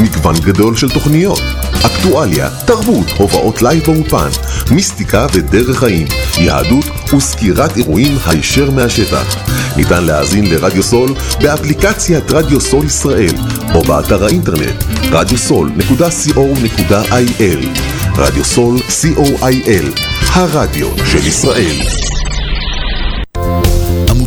[0.00, 1.40] מגוון גדול של תוכניות,
[1.86, 4.28] אקטואליה, תרבות, הופעות live באולפן,
[4.70, 6.06] מיסטיקה ודרך חיים,
[6.38, 6.84] יהדות
[7.16, 9.36] וסקירת אירועים הישר מהשטח.
[9.76, 13.34] ניתן להאזין לרדיו סול באפליקציית רדיו סול ישראל
[13.74, 17.66] או באתר האינטרנט radiosol.co.il
[18.16, 20.00] רדיו סול co.il
[20.32, 21.76] הרדיו של ישראל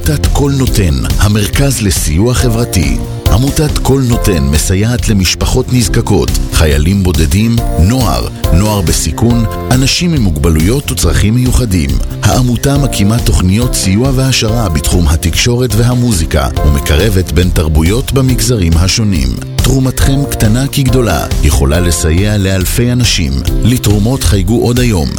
[0.08, 2.98] עמותת קול נותן, המרכז לסיוע חברתי.
[3.32, 6.30] עמותת קול נותן מסייעת למשפחות נזקקות,
[6.64, 11.90] חיילים בודדים, נוער, נוער בסיכון, אנשים עם מוגבלויות וצרכים מיוחדים.
[12.22, 19.30] העמותה מקימה תוכניות סיוע והעשרה בתחום התקשורת והמוזיקה ומקרבת בין תרבויות במגזרים השונים.
[19.56, 23.32] תרומתכם קטנה כגדולה, יכולה לסייע לאלפי אנשים.
[23.64, 25.10] לתרומות חייגו עוד היום,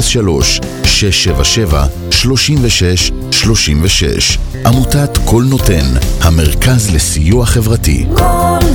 [0.00, 5.86] 03 677 36 36 עמותת קול נותן,
[6.20, 8.06] המרכז לסיוע חברתי.
[8.14, 8.68] קול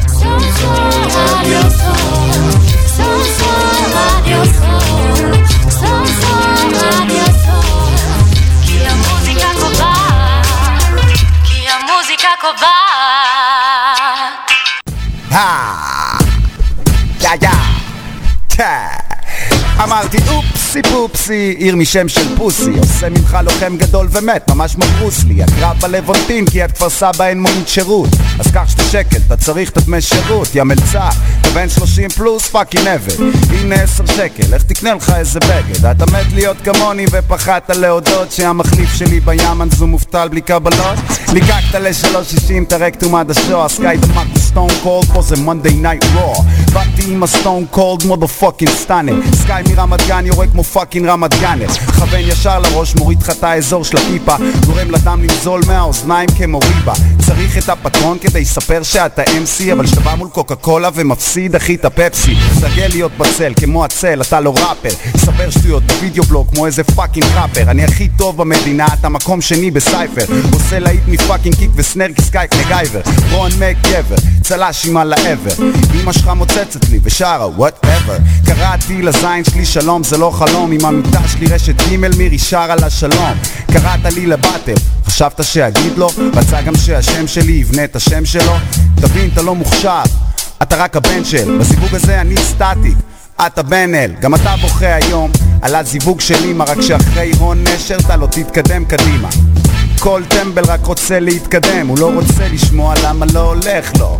[0.08, 2.40] סול סול רדיו סול,
[2.86, 5.34] סול סול רדיו סול,
[5.70, 8.18] סול סול רדיו סול,
[8.66, 10.46] כי המוזיקה קובעת,
[11.44, 12.64] כי המוזיקה קובעת.
[17.20, 17.48] יא יא
[18.56, 18.88] טה.
[19.82, 20.47] אמרתי אופסי
[20.91, 22.71] פופסי, עיר משם של פוסי.
[22.79, 27.41] עושה ממך לוחם גדול ומת, ממש כמו ברוסלי הקרב בלוונטין כי את כפר סבא אין
[27.41, 28.09] מונית שירות.
[28.39, 30.55] אז קח שתי שקל, אתה צריך את הדמי שירות.
[30.55, 31.09] יא מלצר,
[31.41, 33.13] אתה בן 30 פלוס פאקינג עבד
[33.49, 35.85] הנה 10 שקל, איך תקנה לך איזה בגד?
[35.85, 40.99] אתה מת להיות כמוני ופחדת להודות שהמחליף שלי בימן זו מובטל בלי קבלות.
[41.33, 46.35] ליקקת ל-360 את הרקטום עד השוע סקאי דמק סטון קולד פה זה מונדי נייט רוע
[46.73, 51.67] באתי עם הסטון קולד מודה פאקינג סטאנר סקאי מרמת גן יורה כמו פאקינג רמת גאנר
[51.67, 56.93] כוון ישר לראש מוריד לך את האזור של הפיפה גורם לדם לנזול מהאוזניים כמו ריבה.
[57.27, 61.75] צריך את הפטרון כדי לספר שאתה MC אבל כשאתה בא מול קוקה קולה ומפסיד אחי
[61.75, 62.35] את הפפסי.
[62.61, 65.17] תרגל להיות בצל כמו הצל אתה לא ראפר.
[65.17, 67.71] ספר שטויות בווידאו בלוג כמו איזה פאקינג ראפר.
[67.71, 70.25] אני הכי טוב במדינה אתה מקום שני בסייפר.
[70.53, 73.01] עושה להיט מפאקינג קיק וסנר כסקייק מגייבר.
[73.31, 75.65] רון מק גבר צל"ש עם על העבר
[76.01, 81.27] אמא שלך מוצצת לי ושרה וואטאבר קראתי לזין שלי שלום זה לא חלום עם המיטה
[81.27, 83.33] שלי רשת ג' מירי שרה לה שלום.
[83.71, 84.73] קראת לי לבטל
[85.05, 86.09] חשבת שאגיד לו?
[86.33, 88.55] רצה גם שהשם שלי יבנה את השם שלו?
[88.95, 90.01] תבין אתה לא מוכשר
[90.61, 91.57] אתה רק הבן של.
[91.57, 92.93] בסיווג הזה אני סטטי
[93.47, 97.97] אתה בן אל, גם אתה בוכה היום על הזיווג של אמא רק שאחרי הון נשר
[98.05, 99.29] אתה לא תתקדם קדימה.
[99.99, 104.19] כל טמבל רק רוצה להתקדם, הוא לא רוצה לשמוע למה לא הולך לו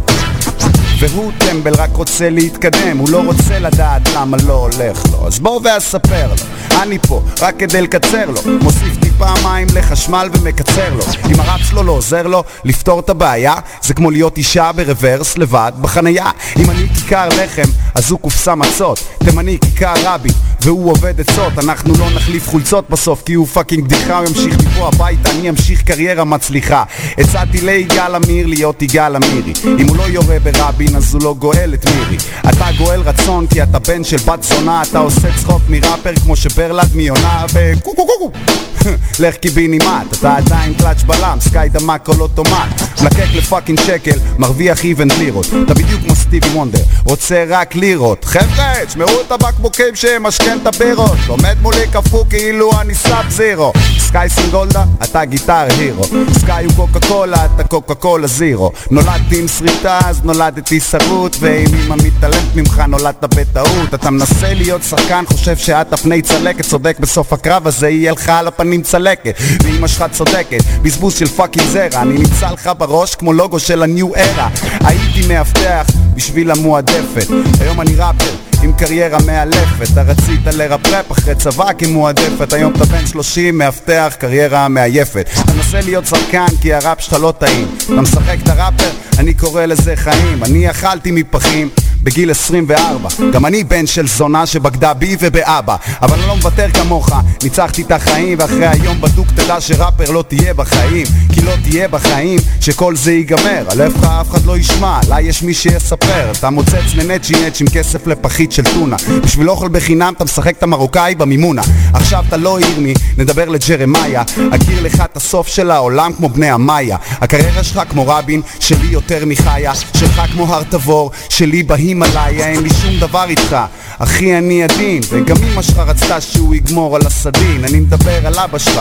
[1.00, 5.28] והוא טמבל רק רוצה להתקדם, הוא לא רוצה לדעת למה לא הולך לו.
[5.28, 6.36] אז בוא ואספר לו,
[6.82, 8.42] אני פה רק כדי לקצר לו.
[8.62, 11.04] מוסיף טיפה מים לחשמל ומקצר לו.
[11.30, 15.72] אם הרב שלו לא עוזר לו לפתור את הבעיה זה כמו להיות אישה ברוורס לבד
[15.82, 16.30] בחנייה.
[16.58, 19.00] אם אני כיכר לחם אז הוא קופסה מצות
[19.30, 20.30] תימני כיכר רבי
[20.62, 24.88] והוא עובד עצות אנחנו לא נחליף חולצות בסוף כי הוא פאקינג בדיחה הוא ימשיך מפה
[24.88, 26.84] הביתה אני אמשיך קריירה מצליחה.
[27.18, 29.54] הצעתי ליגאל עמיר להיות יגאל עמירי.
[29.80, 32.18] אם הוא לא יורה ברבין אז הוא לא גואל את מירי.
[32.50, 36.96] אתה גואל רצון כי אתה בן של בת זונה אתה עושה צחוק מראפר כמו שברלד
[36.96, 38.32] מיונה וקו קו קו קו
[39.24, 42.82] לך קיבינימט אתה עדיין קלאץ' בלם סקאי דמק כל אוטומט.
[43.02, 45.46] מלקק לפאקינג שקל מרוויח איבנט לירות.
[45.66, 48.26] אתה בדיוק כמו סטיבי וונדר רוצה רק לירות.
[48.26, 53.74] חבר'ה תשמעו את הבקבוקים שמשכן את הבירות עומד מולי קפוא כאילו אני סאב זירו.
[54.00, 56.04] סקאי סינגולדה אתה Guitar Hero.
[56.40, 58.72] סקאי הוא קוקה קולה אתה קוקה קולה Zero.
[58.92, 63.94] נולדתי עם שריטה אז נולדתי שרוט ואם אמא מתעלמת ממך נולדת בטעות.
[63.94, 68.48] אתה מנסה להיות שחקן חושב שאת הפני צלקת צודק בסוף הקרב הזה יהיה לך על
[68.48, 69.36] הפנים צלקת.
[69.64, 72.02] ואמא שלך צודקת בזבוז של fucking זרע.
[72.02, 74.50] אני נמצא לך בראש כמו לוגו של ה New Era.
[74.84, 75.86] הייתי מאבטח
[76.20, 77.28] בשביל המועדפת.
[77.60, 78.32] היום אני ראפר
[78.64, 79.92] עם קריירה מאלפת.
[79.94, 82.54] אתה רצית לרפרפ אחרי צבא כמועדפת.
[82.54, 85.30] היום אתה בן 30 מאבטח קריירה מעייפת.
[85.34, 87.68] אתה מנסה להיות שחקן כי הראפ שלך לא טעים.
[87.86, 90.44] אתה משחק את הראפר אני קורא לזה חיים.
[90.44, 91.70] אני אכלתי מפחים
[92.04, 95.76] בגיל 24 גם אני בן של זונה שבגדה בי ובאבא.
[96.02, 97.10] אבל אני לא מוותר כמוך.
[97.44, 101.08] ניצחתי את החיים ואחרי היום בדוק תדע שראפר לא תהיה בחיים.
[101.34, 103.64] כי לא תהיה בחיים שכל זה ייגמר.
[103.72, 106.32] עליך אף אחד לא ישמע, לה יש מי שיספר.
[106.32, 108.96] אתה מוצץ לנצ'י נצ' עם כסף לפחית של טונה.
[109.24, 111.62] בשביל אוכל בחינם אתה משחק את המרוקאי במימונה.
[111.94, 114.22] עכשיו אתה לא ירמי, נדבר לג'רמיה.
[114.52, 116.98] אכיר לך את הסוף של העולם כמו בני המאיה.
[117.12, 119.76] הקריירה שלך כמו רבין, שלי יותר מחיה.
[119.76, 123.58] שלך כמו הר תבור, שלי בהימאליה אין לי שום דבר איתך.
[123.98, 127.66] אחי אני עדין, וגם אמא שלך רצתה שהוא יגמור על הסדין.
[127.66, 128.80] אני מדבר על אבא שלך.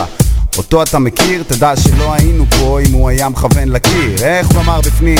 [0.57, 4.15] אותו אתה מכיר, תדע שלא היינו פה אם הוא היה מכוון לקיר.
[4.23, 5.19] איך הוא אמר בפנים?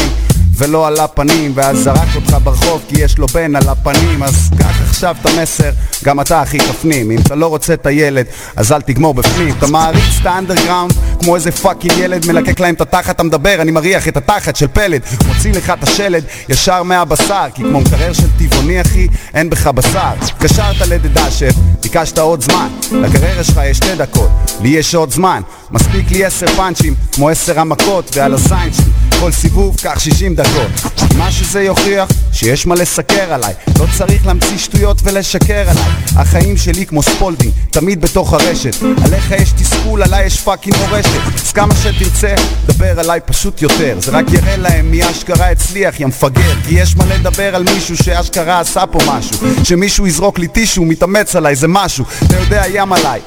[0.60, 4.82] ולא על הפנים ואז זרק אותך ברחוב כי יש לו בן על הפנים אז קח
[4.82, 5.70] עכשיו את המסר,
[6.04, 7.12] גם אתה אחי תפנים.
[7.12, 8.26] אם אתה לא רוצה את הילד,
[8.56, 9.56] אז אל תגמור בפנים.
[9.58, 13.72] אתה מעריץ את האנדרגראונד כמו איזה fucking ילד מלקק להם את התחת, אתה מדבר, אני
[13.72, 18.28] מריח את התחת של פלד מוציא לך את השלד ישר מהבשר כי כמו מקרר של
[18.38, 20.12] טבעוני אחי, אין בך בשר.
[20.22, 22.68] התקשרת לדדשף, ביקשת עוד זמן.
[22.92, 24.30] לקריירה שלך יש שתי דקות,
[24.62, 25.42] לי יש עוד זמן.
[25.72, 30.72] מספיק לי עשר פאנצ'ים, כמו עשר המכות ועל הזין שלי כל סיבוב קח 60 דקות.
[31.18, 33.54] מה שזה יוכיח שיש מה לסקר עליי.
[33.80, 35.84] לא צריך להמציא שטויות ולשקר עליי.
[36.16, 38.76] החיים שלי כמו ספולדינג תמיד בתוך הרשת.
[39.04, 41.20] עליך יש תסכול, עליי יש fucking מורשת.
[41.46, 42.36] אז כמה שתרצה,
[42.66, 43.98] דבר עליי פשוט יותר.
[44.00, 46.54] זה רק יראה להם מי אשכרה הצליח, יא מפגר.
[46.68, 49.38] כי יש מה לדבר על מישהו שאשכרה עשה פה משהו.
[49.64, 52.06] שמישהו יזרוק לי טישו, מתאמץ עליי, זה משהו.
[52.24, 53.20] אתה יורד עליי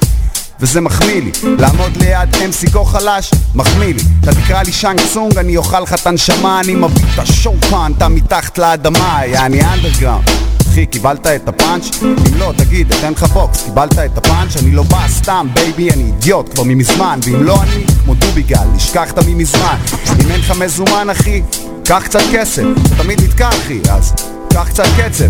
[0.62, 1.30] וזה מחמיא לי.
[1.58, 4.02] לעמוד ליד MC כה חלש, מחמיא לי.
[4.20, 8.08] אתה תקרא לי שאנג צונג, אני אוכל לך את הנשמה אני מביא את השופן, אתה
[8.08, 10.28] מתחת לאדמה, יעני אנדרגראונד
[10.72, 12.02] אחי, קיבלת את הפאנץ'?
[12.02, 14.56] אם לא, תגיד, אתן לך בוקס, קיבלת את הפאנץ'?
[14.56, 17.20] אני לא בא סתם, baby, אני אידיוט כבר ממזמן.
[17.24, 19.76] ואם לא אני, כמו דוביגל, נשכחת ממזמן.
[20.24, 21.42] אם אין לך מזומן, אחי,
[21.84, 22.62] קח קצת כסף.
[22.96, 24.12] תמיד נתקע, אחי, אז
[24.52, 25.24] קח קצת קצב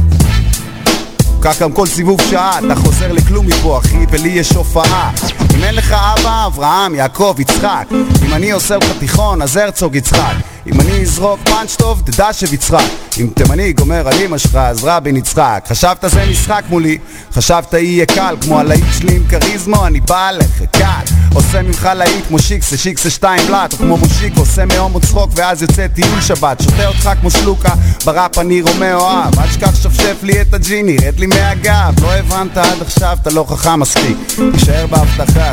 [1.43, 5.11] כך גם כל סיבוב שעה, אתה חוזר לכלום מפה אחי, ולי יש הופעה.
[5.56, 7.87] אם אין לך אבא, אברהם, יעקב, יצחק.
[8.27, 12.85] אם אני עושה לך תיכון, אז הרצוג יצחק אם אני אזרוק פאנץ' טוב, תדע שביצחק
[13.20, 16.99] אם תימני גומר על אמא שלך, אז רבין יצחק חשבת זה משחק מולי,
[17.32, 21.14] חשבת יהיה קל כמו הלהיט שלי עם כריזמו, אני בא עליך, קל.
[21.35, 25.62] עושה ממך להיט כמו שיקסה, שיקסה שתיים בלאט או כמו מושיק, עושה מהומו צחוק ואז
[25.62, 26.62] יוצא טיול שבת.
[26.62, 27.75] שותה אותך כמו שלוקה,
[28.05, 29.38] בראפ אני רומא אוהב.
[29.38, 31.94] אל תשכח שפשף לי את הג'יני, רד לי מהגב.
[32.03, 34.17] לא הבנת עד עכשיו, אתה לא חכם מספיק.
[34.53, 35.53] תישאר בהבטחה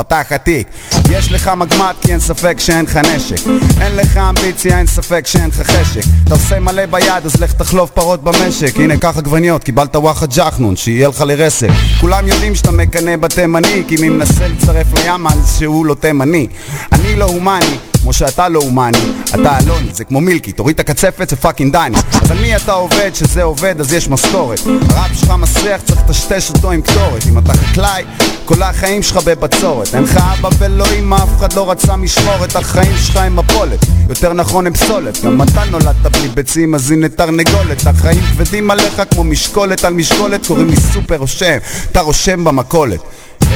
[0.00, 0.68] פתח התיק.
[1.10, 3.36] יש לך מגמט כי אין ספק שאין לך נשק.
[3.80, 6.00] אין לך אמביציה, אין ספק שאין לך חשק.
[6.24, 8.76] אתה עושה מלא ביד אז לך תחלוב פרות במשק.
[8.76, 11.68] הנה קח עגבניות, קיבלת וואחד ג'חנון שיהיה לך לרסק.
[12.00, 16.46] כולם יודעים שאתה מקנא בתימני כי מי מנסה לצרף לים אז שהוא לא תימני.
[16.92, 18.98] אני לא הומני כמו שאתה לא הומני,
[19.34, 21.96] אתה אלוני, זה כמו מילקי, תוריד את הקצפת זה fucking דני.
[22.22, 26.50] אז על מי אתה עובד, שזה עובד אז יש משכורת הראפ שלך מסריח, צריך לטשטש
[26.50, 27.26] אותו עם קטורת.
[27.28, 28.04] אם אתה חקלאי,
[28.44, 29.94] כל החיים שלך בבצורת.
[29.94, 32.56] אין לך אבא ולא אמא, אף אחד לא רצה משמורת.
[32.56, 35.24] החיים שלך הם מפולת, יותר נכון הם פסולת.
[35.24, 37.86] גם אתה נולדת בלי ביצים אז הנה תרנגולת.
[37.86, 41.56] החיים כבדים עליך כמו משקולת על משקולת קוראים לי סופר רושם,
[41.92, 43.00] אתה רושם במכולת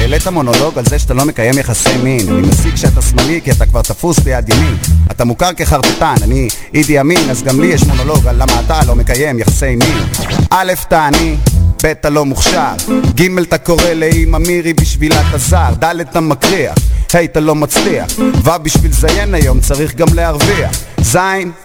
[0.05, 2.29] העלית מונולוג על זה שאתה לא מקיים יחסי מין.
[2.29, 4.75] אני מסיק שאתה שמאלי כי אתה כבר תפוס ביד ימין.
[5.11, 8.95] אתה מוכר כחרטטן, אני אידי אמין אז גם לי יש מונולוג על למה אתה לא
[8.95, 9.97] מקיים יחסי מין.
[10.49, 11.35] א', אתה עני
[11.83, 12.73] ב' אתה לא מוכשר,
[13.15, 16.75] ג' אתה קורא לאמא מירי בשבילה אתה זר, ד' אתה מקריח,
[17.15, 18.05] ה' אתה לא מצליח,
[18.43, 20.71] ו' בשביל זיין היום צריך גם להרוויח,
[21.01, 21.17] ז'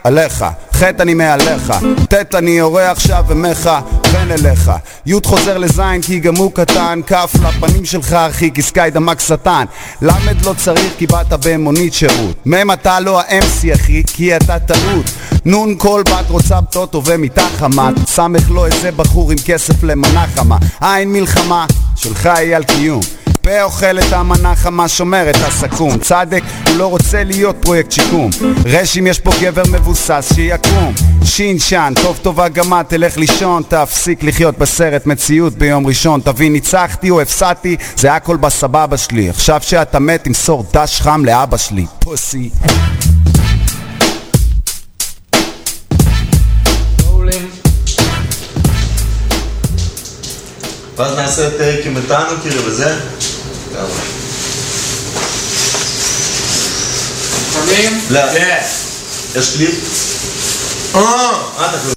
[0.05, 1.73] עליך, ח' אני מעליך,
[2.09, 4.71] ט' אני יורה עכשיו ומכוון אליך,
[5.07, 9.65] י' חוזר לז' כי גם הוא קטן, כ' לפנים שלך אחי כי סקאי דמק שטן,
[10.03, 10.11] ל'
[10.45, 15.07] לא צריך כי באת במונית שירות, מ' אתה לא ה-MC אחי כי אתה טעות,
[15.47, 20.57] נ' כל בת רוצה בטוטו ומיטה חמה, סמך לא איזה בחור עם כסף למנה חמה,
[20.81, 21.67] עין מלחמה,
[21.97, 23.20] שלך היא על קיום.
[23.43, 25.99] פה אוכל את המנה חמה, שומר את הסכו"ם.
[25.99, 28.31] צדק, הוא לא רוצה להיות פרויקט שיקום.
[28.65, 30.95] רש אם יש פה גבר מבוסס שיקום.
[31.25, 36.21] שין שן, טוב טובה גמה, תלך לישון תפסיק לחיות בסרט מציאות ביום ראשון.
[36.21, 39.31] תבין ניצחתי או הפסדתי, זה הכל בסבבה שלי.
[39.31, 41.87] עכשיו שאתה מת תמסור דש חם לאבא שלי.
[41.99, 42.51] פוסי
[51.01, 53.01] ואז נעשה את טריקים איתנו כאילו וזה.
[53.75, 53.89] יאללה.
[57.53, 58.01] שומעים?
[58.11, 58.21] לא.
[58.33, 58.59] כן.
[59.35, 59.75] יש קליפ?
[60.95, 61.95] אה, אה, אתה כאילו...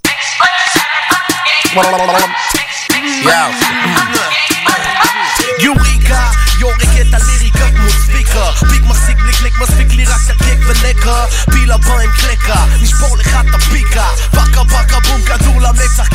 [5.59, 6.29] יוריקה,
[6.59, 8.51] יורק את הליריקה כמו ספיקה.
[8.69, 13.27] פיק מחזיק בלי קליק, מספיק לי רק הקק ולקה פיל הבא עם קלקה, נשבור לך
[13.27, 14.07] את הפיקה.
[14.31, 16.07] פקה פקה בום, כדור למצח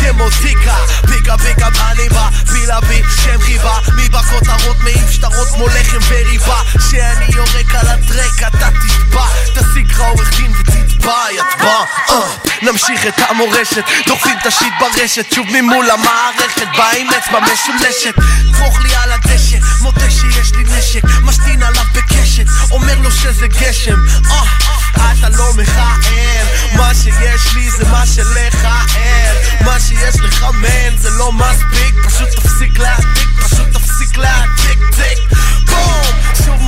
[0.42, 0.76] טיקה.
[1.09, 3.78] פיקה פיקה אני בא בילה בי שם חיבה.
[3.97, 6.62] מי בכותרות מעיף שטרות כמו לחם וריבה.
[6.90, 12.14] שאני יורק על הטרק אתה תתבע תשיג לך עורך דין ותתבע יתבע אה.
[12.62, 15.33] נמשיך את המורשת דוחפים את השיט ברשת.
[15.33, 18.14] שוב ממול המערכת בא עם אצבע משולשת.
[18.52, 23.99] דרוך לי על הדשא מודה שיש לי נשק משתין עליו בקשת אומר לו שזה גשם.
[24.30, 30.97] אה, אתה לא מכהן מה שיש לי זה מה שלך אין מה שיש לך מן
[30.97, 35.38] זה לא מספיק פשוט תפסיק להעתיק פשוט תפסיק להעתיק טיק.
[35.66, 36.17] בום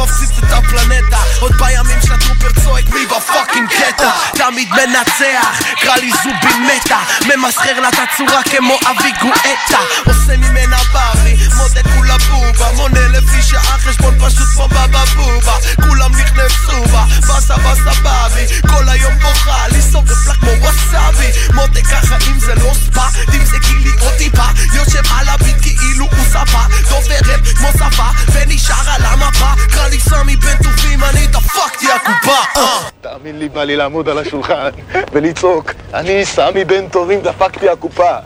[0.03, 6.67] מפציץ את הפלנטה עוד בימים שהטרופר צועק מי בפאקינג קטע תמיד מנצח קרא לי זובין
[6.67, 9.79] מתה ממסחר לה את הצורה כמו אבי גואטה.
[10.07, 12.73] עושה ממנה ברי מודה כולה בובה.
[12.77, 15.55] מונה לפי שעה חשבון פשוט כמו בבא בובה.
[15.89, 18.47] כולם נכנסו בה באסה באסה באבי.
[18.69, 21.31] כל היום בוכה לי שורף לה כמו ווסאבי.
[21.55, 24.47] מודה ככה אם זה לא ספא תמזגי לי עוד טיפה.
[24.75, 30.37] יושב על הביט כאילו הוא ספה דוברת כמו שפה ונשאר על המפה קרא לי סמי
[30.37, 32.89] בן טובים אני דפקתי הקופה אה.
[33.01, 34.71] תאמין לי, בא לי לעמוד על השולחן
[35.13, 38.17] ולצעוק, אני סמי בן טובים, דפקתי הקופה.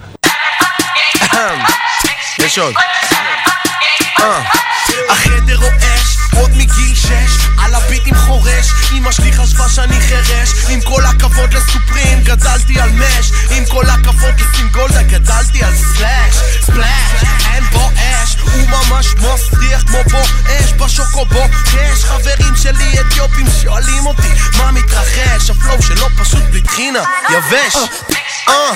[2.38, 2.74] יש עוד.
[4.20, 4.42] אה.
[5.10, 11.02] החדר רועש, עוד מגיל שש, על הביטים חורש, אמא שלי חשבה שאני חירש, עם כל
[11.04, 14.83] הכבוד לסופרים, גדלתי על מש, עם כל הכבוד לסינגולדה,
[27.02, 27.76] טחינה, יבש.
[28.48, 28.70] אה,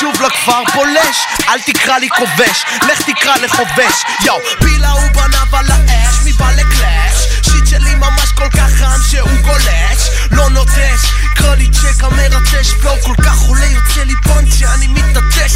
[0.00, 5.66] שוב לכפר פולש, אל תקרא לי כובש, לך תקרא לחובש, יואו, פילה הוא בניו על
[5.70, 7.26] האש, מי בא לקלאש?
[7.42, 11.00] שיט שלי ממש כל כך חם שהוא גולש, לא נוטש,
[11.34, 15.52] קרא לי צ'ק המרטש, פלואו כל כך עולה, יוצא לי פונץ' שאני מתנטש,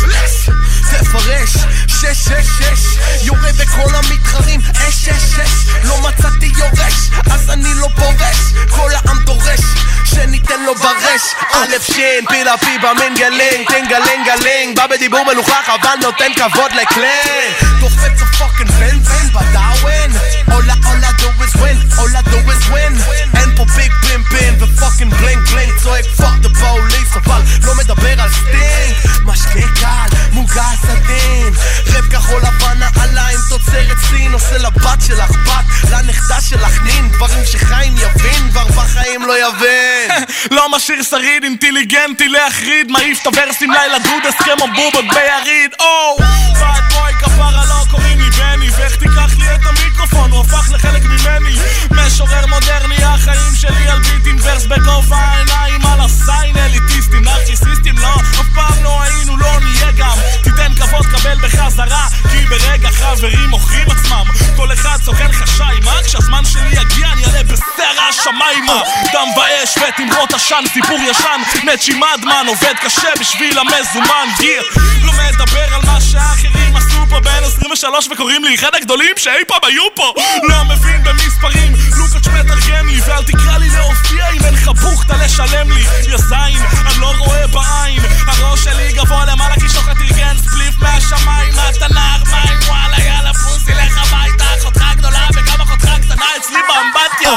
[0.90, 1.50] תפרש,
[1.86, 6.94] שש שש שש, יורה בכל המתחרים, אש שש שש, לא מצאתי יורש,
[7.30, 8.38] אז אני לא פורש,
[8.70, 9.60] כל העם דורש,
[10.04, 16.32] שניתן לו ברש, א' שין, פילה פיבה מנגלנג, טנגלנג גלנג, בא בדיבור מלוכלך אבל נותן
[16.36, 20.12] כבוד לקלנג, דופץ הפוקינג בן בן בדאווין,
[20.48, 22.94] all I, all I do is win, all I do is win,
[23.36, 28.30] אין פה ביג פימפין ופוקינג בלינג בלינג, צועק פאק דה פוליס, אבל לא מדבר על
[28.32, 31.52] סטינג, משקה קל, מוגס עדין,
[31.86, 37.94] רב כחול לבן נעליים, תוצרת סין, עושה לבת שלך בת, לנכדה שלך נין, דברים שחיים
[37.96, 40.24] יבין, כבר בחיים לא יבין.
[40.56, 42.90] לא משאיר שריד אינטליגנטי להחריד.
[42.90, 45.70] מעיף את הוורסים לילה דודס כמו בובות ביריד.
[45.80, 46.16] או!
[46.54, 50.30] בad בוי כפרה לא קוראים לי בני ואיך תיקח לי את המיקרופון?
[50.30, 51.56] הוא הפך לחלק ממני.
[51.90, 58.14] משורר מודרני החיים שלי על ביט עם ורס בגובה העיניים על הסיין אליטיסטים נרקיסיסטים לא.
[58.14, 60.16] אף פעם לא היינו לא נהיה גם.
[60.42, 64.24] תיתן כבוד קבל בחזרה כי ברגע חברים מוכרים עצמם.
[64.56, 68.82] כל אחד סוכן חשיימה כשהזמן שלי יגיע אני אעלה בסערה השמיימה
[69.12, 71.40] דם ואש ותמרות עשן סיפור ישן.
[71.64, 74.28] נצ'י מדמן עובד קשה בשביל המזומן.
[74.38, 74.62] גיר.
[75.02, 79.60] לא מדבר על מה שהאחרים עשו פה בין 23 וקוראים לי אחד הגדולים שאי פעם
[79.62, 80.12] היו פה.
[80.42, 81.72] לא מבין במספרים.
[81.96, 85.84] לוקאץ' מתרגם לי ואל תקרא לי להופיע אם אין לך בוכטה לשלם לי.
[86.08, 88.02] יא זין אני לא רואה בעין.
[88.26, 91.52] הראש שלי גבוה למעלה כי שוחט ארגן ספליף מהשמיים.
[91.76, 94.44] אתה נער מים וואלה יאללה פוסי לך הביתה.
[94.60, 97.32] אחותך גדולה וגם אחותך קטנה אצלי באמבטיה.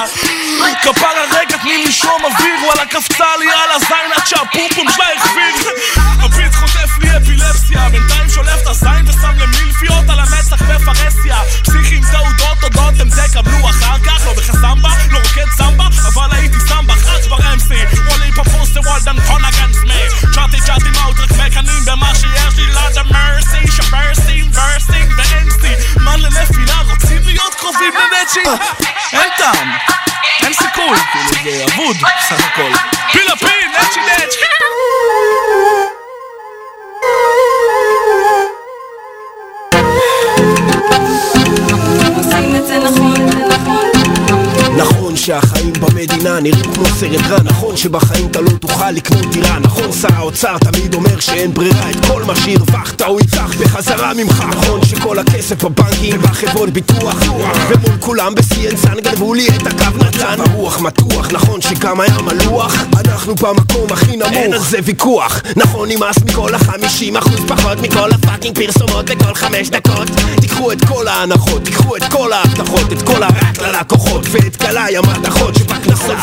[0.81, 2.55] כפרה רגע תני לי שום אוויר.
[2.65, 5.73] וואלה קפצה לי על הזין עד שהפומפום שלה החביר
[6.05, 7.89] הביט חוטף לי אפילפסיה.
[7.89, 13.99] בינתיים שולף את הזין ושם למילפיות על המצח בפרהסיה פסיכים תעודות תודות הם תקבלו אחר
[14.05, 14.25] כך.
[14.25, 16.59] לא בחסמבה לא רוקד סמבה אבל הייתי
[17.71, 23.71] MC וולי פפוס וולדן קונגנס מי צ'אטי צ'אטי מאוטרק מקנאים במה שיש לי לאדה מרסי
[23.71, 28.43] שברסים ורסים ו-MC מה לנפילה רוצים להיות קרובים לנצ'י
[29.13, 29.71] אין טעם
[30.43, 31.97] אין סיכוי כאילו זה אבוד
[32.29, 32.71] סך הכל
[33.11, 34.39] פילה פי נצ'י נצ'י
[45.29, 49.91] שהחיים במדינה נראים כמו סרט רע נכון שבחיים אתה לא תוכל לקנות דירה נכון?
[49.91, 54.43] שר האוצר תמיד אומר שאין ברירה את כל מה שהרווחת הוא יצח בחזרה ממך.
[54.50, 57.15] נכון שכל הכסף בבנקים ובחברות ביטוח
[57.69, 60.41] ומול כולם ב-CNSN גנבו לי את הקו נתן.
[60.41, 62.75] הרוח מתוח נכון שגם הים הלוח?
[63.05, 64.31] אנחנו במקום הכי נמוך.
[64.31, 65.41] אין על זה ויכוח.
[65.55, 70.07] נכון נמאס מכל החמישים אחוז פחות מכל הפאקינג פרסומות בכל חמש דקות.
[70.41, 75.18] תיקחו את כל ההנחות תיקחו את כל ההבטחות את כל הרק ללקוחות ואת גלאי המתכות
[75.23, 75.51] נכון,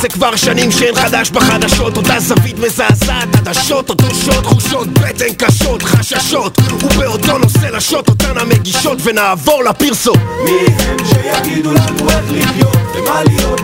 [0.00, 1.96] זה כבר שנים שאין חדש בחדשות.
[1.96, 6.58] אותה זווית מזעזעת, עדשות, אותו שוט, תחושות בטן קשות, חששות.
[6.82, 13.60] ובאותו נושא לשוט אותן המגישות ונעבור לפרסום מי הם שיגידו לנו איך לחיות ומה להיות?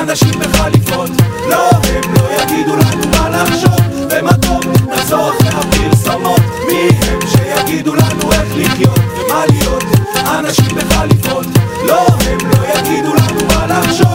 [0.00, 1.10] אנשים בחליפות.
[1.50, 4.60] לא הם לא יגידו לנו מה לחשוב ומה טוב.
[4.92, 6.40] נחזור אחרי הפרסומות.
[6.66, 9.84] מי הם שיגידו לנו איך לחיות ומה להיות?
[10.38, 11.46] אנשים בחליפות.
[11.86, 14.12] לא הם לא יגידו לנו מה לחשוב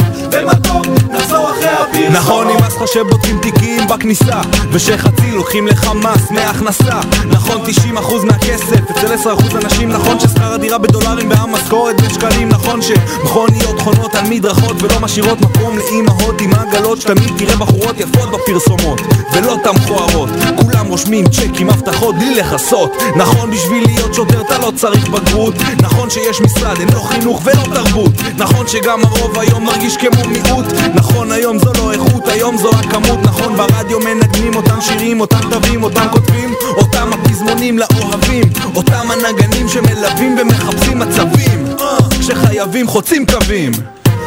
[0.56, 7.00] טוב נחזור אחרי הפרסומות נכון, נמאס לך שבודקים תיקים בכניסה ושחצי לוקחים לך מס מהכנסה.
[7.26, 7.62] נכון,
[7.96, 12.50] 90% מהכסף אצל 10% אנשים נכון ששכר הדירה בדולרים והמשכורת בשקלים.
[12.50, 18.30] נכון שמכוניות חונות על מדרכות ולא משאירות מקום לאימהות עם עגלות שתמיד תראה בחורות יפות
[18.32, 19.02] בפרסומות
[19.34, 20.30] ולא אותם מכוערות
[20.78, 22.92] כולם רושמים צ'קים, הבטחות בלי לכסות.
[23.16, 25.56] נכון, בשביל להיות שוטר אתה לא צריך בגרות.
[25.82, 28.12] נכון שיש משרד, אין לו חינוך ולא תרבות.
[28.38, 30.66] נכון שגם הרוב היום מרגיש כמו מיעוט
[30.96, 35.84] נכון, היום זו לא איכות, היום זו הכמות נכון, ברדיו מנגנים אותם שירים, אותם תווים,
[35.84, 38.44] אותם כותבים אותם הפזמונים לאוהבים
[38.76, 41.66] אותם הנגנים שמלווים ומחפשים מצבים.
[41.80, 43.72] אה, כשחייבים חוצים קווים.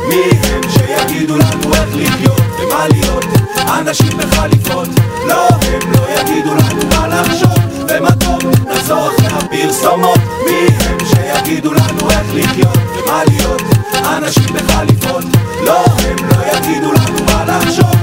[0.09, 3.25] מי הם שיגידו לנו איך לחיות ומה להיות?
[3.79, 4.89] אנשים בחליפות.
[5.29, 7.59] לא הם לא יגידו לנו מה לחשוב.
[7.89, 8.39] ומה טוב
[8.71, 10.19] נחזור אחרי הפרסומות.
[10.47, 11.00] מי הם
[11.51, 13.63] שיגידו לנו איך לחיות ומה להיות.
[14.17, 15.25] אנשים בחליפות
[15.67, 18.00] לא הם לא יגידו לנו מה לחשוב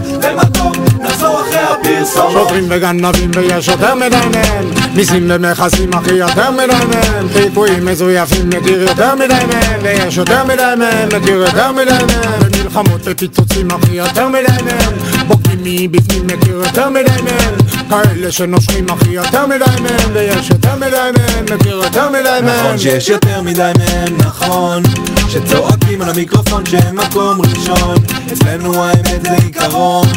[1.82, 8.50] הפרסומות שוטרים וגנבים ויש יותר מדי מהם מיסים ומכסים אחי יותר מדי מהם חיפויים מזויפים
[8.50, 13.96] מכיר יותר מדי מהם ויש יותר מדי מהם מכיר יותר מדי מהם ומלחמות ופיצוצים אחי
[13.96, 14.94] יותר מדי מהם
[15.28, 17.56] בוגדים מבפנים מכיר יותר מדי מהם
[17.90, 22.78] כאלה שנושרים אחי יותר מדי מהם ויש יותר מדי מהם מכיר יותר מדי מהם נכון
[22.78, 24.84] שיש יותר מדי מהם, נכון
[25.30, 27.96] שצועקים על המיקרופון שהם מקום ראשון
[28.34, 30.08] אצלנו האמת זה עיקרון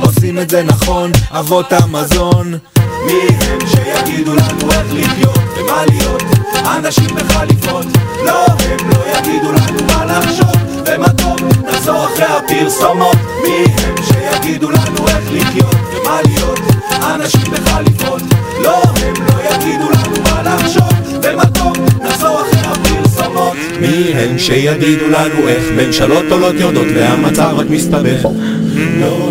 [0.00, 2.58] עושים את זה נכון, אבות המזון.
[3.06, 6.22] מי הם שיגידו לנו איך לחיות ומה להיות?
[6.76, 7.86] אנשים בחליפות.
[8.26, 10.56] לא הם לא יגידו לנו מה לחשוב.
[10.86, 11.36] ומה טוב
[11.68, 13.16] נחזור אחרי הפרסומות.
[13.42, 16.60] מי הם שיגידו לנו איך לחיות ומה להיות?
[17.14, 18.22] אנשים בחליפות.
[18.62, 20.92] לא הם לא יגידו לנו מה לחשוב.
[21.22, 23.56] ומה טוב נחזור אחרי הפרסומות.
[23.80, 28.28] מי הם שיגידו לנו איך ממשלות עולות יורדות והמצב רק מסתבך.
[29.00, 29.30] לא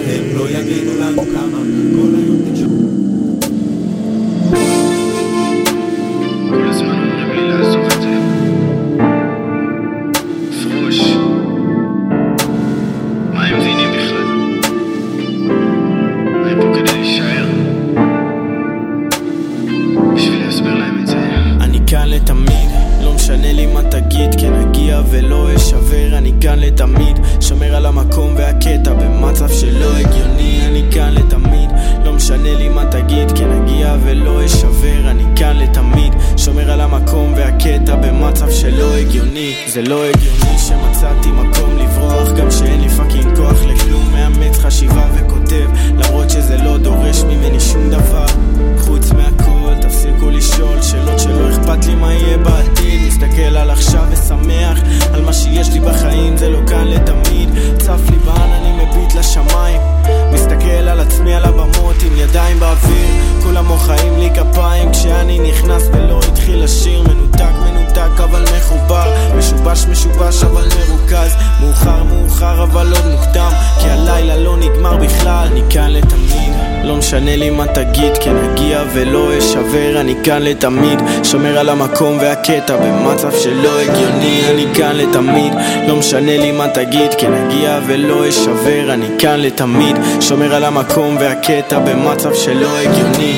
[80.53, 85.53] לתמיד שומר על המקום והקטע במצב שלא הגיוני אני כאן לתמיד
[85.87, 91.17] לא משנה לי מה תגיד כן אגיע ולא אשבר אני כאן לתמיד שומר על המקום
[91.19, 93.37] והקטע במצב שלא הגיוני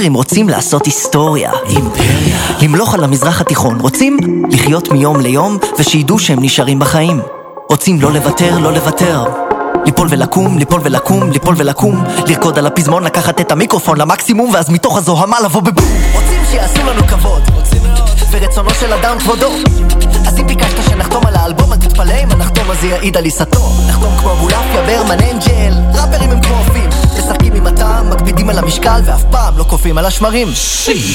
[0.00, 1.52] ראפרים רוצים לעשות היסטוריה.
[1.68, 2.38] אימפריה.
[2.62, 3.80] למלוך על המזרח התיכון.
[3.80, 4.16] רוצים
[4.50, 7.20] לחיות מיום ליום ושידעו שהם נשארים בחיים.
[7.68, 9.24] רוצים לא לוותר, לא לוותר.
[10.00, 12.04] ליפול ולקום, ליפול ולקום, ליפול ולקום.
[12.26, 15.88] לרקוד על הפזמון, לקחת את המיקרופון למקסימום ואז מתוך הזוהמה לבוא בבום.
[16.12, 17.42] רוצים שיעשו לנו כבוד.
[18.30, 19.50] ורצונו של אדם כבודו.
[20.28, 23.72] אז אם ביקשת שנחתום על האלבום אז תתפלא אם הנחתום הזה יעיד על עיסתו.
[23.88, 25.89] נחתום כמו אבולעפיה, ברמן, אנג'ל
[28.50, 30.48] על המשקל ואף פעם לא קופאים על השמרים.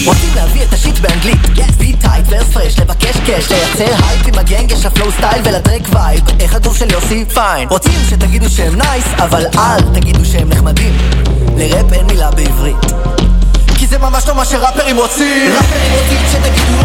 [0.05, 1.41] רוצים להביא את ה shit באנגלית
[1.77, 5.41] beat tight verse fresh, לבקש cash לייצר הייפ עם ה gang shit ה flow style
[5.43, 7.69] ול track vibe איך הדור של יוסי פיין?
[7.69, 10.97] רוצים שתגידו שהם nice אבל אל תגידו שהם נחמדים.
[11.57, 12.77] לראפ אין מילה בעברית.
[13.77, 15.51] כי זה ממש לא מה שראפרים רוצים.
[15.55, 16.77] ראפרים רוצים שתגידו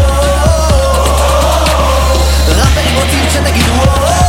[2.47, 4.20] ראפרים רוצים שתגידו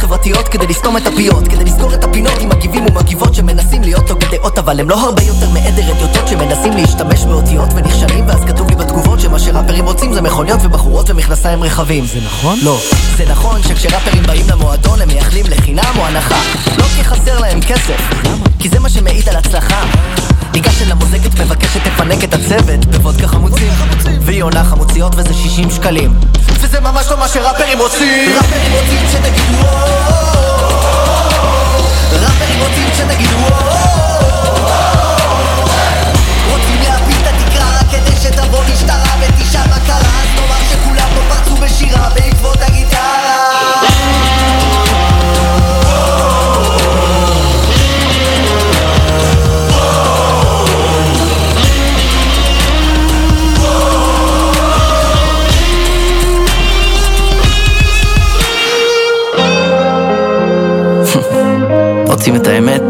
[0.00, 4.26] חברתיות כדי לסתום את הפיות כדי לסגור את הפינות עם מגיבים ומגיבות שמנסים להיות הוגי
[4.30, 8.76] דעות אבל הם לא הרבה יותר מעדר אדיוטות שמנסים להשתמש באותיות ונכשלים ואז כתוב לי
[8.76, 12.06] בתגובות שמה שראפרים רוצים זה מכוניות ובחורות ומכנסיים רחבים.
[12.06, 12.58] זה נכון?
[12.62, 12.78] לא.
[13.16, 16.40] זה נכון שכשראפרים באים למועדון הם מייחלים לחינם או הנחה.
[16.78, 18.00] לא כי חסר להם כסף
[18.58, 19.84] כי זה מה שמעיד על הצלחה
[20.52, 22.84] ניגשת למוזגת מבקשת תפנק את הצוות.
[22.84, 23.72] בוודקה חמוצים
[24.20, 26.14] והיא עונה חמוציות וזה 60 שקלים.
[26.60, 28.36] וזה ממש לא מה שראפרים רוצים.
[28.36, 29.68] ראפרים רוצים שתגידו
[32.12, 33.36] ראפרים רוצים שתגידו
[36.50, 39.96] רוצים להפיל את התקרה כדי שתבוא משטרה ותשאל מה קרה.
[39.96, 43.80] אז נאמר שכולם פה פרצו בשירה בעקבות הגיטרה
[62.20, 62.82] רוצים את האמת?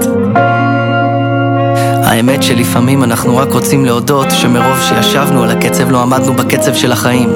[2.05, 7.29] האמת שלפעמים אנחנו רק רוצים להודות שמרוב שישבנו על הקצב לא עמדנו בקצב של החיים.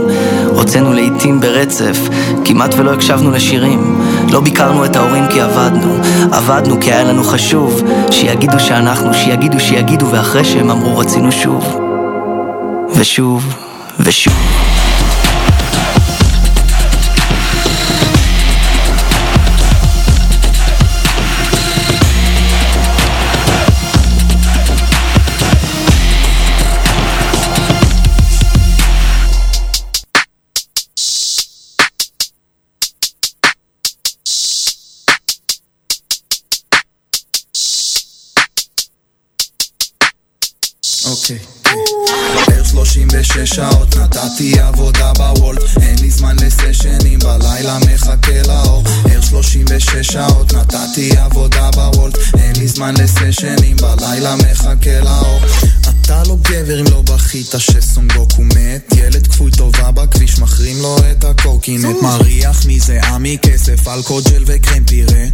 [0.49, 1.99] הוצאנו לעיתים ברצף,
[2.45, 4.01] כמעט ולא הקשבנו לשירים.
[4.31, 5.99] לא ביקרנו את ההורים כי עבדנו,
[6.33, 7.83] עבדנו כי היה לנו חשוב.
[8.11, 11.81] שיגידו שאנחנו, שיגידו שיגידו, ואחרי שהם אמרו רצינו שוב.
[12.95, 13.55] ושוב,
[14.01, 14.44] ושוב.
[44.35, 45.63] נתתי עבודה בוולט.
[45.81, 48.83] אין לי זמן לסשנים בלילה מחכה לאור.
[49.11, 52.15] ערך 36 שעות נתתי עבודה בוולט.
[52.39, 55.41] אין לי זמן לסשנים בלילה מחכה לאור.
[55.81, 59.91] אתה לא גבר אם לא בכית שסונגוקו מת ילד כפוי טובה
[60.25, 62.03] בכביש מחרים לו את הקורקינט.
[62.03, 65.25] מריח מזיעה מכסף אלכוג'ל וקרם פירה.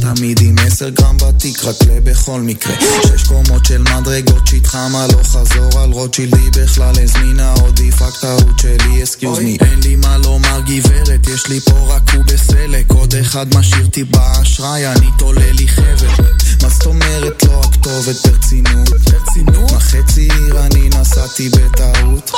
[0.00, 2.74] תמיד עם 10 גרם בתיק רק לבכל מקרה.
[3.06, 9.02] שש קומות של מדרגות שהתחמה לא חזור על רוטשילדי בכלל הזמינה עוד דפק טעות שלי
[9.02, 12.90] אסקיוז מי אין לי מה לומר גברת יש לי פה רק הוא בסלק.
[12.90, 16.24] עוד אחד משאיר אותי באשראי אני תולה לי חבל.
[16.62, 18.88] מה זאת אומרת לא הכתובת ברצינות?
[18.88, 19.72] ברצינות?
[19.72, 22.30] מה חצי עיר אני נסעתי בטעות.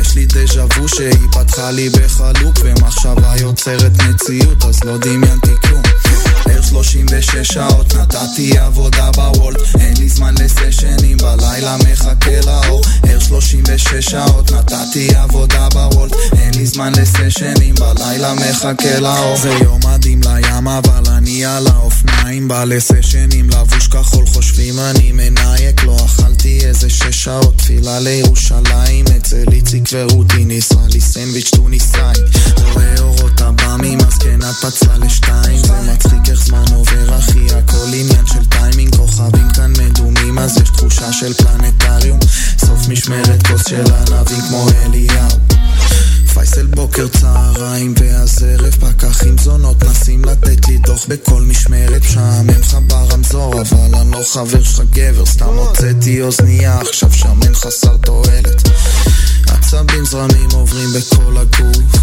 [0.00, 5.82] יש לי דז'ה וו שהיא פתחה לי בחלוק ומחשבה יוצרת מציאות אז לא דמיינתי כלום
[6.52, 12.82] ערך 36 שעות נתתי עבודה בוולט אין לי זמן לסשנים בלילה מחכה לאור.
[13.08, 19.36] ערך 36 שעות נתתי עבודה בוולט אין לי זמן לסשנים בלילה מחכה לאור.
[19.36, 25.82] זה יום מדהים לים אבל אני על האופניים בא לסשנים לבוש כחול חושבים אני מנייק
[25.82, 32.14] לא אכלתי איזה שש שעות תפילה לירושלים אצל איציק ורותי ניסה לי סנדוויץ' טוניסאי.
[32.72, 37.86] רואה אורות עב"מים אז כן את פצלה לשתיים זה מצחיק איך זמן עובר אחי הכל
[37.86, 42.18] עניין של טיימינג כוכבים כאן מדומים אז יש תחושה של פלנטריום.
[42.58, 45.38] סוף משמרת כוס של ענבים כמו אליהו.
[46.34, 52.02] פייסל בוקר צהריים ואז ערב פקחים זונות נסים לתת לי דוח בכל משמרת.
[52.02, 55.26] משעמם לך ברמזור אבל אני לא חבר שלך גבר.
[55.26, 58.68] סתם הוצאתי אוזנייה עכשיו שמן חסר תועלת
[59.52, 62.02] עצבים זרמים עוברים בכל הגוף.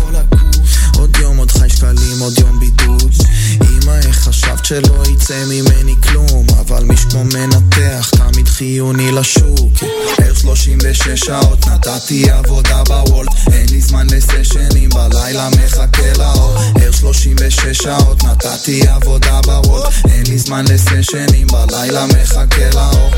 [0.97, 3.13] עוד יום עוד חי שקלים עוד יום בידוד.
[3.61, 6.45] אמא איך חשבת שלא יצא ממני כלום?
[6.59, 9.73] אבל מי שכמו מנתח תמיד חיוני לשוק.
[10.17, 13.29] ערך 36 שעות נתתי עבודה בוולט.
[13.51, 16.57] אין לי זמן לסשנים בלילה מחכה לאור.
[16.81, 19.93] ערך 36 שעות נתתי עבודה בוולט.
[20.09, 23.11] אין לי זמן לסשנים בלילה מחכה לאור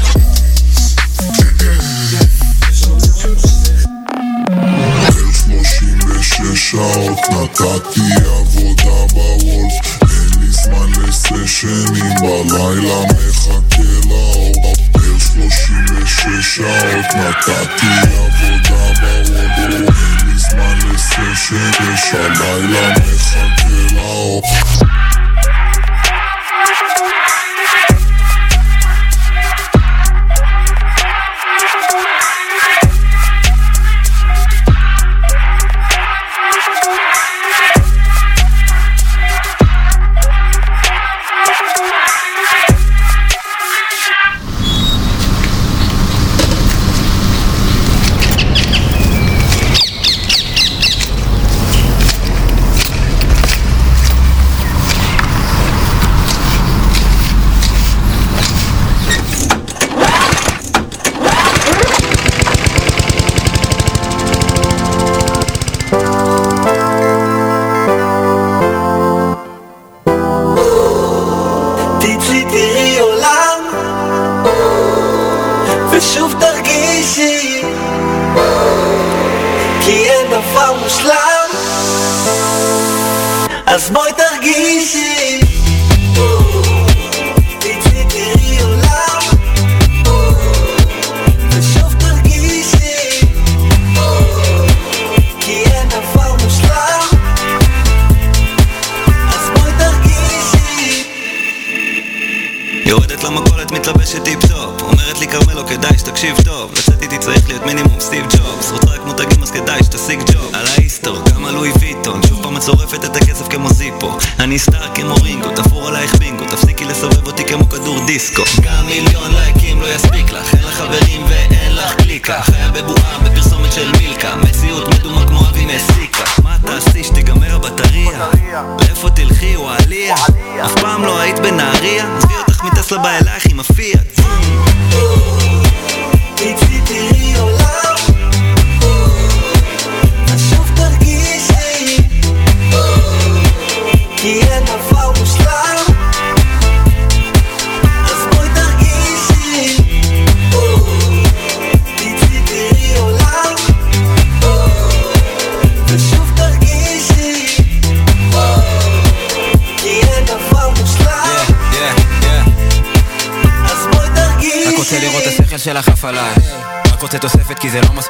[5.33, 14.73] שלושים שעות נתתי עבודה בוולט אין לי זמן לסשנים בלילה מחכה לאור.
[15.19, 17.87] שלושים ושש שעות נתתי
[18.17, 24.41] עבודה בוולט אין לי זמן לסשן יש הלילה מחכה לאור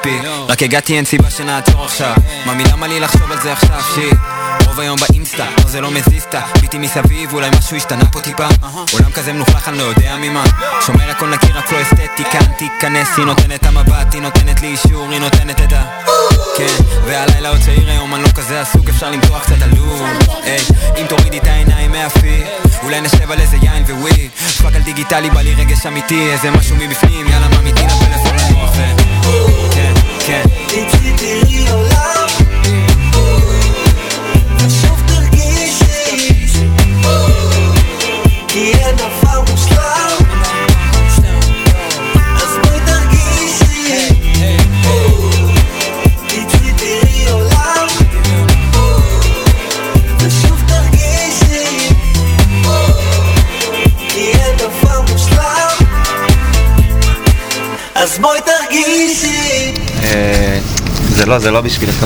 [0.05, 2.15] מספיק רק הגעתי אין סיבה שנעצור עכשיו.
[2.45, 3.81] ממי למה לי לחשוב על זה עכשיו?
[3.95, 4.17] שיט.
[4.65, 6.41] רוב היום באינסטה, לא זה לא מזיסטה.
[6.61, 8.47] ביטי מסביב, אולי משהו השתנה פה טיפה.
[8.93, 10.43] עולם כזה מלוכלך, אני לא יודע ממה.
[10.85, 12.39] שומר הכל נקי, רק לא אסתטיקה.
[12.57, 15.83] תיכנס, היא נותנת המבט, היא נותנת לי אישור, היא נותנת את ה...
[16.57, 20.03] כן, והלילה עוד צעיר היום, אני לא כזה עסוק, אפשר למתוח קצת עלוב
[20.43, 20.59] היי,
[20.97, 22.43] אם תורידי את העיניים מהפי
[22.83, 24.29] אולי נשב על איזה יין וווי
[24.61, 27.93] פאק על דיגיטלי, בא לי רגש אמיתי, איזה משהו מבפנים, יאללה מה מדינה
[29.21, 29.71] פלאפון לנוח ו...
[29.71, 29.93] כן,
[30.25, 32.10] כן תצאי
[61.21, 62.05] זה לא, זה לא בשבילך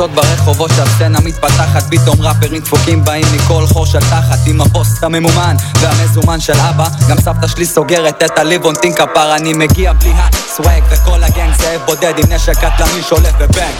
[0.00, 5.56] רצות ברחובות שהסצנה מתפתחת פתאום ראפרים דפוקים באים מכל חור של תחת עם הפוסט הממומן
[5.80, 6.86] והמזומן של אבא.
[7.08, 11.54] גם סבתא שלי סוגרת את הליבונטין כפר אני מגיע בלי ה swag וכל ה gang
[11.58, 13.74] זאב בודד עם נשק קטלני שולף ב bang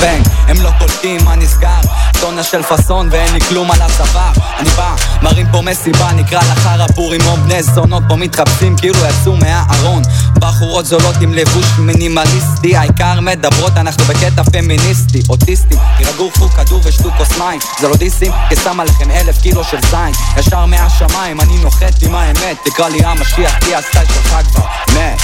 [0.00, 1.80] bang, הם לא קולטים מה נסגר
[2.20, 6.86] טונה של פאסון ואין לי כלום על הצוואר אני בא, מרים פה מסיבה נקרא לחרא
[6.94, 10.02] פורים או בני זונות פה מתחפשים כאילו יצאו מהארון
[10.40, 15.76] בחורות זולות עם לבוש מינימליסטי העיקר מדברות אנחנו בקטע פמיניסטי אוטיסטי.
[15.98, 17.60] תירגעו קחו כדור ושתו כוס מים.
[17.80, 20.12] זה לא דיסים כי שם עליכם אלף קילו של זין.
[20.36, 22.56] ישר מהשמיים אני נוחת עם האמת.
[22.64, 25.20] תקרא לי המשיח כי הסטייל שלך כבר מת.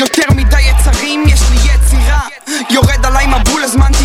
[0.00, 2.20] יותר מדי יצרים, יש לי יצירה.
[2.70, 4.04] יורד עליי מבול, הזמנתי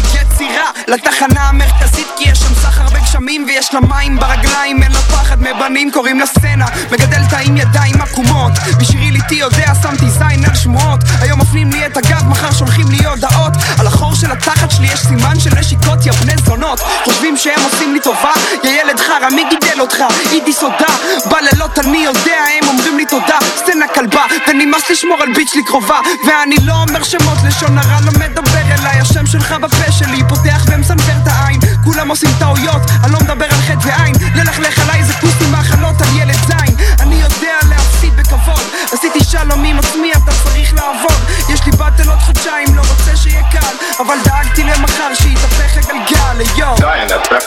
[0.52, 5.42] יצירה לתחנה המרכזית כי יש שם סחר בגשמים ויש לה מים ברגליים אין לה פחד
[5.42, 6.66] מבנים קוראים לה סצנה.
[6.92, 8.52] מגדל תא עם ידיים עקומות.
[8.80, 11.00] בשירי ליטי יודע שמתי זין על שמועות.
[11.22, 13.54] היום מפנים לי את הגב מחר שולחים לי הודעות.
[13.80, 16.80] על החור של התחת שלי יש סימן של נשיקות יא בני זונות.
[17.04, 18.32] חושבים שהם עושים לי טובה?
[18.64, 19.98] יא ילד חרא מי גידל אותך?
[20.32, 20.94] אידי סודה.
[21.32, 23.38] בלילות אני יודע הם אומרים לי תודה.
[23.56, 28.12] סצנה כלבה ונמאס לשמור על ביץ' לי קרובה ואני לא אומר שמות לשון הרע לא
[28.12, 31.60] מדבר אליי השם שלך בפה שלי פותח ומסנוור את העין.
[31.84, 34.16] כולם עושים טעויות אני לא מדבר על חטא ועין.
[34.36, 36.76] ללכלך עליי זה כוס עם מחלות על ילד זין.
[37.00, 41.20] אני יודע להפסיד בכבוד עשיתי שלום עם עצמי אתה צריך לעבוד.
[41.50, 46.76] יש לי באטל עוד חודשיים לא רוצה שיהיה קל אבל דאגתי למחר שיתהפך הגלגל יואו.
[46.76, 47.44] Die in that trap.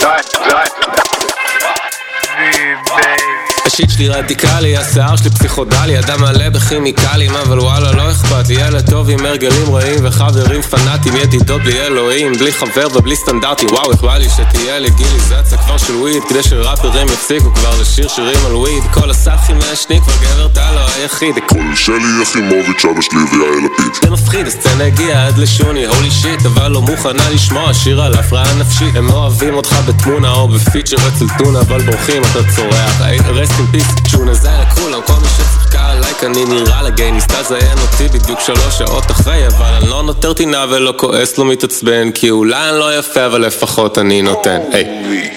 [0.00, 1.00] Die, die.
[3.72, 8.90] השיט שלי רדיקלי, השיער שלי פסיכודלי, אדם מלא בכימיקלים, אבל וואלה לא אכפת לי, ילד
[8.90, 14.02] טוב עם הרגלים רעים וחברים פנאטים, ידידות בלי אלוהים, בלי חבר ובלי סטנדרטים, וואו איך
[14.02, 18.82] בא לי שתהיה לגיליזציה כבר של וויד, כדי שראפרים יפסיקו כבר לשיר שירים על וויד,
[18.92, 24.02] כל הסאחים מעשנים כבר גבר אתה לא היחיד, כל שלי יחימוביץ', אבא שלי ויאיר לפיד.
[24.04, 28.54] זה מפחיד, הסצנה הגיעה עד לשוני, הולי שיט, אבל לא מוכנה לשמוע שיר על הפרעה
[28.54, 28.96] נפשית.
[28.96, 33.00] הם אוהבים אותך בתמונה או בפיצ'ר אצל טונה, אבל בורחים אתה צורח.
[33.40, 37.78] רסט אין פיס, צ'ונה זה לכולם, כל מי שצחקה עלייק אני נראה לגיי, ניסתה לזיין
[37.78, 42.30] אותי בדיוק שלוש שעות אחרי, אבל אני לא נותר טינה ולא כועס, לא מתעצבן, כי
[42.30, 44.58] אולי אני לא יפה, אבל לפחות אני נותן.
[44.72, 45.30] היי.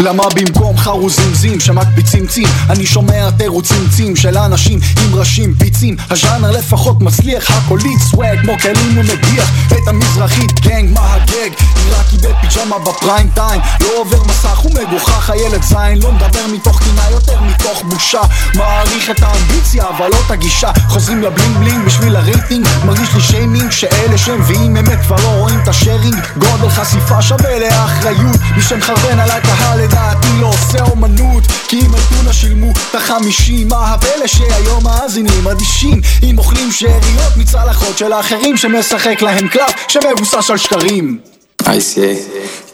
[0.00, 5.96] למה במקום חרוזים זים שמקפיצים צים אני שומע תירוצים צים של אנשים עם ראשים פיצים.
[6.10, 11.50] הז'אנר לפחות מצליח הקוליט סוואג כמו כלים הוא מדיח את המזרחית גנג מה הגג
[11.86, 13.60] נראה כי בפיג'מה בפריים טיים.
[13.80, 16.02] לא עובר מסך הוא מגוחך הילד זין.
[16.02, 18.20] לא מדבר מתוך קינה יותר מתוך בושה.
[18.54, 20.70] מעריך את האמביציה אבל לא את הגישה.
[20.88, 22.66] חוזרים ל bling bling בשביל הרייטינג.
[22.84, 27.58] מרגיש לי שיימינג שאלה שמביאים אמת כבר לא רואים את ה sharing גודל חשיפה שווה
[27.58, 28.36] לאחריות.
[28.56, 33.94] מי שמחרבן על הקהל לדעתי לא עושה אומנות כי אם אלטונה שילמו את החמישים מה
[33.94, 36.00] הפלא שהיום מאזינים אדישים?
[36.22, 41.18] אם אוכלים שאריות מצלחות של האחרים שמשחק להם קלף שמבוסס על שקרים.
[41.62, 41.98] ICA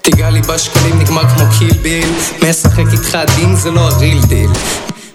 [0.03, 2.09] תיגע לי בשקלים נגמר כמו קיל ביל.
[2.49, 4.51] משחק איתך דין זה לא ה real deal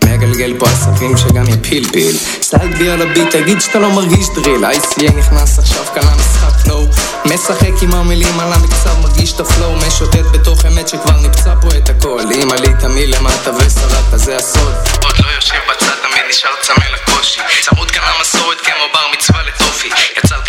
[0.10, 4.66] מגלגל פה עשבים שגם יפיל פיל slide בי על הביט תגיד שאתה לא מרגיש drill.
[4.66, 6.86] ICA נכנס עכשיו כאן למשחק low
[7.26, 11.68] משחק עם המילים על המקצב מרגיש את ה flow משוטט בתוך אמת שכבר נפצע פה
[11.78, 12.22] את הכל.
[12.32, 14.74] אם עלית מלמטה ושרדת זה הסוד.
[15.04, 17.42] עוד לא יושב בצד תמיד נשאר צמא לקושי.
[17.62, 19.90] צמוד כאן למסורת כמו בר מצווה לטופי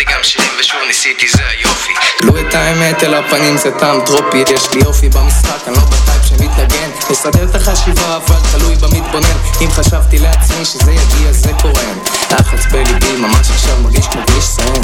[0.01, 1.93] יצרתי גם שירים ושוב ניסיתי זה היופי.
[2.21, 6.25] גלו את האמת אל הפנים זה טעם טרופי יש לי יופי במשחק אני לא בטייפ
[6.25, 6.89] שמתנגן.
[7.09, 9.37] לסדר את החשיבה אבל תלוי במתבונן.
[9.61, 11.83] אם חשבתי לעצמי שזה יגיע זה קורה.
[12.31, 14.81] לחץ בליבי ממש עכשיו מרגיש כמו כביש סיים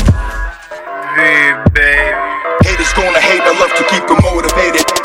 [2.65, 4.96] Haters gonna hate, I love to keep them motivated.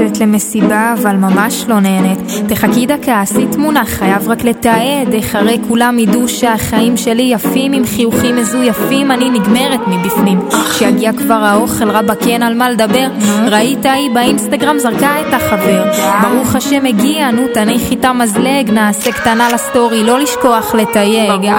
[0.00, 2.18] יוצאת למסיבה אבל ממש לא נהנית.
[2.48, 7.86] תחכי דקה, עשי תמונה, חייב רק לתעד איך הרי כולם ידעו שהחיים שלי יפים עם
[7.86, 10.40] חיוכים מזויפים אני נגמרת מבפנים.
[10.70, 13.06] כשיגיע כבר האוכל רבאק אין על מה לדבר.
[13.50, 15.84] ראית היא באינסטגרם זרקה את החבר.
[16.22, 21.50] ברוך השם הגיע נו תניחי את המזלג נעשה קטנה לסטורי לא לשכוח לתייג.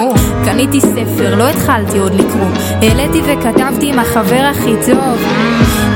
[0.46, 2.50] קניתי ספר לא התחלתי עוד לקרוא.
[2.82, 5.26] העליתי וכתבתי עם החבר הכי טוב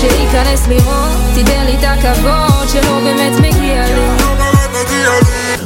[0.00, 4.19] שייכנס לראות תיתן לי את הכבוד שלא באמת מגיע לי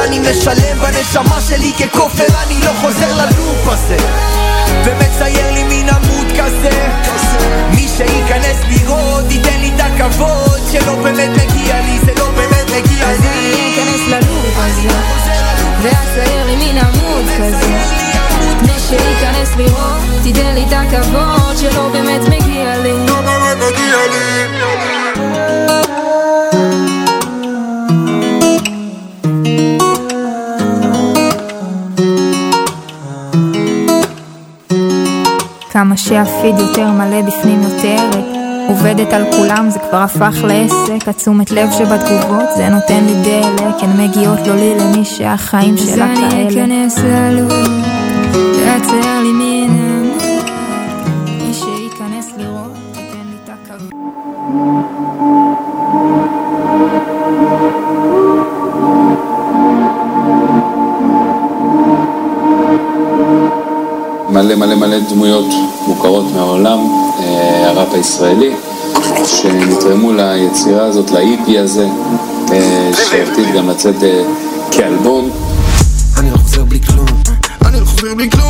[0.00, 3.96] ואני משלם בנשמה שלי ככופר אני לא חוזר ללופ הזה.
[4.84, 6.88] ומצייר לי מין עמוד כזה.
[7.70, 13.10] מי שייכנס לראות ייתן לי את הכבוד שלא באמת מגיע לי זה לא באמת מגיע
[13.10, 14.88] אז אני לי אכנס ללופ הזה
[15.82, 17.78] ואצייר לי מין עמוד כזה.
[18.62, 23.06] מי שייכנס לראות תיתן לי את הכבוד שלא באמת מגיע לי.
[23.08, 24.44] לא באמת מגיע לי
[35.94, 38.20] כמה שהפיד יותר מלא בפנים יותר
[38.68, 41.08] עובדת על כולם זה כבר הפך לעסק.
[41.08, 43.74] התשומת לב שבתגובות זה נותן לי דלק.
[43.82, 47.52] הן מגיעות לא לי למי שהחיים שלה כאלה אז אני אכנס ללוב
[48.66, 49.53] ואצייר לי מין
[66.34, 66.78] מהעולם,
[67.20, 68.52] אה, הראפ הישראלי,
[69.24, 71.88] שנתרמו ליצירה הזאת, לאיפי הזה,
[72.52, 74.22] אה, שעתיד גם לצאת אה,
[74.70, 75.30] כאלבום.
[76.16, 77.06] אני לא חוזר בלי כלום
[77.64, 78.43] אני לא חוזר בלי כלום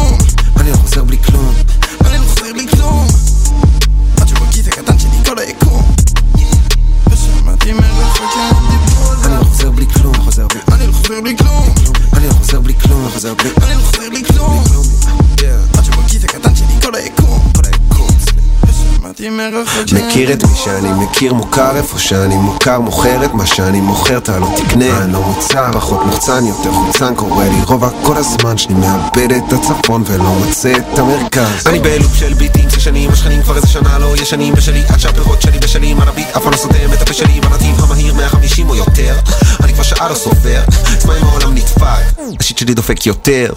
[20.15, 24.39] מכיר את מי שאני מכיר מוכר איפה שאני מוכר מוכר את מה שאני מוכר אתה
[24.39, 25.03] לא תקנה.
[25.03, 27.89] אני לא מוצר פחות מוחצן יותר חוצן קורה לי רובע.
[28.03, 31.67] כל הזמן שאני מאבד את הצפון ולא מוצא את המרכז.
[31.67, 34.55] אני בלופ של ביטים ששנים השכנים כבר איזה שנה לא ישנים.
[34.55, 36.01] בשלי עד שהפירות שלי בשלים.
[36.01, 37.41] על הביט אף פעם לא סותם את הפה שלי.
[37.41, 39.17] בנתיב המהיר 150 או יותר.
[39.63, 40.63] אני כבר שעה לא סופר
[40.97, 42.21] עצמאי העולם נדפק.
[42.41, 43.53] השיט שלי דופק יותר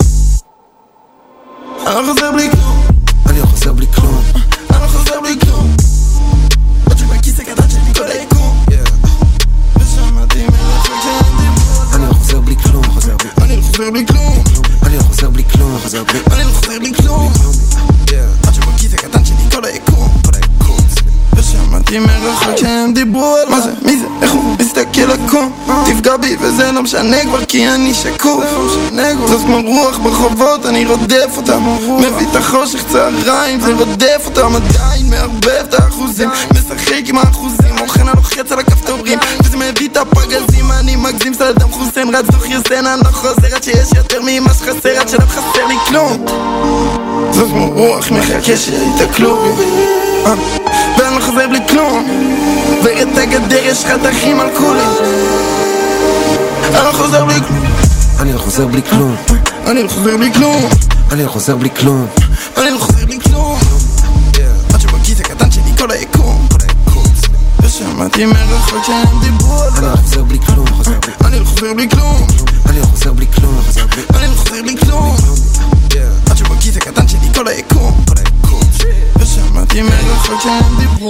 [26.98, 28.44] משנה כבר כי אני שקוף
[29.28, 31.64] זאת כמו רוח ברחובות אני רודף אותם.
[32.00, 34.56] מביא את החושך צהריים זה רודף אותם.
[34.56, 36.30] עדיין מערבב את האחוזים.
[36.52, 41.34] משחק עם האחוזים אוכן הלוחץ על הכפתורים וזה מביא את הפגזים אני מגזים.
[41.34, 45.26] סלדם חוסיין רץ דוח יוסן אני לא חוזר עד שיש יותר ממה שחסר עד שלא
[45.26, 46.26] חסר לי כלום.
[47.32, 49.46] זאת כמו רוח מחכה שיתקלו
[50.26, 50.34] אה,
[50.98, 52.08] ואני לא חוזר בלי כלום.
[52.84, 54.82] ואת הגדר יש חתכים על כולי
[56.68, 57.66] אני לא חוזר בלי כלום.
[58.20, 59.16] אני לא חוזר בלי כלום.
[59.68, 60.70] אני לא חוזר בלי כלום.
[61.12, 62.08] אני לא חוזר בלי כלום.
[62.58, 63.60] אני לא חוזר בלי כלום.
[64.74, 66.48] עד שבכיס הקטן שלי כל היקום.
[67.64, 70.68] ושמעתי מרחוק שהם דיברו על זה אני לא חוזר בלי כלום.
[71.26, 72.28] אני לא חוזר בלי כלום.
[72.66, 73.62] אני לא חוזר בלי כלום.
[74.16, 75.16] אני לא חוזר בלי כלום.
[76.30, 78.07] עד שבכיס הקטן שלי כל היקום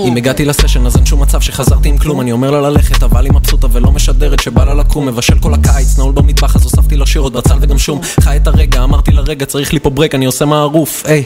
[0.08, 2.22] אם הגעתי לסשן אז אין שום מצב שחזרתי עם כלום.
[2.22, 5.06] אני אומר לה ללכת אבל היא מבסוטה ולא משדרת שבא לה לקום.
[5.06, 8.00] מבשל כל הקיץ נעול במטבח אז הוספתי לה שירות בצל וגם שום.
[8.20, 11.24] חי את הרגע אמרתי לה רגע צריך לי פה ברק אני עושה מערוף היי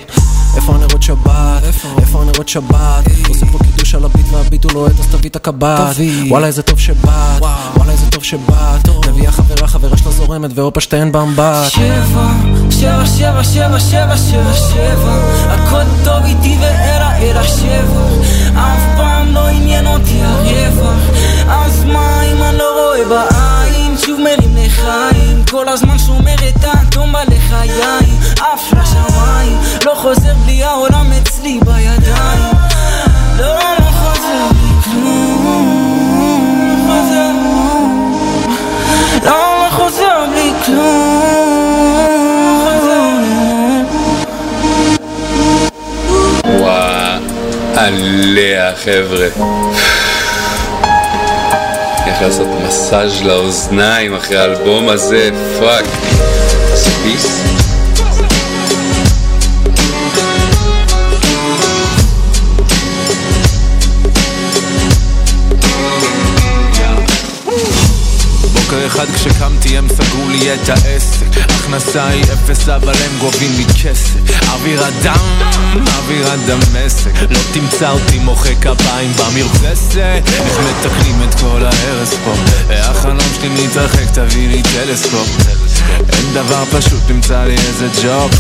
[0.55, 1.63] איפה הנרות שבת?
[1.97, 3.03] איפה הנרות שבת?
[3.27, 5.95] עושה פה קידוש על הביט והביט הוא לוהט אז תביא את הקב"ט.
[6.29, 7.41] וואלה איזה טוב שבאת.
[7.75, 8.89] וואלה איזה טוב שבאת.
[9.09, 11.69] מביאה חברה חברה שלה זורמת ואופה שתיהן באמבט.
[11.69, 12.27] שבע,
[12.71, 15.53] שבע, שבע, שבע, שבע, שבע, שבע.
[15.53, 18.07] הכל טוב איתי ואלה אלא שבע
[18.55, 20.99] אף פעם לא עניין אותי הרווח
[21.49, 27.13] אז מה אם אני לא רואה בעין שוב מרים לחיים כל הזמן שומר את האטום
[27.13, 32.50] בלחיים עף לשמיים לא חוזר בלי העולם אצלי בידיים
[47.81, 49.27] עליה חבר'ה.
[52.07, 55.29] איך לעשות מסאז' לאוזניים אחרי האלבום הזה,
[55.59, 55.85] fuck.
[56.75, 57.41] ספיס.
[68.53, 71.30] בוקר אחד כשקמתי הם סגרו לי את העסק
[71.71, 74.13] הכנסה היא אפס אבל הם גובים לי כסף
[74.53, 75.17] אוויר אדם,
[75.97, 77.11] אוויר הדמשק.
[77.29, 79.95] לא תמצא אותי מוחא כפיים במרפסת.
[79.97, 82.33] איך מתקנים את כל ההרס פה?
[82.69, 85.29] החלום שלי מתרחק תביא לי טלסקופ.
[86.09, 88.31] אין דבר פשוט תמצא לי איזה ג'וב.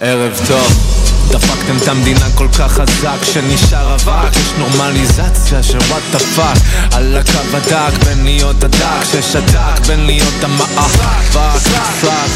[0.00, 0.95] ערב טוב
[1.28, 4.36] דפקתם את המדינה כל כך חזק שנשאר אבק.
[4.36, 6.58] יש נורמליזציה של what the fuck
[6.92, 11.32] על הקו הדק בין להיות הדק ששתק בין להיות המאבק.
[11.32, 11.62] fuck
[12.00, 12.28] fuck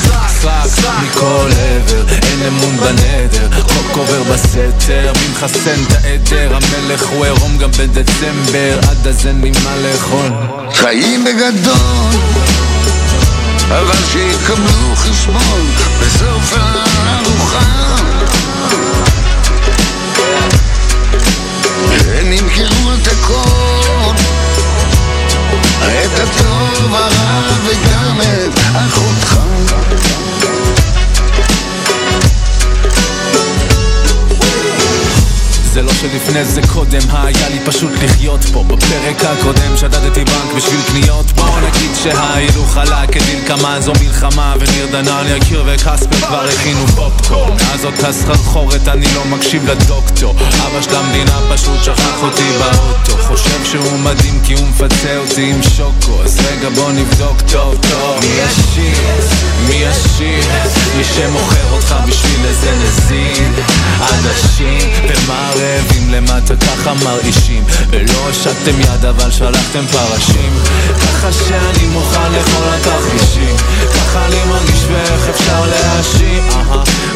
[0.42, 0.70] fuck
[1.02, 3.48] מכל עבר אין אמון בנדר.
[3.62, 6.56] חוק עובר בסתר מי מחסן את העדר.
[6.56, 10.30] המלך הוא עירום גם בדצמבר עד אז אין לי מה לאכול.
[10.74, 12.20] חיים בגדול
[13.70, 15.70] אבל שיקבלו חשבון
[16.00, 17.90] בסוף הארוחה
[22.14, 24.14] הם ימכרו את הכל.
[25.82, 29.40] את הטוב, הרע וגם את אחותך
[35.72, 38.64] זה לא שלפני לפני זה קודם, היה לי פשוט לחיות פה.
[38.64, 41.32] בפרק הקודם שדדתי בנק בשביל קניות.
[41.32, 47.56] בואו נגיד שההילוך עלה כדלקמן זו מלחמה וניר דנן יקיר וקספר כבר הכינו פופקורן.
[47.56, 50.30] מאז אותה סחרחורת אני לא מקשיב לדוקטור.
[50.30, 53.22] אבא של המדינה פשוט שכח אותי באוטו.
[53.22, 56.22] חושב שהוא מדהים כי הוא מפצה אותי עם שוקו.
[56.24, 58.20] אז רגע בוא נבדוק טוב טוב.
[58.20, 58.96] מי עשיר?
[59.68, 60.44] מי עשיר?
[60.96, 63.52] מי שמוכר אותך בשביל איזה נזיד
[64.00, 67.64] עדשים ומה רעבים למטה ככה מרעישים.
[67.90, 70.52] ולא הושטתם יד אבל שלחתם פרשים.
[71.00, 73.56] ככה שאני מוכן לכל התחבישים
[73.94, 76.42] ככה אני מרגיש ואיך אפשר להאשים.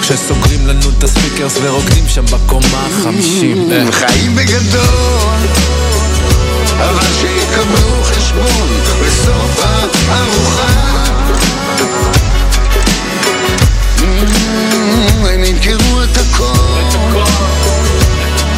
[0.00, 3.72] כשסוגרים לנו את הספיקרס ורוקדים שם בקומה החמישים.
[3.72, 3.92] אה.
[3.92, 5.38] חיים בגדול
[6.78, 8.68] אבל שיקבלו חשבון
[9.00, 9.64] בסוף
[10.08, 10.94] הארוחה.
[15.28, 17.53] הם ימכרו את הכל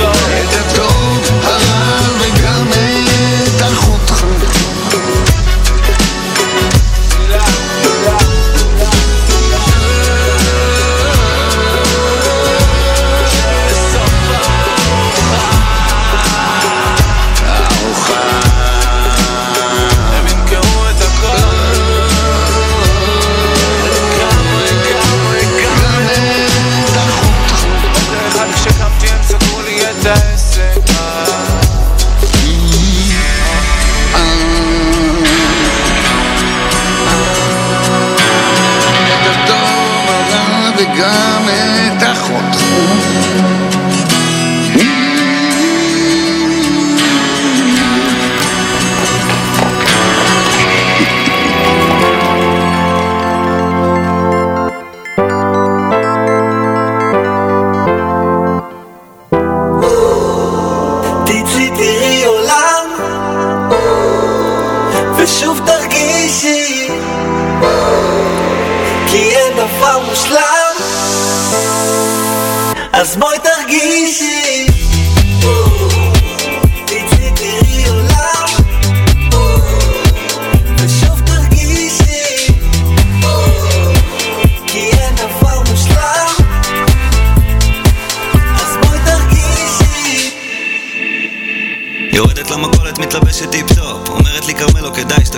[0.02, 2.95] את הטוב, הרע וגם את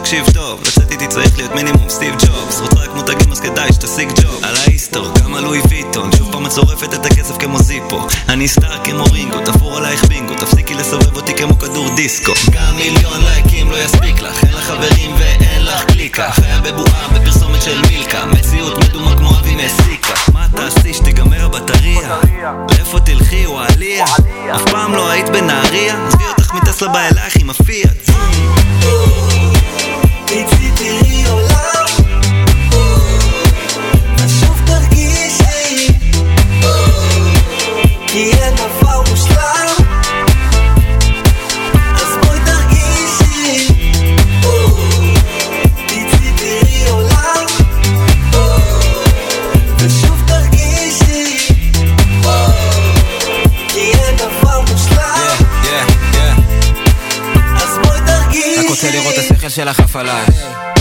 [0.09, 2.61] כדאי שתקשיב טוב לצאת איתי צריך להיות מינימום סטיב ג'ובס.
[2.61, 4.45] רוצה רק מותגים אז כדאי שתשיג ג'וב.
[4.45, 6.11] על האיסטור, גם על לואי ויטון.
[6.19, 8.07] שוב פעם את שורפת את הכסף כמו זיפו.
[8.29, 10.35] אני סטאר כמו רינגו, תפור עלייך בינגו.
[10.35, 12.33] תפסיקי לסובב אותי כמו כדור דיסקו.
[12.53, 14.45] גם מיליון לייקים לא יספיק לך.
[14.45, 16.31] אין לך חברים ואין לך קליקה.
[16.31, 18.27] חיה בבועה בפרסומת של מילקה.
[18.27, 20.15] מציאות מדומה כמו אבי מסיקה.
[20.33, 22.19] מה תעשי שתיגמר הבטריה?
[22.71, 24.05] לאיפה תלכי וואליה?
[24.55, 26.07] אף פעם לא היית בנהריה?
[26.07, 28.08] עזבי אותך מטסלה בא אלייך עם הפיאט
[59.59, 60.25] שלך עף עליי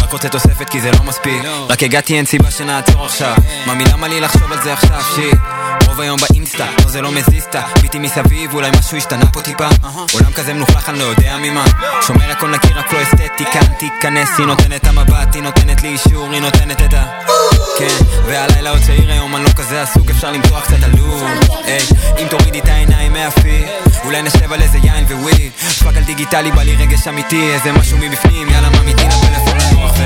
[0.03, 1.43] רק רוצה תוספת כי זה לא מספיק.
[1.69, 3.35] רק הגעתי אין סיבה שנעצור עכשיו.
[3.67, 5.35] ממי למה לי לחשוב על זה עכשיו שיט.
[5.87, 9.67] רוב היום באינסטה, לא זה לא מזיזתה ביטי מסביב, אולי משהו השתנה פה טיפה.
[10.13, 11.65] עולם כזה מלוכלך, אני לא יודע ממה.
[12.07, 13.59] שומר הכל נקי, רק לא אסתטיקה.
[13.79, 17.56] תיכנס, היא נותנת המבט, היא נותנת לי אישור, היא נותנת את ה...
[17.77, 21.23] כן, והלילה עוד צעיר היום, אני לא כזה עסוק, אפשר למתוח קצת עלוב
[21.63, 21.79] היי,
[22.17, 23.67] אם תורידי את העיניים מהפיד
[24.05, 25.51] אולי נשב על איזה יין ו weed
[25.83, 30.03] fuck על דיגיטלי, בא לי רגש אמיתי, איזה משהו מבפנים, יאללה ממיתי לפלאפון לנוח ו...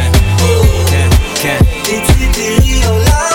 [0.89, 1.09] כן,
[1.41, 1.57] כן.
[1.83, 3.30] תצאי תראי עולם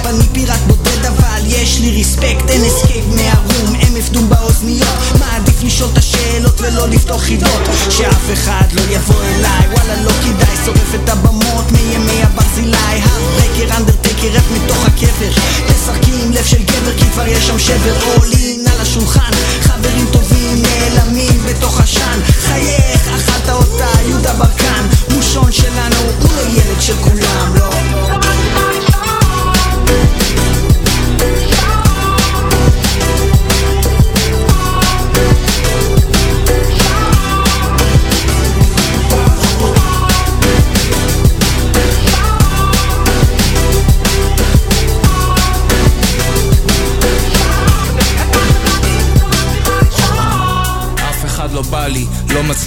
[0.00, 4.98] של הראפ אני פיראט בודד אבל יש לי ריספקט אין אסקייפ מהרום אמף דום באוזניות.
[5.18, 5.38] מה
[7.18, 7.62] חידות.
[7.90, 12.76] שאף אחד לא יבוא אליי וואלה לא כדאי שורף את הבמות מימי הברזילי.
[12.76, 15.30] הרברקר אנדרטקר רף מתוך הקבר.
[15.68, 17.96] תשחקי עם לב של גבר כי כבר יש שם שבר.
[18.16, 19.30] עולין על השולחן
[19.60, 24.86] חברים טובים נעלמים בתוך עשן חייך אכלת אותה יהודה ברקן.
[25.14, 27.59] מושון שלנו הוא לא ילד של כולם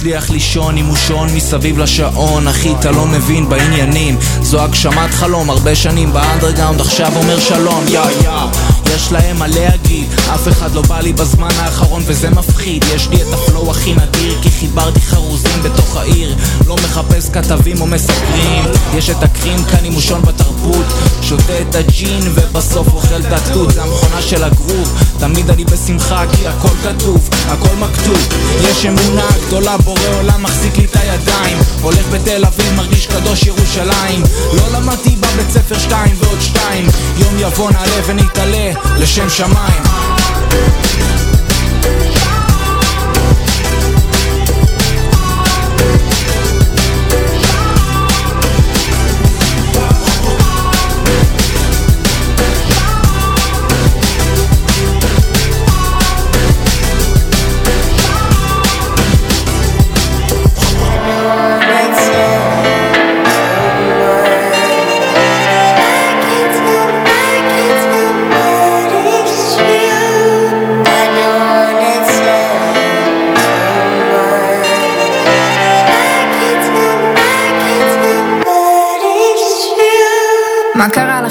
[0.04, 2.48] מצליח לישון עם מושון מסביב לשעון.
[2.48, 4.18] אחי אתה לא מבין בעניינים.
[4.42, 7.84] זו הגשמת חלום הרבה שנים באנדרגאונד עכשיו אומר שלום.
[7.88, 8.63] יא יא
[8.94, 10.08] יש להם מה להגיד.
[10.34, 12.84] אף אחד לא בא לי בזמן האחרון וזה מפחיד.
[12.94, 16.36] יש לי את הפלואו הכי נדיר כי חיברתי חרוזים בתוך העיר.
[16.66, 18.64] לא מחפש כתבים או מספרים
[18.94, 20.86] יש את הקרים כאן עם מושון בתרבות.
[21.22, 23.72] שותה את הג'ין ובסוף אוכל את התות.
[23.72, 24.92] זה המכונה של הגרוב.
[25.18, 28.28] תמיד אני בשמחה כי הכל כתוב הכל מכתוב.
[28.60, 31.58] יש אמונה גדולה בורא עולם מחזיק לי את הידיים.
[31.82, 34.22] הולך בתל אביב מרגיש קדוש ירושלים.
[34.52, 36.86] לא למדתי בבית ספר שתיים ועוד שתיים.
[37.16, 39.82] יום יבוא נעלה ונתעלה לשם שמיים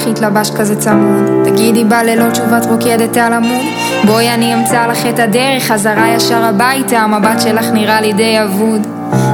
[0.04, 1.45] לך התלבש כזה צמוד?
[1.45, 3.66] תגידי בלילות שוב את רוקדת על עמוד?
[4.06, 8.88] בואי אני אמצא לך את הדרך, חזרה ישר הביתה, המבט שלך נראה לי די אבוד.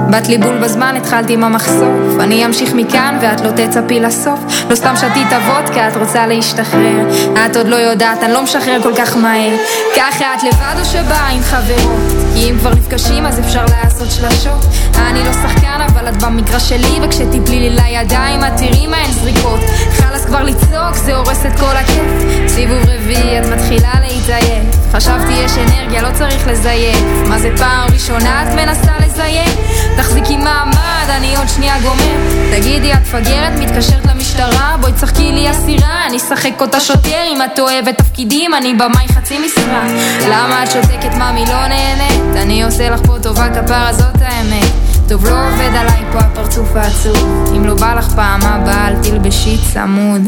[0.10, 4.40] בת לי בול בזמן, התחלתי עם המחשוף אני אמשיך מכאן ואת לא תצפי לסוף
[4.70, 7.10] לא סתם שתית וודקה, את רוצה להשתחרר
[7.46, 9.52] את עוד לא יודעת, אני לא משחרר כל כך מהר
[9.96, 12.20] ככה את לבד או שבאה עם חברות?
[12.34, 14.66] כי אם כבר נפגשים אז אפשר לעשות שלשות
[15.10, 19.60] אני לא שחקן אבל את במגרש שלי וכשתיפלי לי לידיים את תראי מה הן זריקות
[20.30, 22.04] כבר לצעוק, זה הורס את כל הכיף.
[22.48, 24.64] סיבוב רביעי, את מתחילה להתעייף.
[24.92, 27.04] חשבתי יש אנרגיה, לא צריך לזייף.
[27.28, 29.60] מה זה פעם ראשונה את מנסה לזייף?
[29.98, 32.16] תחזיקי מעמד, אני עוד שנייה גומר.
[32.52, 34.76] תגידי, את מפגרת, מתקשרת למשטרה?
[34.82, 39.40] בואי תשחקי לי אסירה, אני אשחק אותה שוטר אם את אוהבת תפקידים, אני במאי חצי
[39.40, 39.84] משרה
[40.30, 42.44] למה את שותקת, ממי לא נהנית?
[42.44, 44.69] אני עושה לך פה טובה כפרה, זאת האמת
[45.10, 47.54] טוב לא עובד עליי פה הפרצוף העצוב.
[47.58, 50.22] אם לא בא לך פעם הבאה אל תלבשי צמוד.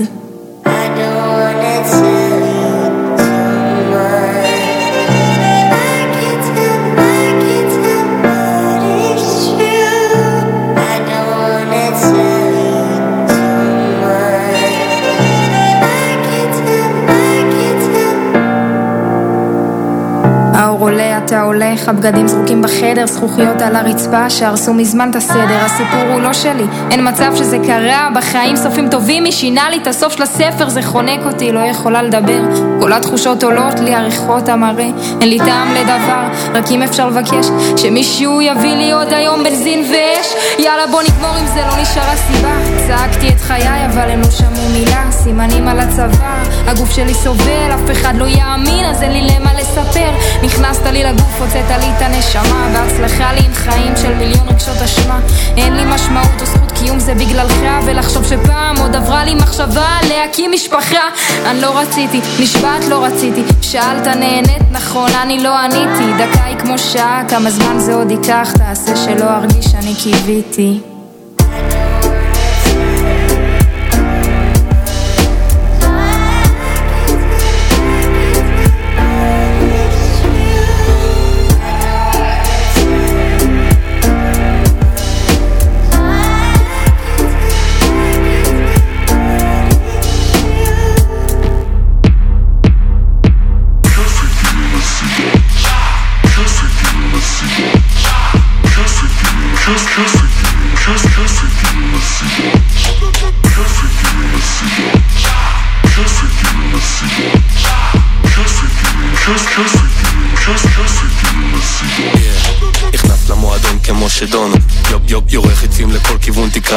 [20.53, 25.65] האור עולה, אתה הולך, הבגדים זרוקים בחדר, זכוכיות על הרצפה שהרסו מזמן את הסדר.
[25.65, 29.87] הסיפור הוא לא שלי, אין מצב שזה קרה, בחיים סופים טובים, מי שינה לי את
[29.87, 32.41] הסוף של הספר, זה חונק אותי, לא יכולה לדבר.
[32.81, 34.89] כל התחושות עולות לי, עריכות המראה,
[35.21, 40.33] אין לי טעם לדבר, רק אם אפשר לבקש, שמישהו יביא לי עוד היום בנזין ואש.
[40.59, 42.53] יאללה בוא נגמור עם זה, לא נשארה סיבה.
[42.87, 47.91] צעקתי את חיי, אבל הם לא שמעו מילה, סימנים על הצוואר, הגוף שלי סובל, אף
[47.91, 50.11] אחד לא יאמין, אז אין לי למה לספר.
[50.43, 55.19] נכנסת לי לגוף, הוצאת לי את הנשמה בהצלחה לי עם חיים של מיליון רגשות אשמה.
[55.57, 60.51] אין לי משמעות או זכות קיום זה בגללך ולחשוב שפעם עוד עברה לי מחשבה להקים
[60.51, 61.03] משפחה.
[61.45, 63.43] אני לא רציתי, נשבעת לא רציתי.
[63.61, 66.13] שאלת נהנית נכון אני לא עניתי.
[66.17, 68.51] דקה היא כמו שעה כמה זמן זה עוד ייקח?
[68.57, 70.90] תעשה שלא ארגיש שאני קיוויתי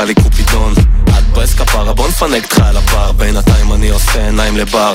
[0.05, 0.74] לי קופידון
[1.18, 4.92] את ברס כפרה בוא נפנק אותך על הבר בינתיים אני עושה עיניים לבר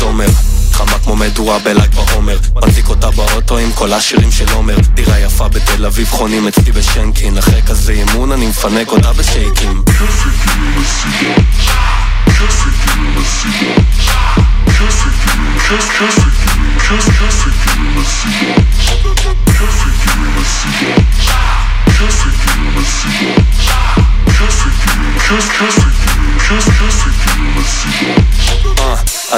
[0.00, 0.28] זומר
[0.72, 5.48] חמה כמו מדורה בל"ג בעומר מדליק אותה באוטו עם כל השירים של עומר דירה יפה
[5.48, 9.94] בתל אביב חונים אצלי בשנקין אחרי כזה אימון אני מפנק אותה בשייקים אה,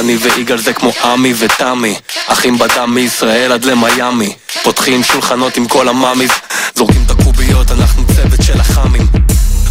[0.07, 1.94] אני ויגאל זה כמו עמי ותמי
[2.26, 6.30] אחים בדם מישראל עד למיאמי פותחים שולחנות עם כל ה mommies
[6.74, 9.07] זורקים את הקוביות, אנחנו צוות של החאמים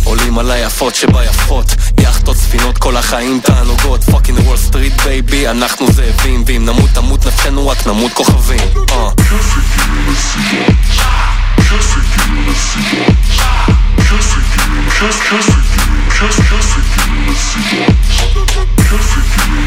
[0.04, 1.66] עולים על היפות שביפות
[2.00, 7.68] יאכטות, ספינות, כל החיים תענוגות fucking Wall Street baby, אנחנו זאבים ואם נמות תמות נפשנו
[7.68, 8.60] רק נמות כוכבים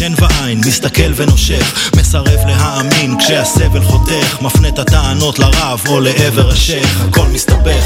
[0.00, 7.00] בשן ועין, מסתכל ונושך מסרב להאמין כשהסבל חותך מפנה את הטענות לרב או לעבר השייח
[7.08, 7.84] הכל מסתבך.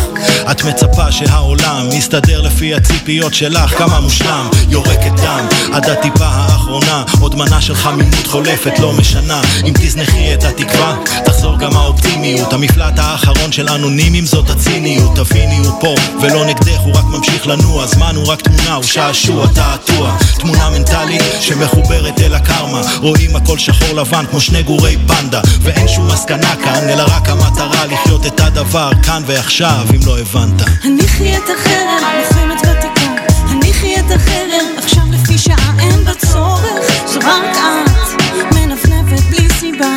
[0.51, 5.47] את מצפה שהעולם יסתדר לפי הציפיות שלך כמה מושלם יורקת דם.
[5.73, 9.41] עד הטיפה האחרונה עוד מנה של חמימות חולפת לא משנה.
[9.65, 12.53] אם תזנחי את התקווה תחזור גם האופטימיות.
[12.53, 15.17] המפלט האחרון של אנונימים זאת הציניות.
[15.17, 17.87] תביני הוא פה ולא נגדך הוא רק ממשיך לנוע.
[17.87, 20.17] זמן הוא רק תמונה הוא שעשוע תעתוע.
[20.39, 22.81] תמונה מנטלית שמחוברת אל הקרמה.
[23.01, 27.87] רואים הכל שחור לבן כמו שני גורי פנדה ואין שום מסקנה כאן אלא רק המטרה
[27.87, 30.63] לחיות את הדבר כאן ועכשיו אם לא הבנת.
[30.85, 33.11] הניחי את החרם, לוחמת ותיקה
[33.49, 36.65] הניחי את החרם, עכשיו לפי שעה אין בה צורך
[37.07, 39.97] זו רק את, מנפנפת בלי סיבה.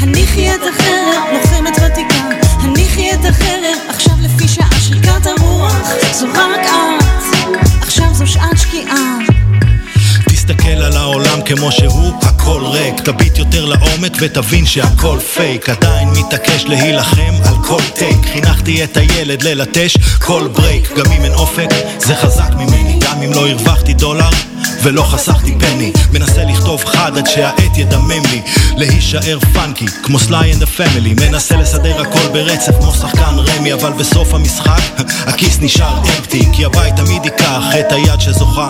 [0.00, 2.24] הניחי את החרם, לוחמת ותיקה
[2.60, 9.31] הניחי את החרם, עכשיו לפי שעה שריקת הרוח זו רק את, עכשיו זו שעת שקיעה
[10.46, 13.00] תסתכל על העולם כמו שהוא, הכל ריק.
[13.00, 15.68] תביט יותר לעומק ותבין שהכל פייק.
[15.68, 18.26] עדיין מתעקש להילחם על כל take.
[18.32, 21.68] חינכתי את הילד ללטש כל break גם אם אין אופק,
[21.98, 22.98] זה חזק ממני.
[23.00, 24.51] גם אם לא הרווחתי דולר
[24.82, 25.92] ולא חסכתי פני.
[26.12, 28.42] מנסה לכתוב חד עד שהעט ידמם לי.
[28.76, 33.92] להישאר funky כמו Sly and ה Family מנסה לסדר הכל ברצף כמו שחקן רמי אבל
[33.92, 34.82] בסוף המשחק
[35.30, 38.68] הכיס נשאר empty כי הבית תמיד ייקח את היד שזוכה.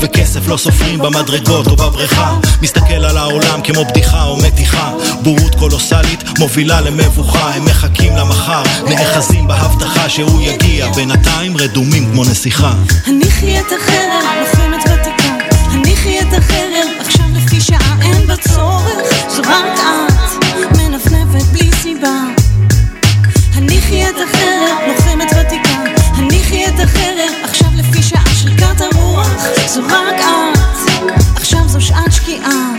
[0.00, 2.36] וכסף לא סופרים במדרגות או בבריכה.
[2.62, 4.92] מסתכל על העולם כמו בדיחה או מתיחה.
[5.22, 7.54] בורות קולוסלית מובילה למבוכה.
[7.54, 10.92] הם מחכים למחר נאחזים בהבטחה שהוא יגיע.
[10.92, 12.72] בינתיים רדומים כמו נסיכה.
[13.06, 14.71] הניחי את הניחי
[16.32, 18.98] את החרם, עכשיו לפי שעה אין בה צורך.
[19.28, 22.24] זו רק את, מנפנפת בלי סיבה.
[23.54, 25.82] הניחי את החרם, לוחמת ותיקה.
[26.14, 29.28] הניחי את החרם, עכשיו לפי שעה שריקת הרוח
[29.66, 32.72] זו רק את, עכשיו זו שעת שקיעה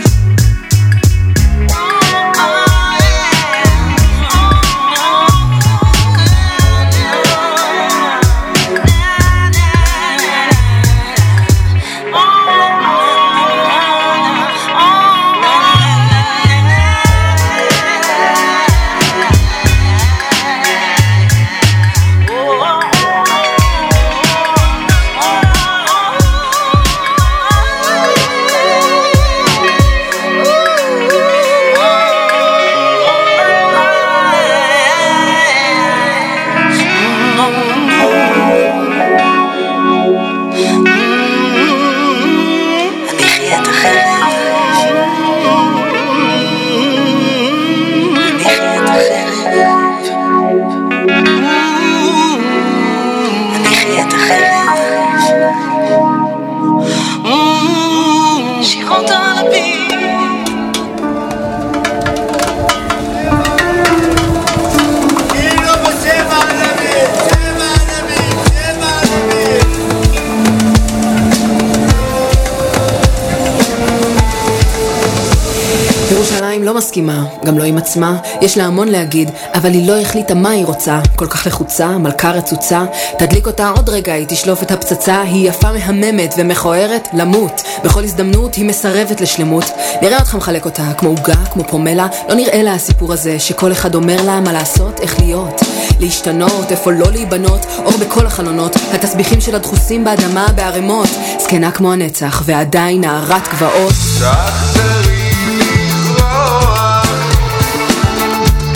[76.94, 80.64] מסכימה, גם לא עם עצמה, יש לה המון להגיד, אבל היא לא החליטה מה היא
[80.64, 81.00] רוצה.
[81.16, 82.84] כל כך לחוצה, מלכה רצוצה,
[83.18, 87.62] תדליק אותה עוד רגע, היא תשלוף את הפצצה, היא יפה מהממת ומכוערת, למות.
[87.84, 89.64] בכל הזדמנות היא מסרבת לשלמות.
[90.02, 93.94] נראה אותך מחלק אותה, כמו עוגה, כמו פומלה, לא נראה לה הסיפור הזה, שכל אחד
[93.94, 95.60] אומר לה מה לעשות, איך להיות.
[96.00, 101.08] להשתנות, איפה לא להיבנות, אור בכל החלונות, התסביכים של הדחוסים באדמה בערימות,
[101.40, 103.92] זקנה כמו הנצח, ועדיין נערת גבעות.
[104.20, 104.93] תחזרי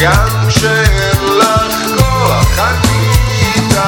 [0.03, 3.11] גם כשאין לך כוח אני
[3.55, 3.81] איתך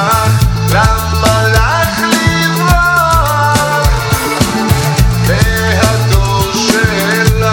[0.69, 3.89] למה לך לברוח?
[5.27, 7.45] מהדור שלך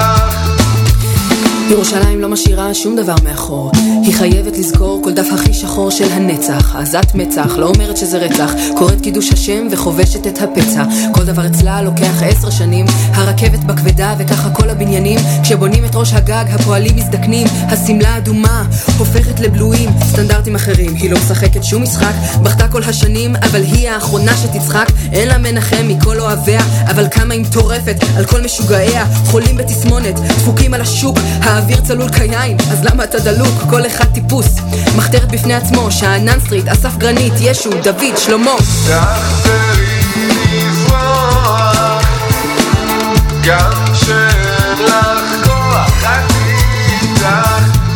[1.71, 2.08] ירושלים לא
[2.39, 3.71] משאירה שום דבר מאחור.
[4.03, 6.77] היא חייבת לזכור כל דף הכי שחור של הנצח.
[6.77, 8.53] עזת מצח, לא אומרת שזה רצח.
[8.77, 10.85] קוראת קידוש השם וחובשת את הפצע.
[11.15, 12.87] כל דבר אצלה לוקח עשר שנים.
[13.13, 15.19] הרכבת בכבדה וככה כל הבניינים.
[15.43, 17.47] כשבונים את ראש הגג הפועלים מזדקנים.
[17.69, 18.65] השמלה אדומה
[18.99, 19.91] הופכת לבלויים.
[20.03, 20.95] סטנדרטים אחרים.
[20.95, 22.15] היא לא משחקת שום משחק.
[22.43, 24.87] בכתה כל השנים, אבל היא האחרונה שתצחק.
[25.13, 26.61] אין לה מנחם מכל אוהביה,
[26.91, 29.05] אבל כמה היא מטורפת על כל משוגעיה.
[29.27, 31.19] חולים בתסמונת, דפוקים על השוק.
[31.41, 33.55] האוויר צלול כיין, אז למה אתה דלוק?
[33.71, 34.47] כל אחד טיפוס.
[34.97, 38.55] מחתרת בפני עצמו, שאנן סטריט, אסף גרנית, ישו, דוד, שלמה.
[38.59, 40.01] תחזרי
[40.53, 42.03] לזרוח
[43.45, 46.55] גם כשאין לך כוח אני
[47.03, 47.27] איתך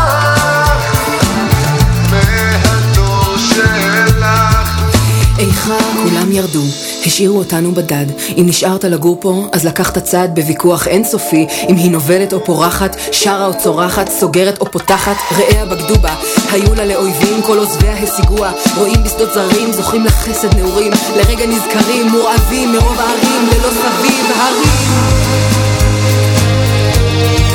[2.11, 4.25] מהדור שלך
[5.39, 5.73] איכה
[6.03, 6.63] כולם ירדו,
[7.05, 8.05] השאירו אותנו בדד.
[8.37, 11.47] אם נשארת לגור פה, אז לקחת צד בוויכוח אינסופי.
[11.69, 16.15] אם היא נובלת או פורחת, שרה או צורחת, סוגרת או פותחת, רעיה בגדו בה.
[16.51, 18.51] היו לה לאויבים, כל עוזביה השיגוה.
[18.77, 20.91] רואים בשדות זרים, זוכים לחסד נעורים.
[21.17, 24.77] לרגע נזכרים, מורעבים מרוב הערים, ללא סביב הרים.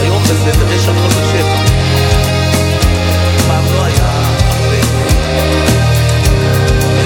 [0.08, 0.18] לא
[3.82, 4.12] הרבה.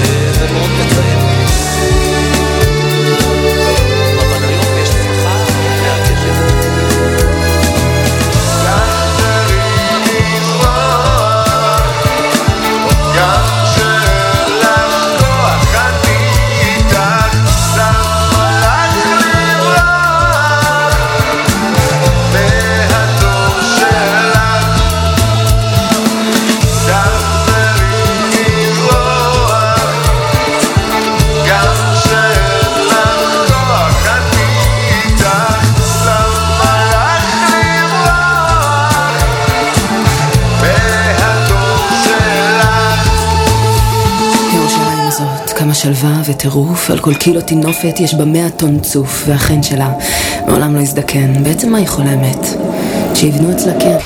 [0.03, 1.06] וזה מאוד מצער.
[45.77, 49.91] שלווה וטירוף, על כל קילו טינופת יש בה מאה טון צוף, והחן שלה
[50.47, 51.43] מעולם לא הזדקן.
[51.43, 52.47] בעצם מה היא חולמת?
[53.15, 53.97] שיבנו אצלה כן.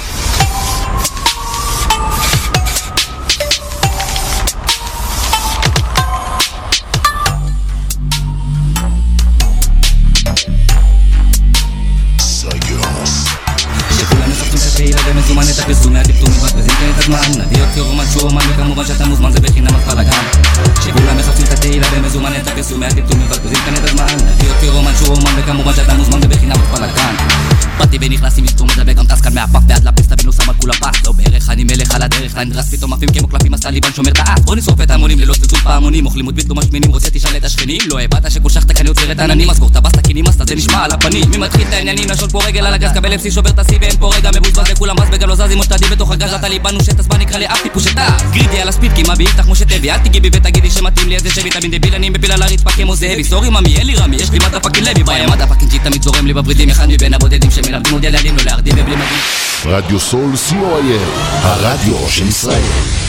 [35.82, 37.82] פעמונים אוכלים מוטבית לא משמינים רוצה תשאל את השכנים.
[37.86, 39.50] לא הבנת שכושכת כאן יוצר את העננים.
[39.50, 41.30] אז את הבסטה קינים אז זה נשמע על הפנים.
[41.30, 42.10] מי מתחיל את העניינים?
[42.10, 45.00] לשון פה רגל על הגז קבל אפסי שובר את השיא ואין פה רגע מבוזבז לכולם
[45.00, 47.84] רץ וגם לא זז עם מושתדים בתוך הגז הטליבן הוא שטס נקרא לי אף טיפוס
[47.84, 51.16] שטס גרידי על הספיד כי מביא איתך כמו שטבי אל תיגעי בי ותגידי שמתאים לי
[51.16, 53.24] איזה שבי תמיד דביל אני מפיל על הרצפה כמו זאבי.
[53.24, 56.04] סורי ממי אין לי רמי יש לי מטה פאקינג לוי בעיה מטה פאקינג ג'י תמיד
[56.04, 59.18] זורם לי בוורידים אחד מבין הבודדים שמלמדים עוד ילדים לא להרדים ובלי מדים.
[59.66, 63.01] רדיו סול co.il, הרדיו של ישראל.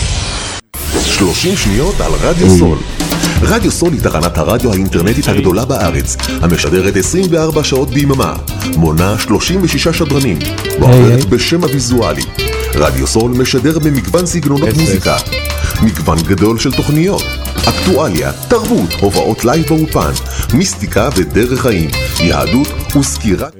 [1.04, 2.78] 30 שניות על רדיו סול.
[3.42, 8.34] רדיו סול היא תחנת הרדיו האינטרנטית הגדולה בארץ, המשדרת 24 שעות ביממה,
[8.76, 10.38] מונה 36 שדרנים,
[10.80, 12.22] ועוברת בשם הוויזואלי.
[12.74, 15.16] רדיו סול משדר במגוון סגנונות מוזיקה,
[15.82, 17.22] מגוון גדול של תוכניות,
[17.68, 20.12] אקטואליה, תרבות, הופעות live באולפן,
[20.54, 21.90] מיסטיקה ודרך חיים,
[22.20, 23.54] יהדות וסקירת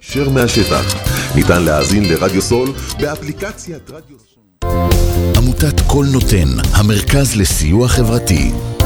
[0.00, 0.94] ישר מהשטח.
[1.34, 4.27] ניתן להאזין לרדיו סול באפליקציית רדיו
[5.36, 8.52] עמותת כל נותן, המרכז לסיוע חברתי.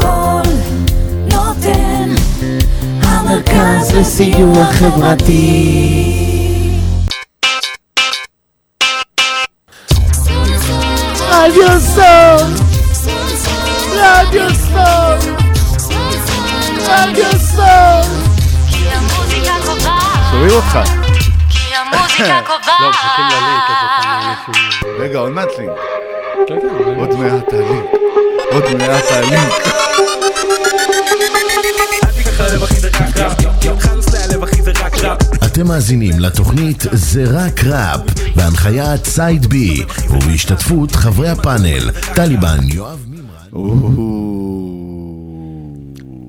[0.00, 0.42] קול
[1.32, 2.14] נותן,
[3.02, 6.12] המרכז לסיוע חברתי.
[11.20, 12.48] רדיו סול!
[13.92, 15.34] רדיו סול!
[16.86, 18.12] רדיו סול!
[20.30, 20.78] שומעים אותך.
[21.74, 22.40] המוזיקה
[22.80, 24.70] לא, מחכים ללינק, אז כמה אנשים...
[24.98, 25.72] רגע, עוד מעט לינק.
[26.48, 27.91] כן, כן, עוד מעט הלינק.
[28.52, 29.52] עוד מעט הלינק.
[35.46, 38.00] אתם מאזינים לתוכנית זה רק ראפ,
[38.36, 43.06] בהנחיית סייד בי, ובהשתתפות חברי הפאנל, טליבן, יואב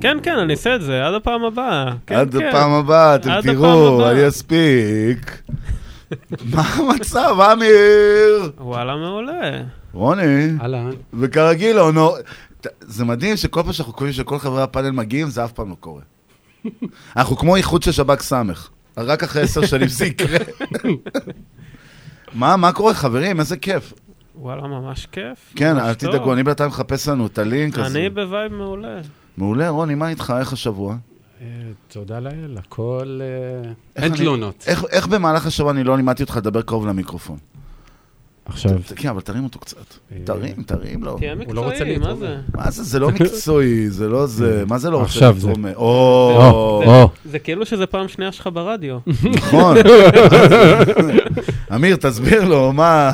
[0.04, 1.92] כן, כן, אני אעשה את זה, עד הפעם הבאה.
[2.08, 2.48] כן, עד כן.
[2.48, 4.10] הפעם הבאה, אתם תראו.
[4.10, 5.42] אני אספיק.
[6.54, 8.52] מה המצב, אמיר?
[8.60, 9.62] וואלה, מעולה.
[9.94, 10.48] רוני.
[11.14, 12.10] וכרגיל, אונו...
[12.62, 15.76] ת- זה מדהים שכל פעם שאנחנו קוראים שכל חברי הפאנל מגיעים, זה אף פעם לא
[15.80, 16.02] קורה.
[17.18, 18.70] אנחנו כמו איחוד של שב"כ סמך.
[18.98, 20.38] רק אחרי עשר שנים זה יקרה.
[22.34, 23.39] מה, מה קורה, חברים?
[23.39, 23.94] איזה כיף.
[24.36, 25.54] וואלה, ממש כיף.
[25.56, 26.10] כן, ממש אל טוב.
[26.10, 28.00] תדאגו, אני בינתיים מחפש לנו את הלינק הזה.
[28.00, 29.02] אני ב vibe מעולה.
[29.38, 30.34] מעולה, רוני, מה איתך?
[30.39, 30.96] איך השבוע?
[31.41, 31.48] אה,
[31.88, 33.20] תודה לאל, הכל...
[33.22, 33.72] אה,
[34.04, 34.64] אין תלונות.
[34.68, 37.38] איך, איך במהלך השבוע אני לא לימדתי אותך לדבר קרוב למיקרופון?
[38.46, 38.72] עכשיו...
[38.96, 39.78] כן, אבל תרים אותו קצת.
[40.24, 41.18] תרים, תרים לו.
[41.18, 42.20] תהיה לא רוצה מקצועי, מה להתרומם.
[42.20, 42.36] זה?
[42.56, 42.84] מה זה?
[42.84, 44.64] זה לא מקצועי, זה לא זה.
[44.68, 45.48] מה זה לא רוצה עכשיו זה.
[45.48, 45.68] לתרום?
[45.68, 48.98] זה- או, זה- כאילו שזה פעם שנייה שלך ברדיו.
[49.24, 49.78] נכון.
[51.76, 53.12] אמיר, תסביר לו, מה...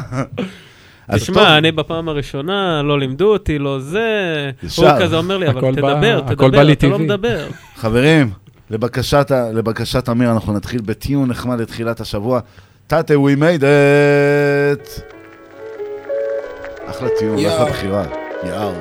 [1.15, 4.51] תשמע, אני בפעם הראשונה, לא לימדו אותי, לא זה.
[4.77, 4.85] הוא.
[4.99, 6.99] כזה אומר לי, אבל תדבר, תדבר, אתה לא.
[6.99, 7.47] מדבר.
[7.75, 8.31] חברים,
[8.69, 12.39] לבקשת, אמיר, אנחנו נתחיל בטיון נחמד לתחילת השבוע.
[12.87, 15.01] תתה, we made it!
[16.89, 17.49] אחלה יאו.
[17.49, 18.03] אחלה בחירה.
[18.43, 18.71] יאו.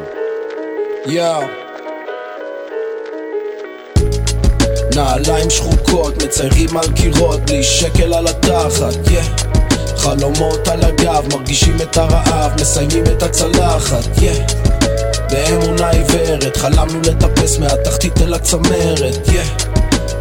[1.06, 1.40] יאו.
[4.94, 9.96] נעליים שחוקות, מציירים על קירות, בלי שקל על התחת, yeah.
[9.96, 14.52] חלומות על הגב, מרגישים את הרעב, מסיימים את הצלחת, yeah.
[15.30, 19.68] באמונה עיוורת, חלמנו לטפס מהתחתית אל הצמרת, yeah.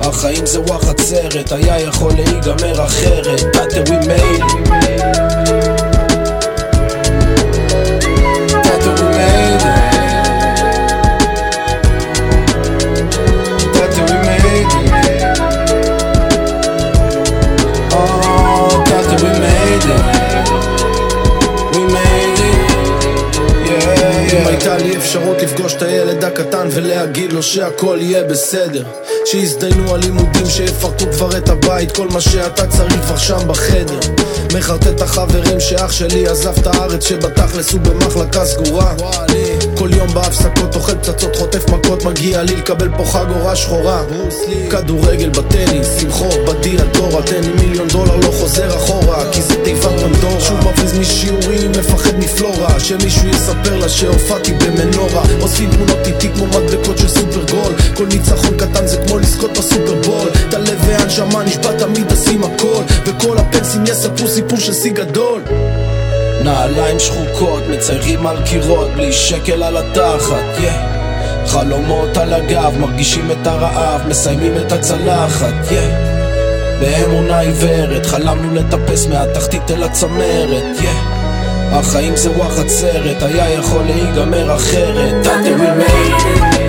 [0.01, 5.66] החיים זה וואחד סרט, היה יכול להיגמר אחרת, תתה we made it.
[24.33, 28.83] אם הייתה לי אפשרות לפגוש את הילד הקטן ולהגיד לו שהכל יהיה בסדר.
[29.25, 33.99] שיזדיינו הלימודים, שיפרקו כבר את הבית כל מה שאתה צריך כבר שם בחדר.
[34.53, 38.93] מחרטט החברים שאח שלי עזב את הארץ שבתכלס הוא במחלקה סגורה.
[39.77, 44.03] כל יום בהפסקות אוכל פצצות, חוטף מכות, מגיע לי לקבל פה חגורה שחורה.
[44.69, 50.39] כדורגל בטניס, חור בדיאטורה תן לי מיליון דולר, לא חוזר אחורה כי זה תיבת פנדורה.
[50.39, 56.97] שוב מבריז משיעורים, מפחד מפלורה שמישהו יספר לה שהופעתי במנורה אוספים תמונות איתי כמו מדבקות
[56.97, 62.43] של סופרגול כל ניצחון קטן זה כמו לזכות בסופרבול את הלב והנשמה נשבע תמיד עושים
[62.43, 65.41] הכל וכל הפנסים יספרו סיפור של שיא גדול
[66.43, 71.47] נעליים שחוקות, מציירים על קירות, בלי שקל על התחת, yeah.
[71.47, 75.93] חלומות על הגב, מרגישים את הרעב, מסיימים את הצלחת, yeah.
[76.79, 81.16] באמונה עיוורת, חלמנו לטפס מהתחתית אל הצמרת, yeah.
[81.71, 86.66] החיים זה וואחד סרט, היה יכול להיגמר אחרת, תתה we made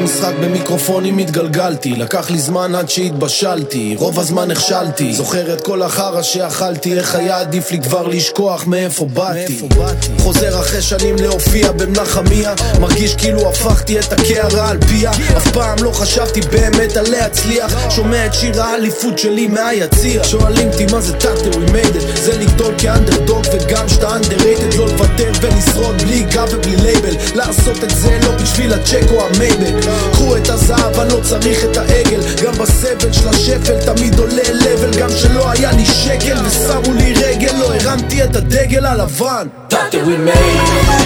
[0.00, 1.90] למשחק במיקרופונים התגלגלתי.
[1.90, 5.12] לקח לי זמן עד שהתבשלתי רוב הזמן נכשלתי.
[5.14, 9.68] זוכר את כל החרא שאכלתי איך היה עדיף לי כבר לשכוח מאיפה באתי.
[10.18, 15.10] חוזר אחרי שנים להופיע במנחמיה מרגיש כאילו הפכתי את הקערה על פיה.
[15.36, 17.90] אף פעם לא חשבתי באמת על להצליח.
[17.90, 22.38] שומע את שיר האליפות שלי מהיציע שואלים אותי מה זה טאטע we made it זה
[22.38, 24.76] לגדול כאנדרדוג וגם שאתה underrated.
[24.78, 29.85] לא לוותר ולשרוד בלי גב ובלי לייבל לעשות את זה לא בשביל הצ'ק או המייבאך
[30.12, 32.20] קחו את הזהב אני לא צריך את העגל.
[32.44, 37.52] גם בסבל של השפל תמיד עולה לבל גם שלא היה לי שקל ושמו לי רגל
[37.58, 39.48] לא הרמתי את הדגל הלבן.
[39.70, 40.96] We made.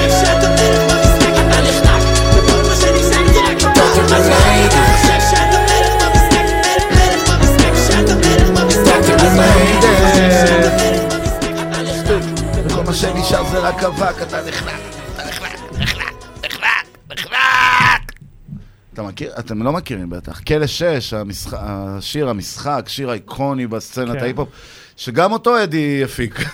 [12.64, 14.72] וכל מה שנשאר זה רק אבק, אתה נחנק,
[15.14, 16.14] אתה נחנק, נחנק,
[16.44, 17.49] נחנק, נחנק.
[18.94, 19.30] אתה מכיר?
[19.38, 20.40] אתם לא מכירים בטח.
[20.40, 21.54] כלא 6, המשח...
[21.56, 24.22] השיר המשחק, שיר איקוני בסצנת כן.
[24.22, 24.48] ההיפ-הופ,
[24.96, 26.44] שגם אותו אדי הפיק.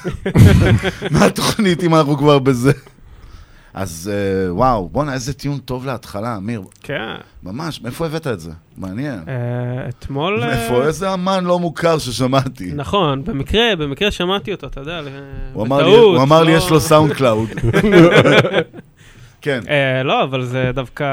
[1.11, 2.73] מהתוכנית, אם אנחנו כבר בזה.
[3.75, 6.63] אז אה, וואו, בואנה, איזה טיעון טוב להתחלה, אמיר.
[6.83, 7.15] כן.
[7.43, 8.51] ממש, מאיפה הבאת את זה?
[8.77, 9.21] מעניין.
[9.29, 10.43] אה, אתמול...
[10.43, 10.87] אה, מאיפה?
[10.87, 12.73] איזה אמן לא מוכר ששמעתי.
[12.75, 15.15] נכון, במקרה, במקרה שמעתי אותו, אתה יודע, בטעות,
[15.53, 17.49] הוא אמר לי, לא- יש לו SoundCloud.
[19.47, 19.61] כן.
[19.69, 21.05] אה, לא, אבל זה דווקא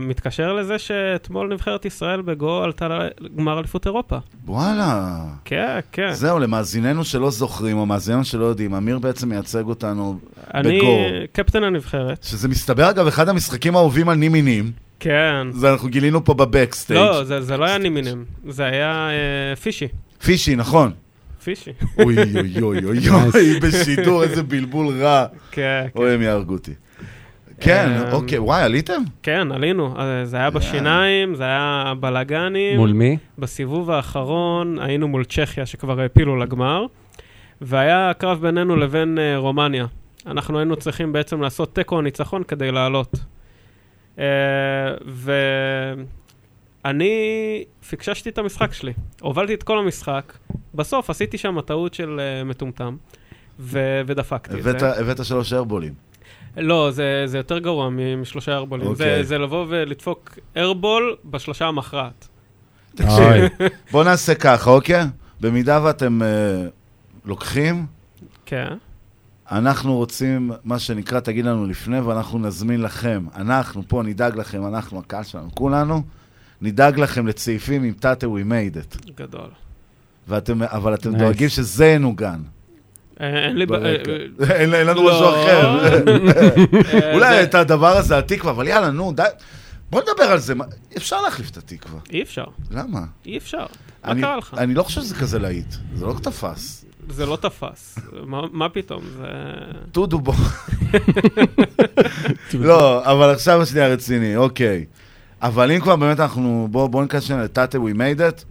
[0.00, 4.16] מתקשר לזה שאתמול נבחרת ישראל בגו עלתה לגמר אליפות אירופה.
[4.46, 5.20] וואלה.
[5.44, 6.12] כן, כן.
[6.12, 10.18] זהו, למאזיננו שלא זוכרים, או מאזיננו שלא יודעים, אמיר בעצם מייצג אותנו
[10.54, 10.98] אני בגו.
[11.32, 12.22] קפטן הנבחרת.
[12.22, 14.70] שזה מסתבר, אגב, אחד המשחקים האהובים על נימינים.
[15.00, 15.46] כן.
[15.52, 17.00] זה אנחנו גילינו פה ב backstage.
[17.00, 19.88] לא, זה, זה לא היה נימינים, זה היה אה, פישי.
[20.24, 20.92] פישי, נכון.
[21.44, 21.70] פישי.
[21.98, 25.26] אוי אוי אוי אוי אוי, בשידור, איזה בלבול רע.
[25.50, 26.72] כן, אוי, הם יהרגו אותי.
[27.60, 29.02] כן, אמ, אוקיי, וואי, עליתם?
[29.22, 29.94] כן, עלינו.
[29.98, 32.76] אה, זה היה בשיניים, זה היה בלאגנים.
[32.76, 33.16] מול מי?
[33.38, 36.86] בסיבוב האחרון היינו מול צ'כיה, שכבר העפילו לגמר,
[37.60, 39.86] והיה קרב בינינו לבין אה, רומניה.
[40.26, 43.14] אנחנו היינו צריכים בעצם לעשות תיקו או ניצחון כדי לעלות.
[44.18, 44.24] אה,
[46.84, 48.92] ואני פיקששתי את המשחק שלי.
[49.20, 50.32] הובלתי את כל המשחק,
[50.74, 52.96] בסוף עשיתי שם טעות של מטומטם,
[53.58, 55.00] ודפקתי את זה.
[55.00, 56.07] הבאת שלוש ארבולים.
[56.56, 57.88] לא, זה, זה יותר גרוע
[58.18, 58.86] משלושה ארבולים.
[58.86, 59.22] אוקיי.
[59.22, 62.28] זה, זה לבוא ולדפוק ארבול בשלושה המכרעת.
[62.94, 65.04] תקשיב, בוא נעשה ככה, אוקיי?
[65.40, 66.28] במידה ואתם אה,
[67.24, 67.86] לוקחים,
[68.46, 68.74] כן.
[69.50, 73.26] אנחנו רוצים, מה שנקרא, תגיד לנו לפני, ואנחנו נזמין לכם.
[73.36, 76.02] אנחנו פה נדאג לכם, אנחנו, הקהל שלנו, כולנו,
[76.62, 79.12] נדאג לכם לצעיפים עם תתה We made it.
[79.14, 79.48] גדול.
[80.28, 81.18] ואתם, אבל אתם Nice.
[81.18, 82.40] דואגים שזה ינוגן.
[83.20, 83.58] אה, אין.
[84.50, 85.10] אה, אין לנו לא.
[85.12, 85.78] משהו אחר.
[85.84, 89.22] אה, אולי את הדבר הזה, התקווה, אבל יאללה, נו, די.
[89.90, 90.54] בוא נדבר על זה.
[90.96, 92.00] אפשר להחליף את התקווה.
[92.10, 92.44] אי אפשר.
[92.70, 93.00] למה?
[93.26, 93.66] אי אפשר.
[94.04, 94.54] מה קרה לך?
[94.58, 95.74] אני לא חושב שזה כזה להיט.
[95.94, 96.84] זה לא תפס.
[97.08, 97.98] זה לא תפס.
[98.52, 99.02] מה- פתאום?
[99.16, 99.26] זה...
[99.92, 100.34] טודו בוא.
[102.54, 104.84] לא, אבל עכשיו שנייה רציני, אוקיי.
[105.42, 108.44] אבל אם כבר באמת אנחנו, בואו בוא ניכנס שנייה לטאטע We made it.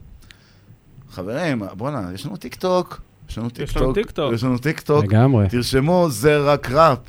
[1.12, 3.02] חברים, בואנה, יש לנו טיק טוק.
[3.30, 3.94] יש לנו יש.
[3.94, 4.34] טיקטוק.
[4.34, 5.04] יש לנו טיק טוק.
[5.04, 5.48] לגמרי.
[5.50, 7.00] תרשמו, זה רק ראפ.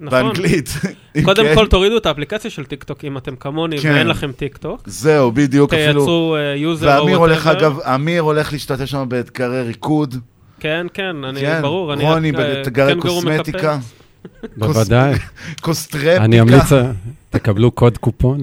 [0.00, 0.22] נכון.
[0.22, 0.68] באנגלית.
[1.24, 1.54] קודם כן.
[1.54, 3.92] כל תורידו את האפליקציה של טיקטוק אם אתם כמוני כן.
[3.92, 4.82] ואין לכם טיקטוק.
[4.86, 5.92] זהו, בדיוק, אפילו...
[5.92, 7.46] תייצרו אה, user או ואמיר הולך.
[7.46, 10.14] אגב, אמיר הולך להשתתף שם באתגרי ריקוד.
[10.60, 11.92] כן, כן, אני, כן, ברור.
[11.92, 13.78] אני רוני אה, באתגרי קוסמטיקה.
[14.56, 15.14] בוודאי.
[15.60, 16.24] קוסטרפיקה.
[16.24, 16.90] אני אמליץ, אה,
[17.30, 18.40] תקבלו קוד קופון.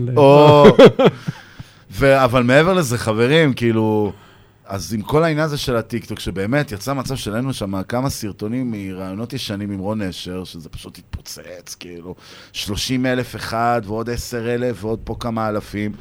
[2.04, 4.12] אבל מעבר לזה, חברים, כאילו...
[4.74, 9.34] אז עם כל העניין הזה של הטיקטוק, שבאמת יצא מצב שלנו שם כמה סרטונים מרעיונות
[9.34, 12.16] ישנים עם רון נשר, שזה פשוט התפוצץ, כאילו,
[12.54, 15.92] 30 אלף אחד ועוד 10 אלף ועוד פה כמה אלפים,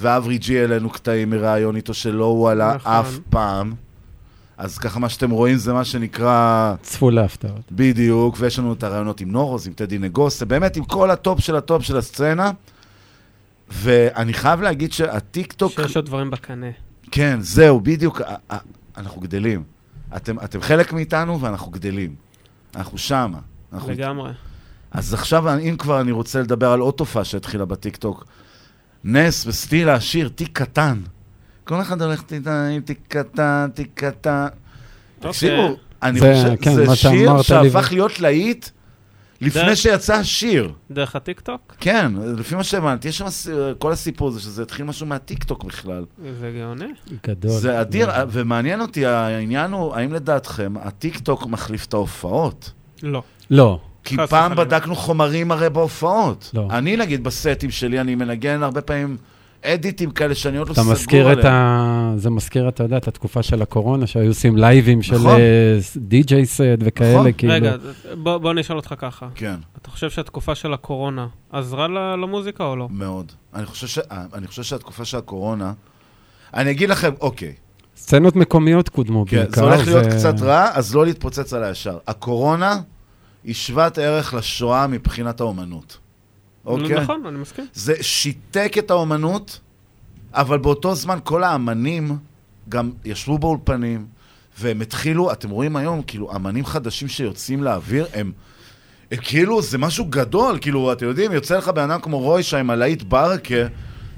[0.00, 2.92] ואברי ג'י העלינו קטעים מרעיון איתו שלא הועלה נכון.
[2.92, 3.74] אף פעם.
[4.58, 6.74] אז ככה מה שאתם רואים זה מה שנקרא...
[6.82, 7.72] צפו להפתעות.
[7.72, 11.56] בדיוק, ויש לנו את הרעיונות עם נורוז, עם טדי נגוסה, באמת עם כל הטופ של
[11.56, 12.50] הטופ של הסצנה.
[13.68, 15.72] ואני חייב להגיד שהטיקטוק...
[15.72, 16.66] שיש עוד דברים בקנה.
[17.10, 18.20] כן, זהו, בדיוק,
[18.96, 19.62] אנחנו גדלים.
[20.16, 22.14] אתם, אתם חלק מאיתנו ואנחנו גדלים.
[22.76, 23.38] אנחנו שמה.
[23.72, 23.92] אנחנו...
[23.92, 24.32] לגמרי.
[24.90, 28.24] אז עכשיו, אם כבר אני רוצה לדבר על עוד תופעה שהתחילה בטיקטוק.
[29.04, 31.00] נס וסטילה, השיר, תיק קטן.
[31.64, 34.46] כל אחד הולך תיק קטן, תיק קטן.
[35.20, 38.68] תקשיבו, אני זה, חושב, כן, זה שיר שהפך להיות להיט
[39.40, 40.72] לפני דרך- שיצא השיר.
[40.90, 41.74] דרך הטיקטוק?
[41.80, 43.48] כן, לפי מה שהבנתי, יש שם, ס-
[43.78, 46.04] כל הסיפור הזה שזה התחיל משהו מהטיקטוק בכלל.
[46.40, 46.92] זה גאוני.
[47.28, 47.50] גדול.
[47.50, 52.72] זה אדיר, ומעניין אותי, העניין הוא, האם לדעתכם הטיקטוק מחליף את ההופעות?
[53.02, 53.22] לא.
[53.50, 53.80] לא.
[54.04, 54.56] כי פעם.
[54.56, 56.50] בדקנו חומרים הרי בהופעות.
[56.54, 56.68] לא.
[56.70, 59.16] אני נגיד בסטים שלי, אני מנגן הרבה פעמים
[59.64, 61.54] אדיטים כאלה שאני עוד לא סגור מזכיר את עליהם.
[61.54, 62.12] ה...
[62.16, 65.40] זה מזכיר, אתה יודע, את התקופה של הקורונה, שהיו עושים לייבים של נכון.
[65.96, 67.32] די.ג'יי סט וכאלה, נכון.
[67.32, 67.52] כאילו.
[67.52, 67.76] רגע,
[68.22, 69.28] בוא בוא אני אשאל אותך ככה.
[69.34, 69.54] כן.
[69.82, 72.88] אתה חושב שהתקופה של הקורונה עזרה ל- למוזיקה או לא?
[72.90, 73.32] מאוד.
[73.54, 73.98] אני חושב, ש...
[73.98, 75.72] אה, אני חושב שהתקופה של הקורונה...
[76.54, 77.52] אני אגיד לכם, אוקיי,
[77.96, 79.52] סצנות מקומיות קודמו כן, בעיקר.
[79.54, 81.98] זה הולך להיות קצת רע, אז לא להתפוצץ על הישר.
[82.06, 82.80] הקורונה
[83.44, 85.98] היא שוות ערך לשואה מבחינת האומנות.
[86.70, 87.00] אוקיי?
[87.00, 87.66] נכון, אני מסכים.
[87.72, 89.60] זה שיתק את האומנות,
[90.32, 92.16] אבל באותו זמן כל האמנים
[92.68, 94.06] גם ישבו באולפנים
[94.58, 98.32] והם התחילו, אתם רואים היום, כאילו, אמנים חדשים שיוצאים לאוויר, הם...
[99.10, 102.70] הם כאילו, זה משהו גדול, כאילו, אתם יודעים, יוצא לך בן אדם כמו רוישה עם
[102.70, 103.66] הלהיט ברקה,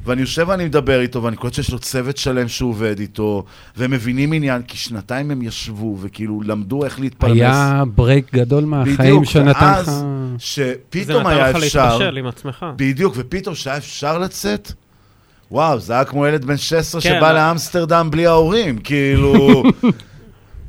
[0.04, 3.44] ואני יושב ואני מדבר איתו, ואני קולט שיש לו צוות שלם שהוא עובד איתו,
[3.76, 7.32] והם מבינים עניין, כי שנתיים הם ישבו, וכאילו למדו איך להתפרנס.
[7.32, 9.88] היה ברייק גדול מהחיים בדיוק, שנתן לך...
[9.88, 10.04] ואז
[10.38, 11.98] שפתאום היה זה נתן לך אפשר...
[11.98, 12.66] להתבשל עם עצמך.
[12.76, 14.72] בדיוק, ופתאום שהיה אפשר לצאת,
[15.50, 19.62] וואו, זה היה כמו ילד בן 16 כן, שבא לאמסטרדם בלי ההורים, כאילו...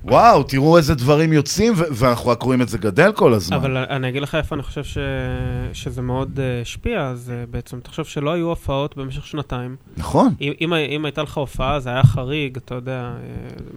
[0.03, 3.57] וואו, תראו איזה דברים יוצאים, ואנחנו רק רואים את זה גדל כל הזמן.
[3.57, 4.97] אבל אני אגיד לך איפה אני חושב ש...
[5.73, 9.75] שזה מאוד אה, השפיע, אז אה, בעצם תחשוב שלא היו הופעות במשך שנתיים.
[9.97, 10.33] נכון.
[10.41, 13.11] אם, אם, אם הייתה לך הופעה, זה היה חריג, אתה יודע, אה,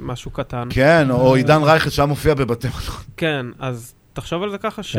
[0.01, 0.69] משהו קטן.
[0.71, 3.03] כן, או עידן רייכל שהיה מופיע בבתי מלון.
[3.17, 4.97] כן, אז תחשוב על זה ככה, ש...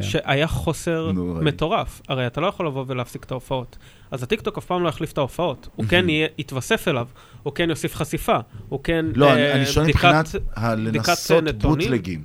[0.00, 1.10] שהיה חוסר.
[1.42, 2.00] מטורף.
[2.08, 3.76] הרי אתה לא יכול לבוא ולהפסיק את ההופעות.
[4.10, 5.68] אז הטיקטוק אף פעם לא יחליף את ההופעות.
[5.76, 7.06] הוא כן יהיה, יתווסף אליו,
[7.42, 8.36] הוא כן יוסיף חשיפה,
[8.68, 9.06] הוא כן...
[9.14, 10.26] לא, אה, אני- אני שואל מבחינת
[10.58, 11.78] אה, לנסות נתונים.
[11.78, 12.20] בוטלגים.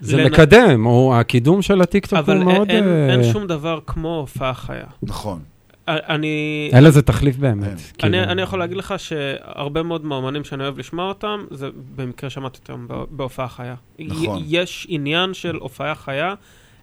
[0.00, 2.70] זה לנ- מקדם, או הקידום של הטיקטוק הוא אבל מאוד...
[2.70, 4.86] אין, אה, אין שום דבר כמו הופעה חיה.
[5.02, 5.40] נכון.
[5.88, 6.70] אני...
[6.72, 7.80] אין לזה תחליף באמת.
[7.98, 8.14] כאילו.
[8.18, 12.58] אני, אני יכול להגיד לך שהרבה מאוד מהאמנים שאני אוהב לשמוע אותם, זה במקרה שמעתי
[12.62, 13.74] אותם בהופעה חיה.
[13.98, 14.42] נכון.
[14.46, 16.34] יש עניין של הופעה חיה,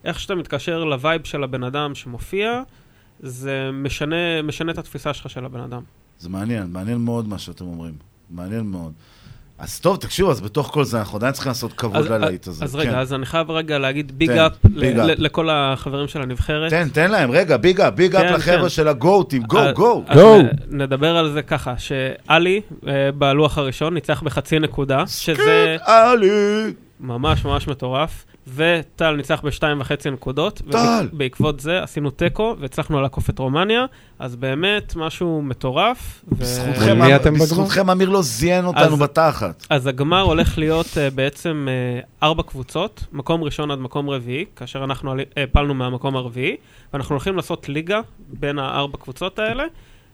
[0.05, 2.61] איך שאתה מתקשר ל vibe של הבן אדם שמופיע,
[3.19, 5.81] זה משנה, משנה את התפיסה שלך של הבן אדם.
[6.19, 7.93] זה מעניין, מעניין מאוד מה שאתם אומרים.
[8.29, 8.93] מעניין מאוד.
[9.57, 12.65] אז טוב, תקשיבו, אז בתוך כל זה אנחנו עדיין צריכים לעשות כבוד אז, ללהיט הזה.
[12.65, 12.97] אז רגע, כן.
[12.97, 14.51] אז אני חייב רגע להגיד big up.
[15.17, 16.69] לכל החברים של הנבחרת.
[16.69, 18.69] תן, תן להם, רגע, big up, big up לחבר'ה כן.
[18.69, 20.03] של הגו- team, go, go.
[20.41, 25.77] נ- נדבר על זה ככה, שעלי אה, בלוח הראשון ניצח בחצי נקודה, שזה...
[25.81, 26.73] עלי!
[26.99, 28.25] ממש ממש מטורף.
[28.55, 30.61] וטל ניצח בשתיים וחצי נקודות.
[30.71, 31.07] טל!
[31.13, 33.85] ובעקבות זה עשינו תיקו והצלחנו לעקוף את רומניה,
[34.19, 36.23] אז באמת משהו מטורף.
[36.31, 36.99] ו- בזכותכם,
[37.33, 39.65] בזכותכם אמיר לא זיין אותנו אז- בתחת.
[39.69, 44.83] אז הגמר הולך להיות uh, בעצם uh, ארבע קבוצות, מקום ראשון עד מקום רביעי, כאשר
[44.83, 46.55] אנחנו עלי- העפלנו מהמקום הרביעי,
[46.93, 47.99] ואנחנו הולכים לעשות ליגה
[48.29, 49.63] בין הארבע קבוצות האלה,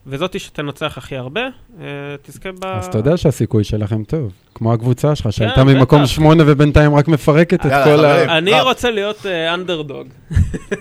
[0.08, 1.82] וזאתי שתנצח הכי הרבה, uh,
[2.22, 2.66] תזכה ב...
[2.66, 6.12] אז אתה יודע שהסיכוי שלכם טוב, כמו הקבוצה שלך, שהייתה כן, ממקום בטח.
[6.12, 8.38] שמונה ובינתיים רק מפרקת את כל ה...
[8.38, 8.62] אני אה.
[8.62, 10.08] רוצה להיות אנדרדוג.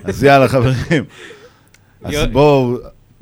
[0.04, 1.04] אז יאללה, חברים.
[2.04, 2.14] אז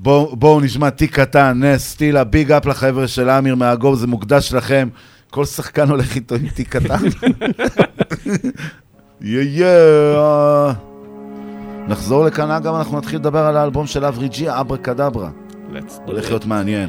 [0.00, 0.60] בואו...
[0.60, 4.88] נשמע תיק קטן, נס, סטילה, ביג אפ לחבר'ה של אמיר מהגו, זה מוקדש לכם.
[5.30, 6.96] כל שחקן הולך איתו עם תיק קטן.
[9.20, 9.66] יא יא.
[11.88, 15.30] נחזור לכאן, אגב, אנחנו נתחיל לדבר על האלבום של אברי ג'י, אברה קדברה.
[15.70, 16.28] Let's do הולך.
[16.28, 16.88] להיות מעניין.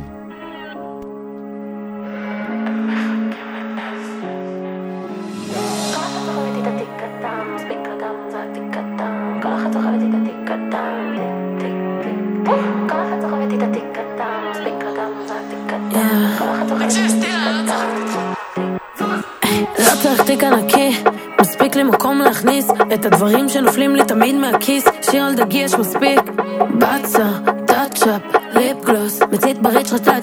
[19.80, 20.92] לא צריך תיק ענקי,
[21.42, 26.39] מספיק לי מקום להכניס את הדברים שנופלים לי תמיד מהכיס שיר על דגי יש מספיק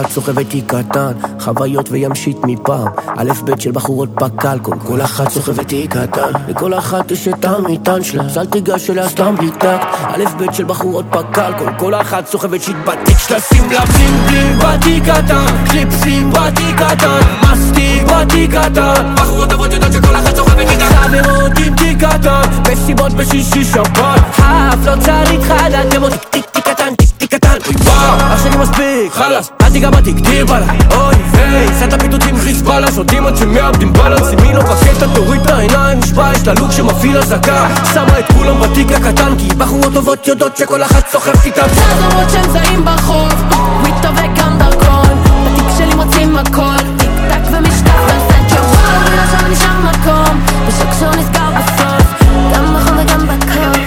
[0.00, 2.86] אחת סוחבת תיק קטן, חוויות וימשית מפעם.
[3.16, 6.32] א' ב' של בחורות בקלקול, כל אחת סוחבת תיק קטן.
[6.48, 9.86] לכל אחת יש את המטען שלה, אז אל תיגש אליה סתם בלי טקט.
[10.02, 14.58] א' ב' של בחורות בקלקול, כל אחת סוחבת שיט בתיק שלה, שים לה בלים בלים
[14.58, 15.64] בתיק קטן.
[15.70, 19.14] קליפסים בתיק קטן, מסטיק בתיק קטן.
[19.16, 20.84] בחורות טובות יודעות שכל אחת סוחבת איתה.
[20.84, 24.20] חברות עם תיק קטן, מסיבות בשישי שבת.
[24.38, 25.52] האף לא צריך
[26.00, 27.58] עוד תיק תיק תיק קטן, תיק תיק קטן.
[27.66, 32.36] אוי וואו, אח שלי מספיק, חלאס, אל תיגע בתיק, טיפ עליי, אוי ויי סט הפיתוצים
[32.36, 34.32] חיזבאללה, שותים עד שמאבדים בלנס.
[34.32, 37.68] אם היא לא בקטע תוריד את העיניים, נשבע יש לה לוק שמפעיל אזעקה.
[37.94, 41.62] שמה את כולם בתיק הקטן, כי בחורות טובות יודעות שכל אחת סוחבת איתה
[42.00, 43.32] למרות שהם זעים ברחוב,
[43.80, 45.22] וויטו וגם דרכון.
[45.44, 51.50] בתיק שלי מוצאים הכל, טיק טק ומשטח והסנצ'ר וואלה וואלה שם נשאר מקום ושקשור נסגר
[51.58, 52.22] בסוף.
[52.54, 53.82] גם בחום וגם בקור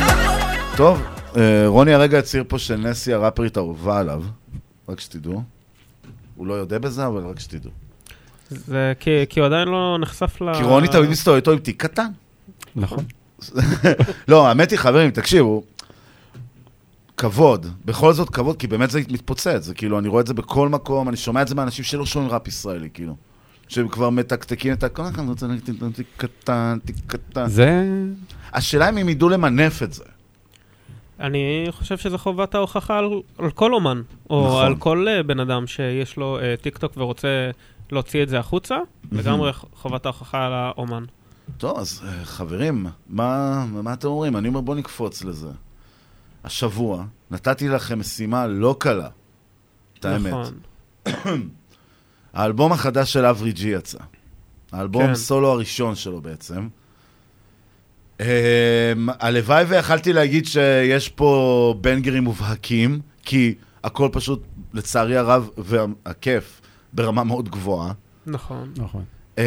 [0.76, 1.02] טוב,
[1.38, 4.22] אה, רוני הרגע הצהיר פה שנסי הראפרית אהובה עליו,
[4.90, 5.61] רק שתדעו.
[6.41, 7.72] הוא לא יודע בזה, אבל רק שתדעו.
[8.49, 10.53] זה כי, כי הוא עדיין לא נחשף ל...
[10.57, 12.11] כי רוני תמיד מסתובב איתו עם תיק קטן.
[12.76, 13.03] נכון.
[14.27, 15.63] לא, האמת היא, חברים, תקשיבו,
[17.18, 20.69] כבוד, בכל זאת כבוד, כי באמת זה מתפוצץ, זה כאילו, אני רואה את זה בכל
[20.69, 23.15] מקום, אני שומע את זה מאנשים שלא שומעים ראפ ישראלי, כאילו.
[23.68, 27.47] שהם כבר מתקתקים את הכל, אני רוצה להגיד תיק קטן, תיק קטן.
[27.47, 27.85] זה...
[28.53, 30.03] השאלה אם הם ידעו למנף את זה.
[31.22, 34.65] אני חושב שזה חובת ההוכחה על, על כל אומן, או נכון.
[34.65, 37.52] על כל uh, בן אדם שיש לו uh, טיק טוק ורוצה
[37.91, 38.77] להוציא את זה החוצה,
[39.11, 41.03] לגמרי חובת ההוכחה על האומן.
[41.57, 44.38] טוב, אז אה, חברים, מה, מה אתם אומרים?
[44.38, 45.49] אני אומר, בואו נקפוץ לזה.
[46.43, 49.10] השבוע נתתי לכם משימה לא קלה,
[49.99, 50.34] את האמת.
[50.34, 50.60] נכון.
[52.34, 53.98] האלבום החדש של אברי ג'י יצא.
[54.72, 55.15] האלבום כן.
[55.15, 56.68] סולו הראשון שלו בעצם.
[58.22, 58.23] Um,
[59.19, 63.53] הלוואי ויכלתי להגיד שיש פה בנגרים מובהקים, כי
[63.84, 64.43] הכל פשוט,
[64.73, 66.61] לצערי הרב, והכיף,
[66.93, 67.91] ברמה מאוד גבוהה.
[68.27, 68.72] נכון.
[68.77, 69.03] נכון.
[69.35, 69.39] Um,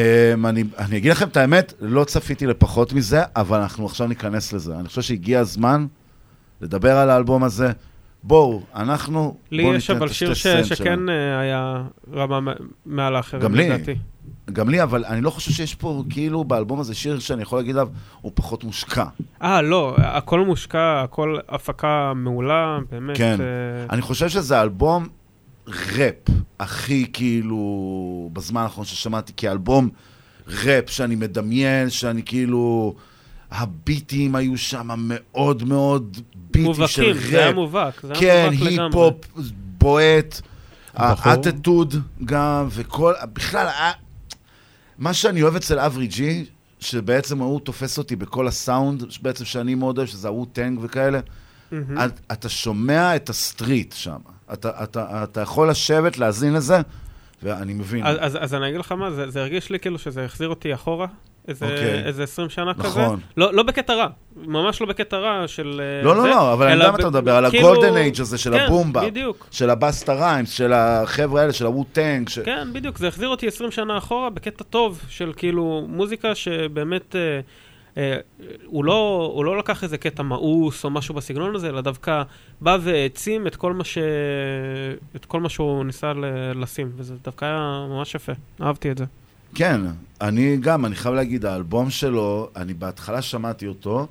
[0.44, 4.76] אני, אני אגיד לכם את האמת, לא צפיתי לפחות מזה, אבל אנחנו עכשיו ניכנס לזה.
[4.78, 5.86] אני חושב שהגיע הזמן
[6.60, 7.70] לדבר על האלבום הזה.
[8.22, 9.36] בואו, אנחנו...
[9.50, 11.10] לי בואו יש אבל שיר ש- שכן שלנו.
[11.12, 11.82] אה, היה
[12.12, 12.52] רמה
[12.86, 13.94] מעל האחרים, גם לי, לדעתי.
[14.52, 17.76] גם לי, אבל אני לא חושב שיש פה, כאילו, באלבום הזה שיר שאני יכול להגיד
[17.76, 17.88] עליו,
[18.20, 19.04] הוא פחות מושקע.
[19.42, 23.16] אה, לא, הכל מושקע, הכל הפקה מעולה, באמת.
[23.16, 23.40] כן.
[23.40, 25.08] אה, אני חושב שזה האלבום
[25.68, 26.14] ראפ
[26.60, 29.88] הכי, כאילו, בזמן האחרון ששמעתי, כאלבום
[30.64, 32.94] ראפ שאני מדמיין, שאני כאילו...
[33.50, 36.18] הביטים היו שם מאוד מאוד
[36.50, 36.98] ביטים של ראפ.
[36.98, 38.84] מובהקים, זה היה מובהק, זה היה כן, מובהק לגמרי.
[38.84, 39.14] היפ-הופ
[39.78, 40.40] בועט.
[40.94, 41.94] האטטוד
[42.24, 43.66] גם, וכל, בכלל,
[44.98, 46.44] מה שאני אוהב אצל אברי ג'י,
[46.80, 51.20] שבעצם הוא תופס אותי בכל הסאונד, בעצם שאני מאוד אוהב, שזה ה Wu-Tang וכאלה,
[51.72, 51.98] מהמם.
[51.98, 54.18] את, אתה שומע את ה street שם.
[54.52, 56.80] אתה, אתה, אתה יכול לשבת, להאזין לזה,
[57.42, 58.06] ואני מבין.
[58.06, 60.74] אז, אז, אז אני אגיד לך מה, זה, זה הרגיש לי כאילו שזה החזיר אותי
[60.74, 61.06] אחורה,
[61.48, 62.04] איזה, אוקיי.
[62.04, 62.84] איזה 20 שנה נכון.
[62.84, 63.06] כזה.
[63.36, 64.06] לא, לא בקטע רע,
[64.36, 65.80] ממש לא בקטע רע של...
[65.80, 67.96] אה, לא, לא, זה, לא, אבל אני יודע מה אתה מדבר, על כאילו- ה golden
[67.96, 69.06] age הזה של כן, הבומבאפ.
[69.06, 69.46] בדיוק.
[69.50, 72.28] של הבאסטה ריימס, של החבר'ה האלה, של ה Wu-Tang.
[72.28, 72.38] ש...
[72.38, 77.16] כן, בדיוק, זה החזיר אותי 20 שנה אחורה בקטע טוב של כאילו מוזיקה שבאמת...
[77.16, 77.40] אה,
[77.96, 78.16] אה,
[78.64, 82.22] הוא, לא, הוא לא לקח איזה קטע מאוס או משהו בסגנון הזה, אלא דווקא
[82.60, 83.98] בא והעצים את כל מה, ש...
[85.16, 89.04] את כל מה שהוא ניסה ל- לשים, וזה דווקא היה ממש יפה, אהבתי את זה.
[89.54, 89.80] כן,
[90.20, 94.06] אני גם, אני חייב להגיד, האלבום שלו, אני בהתחלה שמעתי אותו.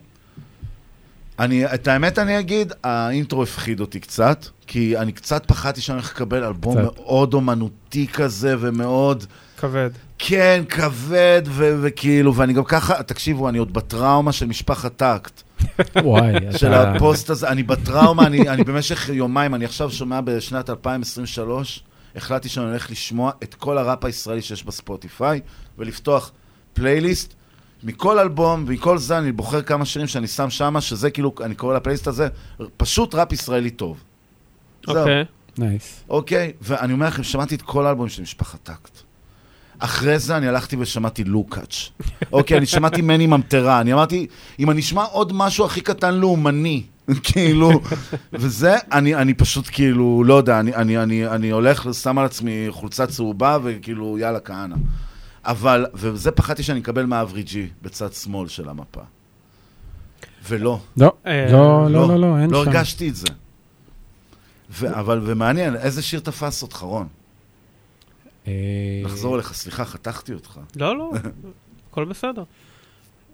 [1.39, 6.11] אני, את האמת אני אגיד, האינטרו הפחיד אותי קצת, כי אני קצת פחדתי שאני הולך
[6.15, 6.83] לקבל אלבום קצת.
[6.95, 9.23] מאוד אומנותי כזה, ומאוד...
[9.57, 9.89] כבד.
[10.19, 15.41] כן, כבד, ו- וכאילו, ואני גם ככה, תקשיבו, אני עוד בטראומה של משפחת טקט.
[16.03, 20.69] וואי, של אתה- הפוסט הזה, אני בטראומה, אני, אני במשך יומיים, אני עכשיו שומע בשנת
[20.69, 21.83] 2023,
[22.15, 25.41] החלטתי שאני הולך לשמוע את כל הראפ הישראלי שיש בספוטיפיי,
[25.77, 26.31] ולפתוח
[26.73, 27.33] פלייליסט
[27.83, 31.75] מכל אלבום, ומכל זה אני בוחר כמה שירים שאני שם שמה, שזה כאילו, אני קורא
[31.75, 32.27] לפלייליסט הזה,
[32.77, 34.03] פשוט ראפ ישראלי טוב.
[34.87, 35.25] אוקיי.
[35.57, 36.03] nice.
[36.09, 36.53] אוקיי?
[36.61, 39.01] ואני אומר לכם, שמעתי את כל האלבומים של משפחת טקט.
[39.79, 41.89] אחרי זה אני הלכתי ושמעתי לוקאץ'.
[42.31, 43.81] אוקיי, אני שמעתי מני ממטרה.
[43.81, 44.27] אני אמרתי,
[44.59, 46.83] אם אני אשמע עוד משהו הכי קטן לאומני,
[47.23, 47.71] כאילו,
[48.33, 52.65] וזה, אני, אני פשוט כאילו, לא יודע, אני, אני, אני, אני הולך, שם על עצמי
[52.69, 54.75] חולצה צהובה, וכאילו, יאללה, כהנא.
[55.45, 59.01] אבל, וזה פחדתי שאני אקבל מהאברי ג'י בצד שמאל של המפה.
[60.49, 60.79] ולא.
[60.97, 62.69] לא, אה, לא, לא, לא, לא, אין לא שם.
[62.69, 63.27] הרגשתי את זה.
[64.83, 67.07] אבל, ומעניין, איזה שיר תפס אותך, רון?
[68.47, 68.51] אה,
[69.05, 70.59] נחזור אליך, סליחה, חתכתי אותך.
[70.75, 71.11] לא, לא,
[71.91, 72.43] הכל בסדר.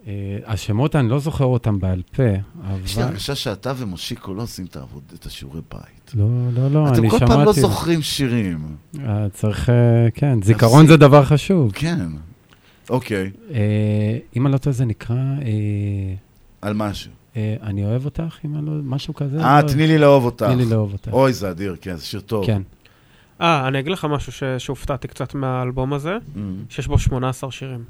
[0.07, 0.13] אה,
[0.45, 3.11] השמות, אני לא זוכר אותם בעל פה, יש לי אבל...
[3.11, 4.65] הרגשה שאתה ומושיקו לא עושים
[5.13, 6.11] את השיעורי בית.
[6.13, 7.19] לא, לא, לא, אני אתם שמעתי...
[7.19, 8.75] כל פעם לא זוכרים שירים.
[8.99, 9.75] אה, צריך, אה,
[10.13, 11.71] כן, זיכרון זה דבר חשוב.
[11.75, 12.05] כן.
[12.89, 13.31] אוקיי.
[14.35, 15.15] אם אני לא טועה, זה נקרא...
[16.61, 17.11] על משהו.
[17.35, 18.71] אני אוהב אותך, אם אני לא...
[18.83, 19.41] משהו כזה.
[19.43, 20.45] אה, לא- תני לי לאהוב אותך.
[20.45, 21.07] תני לי לאהוב אותך.
[21.11, 22.45] אוי, זה אדיר, כן, זה שיר טוב.
[22.45, 22.61] כן.
[23.41, 26.39] אה, אני אגיד לך משהו שהופתעתי קצת מהאלבום הזה, Mm.
[26.69, 27.83] שיש בו 18 שירים.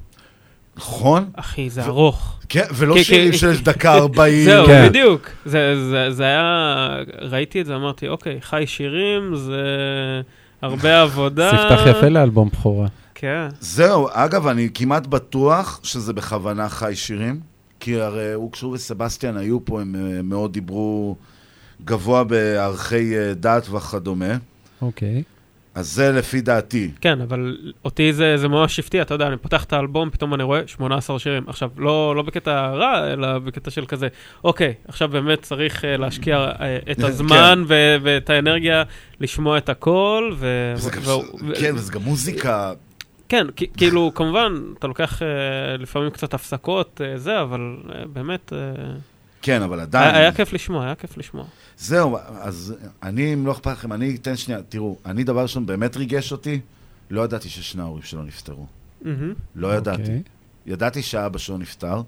[0.79, 1.29] נכון?
[1.35, 2.35] אחי, זה ארוך.
[2.49, 4.45] כן, ולא שירים של דקה ארבעים.
[4.45, 4.89] זהו, כן.
[4.89, 5.29] בדיוק.
[5.45, 9.61] זה, זה, זה היה, ראיתי את זה, אמרתי, אוקיי, חי שירים, זה,
[10.61, 11.51] הרבה עבודה.
[11.51, 12.87] ספתח יפה לאלבום בכורה.
[13.15, 13.47] כן.
[13.59, 17.39] זהו, אגב, אני כמעט בטוח שזה בכוונה חי שירים,
[17.79, 21.15] כי הרי הוא כשהוא וסבסטיאן היו פה, הם אה, מאוד דיברו
[21.85, 24.35] גבוה בערכי אה, דת וכדומה.
[24.81, 25.23] אוקיי.
[25.79, 26.91] אז זה לפי דעתי.
[27.01, 30.43] כן, אבל אותי זה, זה ממש הפתיע, אתה יודע, אני פותח את האלבום, פתאום אני
[30.43, 31.43] רואה 18 שירים.
[31.47, 34.07] עכשיו, לא, לא בקטע רע, אלא בקטע של כזה,
[34.43, 36.61] אוקיי, עכשיו באמת צריך uh, להשקיע uh,
[36.91, 37.05] את כן.
[37.05, 38.83] הזמן ו- ואת האנרגיה
[39.19, 40.73] לשמוע את הכל, ו...
[40.75, 42.73] וזה גם- ו- ו- כן, וזה גם מוזיקה.
[43.29, 43.47] כן,
[43.77, 45.25] כאילו, כמובן, אתה לוקח uh,
[45.81, 48.53] לפעמים קצת הפסקות, uh, זה, אבל uh, באמת...
[48.53, 48.89] Uh,
[49.41, 50.09] כן, אבל עדיין.
[50.15, 51.45] היה, היה כיף לשמוע, היה כיף לשמוע.
[51.79, 52.73] זהו, אז
[53.03, 56.59] אני, אם לא אכפת לכם, אני אתן שנייה, תראו, אני דבר ראשון באמת ריגש אותי,
[57.09, 58.65] לא ידעתי ששני ההורים שלו נפטרו.
[59.01, 59.33] מהמם.
[59.55, 60.01] לא ידעתי.
[60.01, 60.23] אוקיי.
[60.65, 62.01] ידעתי שאבא שלו נפטר,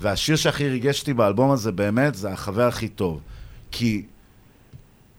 [0.00, 3.20] והשיר שהכי ריגש אותי באלבום הזה באמת זה החבר הכי טוב.
[3.70, 4.04] כי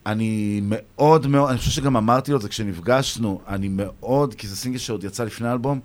[0.06, 4.56] אני מאוד מאוד, אני חושב שגם אמרתי לו את זה כשנפגשנו, אני מאוד, כי זה
[4.56, 5.80] סינגל שעוד יצא לפני האלבום,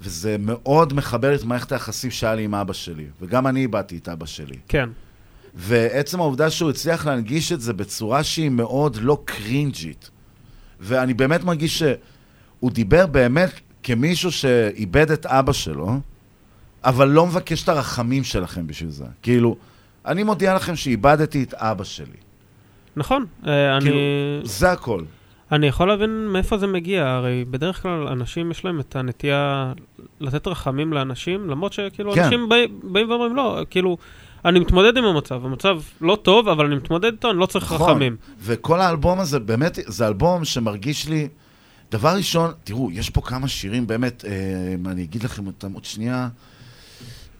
[0.00, 4.08] וזה מאוד מחבר את מערכת היחסים שהיה לי עם אבא שלי, וגם אני איבדתי את
[4.08, 4.56] אבא שלי.
[4.68, 4.88] כן.
[5.60, 10.10] ועצם העובדה שהוא הצליח להנגיש את זה בצורה שהיא מאוד לא קרינג'ית.
[10.80, 13.50] ואני באמת מרגיש שהוא דיבר באמת
[13.82, 16.00] כמישהו שאיבד את אבא שלו,
[16.84, 19.04] אבל לא מבקש את הרחמים שלכם בשביל זה.
[19.22, 19.56] כאילו,
[20.06, 22.16] אני מודיע לכם שאיבדתי את אבא שלי.
[22.96, 23.84] נכון, אה, אני...
[23.84, 23.98] כאילו,
[24.42, 25.02] זה הכל.
[25.52, 29.72] אני יכול להבין מאיפה זה מגיע, הרי בדרך כלל אנשים יש להם את הנטייה
[30.20, 32.24] לתת רחמים לאנשים, למרות שכאילו כן.
[32.24, 33.96] אנשים באים, באים ואומרים לא, כאילו,
[34.44, 37.90] אני מתמודד עם המצב, המצב לא טוב, אבל אני מתמודד איתו, אני לא צריך נכון.
[37.90, 38.16] רחמים.
[38.40, 41.28] וכל האלבום הזה, באמת, זה אלבום שמרגיש לי...
[41.90, 46.28] דבר ראשון, תראו, יש פה כמה שירים, באמת, אה, אני אגיד לכם אותם עוד שנייה.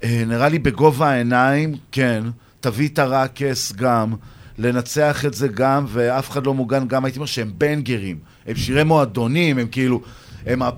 [0.05, 2.25] אה, נראה לי בגובה העיניים, כן.
[2.61, 4.15] תביא את הרקס גם.
[4.59, 8.19] לנצח את זה גם, ואף אחד לא מוגן גם, הייתי אומר שהם בנגרים.
[8.47, 10.01] הם שירי מועדונים, הם כאילו...
[10.47, 10.70] הם ה...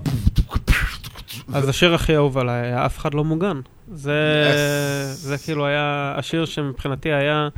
[1.53, 3.59] אז השיר הכי אהוב עליי אף אחד לא מוגן.
[3.91, 4.13] זה,
[5.13, 7.49] זה כאילו היה השיר שמבחינתי היה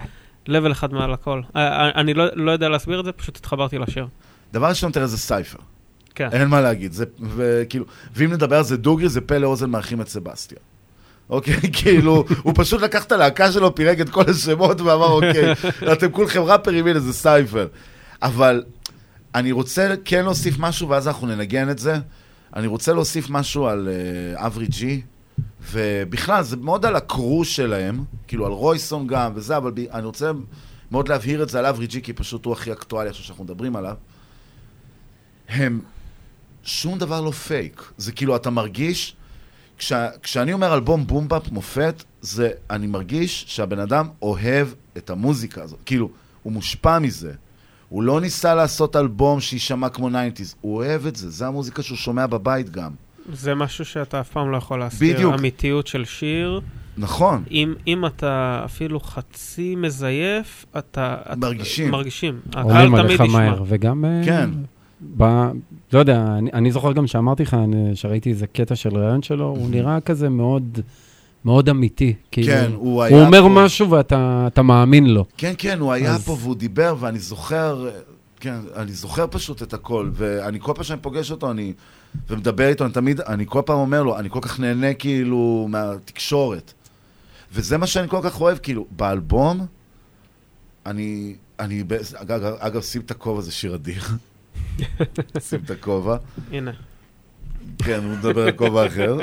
[0.48, 1.42] לבל אחד מעל הכל.
[1.56, 4.08] אה, אני לא, לא יודע להסביר את זה, פשוט התחברתי לשיר.
[4.54, 5.60] דבר ראשון, תראה, זה סייפר.
[6.16, 6.30] כן.
[6.32, 6.94] אין מה להגיד.
[6.94, 7.06] זה,
[7.36, 7.86] וכאילו,
[8.16, 10.58] ואם נדבר על זה דוגרי, זה פה לאוזן מארחים את סבסטיה.
[11.30, 11.72] אוקיי?
[11.84, 15.54] כאילו, הוא פשוט לקח את הלהקה שלו, פירק את כל השמות ואמר, אוקיי,
[15.94, 17.68] אתם כולכם ראפרים, הנה, זה סייפר.
[18.22, 18.64] אבל
[19.36, 21.98] אני רוצה כן להוסיף משהו, ואז אנחנו ננגן את זה.
[22.56, 25.02] אני רוצה להוסיף משהו על אה, אברי ג'י,
[25.72, 30.06] ובכלל, זה מאוד על ה crew שלהם, כאילו על רויסון גם וזה, אבל ב- אני
[30.06, 30.32] רוצה
[30.92, 33.76] מאוד להבהיר את זה על אברי ג'י, כי פשוט הוא הכי אקטואלי עכשיו שאנחנו מדברים
[33.76, 33.96] עליו.
[35.50, 35.82] הם,
[36.64, 37.92] שום דבר לא פייק.
[37.98, 39.16] זה כאילו, אתה מרגיש,
[39.78, 44.68] כש, כשאני אומר אלבום boom bap מופת, זה, אני מרגיש שהבן אדם אוהב
[44.98, 45.80] את המוזיקה הזאת.
[45.86, 46.10] כאילו,
[46.44, 47.34] הוא מושפע מזה.
[47.90, 51.98] הוא לא ניסה לעשות אלבום שיישמע כמו 90's, הוא אוהב את זה, זה המוזיקה שהוא
[51.98, 52.92] שומע בבית גם.
[53.34, 55.16] זה משהו שאתה אף פעם לא יכול להסביר.
[55.16, 55.34] בדיוק.
[55.40, 56.60] אמיתיות של שיר.
[56.98, 57.44] נכון.
[57.52, 61.16] אם, אם אתה אפילו חצי מזייף, אתה...
[61.26, 61.92] אתה- מרגישים.
[61.92, 62.40] מרגישים.
[62.56, 63.40] עולים הקהל עליך תמיד ישמע.
[63.50, 64.06] מהר, וגם...
[64.06, 64.50] אה, כן.
[65.18, 65.24] ב...
[65.94, 69.46] לא יודע, אני, אני זוכר גם שאמרתי לך, אני- שראיתי איזה קטע של ראיון שלו,
[69.46, 70.80] הוא נראה כזה מאוד,
[71.46, 72.14] מאוד אמיתי.
[72.32, 73.50] כאילו, כן, הוא הוא היה אומר פה.
[73.50, 75.26] משהו ואתה אתה מאמין לו.
[75.38, 77.90] כן, כן, הוא היה אז- פה והוא דיבר, ואני זוכר,
[78.44, 81.74] כן, אני זוכר פשוט את הכל, ואני כל פעם שאני פוגש אותו, אני,
[82.30, 86.74] ומדבר איתו, אני תמיד, אני כל פעם אומר לו, אני כל כך נהנה כאילו מהתקשורת.
[87.54, 89.66] וזה מה שאני כל כך אוהב, כאילו, באלבום,
[90.86, 91.84] אני, אני,
[92.16, 94.04] אגב, אגב, שים את הכובע, זה שיר אדיר.
[95.50, 96.18] שים את הכובע.
[96.52, 96.72] הנה.
[97.78, 99.18] כן, הוא מדבר על כובע אחר.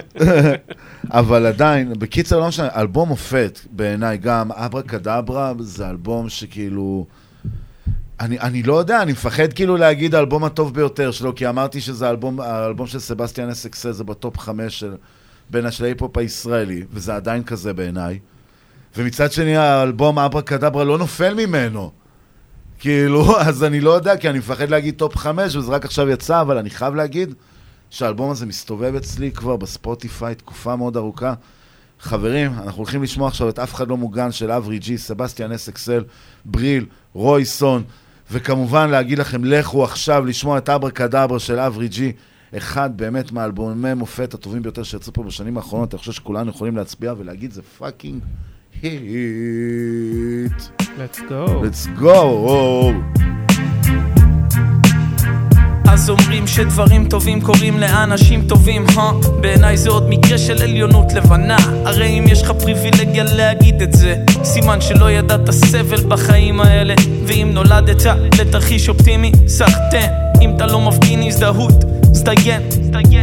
[1.11, 7.07] אבל עדיין, בקיצר, לא משנה, אלבום מופת בעיניי גם, אברה קדברה זה אלבום שכאילו...
[8.21, 12.07] אני, אני לא יודע, אני מפחד כאילו להגיד האלבום הטוב ביותר שלו, כי אמרתי שזה
[12.07, 14.95] האלבום, האלבום של סבסטיאן XL זה ב top חמש של,
[15.51, 18.19] בין השל ההיפ-הופ הישראלי, וזה עדיין כזה בעיניי.
[18.97, 21.91] ומצד שני, האלבום אברה קדברה לא נופל ממנו.
[22.79, 26.41] כאילו, אז אני לא יודע, כי אני מפחד להגיד top חמש, וזה רק עכשיו יצא,
[26.41, 27.35] אבל אני חייב להגיד
[27.91, 31.35] שהאלבום הזה מסתובב אצלי כבר בספוטיפיי תקופה מאוד ארוכה.
[32.01, 36.05] חברים, אנחנו הולכים לשמוע עכשיו את אף אחד לא מוגן של אברי ג'י, סבסטיאן XL,
[36.45, 37.83] בריל, רויסון,
[38.33, 42.13] וכמובן להגיד לכם, לכו עכשיו לשמוע את אברה קדברה של אברי ג'י,
[42.57, 47.15] אחד באמת מהאלבומי מופת הטובים ביותר שיצאו פה בשנים האחרונות, אני חושב שכולנו יכולים להצביע
[47.19, 48.23] ולהגיד זה fucking
[48.83, 50.53] היט.
[50.81, 51.47] Let's go.
[51.63, 53.50] Let's go.
[55.93, 59.13] אז אומרים שדברים טובים קורים לאנשים טובים, הא?
[59.41, 64.17] בעיניי זה עוד מקרה של עליונות לבנה הרי אם יש לך פריבילגיה להגיד את זה
[64.45, 66.95] סימן שלא ידעת סבל בחיים האלה
[67.27, 68.03] ואם נולדת
[68.39, 70.11] לתרחיש אופטימי, סחטיין
[70.41, 72.63] אם אתה לא מפגין הזדהות, זדיין,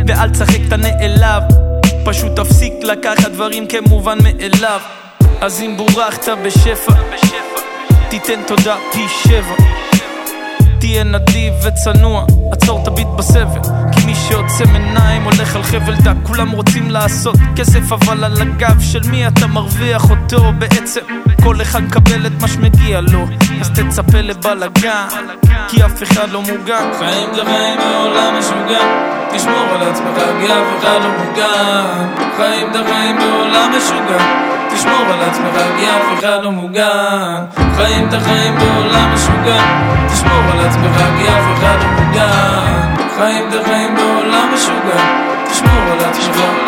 [0.07, 1.43] ואל תשחק את הנעלב.
[2.05, 4.79] פשוט תפסיק לקחת דברים כמובן מאליו.
[5.41, 6.93] אז אם בורכת בשפע,
[8.09, 9.86] תיתן תודה פי שבע.
[10.79, 13.61] תהיה נדיב וצנוע, עצור תביט בסבל.
[13.91, 18.81] כי מי שעוצם עיניים הולך על חבל דק כולם רוצים לעשות כסף אבל על הגב
[18.81, 21.01] של מי אתה מרוויח אותו בעצם?
[21.43, 23.25] כל אחד מקבל את מה שמגיע לו
[23.61, 25.07] אז תצפה לבלאגן
[25.67, 26.91] כי אף אחד לא מוגן.
[26.99, 32.15] חיים זה חיים בעולם משוגע תשמור על עצמך כי אף אחד לא מוגן.
[32.37, 37.45] חיים זה חיים בעולם משוגע תשמור על עצמך כי אף אחד לא מוגן.
[37.75, 39.61] חיים את החיים בעולם משוגע.
[40.13, 42.95] תשמור על עצמך כי אף אחד לא מוגן.
[43.17, 45.03] חיים את החיים בעולם משוגע.
[45.51, 46.66] תשמור על עצמך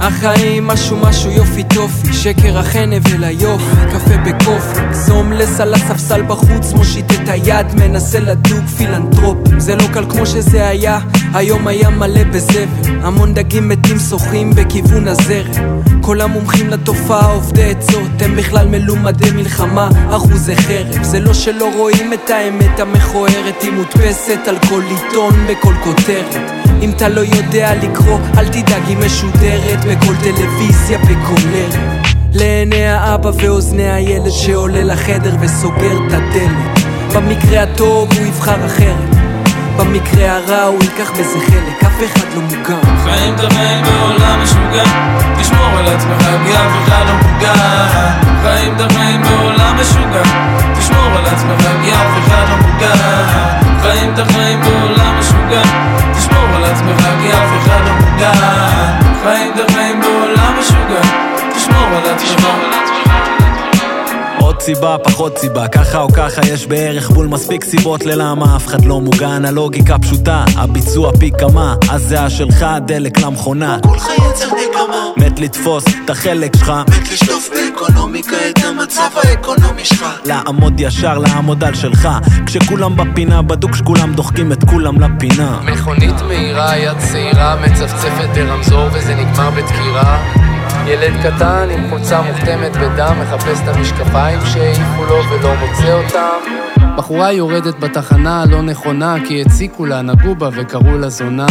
[0.00, 6.72] החיים משהו משהו יופי טופי שקר אחרי נבל היופי קפה בקופי זומלס על הספסל בחוץ
[6.72, 9.60] מושיט את היד מנסה לדוג פילנטרופים.
[9.60, 10.98] זה לא קל כמו שזה היה
[11.34, 12.66] היום היה מלא בזבל.
[13.02, 15.80] המון דגים מתים שוחים בכיוון הזרם.
[16.00, 21.02] כל המומחים לתופעה עובדי עצות הם בכלל מלומדי מלחמה אחוזי חרב.
[21.02, 26.90] זה לא שלא רואים את האמת המכוערת היא מודפסת על כל עיתון בכל כותרת אם
[26.90, 31.76] אתה לא יודע לקרוא, אל תדאג, היא משודרת בכל טלוויזיה ערב.
[32.34, 36.80] לעיני האבא ואוזני הילד שעולה לחדר וסוגר את הדלת.
[37.14, 39.19] במקרה הטוב הוא יבחר אחרת,
[39.80, 42.96] במקרה הרע הוא ייקח בזה חלק, אף אחד לא מוגן.
[43.04, 43.40] חיים את
[43.84, 44.84] בעולם משוגע
[45.40, 48.20] תשמור על עצמך כי אף אחד לא מוגן.
[48.42, 48.92] חיים את
[49.26, 50.22] בעולם משוגע
[50.78, 52.96] תשמור על עצמך כי אף אחד לא מוגן.
[53.82, 54.18] חיים את
[54.64, 55.62] בעולם משוגע
[56.18, 58.32] תשמור על עצמך כי אף אחד לא מוגן.
[59.22, 61.00] חיים את בעולם משוגע
[61.54, 62.59] תשמור על עצמך
[64.60, 68.56] עוד סיבה, פחות סיבה, ככה או ככה יש בערך בול מספיק סיבות ללמה.
[68.56, 73.78] אף אחד לא מוגן, הלוגיקה פשוטה, הביצוע פי כמה, הזיעה שלך, דלק למכונה.
[73.82, 75.26] כולך יצר נקמה.
[75.26, 80.06] מת לתפוס את החלק שלך, מת לשלוף באקונומיקה את המצב האקונומי שלך.
[80.24, 82.08] לעמוד ישר, לעמוד על שלך,
[82.46, 85.60] כשכולם בפינה, בדוק שכולם דוחקים את כולם לפינה.
[85.64, 90.18] מכונית מהירה, יד צעירה, מצפצפת ברמזור וזה נגמר בדקירה.
[90.86, 96.60] ילד קטן עם חולצה מוכתמת בדם מחפש את המשקפיים שהעיפו לו ולא מוצא אותם.
[96.96, 101.46] בחורה יורדת בתחנה הלא נכונה כי הציקו לה, נגעו בה וקראו לה זונה.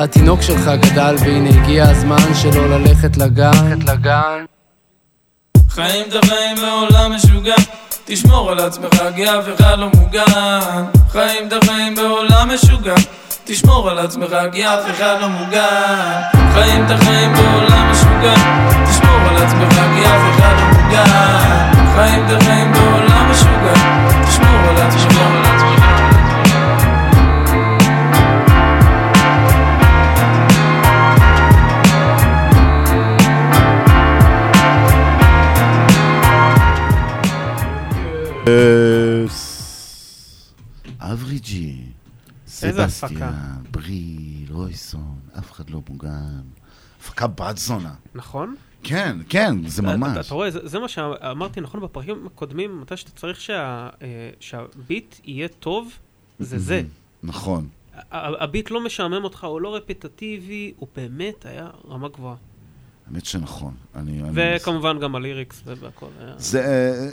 [0.00, 4.44] התינוק שלך גדל והנה הגיע הזמן שלא ללכת לגן.
[5.70, 7.54] חיים את החיים בעולם משוגע
[8.04, 10.84] תשמור על עצמך כי אף אחד לא מוגן.
[11.08, 12.94] חיים את החיים בעולם משוגע
[13.44, 16.20] תשמור על עצמך כי אף אחד לא מוגן.
[16.54, 18.34] חיים את החיים בעולם משוגע
[18.90, 23.74] תשמור על עצמך כי אף אחד לא מוגן חיים את החיים בעולם משוגע
[24.26, 25.10] תשמור על עצמך
[41.00, 41.84] אבריג'י,
[42.62, 42.88] איזה הפקה?
[42.88, 43.32] סבסטיאן,
[43.70, 46.40] בריל, רויסון, אף אחד לא מוגן.
[47.00, 47.94] הפקה בת זונה.
[48.14, 48.56] נכון?
[48.82, 50.26] כן, כן, זה אתה- ממש.
[50.26, 54.06] אתה רואה, זה- זה מה שאמרתי נכון בפרקים הקודמים, מתי שאתה צריך שה- אה,
[54.40, 55.92] שהביט יהיה טוב,
[56.38, 56.82] זה זה.
[57.22, 57.68] נכון.
[57.94, 62.34] ה- הביט לא משעמם אותך, הוא לא רפטטיבי, הוא באמת היה רמה גבוהה.
[63.10, 63.74] האמת שנכון.
[63.94, 64.22] אני...
[64.22, 66.06] אני- וכמובן גם הליריקס והכל.
[66.36, 67.08] זה, אה,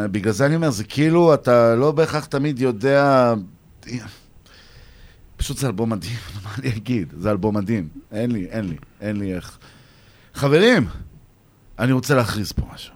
[0.00, 3.34] אה, בגלל זה אני אומר, זה כאילו, אתה לא בהכרח תמיד יודע...
[5.36, 7.12] פשוט זה אלבום מדהים, מה אני אגיד?
[7.18, 7.88] זה אלבום מדהים.
[8.12, 9.58] אין לי, אין לי, אין לי איך.
[10.38, 10.88] חברים,
[11.78, 12.94] אני רוצה להכריז פה משהו.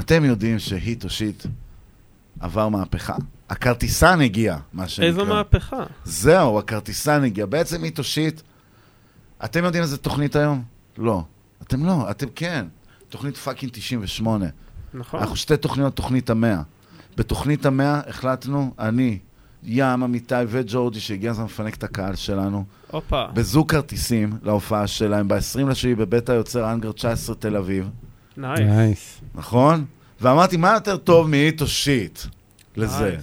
[0.00, 1.46] אתם יודעים שהיט או שיט
[2.40, 3.16] עבר מהפכה?
[3.50, 5.08] הכרטיסן הגיע, מה שנקרא.
[5.08, 5.84] איזו מהפכה?
[6.04, 7.46] זהו, הכרטיסן הגיע.
[7.46, 8.40] בעצם היט או שיט,
[9.44, 10.62] אתם יודעים איזה תוכנית היום?
[10.98, 11.24] לא.
[11.62, 12.66] אתם לא, אתם כן.
[13.08, 14.46] תוכנית fucking 98.
[14.94, 15.20] נכון.
[15.20, 16.62] אנחנו שתי תוכניות, תוכנית המאה.
[17.16, 19.18] בתוכנית המאה החלטנו, אני,
[19.64, 22.64] ים, אמיתי וג'ורג'י, שהגיע הזמן לפנק את הקהל שלנו.
[22.90, 23.24] הופה.
[23.34, 27.90] בזוג כרטיסים להופעה שלהם, ב-20 לשביעי בבית היוצר האנגר 19 תל אביב.
[28.36, 28.60] נייס.
[28.60, 29.20] נייס.
[29.34, 29.84] נכון?
[30.20, 32.18] ואמרתי, מה יותר טוב מ hit או shit
[32.76, 33.04] לזה?
[33.10, 33.22] nice.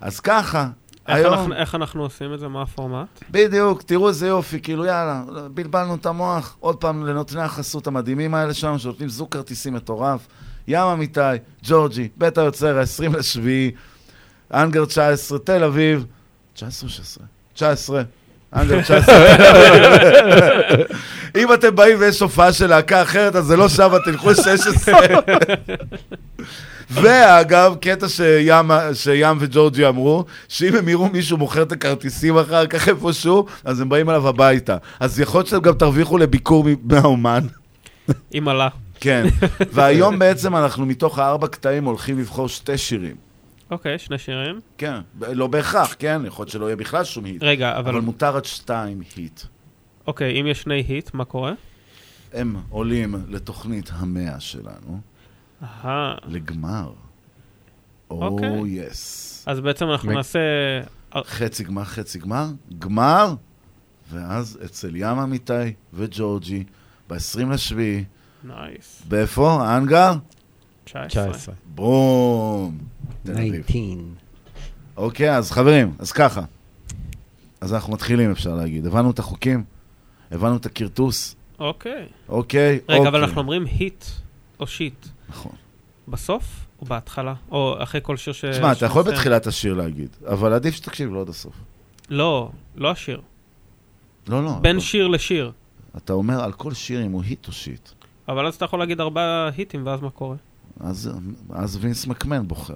[0.00, 0.68] אז ככה,
[1.08, 1.34] איך היום...
[1.34, 2.48] אנחנו- איך אנחנו עושים את זה?
[2.48, 3.06] מה הפורמט?
[3.30, 5.22] בדיוק, תראו איזה יופי, כאילו יאללה,
[5.54, 10.26] בלבלנו את המוח, עוד פעם לנותני החסות המדהימים האלה שלנו, שנותנים זוג כרטיסים מטורף.
[10.68, 11.20] ים אמיתי,
[11.64, 13.70] ג'ורג'י, בית היוצר, ה-20 לשביעי,
[14.52, 16.04] אנגר 19, תל אביב,
[16.54, 17.24] 19 או 16?
[17.54, 18.02] 19.
[18.56, 19.14] אנגר 19.
[21.38, 24.94] אם אתם באים ויש הופעה של להקה אחרת, אז זה לא שם, תלכו 16.
[26.90, 32.88] ואגב, קטע שים, שים וג'ורג'י אמרו, שאם הם יראו מישהו מוכר את הכרטיסים אחר כך
[32.88, 34.76] איפשהו, אז הם באים אליו הביתה.
[35.00, 37.46] אז יכול להיות שאתם גם תרוויחו לביקור מהאומן.
[38.38, 38.68] אם עלה.
[39.00, 39.26] כן.
[39.72, 43.23] והיום בעצם אנחנו מתוך הארבע קטעים הולכים לבחור שתי שירים.
[43.74, 44.60] אוקיי, שני שירים.
[44.78, 46.22] כן, לא בהכרח, כן?
[46.26, 47.42] יכול להיות שלא יהיה בכלל שום היט.
[47.42, 49.40] רגע, אבל- אבל מותר עד שתיים היט.
[50.06, 51.52] אוקיי, אם יש שני היט, מה קורה?
[52.32, 55.00] הם עולים לתוכנית המאה שלנו,
[55.62, 56.14] אהה.
[56.28, 56.92] לגמר.
[58.10, 58.48] אוקיי.
[58.48, 59.44] או יס.
[59.46, 60.38] אז בעצם אנחנו נעשה...
[61.24, 62.46] חצי גמר, חצי גמר,
[62.78, 63.34] גמר,
[64.10, 65.52] ואז אצל ים אמיתי
[65.94, 66.64] וג'ורג'י,
[67.10, 67.18] ב-20
[67.52, 68.04] לשביעי,
[68.44, 69.02] nice.
[69.08, 69.62] באיפה?
[69.68, 70.12] האנגר?
[70.84, 71.54] 19.
[71.74, 72.78] בום.
[73.24, 73.62] תל אביב.
[73.62, 73.84] 19.
[74.96, 76.42] אוקיי, אז חברים, אז ככה.
[77.60, 78.86] אז אנחנו מתחילים, אפשר להגיד.
[78.86, 79.64] הבנו את החוקים?
[80.30, 81.36] הבנו את הכרטוס?
[81.58, 82.06] אוקיי.
[82.28, 83.08] אוקיי, רגע, אוקיי.
[83.08, 84.04] אבל אנחנו אומרים hit
[84.60, 85.06] או shit.
[85.28, 85.52] נכון.
[86.08, 87.34] בסוף או בהתחלה?
[87.50, 88.44] או אחרי כל שיר ש...
[88.44, 89.02] תשמע, אתה יכול?
[89.02, 91.54] בתחילת השיר להגיד, אבל עדיף שתקשיב לו עד הסוף.
[92.10, 93.20] לא, לא השיר.
[94.28, 94.52] לא, לא.
[94.60, 94.82] בין לא.
[94.82, 95.52] שיר לשיר.
[95.96, 97.88] אתה אומר על כל שיר אם הוא היט או שיט.
[98.28, 100.36] אבל אז אתה יכול להגיד ארבעה היטים, ואז מה קורה?
[100.80, 101.10] אז,
[101.52, 102.74] אז וינס מקמן בוחר.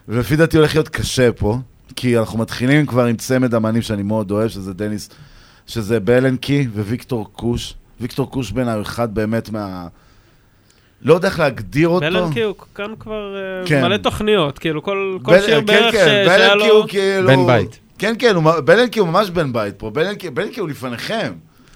[0.07, 1.57] ולפי דעתי הולך להיות קשה פה,
[1.95, 5.09] כי אנחנו מתחילים כבר עם צמד אמנים שאני מאוד אוהב, שזה דניס,
[5.67, 7.73] שזה בלנקי וויקטור קוש.
[8.01, 9.87] ויקטור קוש בעיניי הוא אחד באמת מה...
[11.01, 12.05] לא יודע איך להגדיר אותו.
[12.05, 13.81] בלנקי הוא כאן כבר אה, כן.
[13.81, 16.65] מלא תוכניות, כאילו כל כל בל- שיר כן, בערך כן, ש- שהיה לו...
[16.65, 17.27] הוא כאילו...
[17.27, 17.79] בן בית.
[17.97, 19.89] כן, כן, הוא, בלנקי הוא ממש בן בית פה.
[19.89, 21.33] בלנקי, בלנקי הוא לפניכם.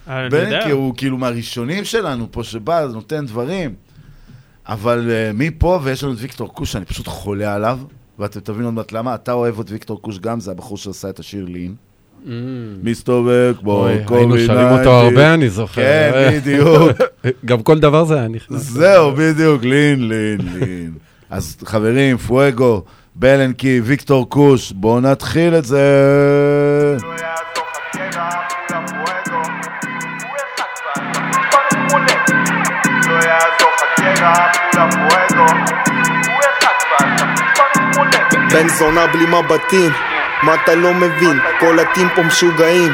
[0.07, 0.71] אני בלנקי יודע.
[0.71, 3.73] הוא כאילו מהראשונים שלנו פה שבא, אז נותן דברים.
[4.67, 7.79] אבל uh, מפה, ויש לנו את ויקטור קוש, שאני פשוט חולה עליו,
[8.19, 9.15] ואתם תבינו עוד מעט למה.
[9.15, 11.75] אתה אוהב את ויקטור קוש גם, זה הבחור שעשה את השיר לין.
[12.83, 15.81] מסתובב כמו קובי היינו שרים אותו הרבה, אני זוכר.
[15.81, 16.91] כן, בדיוק.
[17.45, 18.61] גם כל דבר זה היה נכנס.
[18.61, 20.93] זהו, בדיוק, לין, לין, לין.
[21.29, 22.83] אז חברים, פואגו,
[23.15, 26.97] בלנקי, ויקטור קוש, בואו נתחיל את זה.
[38.57, 39.91] בן זונה בלי מבטים
[40.43, 41.39] מה אתה לא מבין?
[41.59, 42.93] כל הטים פה משוגעים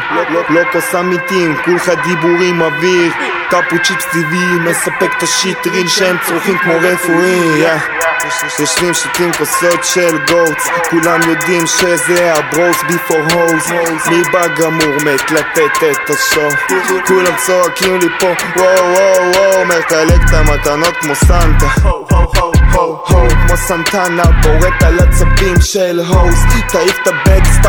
[0.50, 3.12] לא- כוס אמיתים, כולך דיבורים אוויר
[3.50, 7.64] טאפו צ'יפס טבעי, מספק את השיטרין שהם צורכים כמו רפואי.
[8.60, 13.72] יושבים שותים כוסות של גוטס כולם יודעים שזה הברוס ביפור הוז
[14.10, 16.50] מי בא גמור מת לתת את השואו
[17.08, 19.66] כולם צועקים לי פה וואו וואו וואו.
[19.66, 21.68] מחלק את המתנות כמו סנטה.
[23.48, 26.36] כמו סנטנה בורט על עצבים של הוז
[26.72, 27.66] תעיף את הבקס, את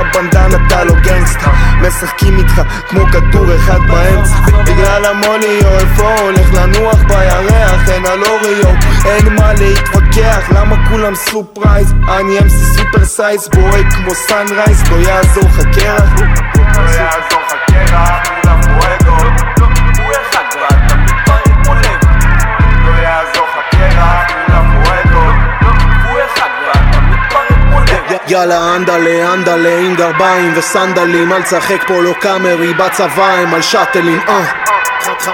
[0.67, 1.51] אתה לא גנגסטה
[1.81, 4.35] משחקים איתך כמו כדור אחד באמצע.
[4.65, 8.75] בגלל המוליו איפה הולך לנוח בירח אין על אוריו
[9.05, 11.93] אין מה להתווכח למה כולם סופרייז?
[12.09, 16.21] אני אמסי סופר סייז בועט כמו סנרייז לא יעזור לך קרח
[16.77, 19.17] לא יעזור לך קרח כולם פואגו
[20.03, 22.05] הוא אחד ואתה מתפרק מולג
[22.87, 25.25] לא יעזור לך קרח כולם פואגו
[26.09, 31.33] הוא אחד ואתה מתפרק מולג יאללה אנדלה אנדלה עם גרביים וסנדלים.
[31.33, 34.45] אל תשחק פה לא קאמרי בצבא הם על שאטלים אה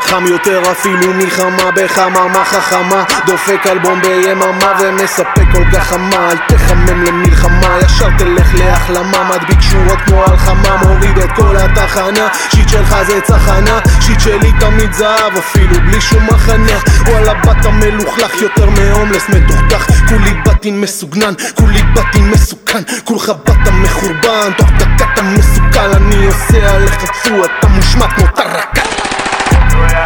[0.00, 3.04] חם יותר אפילו מלחמה בחממה חכמה.
[3.26, 9.24] דופק אלבום ביממה ומספק כל גחמה אל תחמם למלחמה ישר תלך להחלמה.
[9.24, 12.28] מדביק שורות כמו הלחמה מוריד את כל התחנה.
[12.54, 18.42] שיט שלך זה צחנה שיט שלי תמיד זהב אפילו בלי שום מחנה וואלה באת מלוכלך
[18.42, 22.82] יותר מהומלס מתוכתך כולי בתין מסוגנן כולי בתין מסוכן.
[23.04, 28.99] כולך באת מחורבן תוך דקה אתה מסוכן אני עושה עליך פו אתה מושמע כמו טרקה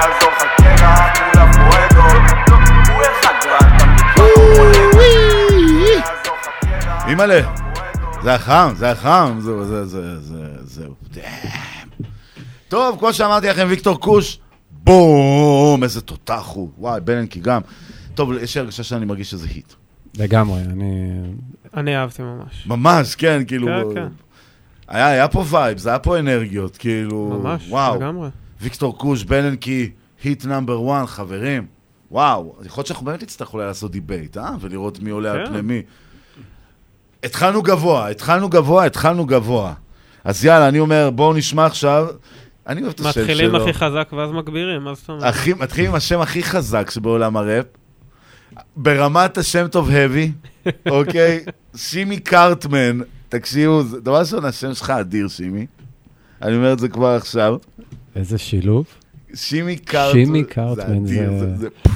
[0.05, 0.43] יעזור לך
[2.89, 4.29] הוא אחד ואתה
[7.09, 7.41] אימא'לה,
[8.23, 10.95] זה היה חם, זה היה חם, זהו, זה, זה, זה, זהו.
[11.11, 12.07] דאם.
[12.69, 14.39] טוב, כמו שאמרתי לכם, ויקטור קוש,
[14.71, 16.71] בום, איזה תותח הוא.
[16.79, 17.61] וואי, בלנקי גם.
[18.15, 19.73] טוב, יש לי הרגשה שאני מרגיש שזה hit.
[20.19, 21.11] לגמרי, אני...
[21.77, 22.67] אני אהבתי ממש.
[22.67, 23.67] ממש, כן, כאילו...
[23.67, 24.09] כן, כן.
[24.89, 27.41] היה, היה פה vibes, היה פה אנרגיות, כאילו...
[27.43, 27.97] ממש, וואו.
[27.97, 28.29] לגמרי.
[28.65, 29.91] ויקטור קוש, בלנקי,
[30.23, 31.67] hit number 1, חברים.
[32.11, 34.51] וואו, יכול להיות שאנחנו באמת נצטרך אולי לעשות debate, אה?
[34.61, 35.53] ולראות מי עולה על כן.
[35.53, 35.83] פני מי.
[37.25, 39.75] התחלנו גבוה, התחלנו גבוה, התחלנו גבוה.
[40.25, 42.07] אז יאללה, אני אומר, בואו נשמע עכשיו.
[42.67, 43.23] אני אוהב את השם שלו.
[43.23, 45.35] מתחילים הכי חזק ואז מגבירים, מה זאת אומרת?
[45.59, 47.67] מתחילים עם השם הכי חזק שבעולם הראפ.
[48.77, 50.31] ברמת השם טוב heavy,
[50.91, 51.45] אוקיי?
[51.77, 55.67] שימי קארטמן, תקשיבו, דבר ראשון, השם שלך אדיר, שימי.
[56.43, 57.57] אני אומר את זה כבר עכשיו.
[58.17, 58.85] איזה שילוב.
[59.35, 60.13] שימי קארטמן.
[60.25, 61.15] שימי קארטמן זה...
[61.15, 61.57] אדיר, זה- זה...
[61.57, 61.69] זה...
[61.83, 61.93] פוף,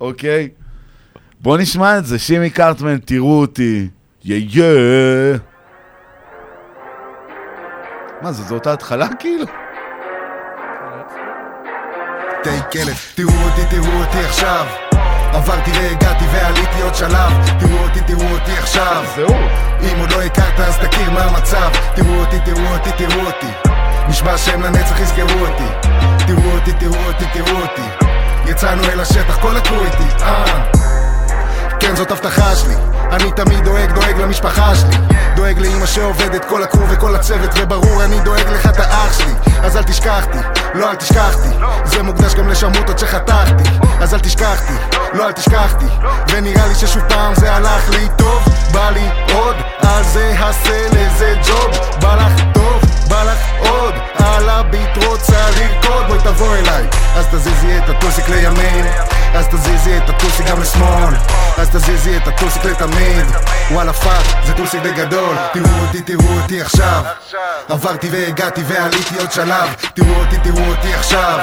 [0.00, 0.48] אוקיי?
[1.40, 3.88] בוא נשמע את זה, שימי קרטמן, תראו אותי.
[4.24, 5.38] יא יא.
[8.22, 9.44] מה זה, זו אותה התחלה כאילו?
[12.42, 14.66] תה כלב, תראו אותי, תראו אותי עכשיו
[15.32, 19.34] עברתי והגעתי ועליתי עוד שלב תראו אותי, תראו אותי עכשיו זהו
[19.82, 23.46] אם עוד לא הכרת אז תכיר מה המצב תראו אותי, תראו אותי, תראו אותי
[24.08, 25.88] נשבע שהם לנצח יזכרו אותי.
[26.26, 28.06] תראו אותי, תראו אותי, תראו אותי.
[28.46, 30.24] יצאנו אל השטח, כל הקרו איתי.
[30.24, 30.70] אה.
[31.80, 32.74] כן, זאת הבטחה שלי.
[33.12, 34.96] אני תמיד דואג, דואג למשפחה שלי.
[35.36, 39.32] דואג לאמא שעובדת, כל הקרו וכל הצוות וברור, אני דואג לך, אתה אח שלי.
[39.62, 40.38] אז אל תשכחתי,
[40.74, 41.48] לא אל תשכחתי.
[41.84, 43.70] זה מוקדש גם לשמוטות שחתכתי.
[44.00, 44.72] אז אל תשכחתי,
[45.12, 45.86] לא אל תשכחתי.
[46.32, 48.44] ונראה לי ששוב פעם זה הלך לי טוב.
[48.72, 51.98] בא לי עוד, על זה עשה לזה ג'וב.
[52.00, 56.84] בא לך טוב, בא לך עוד על הביט רוצה לרקוד בואי תבוא אליי.
[57.16, 58.86] אז תזיזי את הטוסיק לימין
[59.34, 61.14] אז תזיזי את הטוסיק גם לשמאל.
[61.58, 63.26] אז תזיזי את הטוסיק לתמיד.
[63.70, 65.36] וואלה fuck, זה טוסיק בגדול.
[65.52, 67.02] תראו אותי, תראו אותי עכשיו.
[67.68, 69.74] עברתי והגעתי ועליתי עוד שלב.
[69.94, 71.38] תראו אותי, תראו אותי עכשיו.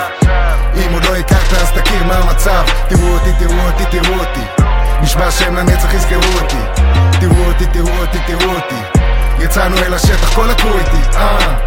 [0.76, 2.64] אם עוד לא הכרת אז תכיר מה המצב.
[2.90, 4.64] תראו אותי, תראו אותי, תראו אותי.
[5.02, 6.82] נשבע שהם לנצח יזכרו אותי.
[7.20, 8.98] תראו אותי, תראו אותי, תראו אותי
[9.40, 11.66] יצאנו אל השטח, כל ה crew איתי, אה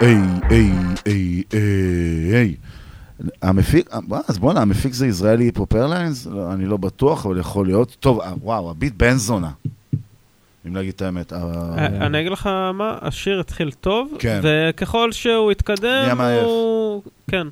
[0.00, 0.18] היי,
[0.50, 0.72] היי,
[1.04, 1.42] היי,
[2.32, 2.54] היי.
[3.42, 3.90] המפיק,
[4.28, 6.26] אז בואנה, המפיק זה ישראלי היפ-הופ איירליינס?
[6.26, 7.96] לא, אני לא בטוח, אבל יכול להיות.
[8.00, 9.50] טוב, אה, וואו, הביט בן זונה.
[10.66, 11.32] אם להגיד את האמת.
[11.32, 11.38] אה,
[11.78, 14.40] אה, אני אגיד לך מה, השיר התחיל טוב, כן.
[14.42, 16.44] וככל שהוא התקדם, נהיה מעייף.
[16.44, 17.02] הוא...
[17.30, 17.46] כן.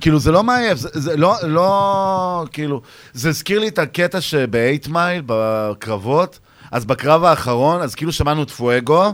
[0.00, 2.80] כאילו, זה לא מעייף, זה, זה לא, לא, כאילו,
[3.12, 6.38] זה הזכיר לי את הקטע שב-8 מייל, בקרבות,
[6.72, 9.12] אז בקרב האחרון, אז כאילו שמענו את פואגו,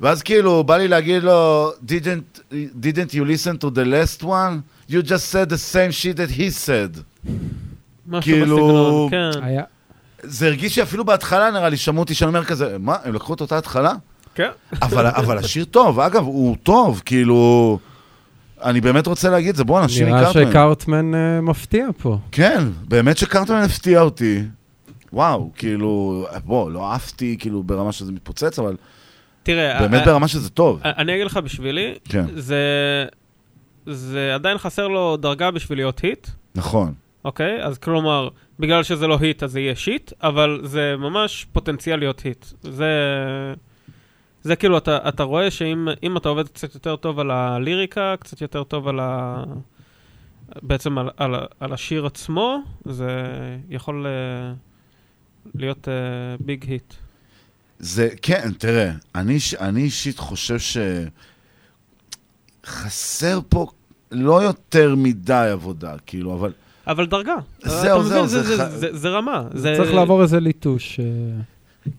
[0.00, 2.40] ואז כאילו, בא לי להגיד לו, didn't,
[2.82, 4.60] didn't you listen to the last one?
[4.90, 7.00] You just said the same shit that he said.
[8.08, 9.42] משהו כאילו, בסגנון, כן.
[9.44, 9.62] היה-
[10.26, 13.34] זה הרגיש לי אפילו בהתחלה, נראה לי, שמעו אותי שאני אומר כזה, מה, הם לקחו
[13.34, 13.92] את אותה התחלה?
[14.34, 14.48] כן.
[14.82, 17.78] אבל, אבל השיר טוב, אגב, הוא טוב, כאילו...
[18.62, 20.50] אני באמת רוצה להגיד את זה, בואנה, נראה קרטמן.
[20.50, 22.18] שקארטמן אה, מפתיע פה.
[22.32, 24.42] כן, באמת שקרטמן הפתיע אותי.
[25.12, 28.76] וואו, כאילו, בוא, לא עפתי, כאילו, ברמה שזה מתפוצץ, אבל
[29.42, 30.80] תראה, באמת אה, ברמה שזה טוב.
[30.84, 32.24] אה, אני אגיד לך בשבילי, כן.
[32.34, 32.56] זה,
[33.86, 36.94] זה עדיין חסר לו דרגה בשביל להיות היט, נכון.
[37.26, 37.62] אוקיי?
[37.62, 38.28] אז כלומר,
[38.58, 42.46] בגלל שזה לא היט אז זה יהיה שיט, אבל זה ממש פוטנציאל להיות היט.
[42.62, 42.90] זה...
[44.42, 48.40] זה כאילו, אתה, אתה רואה שאם אם אתה עובד קצת יותר טוב על הליריקה, קצת
[48.40, 49.44] יותר טוב על ה...
[50.62, 53.26] בעצם על, על, על השיר עצמו, זה
[53.68, 54.52] יכול אה,
[55.54, 55.88] להיות
[56.40, 56.94] ביג היט.
[57.78, 60.56] זה, כן, תראה, אני, אני אישית חושב
[62.64, 63.66] שחסר פה
[64.12, 66.52] לא יותר מדי עבודה, כאילו, אבל...
[66.86, 67.34] אבל דרגה.
[67.64, 68.02] זהו?
[68.02, 69.42] זהו, זה, זה זה, ח- זה, זה רמה.
[69.76, 71.00] צריך לעבור איזה ליטוש.
[71.00, 71.04] אה,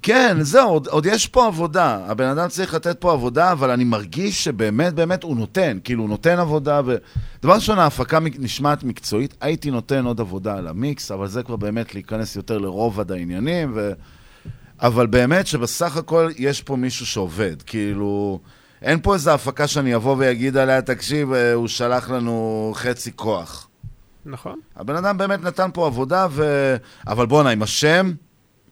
[0.02, 2.00] כן, זהו, עוד, עוד יש פה עבודה.
[2.08, 5.78] הבן אדם צריך לתת פה עבודה, אבל אני מרגיש שבאמת, באמת הוא נותן.
[5.84, 6.96] כאילו, הוא נותן עבודה, ו...
[7.44, 9.34] דבר ראשון, ההפקה נשמעת מקצועית.
[9.42, 13.92] הייתי נותן עוד עבודה על המיקס, אבל זה כבר באמת להיכנס יותר לרובד העניינים, ו...
[14.82, 17.62] אבל באמת שבסך הכל יש פה מישהו שעובד.
[17.62, 18.40] כאילו,
[18.82, 23.67] אין פה איזו הפקה שאני אבוא ואגיד עליה, תקשיב, אה, הוא שלח לנו חצי כוח.
[24.28, 24.60] נכון.
[24.76, 26.76] הבן אדם באמת נתן פה עבודה, ו...
[27.08, 28.12] אבל בואנה, עם השם,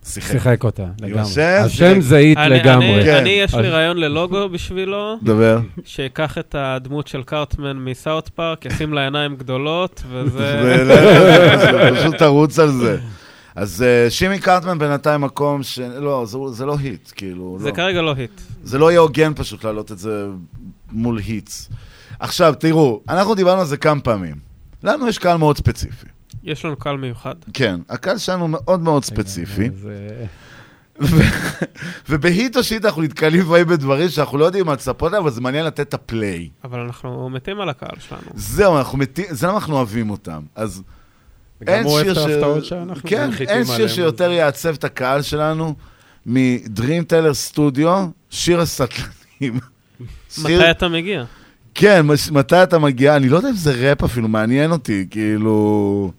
[0.06, 0.32] שיחק.
[0.32, 1.22] שיחק אותה, לגמרי.
[1.22, 2.00] השם,
[2.38, 2.96] אני, לגמרי.
[2.96, 3.16] אני, כן.
[3.16, 5.16] אני, יש לי אז- רעיון ללוגו בשבילו.
[5.24, 5.60] דבר.
[5.86, 10.82] שיקח את הדמות של קארטמן מסאוט פארק, ישים לה עיניים גדולות, וזה...
[12.00, 12.98] פשוט תרוץ על זה.
[13.56, 15.80] אז אה, שימי קרטמן בינתיים מקום ש...
[15.80, 17.58] לא, זה, זה לא היט, כאילו.
[17.60, 17.76] זה לא.
[17.76, 18.42] כרגע לא היט.
[18.64, 20.26] זה לא יהיה הוגן פשוט להעלות את זה
[20.92, 21.70] מול היטס.
[22.20, 24.55] עכשיו, תראו, אנחנו דיברנו על זה כמה פעמים.
[24.84, 26.06] לנו יש קהל מאוד ספציפי.
[26.44, 27.36] יש לנו קהל מיוחד.
[27.54, 29.68] כן, הקהל שלנו מאוד מאוד ספציפי.
[29.68, 30.26] אז, אה,
[32.10, 35.42] ובהיט או שיט אנחנו נתקלים לפעמים בדברים שאנחנו לא יודעים מה לצפות להם, אבל זה
[35.42, 36.50] מעניין לתת את הפליי.
[36.64, 38.22] אבל אנחנו מתים על הקהל שלנו.
[38.36, 40.42] זהו, אנחנו מתים, זה למה אנחנו אוהבים אותם.
[40.56, 40.84] אז
[41.68, 42.74] אין שיר את ש...
[43.06, 43.88] כן, אין שיר.
[43.88, 45.76] שיותר יעצב את הקהל שלנו
[46.26, 49.60] מדרים טלר סטודיו, שיר הסטלנים.
[50.30, 51.24] שיר- מתי אתה מגיע?
[51.76, 53.16] כן, מש- מתי אתה מגיע?
[53.16, 56.12] אני לא יודע אם זה ראפ אפילו, מעניין אותי, כאילו...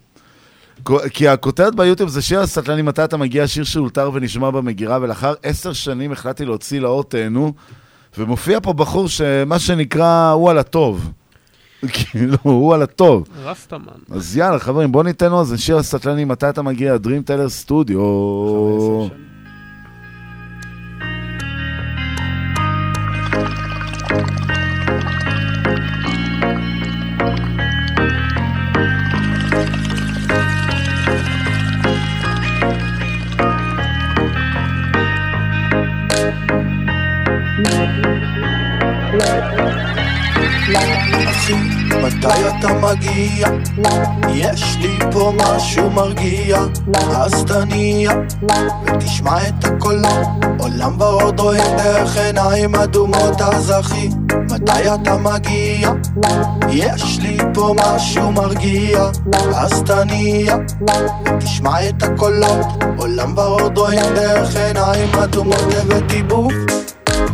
[1.11, 5.73] כי הכותרת ביוטיוב זה שיר הסטלנים, מתי אתה מגיע, שיר שאולתר ונשמע במגירה, ולאחר עשר
[5.73, 7.53] שנים החלטתי להוציא לאור תהנו,
[8.19, 11.11] ומופיע פה בחור שמה שנקרא, הוא על הטוב.
[11.93, 13.29] כאילו, הוא על הטוב.
[13.45, 13.81] רסטמן.
[14.11, 16.95] אז יאללה, חברים, בואו ניתן לו איזה שיר הסטלנים, מתי אתה מגיע?
[17.05, 17.97] Dream Teller Studio.
[42.07, 43.49] מתי אתה מגיע?
[44.35, 46.59] יש לי פה משהו מרגיע,
[47.17, 48.13] אז תניע
[48.87, 50.27] ותשמע את הקולות.
[50.59, 54.09] עולם ורוד רואים דרך עיניים אדומות, אז אחי,
[54.51, 55.91] מתי אתה מגיע?
[56.71, 59.11] יש לי פה משהו מרגיע,
[59.55, 60.57] אז תניע
[61.27, 62.67] ותשמע את הקולות.
[62.99, 66.55] עולם ורוד רואים דרך עיניים אדומות, הבאתי בוף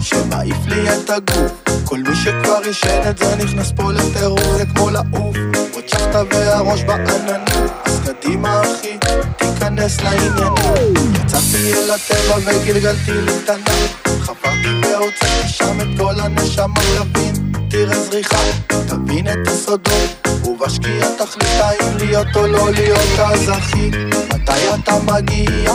[0.01, 1.53] שמעיף לי את הגוף.
[1.85, 5.37] כל מי שכבר עישן את זה נכנס פה לטירוף, זה כמו לעוף.
[5.75, 8.99] עוד שחטה והראש בעננים, אז קדימה אחי,
[9.37, 10.95] תיכנס לעניינים.
[11.15, 18.05] יצאתי אל הטבע וגלגלתי לי את הנם, חברתי והוצאתי שם את כל הנשמה, תבין, תראה
[18.05, 18.43] זריחה,
[18.89, 23.91] תבין את הסודות, ובשקיעה תחליט האם להיות או לא להיות, אז אחי,
[24.35, 25.75] מתי אתה מגיע?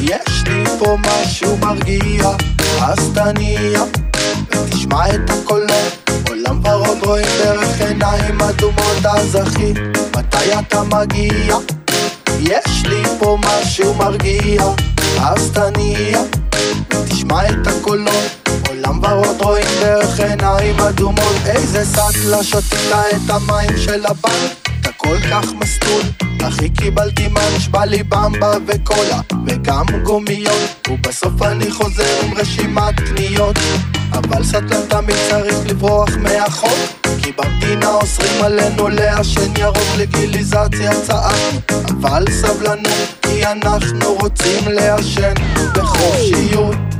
[0.00, 2.24] יש לי פה משהו מרגיע,
[2.82, 3.82] אז תניע
[4.50, 6.10] ותשמע את הקולות.
[6.28, 9.72] עולם ורוד רואים דרך עיניים אדומות, אז אחי,
[10.16, 11.56] מתי אתה מגיע?
[12.40, 14.62] יש לי פה משהו מרגיע,
[15.20, 16.20] אז תניע
[16.90, 18.45] ותשמע את הקולות.
[19.02, 24.68] ורוד רואים דרך עיניים אדומות, איזה סטלה שתית את המים של הבנק.
[24.80, 26.02] אתה כל כך מסטול,
[26.48, 30.88] אחי קיבלתי מה נשבע לי במבה וקולה וגם גומיות.
[30.90, 33.56] ובסוף אני חוזר עם רשימת קניות.
[34.12, 36.78] אבל סטלן תמיד צריך לברוח מהחוק.
[37.22, 45.34] כי במדינה אוסרים עלינו לעשן ירוק לגיליזציה צעקנו אבל סבלנות כי אנחנו רוצים לעשן.
[45.74, 46.95] בחופשיות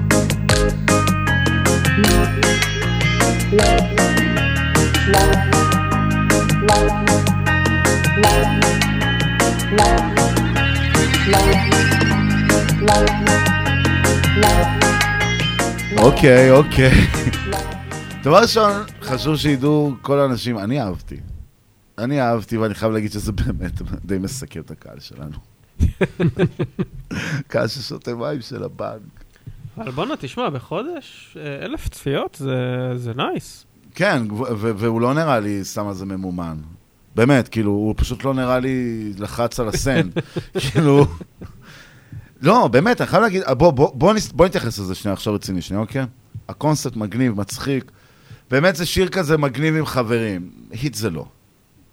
[15.98, 16.90] אוקיי, אוקיי.
[18.22, 18.70] דבר ראשון,
[19.02, 21.16] חשוב שידעו כל האנשים, אני אהבתי.
[21.98, 25.36] אני אהבתי, ואני חייב להגיד שזה באמת די מסכם את הקהל שלנו.
[27.48, 29.24] קהל ששותה מים של הבנק.
[29.78, 32.56] אבל בואנה, תשמע, בחודש אה, אלף צפיות זה-
[32.96, 33.66] זה נייס.
[33.94, 34.22] כן,
[34.58, 36.56] והוא לא נראה לי סתם איזה ממומן.
[37.14, 38.78] באמת, כאילו, הוא פשוט לא נראה לי
[39.18, 40.08] לחץ על הסן.
[40.70, 41.06] כאילו...
[42.40, 45.62] לא, באמת, אני חייב להגיד, בוא, בוא, בוא, נס- בוא נתייחס לזה שנייה, עכשיו רציני
[45.62, 46.04] שנייה, אוקיי?
[46.48, 47.90] הקונספט מגניב, מצחיק.
[48.50, 50.50] באמת זה שיר כזה מגניב עם חברים.
[50.70, 51.24] היט זה לא.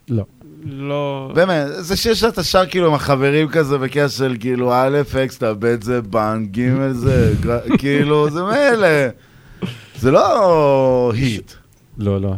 [0.09, 0.23] לא.
[0.65, 1.31] לא...
[1.35, 5.83] באמת, זה שיר שאתה שר כאילו עם החברים כזה בקטע של כאילו א', אקסטרה, ב'
[5.83, 7.33] זה בנק, ג' זה,
[7.79, 8.87] כאילו, זה מילא.
[9.95, 11.51] זה לא היט.
[11.97, 12.33] לא, לא.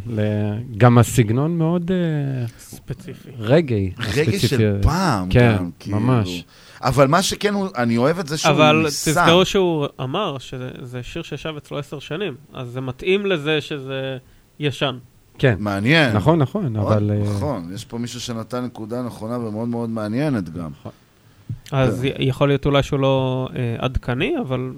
[0.78, 1.92] גם הסגנון מאוד...
[1.92, 3.30] אה, ספציפי.
[3.40, 3.92] רגעי.
[4.00, 4.78] רגע הספציפי של.
[4.82, 6.00] פעם כן, כאילו.
[6.00, 6.44] ממש.
[6.82, 9.12] אבל מה שכן, אני אוהב את זה שהוא אבל ניסה.
[9.12, 14.18] תזכרו שהוא אמר שזה זה שיר שישב אצלו עשר שנים, אז זה מתאים לזה שזה
[14.60, 14.98] ישן.
[15.38, 15.56] כן.
[15.60, 16.16] מעניין.
[16.16, 17.12] נכון, נכון, מאוד אבל...
[17.12, 20.70] אה, נכון, יש פה מישהו שנתן נקודה נכונה ומאוד מאוד מעניינת גם.
[21.72, 22.10] אז כן.
[22.20, 24.72] יכול להיות אולי שהוא לא אה, עדכני, אבל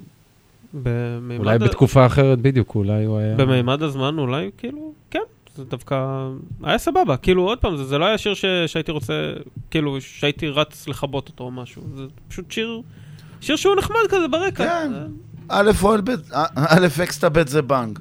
[0.73, 1.39] במימד...
[1.39, 3.35] אולי בתקופה אחרת בדיוק, אולי הוא היה...
[3.35, 5.19] במימד הזמן אולי, כאילו, כן,
[5.55, 6.27] זה דווקא
[6.63, 7.17] היה סבבה.
[7.17, 9.33] כאילו, עוד פעם, זה, זה לא היה שיר ש, שהייתי רוצה,
[9.71, 11.81] כאילו, שהייתי רץ לכבות אותו או משהו.
[11.95, 12.81] זה פשוט שיר,
[13.41, 14.65] שיר שהוא נחמד כזה ברקע.
[14.65, 14.91] כן.
[15.49, 16.09] א' אוהל ב',
[16.55, 17.99] א' אקסטרה ב' זה בנג.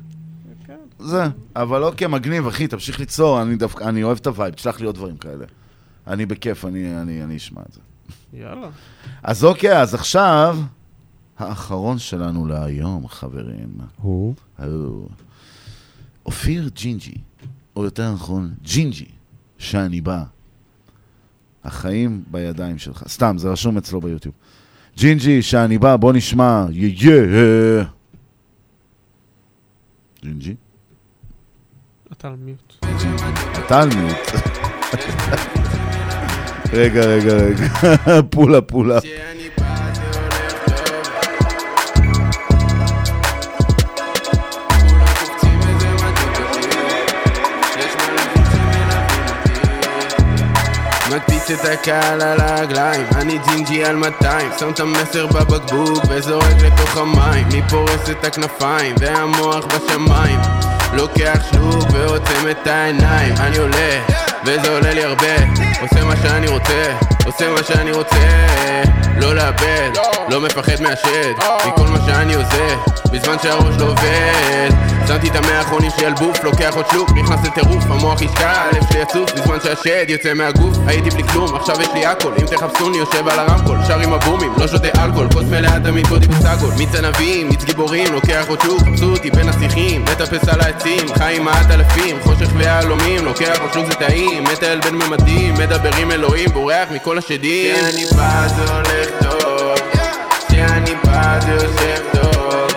[0.99, 1.25] זה,
[1.57, 4.95] אבל אוקיי, מגניב, אחי, תמשיך ליצור, אני דווקא, אני אוהב את הווייב, תשלח לי עוד
[4.95, 5.45] דברים כאלה.
[6.07, 7.81] אני בכיף, אני, אני, אני אשמע את זה.
[8.33, 8.69] יאללה.
[9.23, 10.59] אז אוקיי, אז עכשיו,
[11.39, 13.69] האחרון שלנו להיום, חברים.
[13.97, 14.35] הוא?
[14.59, 15.09] הוא.
[16.27, 17.15] אופיר ג'ינג'י,
[17.77, 19.07] או יותר נכון, ג'ינג'י,
[19.59, 20.25] שאני בא.
[21.65, 23.05] החיים בידיים שלך.
[23.09, 24.35] סתם, זה רשום אצלו ביוטיוב.
[24.97, 27.85] ג'ינג'י, שאני בא, בוא נשמע, yeah yeah.
[30.23, 30.55] ג'ינג'י?
[32.13, 32.75] אתה על mute.
[33.67, 34.17] אתה על mute.
[36.73, 37.67] רגע, רגע, רגע.
[38.31, 38.99] פולה, פולה.
[51.11, 56.97] מקפיץ את הקהל על הרגליים, אני ג'ינג'י על 200 שם את המסר בבקבוק וזורק לתוך
[56.97, 60.41] המים מי פורס את הכנפיים והמוח בשמיים
[60.97, 63.35] לוקח שלוק ועוצם את העיניים.
[63.41, 64.01] אני עולה
[64.45, 65.37] וזה עולה לי הרבה.
[65.81, 68.17] עושה מה שאני רוצה עושה מה שאני רוצה,
[69.21, 69.91] לא לאבד,
[70.29, 70.41] לא.
[70.41, 71.33] מפחד מהשד,
[71.67, 72.77] מכל מה שאני עושה,
[73.13, 74.71] בזמן שהראש לא עובד.
[75.07, 78.83] שמתי את המאה האחרונים שלי על בוף, לוקח עוד שלוק, נכנס לטירוף, המוח ישקע, הלב
[78.93, 82.99] שלי יצוף, בזמן שהשד יוצא מהגוף, הייתי בלי כלום, עכשיו יש לי הכל, אם תחפשוני
[82.99, 86.95] יושב על הרמקול, שר עם הבומים, לא שותה אלכוהול, כוס מלאה תמיד בודי בסגול, מיץ
[86.95, 91.45] ענבים, מיץ גיבורים, לוקח עוד שלוק, חפשו אותי בין השיחים, מטפס על העצים, חי עם
[91.45, 96.49] מעט אלפים, חושך ויהלומים, לוקח עוד שוק זה טעים, מטייל בין ממדים, מדבר עם אלוהים,
[96.53, 97.75] בורח מכל השדים.
[97.77, 99.75] כשאני בא זה הולך טוב,
[100.49, 102.71] כשאני בא זה יושב טוב,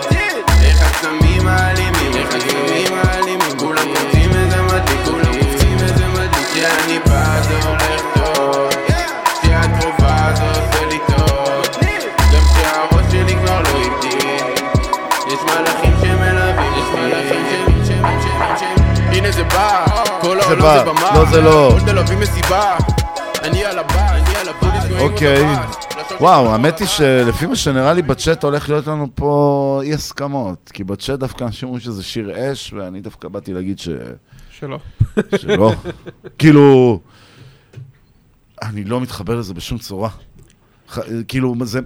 [0.62, 6.98] איך הסמים האלימים, איך הסמים האלימים, כולם קופצים איזה מדליק, כולם קופצים איזה מדליק, כשאני
[6.98, 8.68] בא זה הולך טוב,
[9.42, 11.62] כשאת קרובה זה עושה לי טוב,
[12.32, 14.26] גם כשהראש שלי כבר לא איתי,
[15.26, 17.46] יש מלאכים שמלווים, יש מלאכים
[17.86, 18.04] שהם
[19.12, 19.84] הנה זה בא,
[20.20, 20.78] כל העולם.
[20.78, 21.74] זה במה, לא, זה לא.
[21.78, 22.76] כל תל אביב מסיבה,
[23.42, 24.09] אני על הבא,
[25.00, 25.44] אוקיי.
[26.20, 30.70] וואו, האמת היא שלפי מה שנראה לי בצ'אט הולך להיות לנו פה אי הסכמות.
[30.74, 33.88] כי בצ'אט דווקא אנשים אומרים שזה שיר אש, ואני דווקא באתי להגיד ש...
[34.50, 34.78] שלא.
[35.36, 35.72] שלא.
[36.38, 37.00] כאילו,
[38.62, 40.10] אני לא מתחבר לזה בשום צורה.
[41.28, 41.80] כאילו, זה...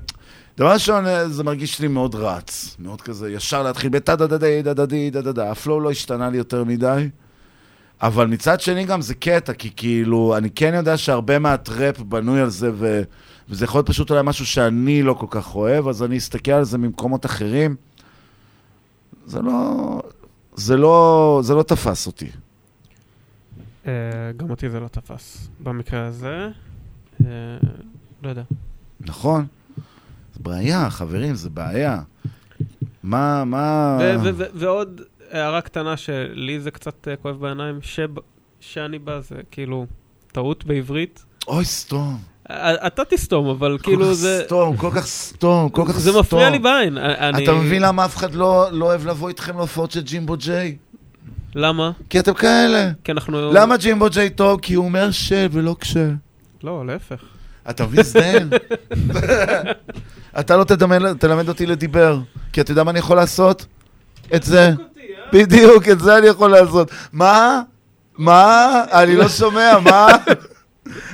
[0.59, 2.77] דבר ראשון, זה מרגיש לי מאוד רץ.
[2.79, 5.51] מאוד כזה, ישר להתחיל בטה דה דה דה דה דה דה דה דה.
[5.51, 7.09] ה flow לא השתנה לי יותר מדי.
[8.03, 12.41] אבל מצד שני גם זה קטע, כי כאילו, אני כן יודע שהרבה מה trap בנוי
[12.41, 13.03] על זה, ו...
[13.49, 16.65] וזה יכול להיות פשוט אולי משהו שאני לא כל כך אוהב, אז אני אסתכל על
[16.65, 17.77] זה ממקומות אחרים.
[19.27, 20.03] זה לא...
[20.55, 21.41] זה לא...
[21.45, 22.29] זה לא תפס אותי.
[23.87, 23.93] אה,
[24.37, 25.49] גם אותי זה לא תפס.
[25.61, 26.49] במקרה הזה,
[27.21, 27.29] אה,
[28.23, 28.43] לא יודע.
[29.01, 29.47] נכון?
[30.35, 32.03] זה בעיה, חברים, זה בעיה.
[33.03, 33.99] מה, מה...
[34.55, 35.01] ועוד
[35.31, 38.19] הערה קטנה שלי זה קצת אה, כואב בעיניים, שב-
[38.61, 39.87] שאני בא זה כאילו
[40.33, 41.25] טעות בעברית.
[41.49, 42.19] אוי, סתום.
[42.51, 44.43] אה, אתה תסתום, אבל כל כאילו כך זה...
[44.47, 46.21] סתום, כל כך סתום, כל כך זה סתום.
[46.21, 46.99] מפריע לי בעין.
[46.99, 50.77] אה, אתה מבין למה אף אחד לא לא אוהב לבוא איתכם להופעות של ג'ימבו ג'יי?
[51.55, 51.91] למה?
[52.11, 52.91] כי אתם כאלה.
[53.05, 53.53] כי אנחנו...
[53.53, 54.61] למה ג'ימבו ג'יי טוב?
[54.61, 55.97] כי הוא אומר ש ולא כש.
[56.63, 57.23] לא, להפך.
[57.71, 58.51] אתה מזדיין?
[60.41, 60.65] אתה לא
[61.19, 62.19] תלמד אותי לדיבר,
[62.53, 63.67] כי אתה יודע מה אני יכול לעשות?
[64.35, 64.73] את זה.
[65.35, 66.91] בדיוק, את זה אני יכול לעשות.
[67.13, 67.63] מה?
[68.19, 68.85] מה?
[68.93, 70.07] אני לא שומע, מה?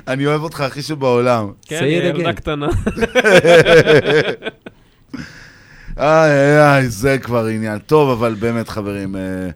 [0.09, 1.53] אני אוהב אותך הכי שבעולם.
[1.67, 2.69] כן, ילדה קטנה.
[5.99, 7.79] איי, איי, איי, זה כבר עניין.
[7.79, 9.51] טוב, אבל באמת, חברים, אה,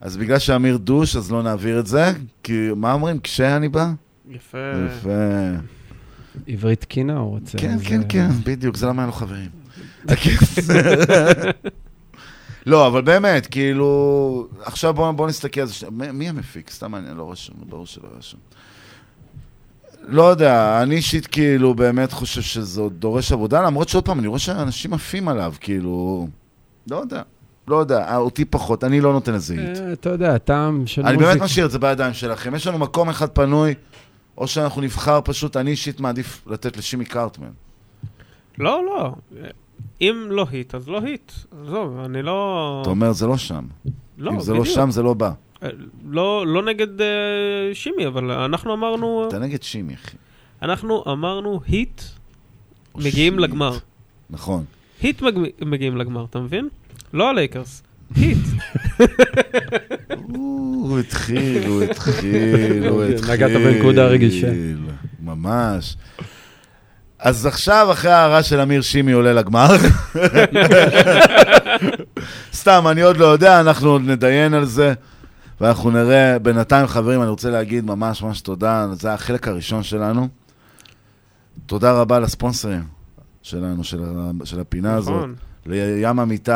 [0.00, 2.12] אז בגלל שאמיר דוש, אז לא נעביר את זה,
[2.42, 3.18] כי מה אומרים?
[3.18, 3.90] כשאני בא?
[4.30, 4.58] יפה.
[4.86, 5.10] יפה.
[6.46, 7.58] עברית תקינה הוא רוצה.
[7.58, 9.48] כן, כן, כן, בדיוק, זה למה אין לו חברים.
[12.66, 15.74] לא, אבל באמת, כאילו, עכשיו בואו בוא נסתכל על זה.
[15.74, 16.70] ש- מי מי המפיק?
[16.70, 18.40] סתם אני לא רשום, ברור שלא רשום.
[20.08, 24.26] לא יודע, אני אישית כאילו באמת חושב שזה עוד דורש עבודה, למרות שעוד פעם, אני
[24.26, 26.28] רואה שאנשים עפים עליו, כאילו,
[26.90, 27.22] לא יודע,
[27.68, 29.78] לא יודע, אה, אותי פחות, אני לא נותן לזה היט.
[29.78, 31.30] אה, אתה יודע, טעם של אני מוזיקה.
[31.32, 32.54] באמת משאיר את זה בידיים שלכם.
[32.54, 33.74] יש לנו מקום אחד פנוי,
[34.38, 37.50] או שאנחנו נבחר פשוט, אני אישית מעדיף לתת לשימי קרטמן.
[38.58, 39.14] לא, לא.
[40.00, 41.32] אם לא היט, אז לא היט.
[41.62, 42.78] עזוב, אני לא...
[42.82, 43.64] אתה אומר, זה לא שם.
[44.18, 44.74] לא, אם זה לא בדיוק.
[44.74, 45.32] שם, זה לא בא.
[45.62, 45.68] אה,
[46.10, 47.06] לא, לא נגד אה,
[47.72, 49.28] שימי, אבל אנחנו אמרנו...
[49.28, 50.16] אתה נגד שימי, אחי.
[50.62, 52.02] אנחנו אמרנו היט,
[52.94, 53.78] מגיעים לגמר.
[54.30, 54.64] נכון.
[55.02, 55.34] היט מג...
[55.60, 56.68] מגיעים לגמר, אתה מבין?
[57.12, 57.82] לא הלייקרס.
[58.14, 58.38] היט.
[60.28, 63.32] הוא התחיל, הוא התחיל, הוא התחיל.
[63.32, 64.52] נגעת בנקודה הרגישה.
[65.20, 65.96] ממש.
[67.22, 69.68] אז עכשיו, אחרי ההערה של אמיר שימי עולה לגמר.
[72.52, 74.92] סתם, אני עוד לא יודע, אנחנו עוד נדיין על זה,
[75.60, 76.38] ואנחנו נראה.
[76.38, 80.28] בינתיים, חברים, אני רוצה להגיד ממש ממש תודה, זה החלק הראשון שלנו.
[81.66, 82.84] תודה רבה לספונסרים
[83.42, 84.02] שלנו, של,
[84.44, 85.14] של הפינה הזאת.
[85.14, 85.34] נכון.
[85.66, 86.52] לים אמיתי,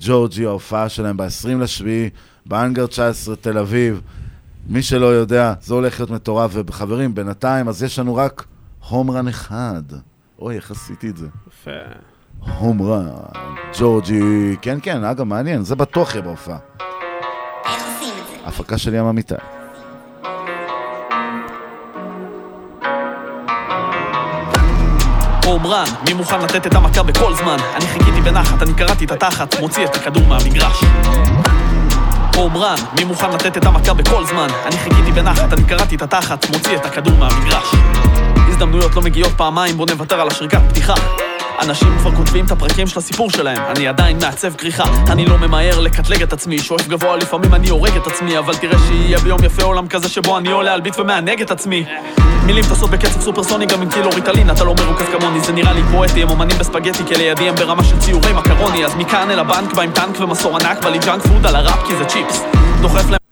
[0.00, 2.10] ג'ורג'י, ההופעה שלהם ב-20 לשביעי,
[2.46, 4.00] באנגר 19, תל אביב.
[4.68, 6.50] מי שלא יודע, זה הולך להיות מטורף.
[6.54, 8.44] וחברים, בינתיים, אז יש לנו רק
[8.88, 9.82] הומרן אחד.
[10.38, 11.26] אוי, איך עשיתי את זה?
[11.48, 11.70] יפה.
[12.58, 13.08] הומרן,
[13.78, 16.58] ג'ורג'י, כן, כן, אגב, מעניין, זה בטוח יהיה בהופעה.
[18.44, 19.34] הפקה של ים אמיתי.
[25.44, 27.56] הומרן, מי מוכן לתת את המכה בכל זמן?
[27.74, 30.84] אני חיכיתי בנחת, אני קראתי את התחת, מוציא את הכדור מהמגרש.
[32.36, 34.48] הומרן, מי מוכן לתת את המכה בכל זמן?
[34.66, 37.74] אני חיכיתי בנחת, אני קראתי את התחת, מוציא את הכדור מהמגרש.
[38.56, 40.94] הזדמנויות לא מגיעות פעמיים, בוא נוותר על השריקת פתיחה.
[41.62, 45.80] אנשים כבר כותבים את הפרקים של הסיפור שלהם, אני עדיין מעצב כריכה, אני לא ממהר
[45.80, 49.62] לקטלג את עצמי, שואף גבוה לפעמים אני הורג את עצמי, אבל תראה שיהיה ביום יפה
[49.62, 51.84] עולם כזה שבו אני עולה על ביט ומענג את עצמי.
[52.46, 55.82] מילים טסות בקצב סופרסוני גם עם קילו ריטלין, אתה לא מרוכז כמוני, זה נראה לי
[55.92, 59.74] פואטי, הם אומנים בספגטי, כי לידי הם ברמה של ציורי מקרוני, אז מכאן אל הבנק
[59.74, 62.42] בא עם טנק ומסור ענק, בא לי junk food על הראפ כי זה צ'יפס.
[62.80, 63.25] דוחף להם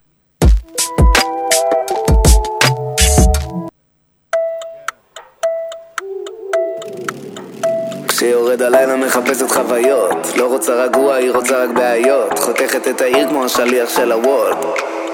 [8.24, 10.32] כשיורד הלילה מחפשת חוויות.
[10.36, 12.38] לא רוצה רגוע, היא רוצה רק בעיות.
[12.38, 14.56] חותכת את העיר כמו השליח של הוולט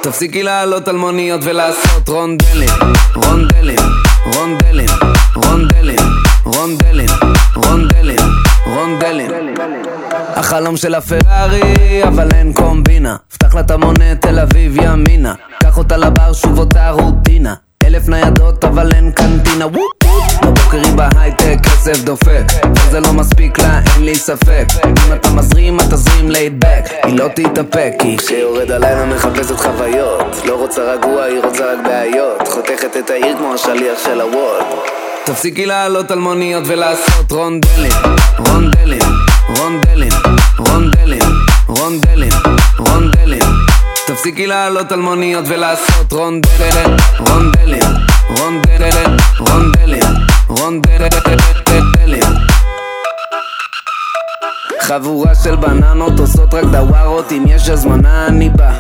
[0.02, 2.68] תפסיקי לעלות על מוניות ולעשות רונדלים
[3.14, 3.78] רונדלים,
[4.34, 4.88] רונדלים,
[5.34, 5.98] רונדלים,
[6.44, 7.10] רונדלים,
[7.56, 8.20] רונדלים,
[8.66, 9.30] רונדלים.
[10.36, 13.16] החלום של הפרארי, אבל אין קומבינה.
[13.32, 15.34] פתח לה את המונה תל אביב ימינה.
[15.62, 17.54] קח אותה לבר, שוב אותה רוטינה
[17.90, 19.66] אלף ניידות אבל אין קנטינה.
[19.66, 19.92] וופ
[20.42, 22.42] בבוקר בהייטק, כסף דופק
[22.76, 24.66] וזה לא מספיק לה, אין לי ספק.
[24.86, 26.30] אם אתה מזרים, אתה תזרים
[26.62, 27.06] back.
[27.06, 30.44] היא לא תתאפק כי כשיורד הלילה מחפשת חוויות.
[30.44, 32.48] לא רוצה רגוע, היא רוצה רק בעיות.
[32.48, 34.66] חותכת את העיר כמו השליח של הוולט
[35.24, 37.92] תפסיקי לעלות על מוניות ולעשות רונדלים
[38.38, 39.08] רונדלים,
[39.58, 40.12] רונדלים,
[40.58, 41.28] רונדלים,
[41.68, 42.32] רונדלים,
[42.78, 43.69] רונדלים
[44.10, 47.90] תפסיקי לעלות על מוניות ולעשות רונדלים רונדלים,
[48.28, 50.12] רונדלים, רונדלים,
[50.48, 51.10] רונדלים
[54.80, 58.72] חבורה של בננות עושות רק דווארות אם יש הזמנה אני בא.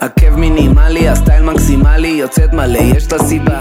[0.00, 3.60] עקב מינימלי, הסטייל מקסימלי, יוצאת מלא, יש לה סיבה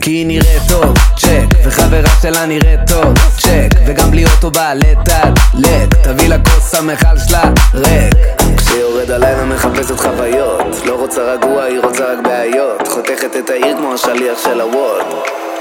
[0.00, 5.38] כי היא נראית טוב, צ'ק, וחברה שלה נראית טוב, צ'ק, וגם בלי אוטו בעלת עד
[5.54, 7.42] לק, תביא לה כוס המכל שלה
[7.74, 8.35] ריק.
[8.56, 10.86] כשיורד הלילה מחפשת חוויות.
[10.86, 12.88] לא רוצה רגוע, היא רוצה רק בעיות.
[12.88, 15.06] חותכת את העיר כמו השליח של הוולט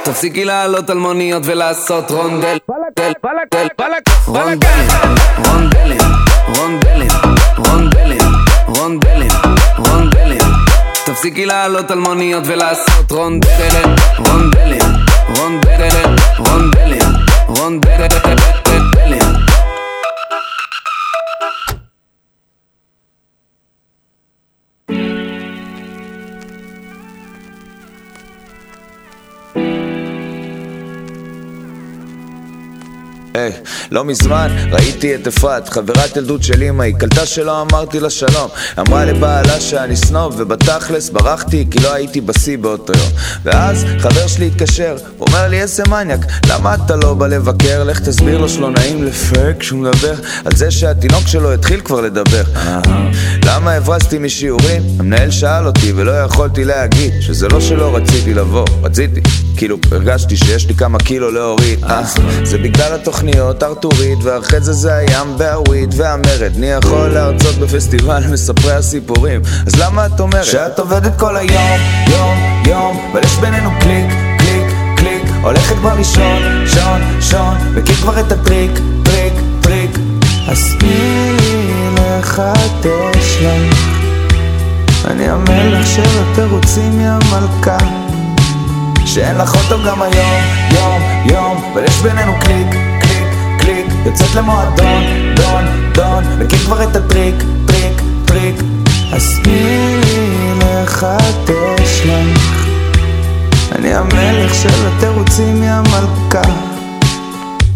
[0.05, 3.13] תפסיקי לעלות על מוניות ולעשות רונדל, רונדלים,
[5.47, 6.01] רונדלים,
[6.57, 7.11] רונדלים,
[7.57, 8.21] רונדלים,
[8.67, 9.31] רונדלים,
[9.77, 10.51] רונדלים.
[11.05, 14.91] תפסיקי לעלות על מוניות ולעשות רונדלים, רונדלים,
[15.37, 17.11] רונדלים, רונדלים,
[17.47, 18.64] רונדלים
[33.35, 33.51] היי,
[33.91, 38.49] לא מזמן ראיתי את אפרת, חברת ילדות של אמא, היא קלטה שלא אמרתי לה שלום.
[38.79, 43.11] אמרה לבעלה שאני סנוב, ובתכלס ברחתי כי לא הייתי בשיא באותו יום.
[43.43, 47.83] ואז חבר שלי התקשר, הוא אומר לי איזה מניאק, למה אתה לא בא לבקר?
[47.83, 50.13] לך תסביר לו שלא נעים לפייק כשהוא מדבר
[50.45, 52.43] על זה שהתינוק שלו התחיל כבר לדבר.
[53.45, 54.81] למה הברזתי משיעורים?
[54.99, 59.44] המנהל שאל אותי ולא יכולתי להגיד שזה לא שלא רציתי לבוא, רציתי.
[59.57, 62.01] כאילו הרגשתי שיש לי כמה קילו להוריד, אה,
[62.43, 66.51] זה בגלל התוכניות ארתורית ואחרי זה זה הים וה weed והמרד.
[66.57, 69.41] אני יכול להרצות בפסטיבל מספרי הסיפורים.
[69.67, 70.45] אז למה את אומרת?
[70.45, 74.09] שאת עובדת כל היום, יום, יום אבל יש בינינו קליק,
[74.39, 75.23] קליק, קליק.
[75.41, 78.71] הולכת בראשון, שון, שון מכיר כבר את הטריק,
[79.03, 79.91] טריק, טריק.
[80.47, 81.37] אז תני
[81.95, 83.85] לחדש לך
[85.05, 88.04] אני המלך של התירוצים, יא מלכה
[89.05, 90.41] שאין לך אותו גם היום,
[90.71, 92.67] יום, יום, אבל יש בינינו קליק,
[93.01, 93.27] קליק,
[93.59, 95.03] קליק, יוצאת למועדון,
[95.35, 97.35] דון, דון, מכיר כבר את הטריק,
[97.67, 98.55] טריק, טריק,
[99.13, 102.67] אז תני לי לחדש לך,
[103.71, 106.41] אני המלך של התירוצים, יא מלכה.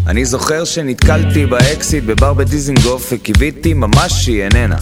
[0.06, 4.76] אני זוכר שנתקלתי באקסית בבר בדיזינגוף וקיוויתי ממש שהיא איננה.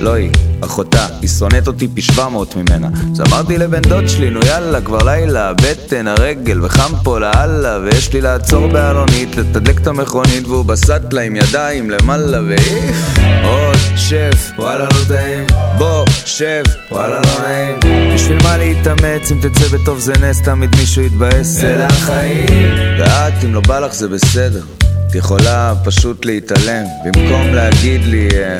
[0.00, 2.88] לא היא, אחותה, היא שונאת אותי פי 700 ממנה.
[3.12, 8.12] אז אמרתי לבן דוד שלי, נו יאללה, כבר לילה, בטן, הרגל וחם פה לאללה ויש
[8.12, 14.84] לי לעצור באלונית, לתדלק את המכונית והוא בסטלה עם ידיים למעלה והעיף עוד שב, וואלה
[14.84, 15.46] לא טעים.
[15.78, 18.14] בוא, שב, וואלה לא נעים.
[18.14, 21.64] בשביל מה להתאמץ, אם תצא בטוב זה נס, תמיד מישהו יתבאס.
[21.64, 24.62] אלה החיים ואת, אם לא בא לך זה בסדר.
[25.10, 26.84] את יכולה פשוט להתעלם.
[27.04, 28.58] במקום להגיד לי אה,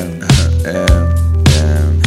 [0.65, 1.20] אה,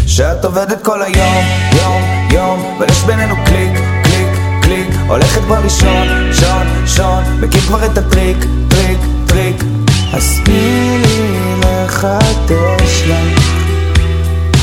[0.07, 3.73] שאת עובדת כל היום, יום, יום, ויש בינינו קליק,
[4.05, 4.29] קליק,
[4.63, 8.37] קליק, הולכת בראשון, שון, שון, מכיר כבר את הטריק,
[8.69, 9.65] טריק, טריק,
[10.13, 13.55] אז תני לי לחדש לך,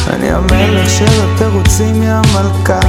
[0.09, 2.80] אני המלך של התירוצים, יא מלכה,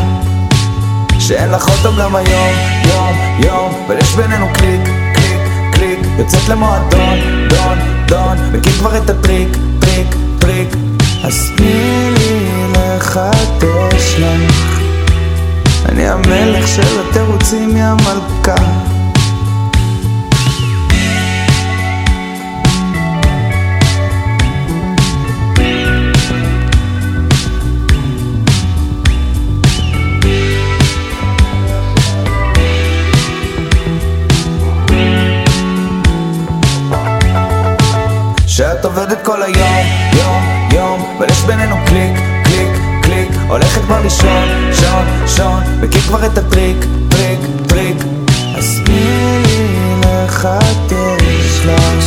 [1.19, 2.53] שאין לך אותו גם היום,
[2.85, 4.81] יום, יום, ויש בינינו קליק,
[5.15, 7.19] קליק, קליק, יוצאת למועדון,
[7.49, 9.49] דון, דון, מכיר כבר את הטריק,
[9.81, 10.69] טריק, טריק,
[11.25, 12.42] אז תני לי
[12.73, 14.81] לחדש לך
[15.89, 18.55] אני המלך של התירוצים, יא מלכה
[43.53, 46.77] הולכת כבר לישון, שון, שון, מכיר כבר את הטריק,
[47.09, 47.97] טריק, טריק,
[48.57, 52.05] אז תני לי לחדש לך,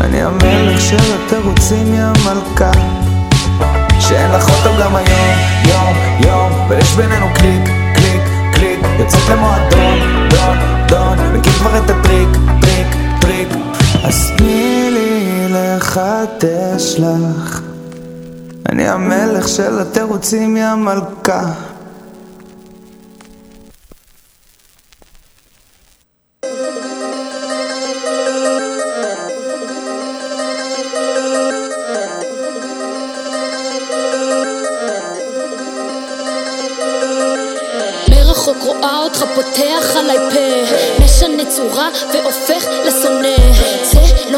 [0.00, 2.70] אני המלך של התירוצים, יא מלכה,
[4.00, 8.22] שאין לך אותו גם היום, יום, יום, ויש בינינו קליק, קליק,
[8.54, 10.58] קליק, יוצאת למועדון, דון,
[10.88, 12.28] דון, מכיר כבר את הטריק,
[12.60, 12.86] טריק,
[13.20, 13.48] טריק,
[14.04, 16.00] אז תני לי לך
[18.68, 21.52] אני המלך של התירוצים, יא מלכה.
[38.10, 40.74] מרחוק רואה אותך פותח עליי פה
[41.04, 43.39] משנה צורה והופך לשונא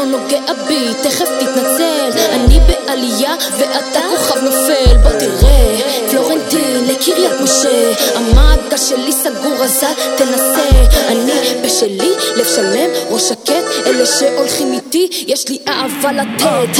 [0.03, 2.09] לא נוגע בי, תכף תתנצל.
[2.31, 4.97] אני בעלייה ואתה כוכב נופל.
[5.03, 5.77] בוא תראה
[6.09, 7.91] פלורנטין לקריית משה.
[8.15, 10.69] המעגל שלי סגור אז אל תנסה.
[11.07, 11.31] אני
[11.65, 13.63] בשלי, לב שלם, ראש שקט.
[13.85, 16.79] אלה שהולכים איתי, יש לי אהבה לתת.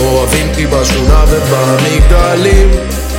[0.00, 2.70] אוהבים אותי בשכונה ובמגדלים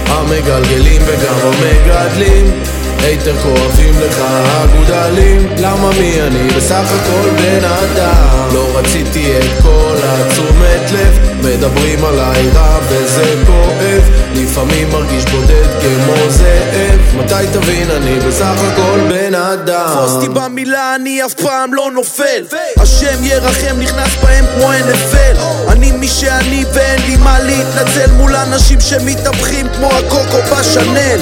[0.07, 2.63] המגלגלים וגם המגדלים
[3.03, 6.47] היתר כואבים לך הגודלים למה מי אני?
[6.57, 8.47] בסך הכל בן אדם.
[8.53, 11.19] לא רציתי את כל התשומת לב.
[11.43, 16.99] מדברים עליי רע וזה כואב לפעמים מרגיש בודד כמו זאב.
[17.17, 17.91] מתי תבין?
[17.91, 19.89] אני בסך הכל בן אדם.
[19.89, 22.43] תפוס אותי במילה, אני אף פעם לא נופל.
[22.77, 25.39] השם ירחם נכנס בהם כמו NFL
[25.71, 31.19] אני מי שאני ואין לי מה להתנצל מול אנשים שמתהפכים כמו הקוקו בשנל.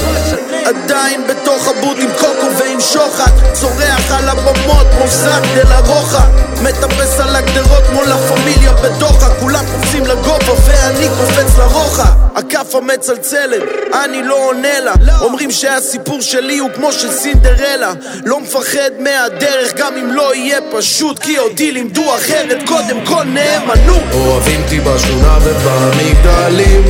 [0.64, 3.30] עדיין בתוך הבוט עם קוקו ועם שוחד.
[3.52, 6.26] צורח על הבמות כמו זאק דה לה רוחה
[6.62, 13.62] מטפס על הגדרות כמו לה פמיליה בדוחה כולם קופצים לגובה ואני קופץ לרוחה הכאפה מצלצלת,
[14.04, 14.92] אני לא עונה לה.
[15.20, 17.92] אומרים שהסיפור שלי הוא כמו של סינדרלה.
[18.24, 22.68] לא מפחד מהדרך גם אם לא יהיה פשוט כי אותי לימדו אחרת.
[22.68, 24.02] קודם כל נאמנות.
[24.12, 26.82] אוהבים אותי בשכונה ובמגדלים.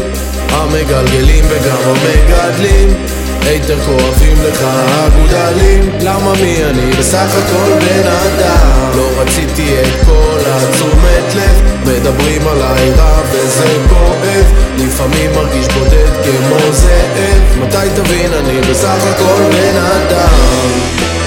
[0.49, 3.07] המגלגלים וגם המגדלים
[3.47, 6.91] היתר כואבים לך הגודלים למה מי אני?
[6.99, 8.91] בסך הכל בן אדם.
[8.97, 11.63] לא רציתי את כל התשומת לב.
[11.87, 14.53] מדברים עליי רע וזה כואב.
[14.79, 17.59] לפעמים מרגיש בודד כמו זאב.
[17.61, 18.33] מתי תבין?
[18.33, 21.22] אני בסך הכל בן אדם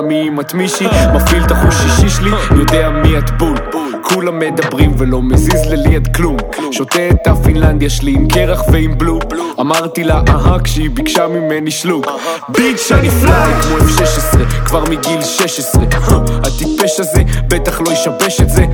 [0.00, 3.58] מה מי אם את מישהי מפעיל את החוש אישי שלי יודע מי את בול.
[4.02, 6.36] כולם מדברים ולא מזיז לליד כלום.
[6.72, 9.18] שותה את הפינלנדיה שלי עם קרח ועם בלו
[9.68, 12.06] אמרתי לה אהה כשהיא ביקשה ממני שלוק
[12.48, 15.82] ביץ' אני פליי כמו F16 כבר מגיל 16
[16.44, 18.64] הטיפש הזה בטח לא ישבש את זה.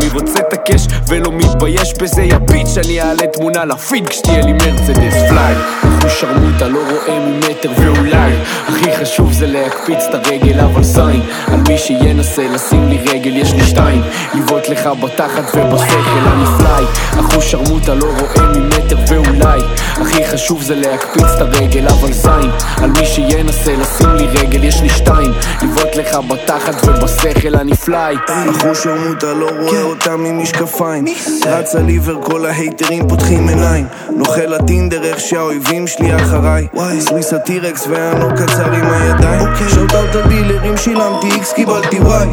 [0.00, 2.22] מי רוצה את הקש ולא מתבייש בזה?
[2.22, 5.14] יא ביץ' אני אעלה תמונה לפיד כשתהיה לי מרצדס.
[5.28, 5.54] פליי
[5.84, 8.32] אנחנו שרמוטה לא רואה ממטר ואולי.
[8.68, 11.22] הכי חשוב זה להקפיץ את הרגל אבל זין.
[11.46, 14.02] על מי שינסה לשים לי רגל יש לי שתיים.
[14.34, 16.84] לבעוט לך בתחת ובשכל אני פליי
[17.20, 19.60] אחו שרמוטה לא רואה ממטר ואולי.
[20.00, 24.80] הכי חשוב זה להקפיץ את הרגל אבל זין על מי שינסה לשים לי רגל יש
[24.80, 25.32] לי שתיים.
[25.62, 28.16] לבעוט לך בתחת ובשכל אני פליי
[28.50, 31.04] אחו שרמוטה לא רואה אותה ממשקפיים
[31.46, 33.86] רץ על עיוור כל ההייטרים פותחים עיניים.
[34.16, 36.66] נוכל הטינדר איך שהאויבים שלי אחריי.
[37.00, 39.48] סוויס הטירקס והנור קצר עם הידיים.
[39.68, 42.28] שוט אאוט הדילרים שילמתי איקס קיבלתי וואי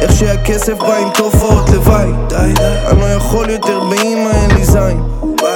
[0.00, 2.10] איך שהכסף בא עם תופעות לוואי.
[2.86, 5.13] אני לא יכול יותר באמא אין לי זין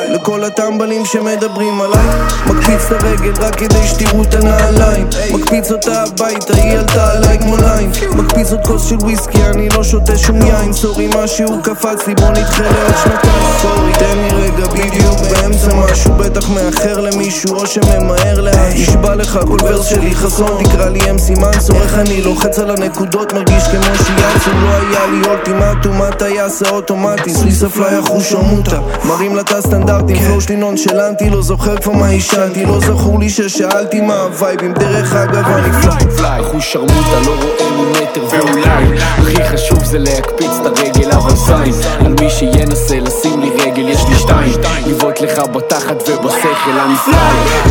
[0.08, 2.06] לכל הטמבלים שמדברים עליי.
[2.46, 5.06] מקפיץ את הרגל רק כדי שתראו את הנעליים.
[5.32, 9.84] מקפיץ אותה הביתה, היא עלתה עליי כמו ליין מקפיץ עוד כוס של וויסקי, אני לא
[9.84, 10.72] שותה שום יין.
[10.72, 13.42] סורי משהו קפץ לי, בוא נדחה לעוד שנתיים.
[13.62, 16.12] סורי, תן לי רגע בדיוק באמצע משהו.
[16.12, 21.34] בטח מאחר למישהו או שממהר לאט נשבע לך כל ורס שלי חסון תקרא לי אמסי
[21.34, 24.50] מנסור איך אני לוחץ על הנקודות מרגיש כמו שיאצו.
[24.50, 27.34] לא היה לי אולטימטום הטייס האוטומטי.
[27.34, 29.52] סוויס הפליי אחוש עמותה מרים לה את
[29.98, 34.72] הסטנדרטים פלואו שלי נונשלנטי לא זוכר כבר מה עישנתי לא זכור לי ששאלתי מה הווייבים.
[34.72, 40.66] דרך אגב אני פליי אחוש שרמוטה לא רואה ממטר ואולי הכי חשוב זה להקפיץ את
[40.66, 41.74] הרגל אבל זין
[42.06, 44.52] על מי שינסה לשים לי רגל יש לי שתיים.
[44.86, 46.94] לבעוט לך בתחת ובשכל אני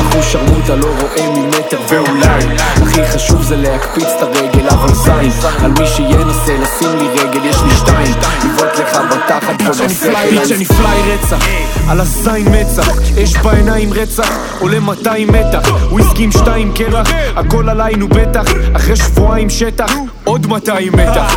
[0.01, 2.45] אחוש שרמוטה לא רואה ממטר ואולי.
[2.57, 5.31] הכי חשוב זה להקפיץ את הרגל אבל זין
[5.63, 8.15] על מי שינסה לשים לי רגל יש לי שתיים.
[8.45, 11.45] לבעוט לך בתחת ובשכל אני פליי רצח.
[11.89, 14.29] על הזין מצח אש בעיניים רצח
[14.59, 18.45] עולה 200 מתח וויסקי עם שתיים קרח הכל עליי נו בטח.
[18.75, 19.91] אחרי שבועיים שטח
[20.28, 21.36] עוד 200 מתח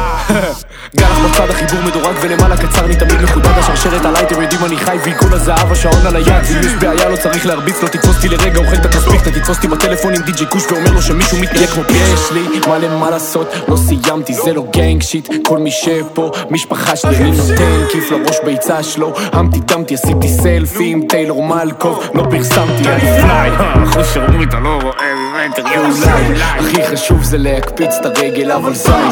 [0.97, 3.51] גלח בצד החיבור מדורג ולמעלה קצר לי תמיד מחודד.
[3.59, 6.27] השרשרת עליי אתם יודעים אני חי ועיגול הזהב השעון על היד.
[6.29, 9.57] ואם יש בעיה לא צריך להרביץ לא תתפוס אותי לרגע אוכל את הכספיק אתה תתפוס
[9.57, 11.93] אותי בטלפון עם די.ג'י קוש ואומר לו שמישהו מתנהג כמו פי.
[11.93, 15.29] יש לי מלא מה לעשות לא סיימתי זה לא גנג שיט.
[15.47, 19.12] כל מי שפה משפחה שלי אני נותן כיף לראש ביצה שלו.
[19.33, 23.51] המתי דמתי עשיתי סלפי עם טיילור מלקוב לא פרסמתי אני פליי.
[23.85, 29.11] אחרי שרמוטה לא רואה ממטר ואולי הכי חשוב זה להקפיץ את הרגל אבל זין.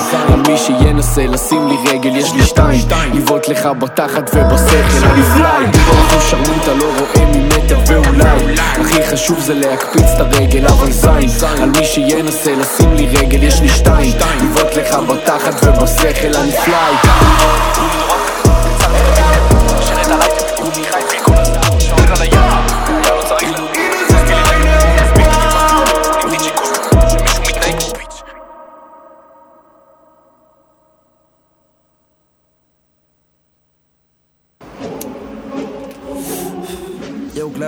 [0.48, 2.80] מי שינסה לשים לי רגל יש לי שתיים.
[3.14, 5.66] לבעוט לך בתחת ובשכל אני פליי
[6.06, 8.54] אחרי שרמוטה לא רואה ממטר ואולי.
[8.80, 11.28] הכי חשוב זה להקפיץ את הרגל אבל זין.
[11.62, 14.12] על מי שינסה לשים לי רגל יש לי שתיים.
[14.42, 16.94] לבעוט לך בתחת ובשכל אני פליי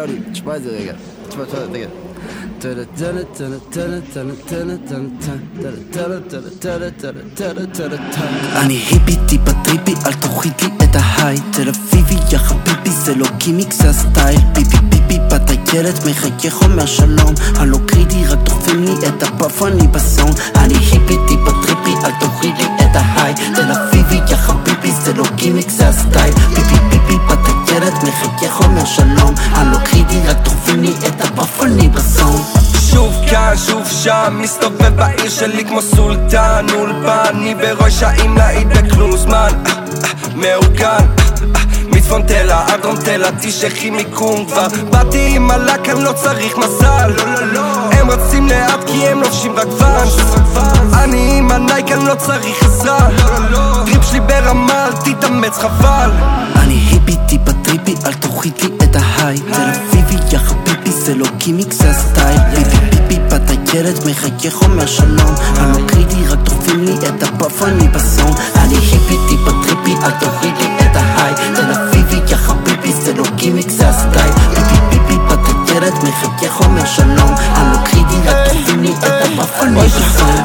[0.00, 0.92] יואו קלאודי, תשמע את זה רגע.
[1.28, 1.86] תשמע, תשמע, רגע.
[8.56, 13.14] אני היפי טיפה trippy, אל תוריד לי את ה high תל אביבי, יא חביבי, זה
[13.14, 18.84] לא גימיק, זה הסטייל ביבי ביבי, בת הילד, מחייך אומר שלום הלא קריטי, רק דוחפים
[18.84, 22.96] לי את ה puff, אני ב zone אני היפי טיפה trippy, אל תוריד לי את
[22.96, 23.34] ה high.
[23.54, 26.34] תל אביבי, יא חביבי, זה לא גימיק, זה הסטייל.
[26.34, 27.38] ביבי ביבי, בת
[27.68, 29.34] הילד, מחייך אומר שלום.
[29.52, 32.42] הלא קריטי, רק לי את הפאף, אני בסון
[32.90, 36.66] שוב כאן, שוב שם, מסתובב בעיר שלי כמו סולטן.
[36.74, 40.86] אולפן, אני בראש האם להעיד בכלום זמן אה, אה, מאורגן.
[40.86, 41.29] אה, אה,
[42.10, 44.66] מצפון תלה עד דרום תלה, תשכחי מיקום כבר.
[44.90, 47.12] באתי עם הלק, אני לא צריך מזל.
[47.16, 47.92] לא, לא, לא.
[47.92, 50.16] הם רצים לאט כי הם לובשים רק ואנס
[50.94, 53.08] אני עם הנייק, אני לא צריך עזרה.
[53.86, 56.10] טריפ שלי ברמה, אל תתאמץ חבל.
[56.56, 59.38] אני היפי טיפה trippy, אל תוריד לי את ה high.
[59.38, 62.38] תל אביבי, יא חביבי, זה לא גימיק, זה הסטייל.
[62.54, 67.62] ביבי ביבי, בת הילד, מחייך אומר שלום הלא קריטי, רק דוחפים לי את ה puff,
[67.62, 68.32] אני ב zone.
[68.56, 71.34] אני היפי טיפה trippy, אל תוריד לי את ה high.
[71.54, 71.89] תל אביבי,
[73.10, 74.32] זה לא גימיק, זה הסטייל
[74.90, 75.38] ביבי, בת
[75.68, 77.34] הילד, מחייך אומר שלום.
[77.38, 79.80] הלא קריטי, רק דוחפים לי את ה puff, אני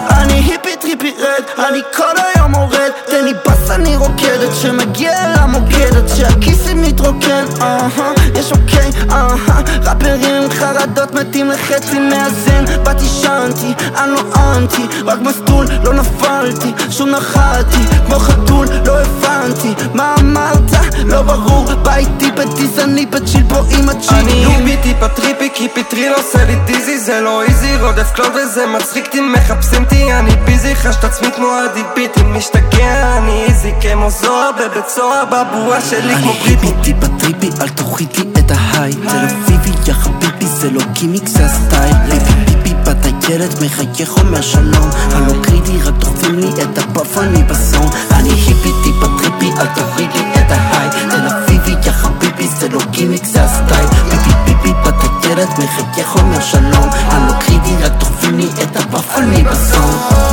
[0.09, 6.09] אני היפי טריפי רד, אני כל היום מורד תן לי בס אני רוקדת שמגיע למוקדת
[6.15, 9.61] שהכיסים מתרוקן, אהה, יש אוקיי, אהה.
[9.83, 16.73] ראפרים עם חרדות מתים לחצי מאזן באתי שנתי, אני לא אנטי רק מסטול, לא נפלתי,
[16.89, 17.77] שוב נחלתי.
[18.05, 20.71] כמו חתול, לא הבנתי מה אמרת?
[21.05, 25.67] לא ברור, בא איתי בטיס, אני בצ'יל פה עם הצ'יל אני היפי טיפה טריפי כי
[25.73, 27.77] פיטריל עושה לי דיזי זה לא איזי.
[27.81, 30.75] רודף קלוד וזה מצחיק אותי מחפשים אותי אני ביזי.
[30.75, 31.83] חש את עצמי כמו עדי
[32.25, 37.69] משתגע אני easy כמו זוהר בבית סוהר בבועה שלי כמו אני היפי טיפה trippy, אל
[37.69, 38.93] תוריד לי את ה high.
[38.93, 41.93] תל אביבי, יא חביבי, זה לא גימיק, זה הסטייל.
[42.09, 47.17] ביבי ביבי, בת הילד, מחייך אומר שלום הלא קריטי, רק דוחפים לי את ה puff,
[47.17, 47.89] אני ב zone.
[48.11, 50.89] אני היפי טיפה trippy, אל תוריד לי את ה high.
[51.09, 53.87] תל אביבי, יא חביבי, זה לא גימיק, זה הסטייל.
[54.09, 59.17] ביבי ביבי, בת הילד, מחייך אומר שלום הלא קריטי, רק דוחפים לי את ה puff,
[59.17, 60.25] אני ב zone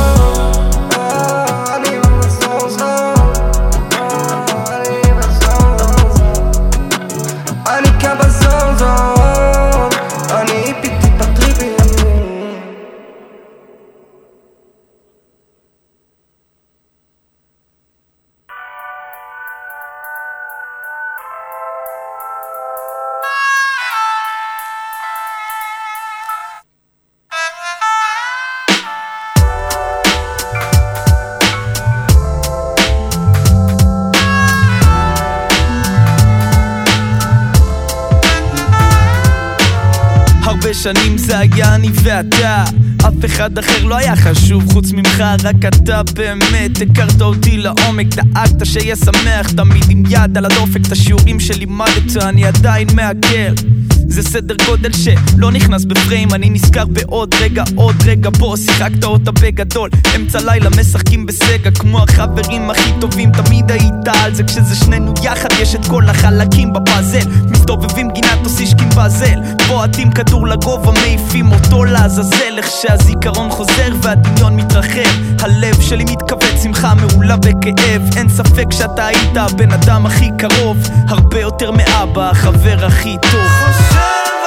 [41.33, 42.63] זה היה אני ואתה.
[43.07, 46.81] אף אחד אחר לא היה חשוב חוץ ממך, רק אתה באמת.
[46.81, 49.51] הכרת אותי לעומק, דאגת שיהיה שמח.
[49.51, 53.63] תמיד עם יד על הדופק, את השיעורים שלימדת אני עדיין מעכל
[54.07, 59.31] זה סדר גודל שלא נכנס בפריים אני נזכר בעוד רגע, עוד רגע בוא שיחקת אותה
[59.31, 59.89] בגדול.
[60.15, 64.43] אמצע לילה משחקים בסגה כמו החברים הכי טובים תמיד היית על זה.
[64.43, 67.29] כשזה שנינו יחד יש את כל החלקים בפאזל.
[67.49, 72.57] מסתובבים גינת אוסישקים באזל בועטים כדור לגובה מעיפים אותו לעזאזל.
[72.57, 79.37] איך שהזיכרון חוזר והדמיון מתרחב הלב שלי מתכווץ שמחה מעולה בכאב אין ספק שאתה היית
[79.37, 80.77] הבן אדם הכי קרוב
[81.07, 84.42] הרבה יותר מאבא החבר הכי טוב זה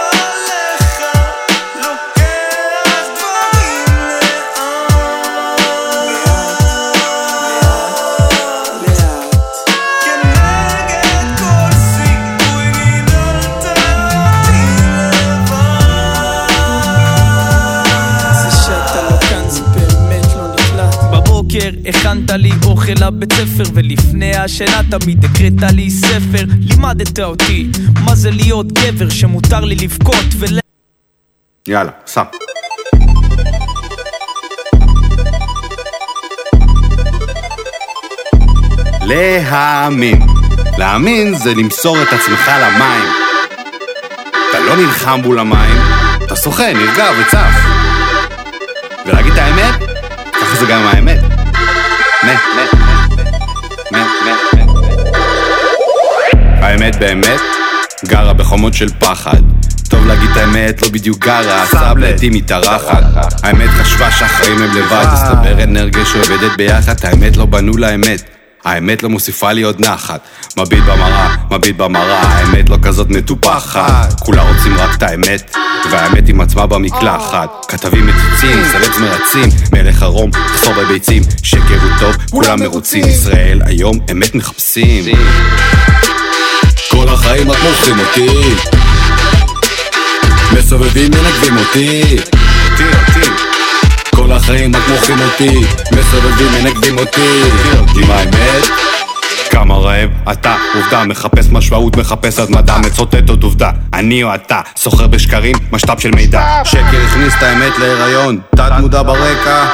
[21.57, 27.67] בבוקר הכנת לי אוכל לבית ספר ולפני השינה תמיד הקראת לי ספר לימדת אותי
[28.05, 30.59] מה זה להיות גבר שמותר לי לבכות ול...
[31.69, 32.23] יאללה, סע.
[39.03, 40.23] להאמין.
[40.79, 43.05] להאמין זה למסור את עצמך למים.
[44.51, 45.77] אתה לא נלחם מול המים,
[46.25, 47.55] אתה שוחה, נרגע וצף.
[49.07, 49.75] ולהגיד את האמת,
[50.33, 51.26] ככה זה גם האמת.
[56.61, 57.41] האמת באמת
[58.07, 59.41] גרה בחומות של פחד.
[59.89, 63.03] טוב להגיד את האמת, לא בדיוק גרה, הסאב לעתים מתארחת.
[63.43, 68.36] האמת חשבה שהחיים הם לבד, הסתבר אנרגיה שעובדת ביחד, האמת לא בנו לאמת.
[68.67, 70.21] האמת לא מוסיפה לי עוד נחת.
[70.57, 74.21] מביט במראה, מביט במראה, האמת לא כזאת מטופחת.
[74.21, 75.57] כולה רוצים רק את האמת,
[75.91, 77.67] והאמת עם עצמה במקלחת.
[77.69, 83.07] כתבים מציצים, סלבס מרצים, מלך ערום, חפור בביצים, שקר הוא טוב, כולם מרוצים.
[83.07, 85.05] ישראל היום אמת מחפשים.
[86.91, 88.55] כל החיים רק מורחים אותי
[90.53, 92.03] מסובבים מנגבים אותי
[92.77, 93.36] אותי, אותי
[94.27, 95.61] כל החיים רק מורחים אותי
[95.93, 97.43] מסובבים מנגבים אותי.
[98.03, 98.65] עם האמת?
[99.51, 105.07] כמה רעב, אתה עובדה, מחפש משמעות, מחפש התמדה, מצוטט עוד עובדה, אני או אתה, סוחר
[105.07, 109.67] בשקרים, משת"פ של מידע, שקר הכניס את האמת להיריון, תת מודע ברקע,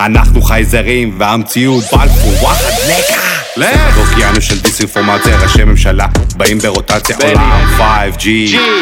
[0.00, 3.20] אנחנו חייזרים, והמציאות בלפור, וואחד לקה.
[3.56, 3.98] לך!
[3.98, 6.06] אוקיינוס של דיסאינפורמציה, ראשי ממשלה
[6.36, 8.26] באים ברוטציה עולם 5G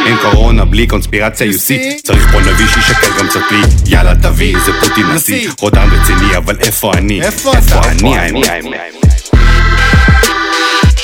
[0.07, 2.03] אין קורונה בלי קונספירציה, you see.
[2.03, 3.59] צריך פה נביא שישקר גם קצת לי.
[3.87, 5.49] יאללה תביא, זה פוטין נשיא.
[5.61, 7.23] רודן רציני, אבל איפה אני?
[7.23, 7.53] איפה
[7.89, 8.19] אני?
[8.19, 8.51] האמת?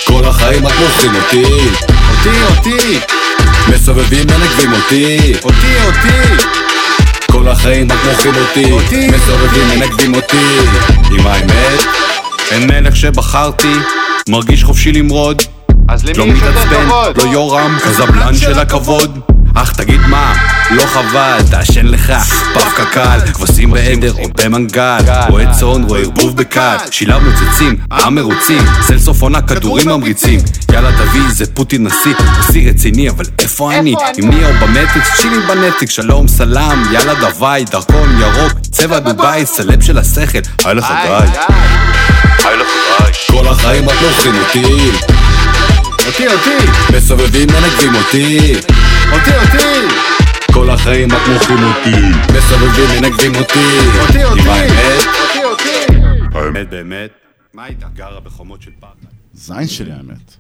[0.05, 1.45] כל החיים רק מורחים אותי.
[2.11, 2.99] אותי, אותי.
[3.69, 5.33] מסובבים מנגבים אותי.
[5.45, 6.62] אותי, אותי
[7.33, 9.07] כל החיים רק מורחים אותי.
[9.09, 10.59] מסובבים מנגבים אותי.
[11.19, 11.85] עם האמת
[12.51, 13.73] אין מלך שבחרתי,
[14.29, 15.43] מרגיש חופשי למרוד.
[15.89, 17.19] אז למי לא יש יותר מתעצבן, כבוד?
[17.19, 19.19] לא יורם, קזבלן של הכבוד
[19.55, 20.35] אך תגיד מה,
[20.71, 22.13] לא חבל, תעשן לך.
[22.55, 24.99] פף קקל, כבשים בעדר או במנגל.
[25.29, 30.41] רואה צאן, רואה ערבוב בקל שילב מוצצים, עם מרוצים צל סוף עונה, כדורים ממריצים.
[30.73, 32.15] יאללה תביא, זה פוטין נשיא.
[32.39, 33.95] נשיא רציני, אבל איפה אני?
[34.17, 38.53] עם מי או במטריקס, צ'ילים בנטריקס שלום, סלאם, יאללה דווי, דרכון ירוק.
[38.71, 40.39] צבע דובאי, סלב של השכל.
[40.65, 41.09] היי לך די
[42.45, 42.69] היי לך
[42.99, 44.91] די כל החיים רק לוקחים אותי.
[46.07, 46.97] אותי, אותי.
[46.97, 48.55] מסובבים מנגבים אותי
[49.13, 49.95] אותי, אותי
[50.53, 52.01] כל החיים רק מורחים אותי
[52.39, 53.59] מסובבים מנגבים אותי
[54.01, 57.11] אותי, אותי עם האמת האמת באמת
[57.55, 57.87] מה איתה?
[57.95, 58.89] גרה בחומות של פחד
[59.35, 60.37] זין שלי האמת.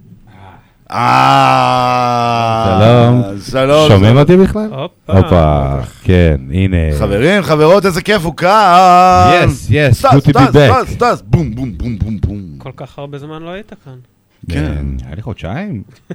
[0.91, 2.65] אה...
[2.67, 3.23] שלום.
[3.51, 3.89] שלום.
[3.89, 4.69] שומעים אותי בכלל?
[5.07, 5.77] הופה.
[6.03, 6.77] כן, הנה.
[6.99, 9.47] חברים, חברות, איזה כיף הוא כאן.
[9.69, 10.83] Yes, סטס, good to be סטס.
[10.83, 12.43] סטס, סטס, בום, בום, בום, בום, בום.
[12.59, 14.12] כל כך הרבה זמן לא היית כאן.
[14.51, 14.87] כן.
[15.07, 15.83] היה לי חודשיים.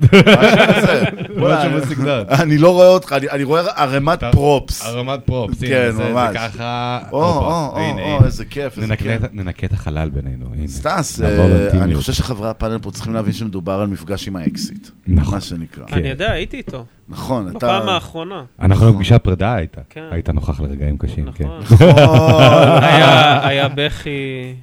[2.41, 4.85] אני לא רואה אותך, אני- רואה ערימת props.
[4.85, 6.35] ערימת props, כן, זה- זה ממש.
[6.37, 6.99] ככה...
[7.11, 7.77] או, או,
[8.19, 8.25] או.
[8.25, 9.23] איזה כיף, איזה ננקה כיף.
[9.23, 10.67] את- ננקה את החלל בינינו, הנה.
[10.67, 11.83] סטס, אה.
[11.83, 14.87] אני חושב שחברי הפאנל פה צריכים להבין שמדובר על מפגש עם האקסית.
[15.07, 15.33] נכון.
[15.33, 15.83] מה שנקרא.
[15.91, 16.85] אני יודע, הייתי איתו.
[17.09, 17.57] נכון, אתה...
[17.57, 18.43] בפעם האחרונה.
[18.59, 19.81] אנחנו בפגישת פרידה הייתה.
[19.89, 20.03] כן.
[20.11, 21.47] היית נוכח לרגעים קשים, כן.
[21.61, 21.87] נכון.
[22.83, 24.09] היה- היה בכי.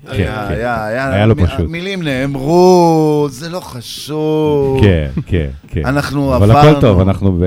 [0.06, 0.54] כן, היה, כן.
[0.54, 1.68] היה, היה, היה לו מ- פשוט.
[1.70, 4.80] מילים נאמרו, זה לא חשוב.
[4.82, 5.86] כן, כן, כן.
[5.86, 6.68] אנחנו אבל עברנו.
[6.68, 7.40] הכל טוב, אנחנו.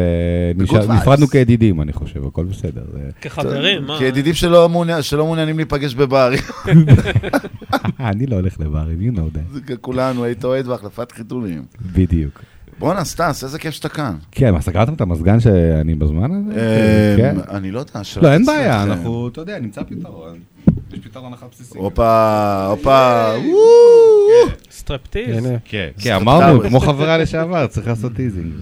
[0.90, 2.82] נפרדנו כידידים, אני חושב, הכל בסדר.
[3.22, 3.98] כחברים, מה?
[4.00, 4.70] כידידים שלא
[5.18, 6.40] מעוניינים להיפגש בברים.
[8.00, 9.60] אני לא הולך לברים, you know that.
[9.68, 11.66] זה כולנו, היית אוהד בהחלפת חיתולים.
[11.94, 12.42] בדיוק.
[12.80, 14.16] בואנה, סטס, איזה כיף שאתה כאן.
[14.32, 16.60] כן, מה, סגרתם את המזגן שאני בזמן הזה?
[16.60, 17.36] אה, כן.
[17.50, 17.92] אני לא יודע,
[18.22, 18.46] לא, אין.
[18.46, 20.40] בעיה, אנחנו, אתה יודע, נמצא פתרון.
[20.94, 21.78] יש פתרון אחת בסיסי.
[21.78, 23.32] הופה, הופה,
[24.72, 25.46] סטרפטיז.
[25.66, 26.70] כן, זה כן, אמרנו, סטרפטיז.
[26.70, 28.54] כמו חברה לשעבר, צריך לעשות teasing.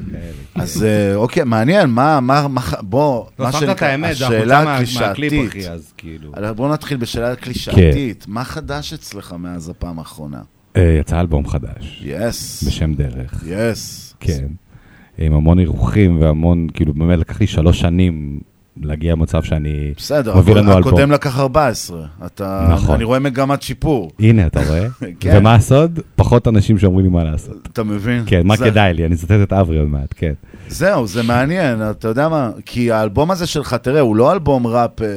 [0.55, 2.47] אז אה, אוקיי, מעניין, מה, מה,
[2.81, 3.71] בוא, לא, מה זה
[4.07, 5.51] השאלה הקלישאתית.
[5.97, 6.31] כאילו.
[6.55, 8.25] בוא נתחיל בשאלה קלישאתית.
[8.27, 10.41] מה חדש אצלך מאז הפעם האחרונה?
[10.77, 12.01] אה, יצא אלבום חדש.
[12.05, 12.63] יס.
[12.67, 13.43] בשם דרך.
[13.47, 14.04] יס.
[14.19, 14.47] כן.
[15.17, 18.39] עם המון אירוחים והמון, כאילו, באמת לקח לי שלוש שנים
[18.81, 20.93] להגיע למצב שאני בסדר, מביא לנו אלבום.
[20.93, 22.05] הקודם לקח 14.
[22.25, 22.95] אתה, נכון.
[22.95, 24.11] אני רואה מגמת שיפור.
[24.19, 24.87] הנה, אתה רואה?
[25.19, 25.35] כן.
[25.37, 25.99] ומה הסוד?
[26.15, 27.67] פחות אנשים שאומרים לי מה לעשות.
[27.73, 28.23] אתה מבין?
[28.25, 29.05] כן, מה זה- כדאי לי?
[29.05, 30.33] אני אצטט את אברי עוד מעט, כן.
[30.67, 32.51] זהו, זה מעניין, אתה יודע מה?
[32.65, 35.07] כי האלבום הזה שלך, תראה, הוא לא אלבום ראפ, אה,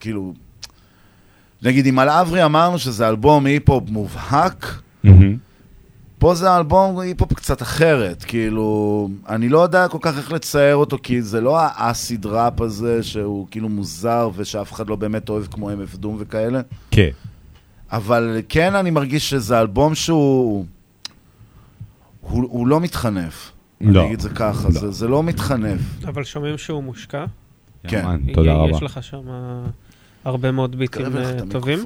[0.00, 0.32] כאילו...
[1.62, 4.80] נגיד, אם על אברי אמרנו שזה אלבום היפ-הופ מובהק,
[6.22, 10.98] פה זה אלבום היפ-הופ קצת אחרת, כאילו, אני לא יודע כל כך איך לצייר אותו,
[11.02, 15.70] כי זה לא האסיד ראפ הזה, שהוא כאילו מוזר ושאף אחד לא באמת אוהב כמו
[15.70, 16.60] MF דום וכאלה.
[16.90, 17.08] כן.
[17.92, 20.64] אבל כן אני מרגיש שזה אלבום שהוא...
[22.20, 23.52] הוא, הוא לא מתחנף.
[23.80, 24.00] לא.
[24.00, 24.80] אני אגיד זה ככה, לא.
[24.80, 25.80] זה, זה לא מתחנף.
[26.04, 27.24] אבל שומעים שהוא מושקע.
[27.88, 27.98] כן.
[27.98, 28.76] יאמן, תודה רבה.
[28.76, 29.22] יש לך שם
[30.24, 31.78] הרבה מאוד ביטים תקרב לך אה, את טובים.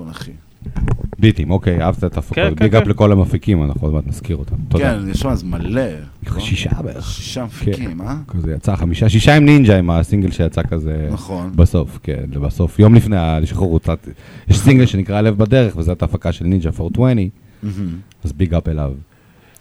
[1.19, 2.35] ביטים, אוקיי, אהבת את כן, ההפקות.
[2.35, 2.91] כן, big up כן.
[2.91, 4.57] לכל המפיקים, אנחנו עוד מעט נזכיר אותם.
[4.69, 4.85] תודה.
[4.85, 5.83] כן, יש שם אז מלא.
[6.23, 6.41] נכון?
[6.41, 7.11] שישה בערך.
[7.11, 8.17] שישה מפיקים, אה?
[8.29, 11.09] כזה יצא חמישה, שישה עם נינג'ה עם הסינגל שיצא כזה.
[11.13, 11.53] נכון.
[11.57, 12.79] בסוף, כן, בסוף.
[12.79, 14.09] יום לפני השחרור הוצאת,
[14.49, 17.29] יש סינגל שנקרא לב בדרך, וזאת ההפקה של נינג'ה 420,
[17.63, 17.89] מהמם.
[18.25, 18.93] אז big up אליו.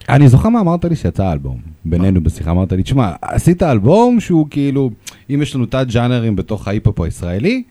[0.09, 4.47] אני זוכר מה אמרת לי שיצא האלבום, בינינו בשיחה, אמרת לי, תשמע, עשית אלבום שהוא
[4.49, 4.89] כאילו,
[5.29, 7.63] אם יש לנו תת ג'אנרים בתוך ההיפ-הופ הישראלי,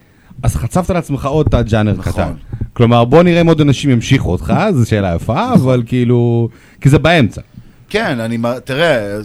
[0.43, 2.13] אז חצבת לעצמך עוד תת ג'אנר נכון.
[2.13, 2.33] קטן.
[2.75, 6.49] כלומר, בוא נראה אם עוד אנשים ימשיכו אותך, זו שאלה יפה, אבל כאילו,
[6.81, 7.41] כי זה באמצע.
[7.89, 9.17] כן, אני, תראה,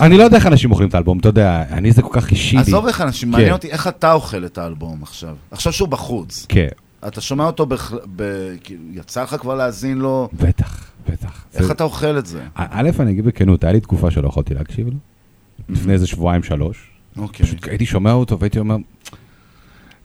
[0.00, 2.56] אני לא יודע איך אנשים אוכלים את האלבום, אתה יודע, אני זה כל כך אישי
[2.56, 2.62] לי.
[2.62, 3.32] עזוב איך אנשים, כן.
[3.32, 5.34] מעניין אותי איך אתה אוכל את האלבום עכשיו.
[5.50, 6.46] עכשיו שהוא בחוץ.
[6.48, 6.68] כן.
[7.06, 7.66] אתה שומע אותו.
[8.64, 10.28] כאילו, יצא לך כבר להאזין לו?
[10.32, 11.44] בטח, בטח.
[11.54, 12.40] איך אתה אוכל את זה?
[12.54, 14.94] א', אני אגיד בכנות, היה לי תקופה שלא יכולתי להקשיב לו.
[15.68, 16.90] לפני איזה שבועיים, שלוש.
[17.16, 17.46] אוקיי.
[17.46, 18.76] פשוט הייתי שומע אותו והייתי אומר...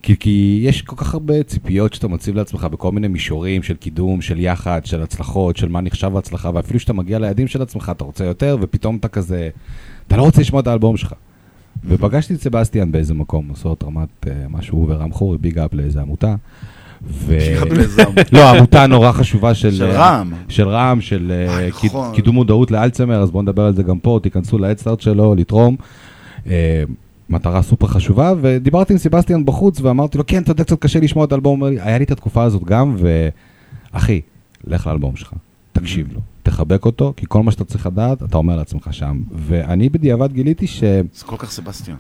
[0.04, 4.22] כי, כי יש כל כך הרבה ציפיות שאתה מציב לעצמך בכל מיני מישורים של קידום,
[4.22, 8.04] של יחד, של הצלחות, של מה נחשב הצלחה, ואפילו כשאתה מגיע ליעדים של עצמך אתה
[8.04, 9.50] רוצה יותר, ופתאום אתה כזה...
[10.08, 11.14] אתה לא רוצה לשמוע את האלבום שלך.
[11.86, 16.36] ופגשתי את סבסטיאן באיזה מקום, עושות רמת אה, משהו, ורם חורי, ביג אפ לאיזה עמותה.
[17.08, 17.38] ו...
[18.32, 19.72] לא, עמותה נורא חשובה של...
[19.72, 20.34] של אה, רע"מ.
[20.50, 22.16] של רע"מ, של אה, נכון.
[22.16, 25.76] קידום מודעות לאלצהיימר, אז בואו נדבר על זה גם פה, תיכנסו לאדסטארט שלו, לתרום.
[27.30, 31.26] מטרה סופר חשובה, ודיברתי עם סבסטיאן בחוץ ואמרתי לו, כן, אתה יודע, קצת קשה לשמוע
[31.26, 32.96] את האלבום, היה לי את התקופה הזאת גם,
[33.94, 34.22] ואחי,
[34.68, 35.34] לך לאלבום שלך,
[35.74, 39.22] תקשיב לו, תחבק אותו, כי כל מה שאתה צריך לדעת, אתה אומר לעצמך שם.
[39.32, 40.84] ואני בדיעבד גיליתי ש...
[41.14, 41.98] זה כל כך סבסטיאן.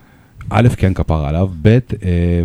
[0.49, 2.43] א', כן כפרה עליו, ב', אה,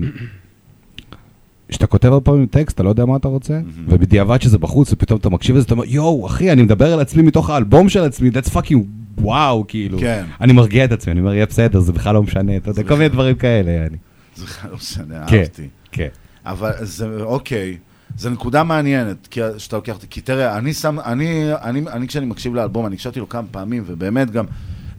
[1.68, 5.18] כשאתה כותב הרבה פעמים טקסט, אתה לא יודע מה אתה רוצה, ובדיעבד שזה בחוץ, ופתאום
[5.20, 8.30] אתה מקשיב לזה, אתה אומר, יואו, אחי, אני מדבר על עצמי מתוך האלבום של עצמי,
[8.30, 8.76] that's fucking
[9.20, 9.98] וואו, כאילו.
[9.98, 10.24] כן.
[10.40, 12.94] אני מרגיע את עצמי, אני אומר, יהיה בסדר, זה בכלל לא משנה, אתה יודע, כל
[12.94, 13.96] מיני דברים כאלה, יעני.
[14.36, 15.68] זה בכלל לא משנה, כן, אהבתי.
[15.92, 16.08] כן.
[16.46, 17.76] אבל זה, אוקיי,
[18.16, 22.54] זו נקודה מעניינת, כי שאתה לוקח כי תראה, אני שם, אני, אני, אני כשאני מקשיב
[22.54, 24.44] לאלבום, אני הקשבתי לו כמה פעמים, ובאמת גם,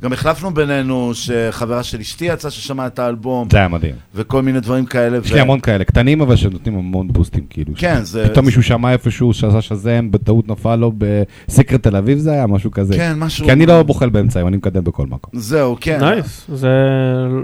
[0.04, 3.96] גם החלפנו בינינו, שחברה של אשתי יצאה ששמעה את האלבום, זה היה מדהים.
[4.16, 5.18] וכל מיני דברים כאלה.
[5.26, 7.74] יש לי המון כאלה, קטנים אבל שנותנים המון בוסטים, כאילו.
[7.78, 11.96] כן, ש- זה- פתאום מישהו שמע איפשהו שעשה שזם, בטעות נפל לו ב Secret Tel
[11.96, 12.94] Aviv זה היה, משהו כזה.
[12.96, 15.40] כן, משהו- כי אני לא בוחל באמצעים, אני מקדם בכל מקום.
[15.40, 16.00] זהו, כן.
[16.02, 16.70] nice, זה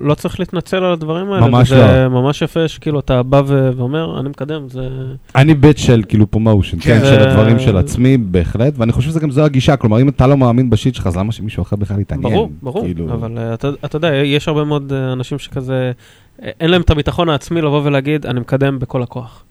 [0.02, 1.48] לא צריך להתנצל על הדברים האלה.
[1.48, 1.76] ממש זה
[2.10, 2.22] לא.
[2.22, 4.88] ממש יפה שכאילו אתה בא ו- ואומר, אני מקדם, זה...
[5.36, 7.00] אני beast של כאילו promotion, כן, כן.
[7.00, 10.28] של זה- הדברים של עצמי, בהחלט, ואני חושב שזה גם זו הגישה, כלומר, אם אתה
[10.28, 12.45] לא מאמין ב shit שלך, אז למה שמישהו אחר בכלל יתעניין?
[12.48, 15.92] ברור, ברור, כאילו- אבל אה, אתה אתה יודע, יש הרבה מאוד אה, אנשים שכזה,
[16.44, 19.44] אה, אין להם את הביטחון העצמי לבוא ולהגיד, אני מקדם בכל הכוח.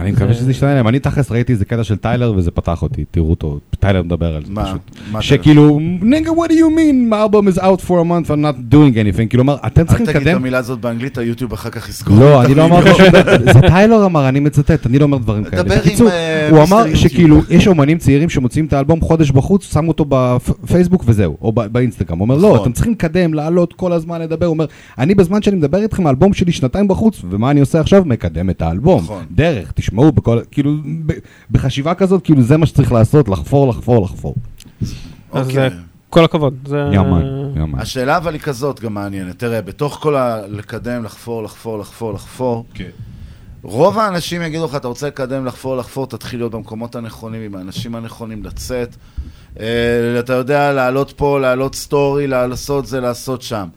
[0.00, 0.88] אני מקווה זה- שזה ישתנה להם.
[0.88, 4.42] אני תכלס ראיתי איזה קטע של טיילר וזה פתח אותי, תראו אותו, טיילר מדבר על
[4.44, 4.52] זה?
[4.54, 4.80] פשוט.
[5.20, 7.12] שכאילו, נגה, what do you mean?
[7.12, 9.28] My album is out for a month, I'm not doing anything.
[9.28, 10.36] כאילו, אתם אל צריכים תגיד את לקדם...
[10.36, 12.18] המילה הזאת באנגלית, היוטיוב אחר כך יסגור.
[12.20, 12.64] לא, אני לא.
[12.64, 15.62] אמרתי שום דבר, זה טיילר אמר, אני מצטט, אני לא אומר דברים כאלה.
[15.62, 16.94] דבר עם, בקיצור, אה, הוא אמר.
[16.94, 21.60] שכאילו, יש אומנים צעירים שמוציאים את האלבום חודש בחוץ, שמו אותו בפייסבוק וזהו, או ב-
[21.66, 22.18] באינסטגרם.
[22.18, 22.60] הוא אומר, לא, נכון.
[22.62, 24.46] אתם צריכים לקדם, לעלות כל הזמן, לדבר.
[24.46, 24.66] הוא אומר,
[24.98, 28.02] אני בזמן שאני מדבר איתכם, האלבום שלי שנתיים בחוץ, ומה אני עושה עכשיו?
[28.06, 29.06] מקדם את האלבום.
[29.30, 31.12] דרך, תשמעו, בכל, כאילו, ב-
[31.50, 34.34] בחשיבה כזאת, כאילו, זה מה שצריך לעשות, לחפור, לחפור, לחפור.
[35.32, 35.58] אז אוקיי.
[35.66, 35.68] אה,
[36.10, 36.54] כל הכבוד.
[36.66, 36.88] זה...
[36.92, 37.78] יאמן, יאמן.
[37.78, 39.38] השאלה אבל היא כזאת גם מעניינת.
[39.38, 40.46] תראה, בתוך כל ה...
[40.46, 42.90] לקדם, לחפור, לחפור, לחפור, לחפור, כן.
[43.62, 47.94] רוב האנשים יגידו לך, אתה רוצה לקדם, לחפור, לחפור, תתחיל להיות במקומות הנכונים, עם האנשים
[47.94, 48.96] הנכונים, לצאת.
[49.60, 53.68] אה, אתה יודע, לעלות פה, לעלות סטורי, לעשות זה, לעשות שם.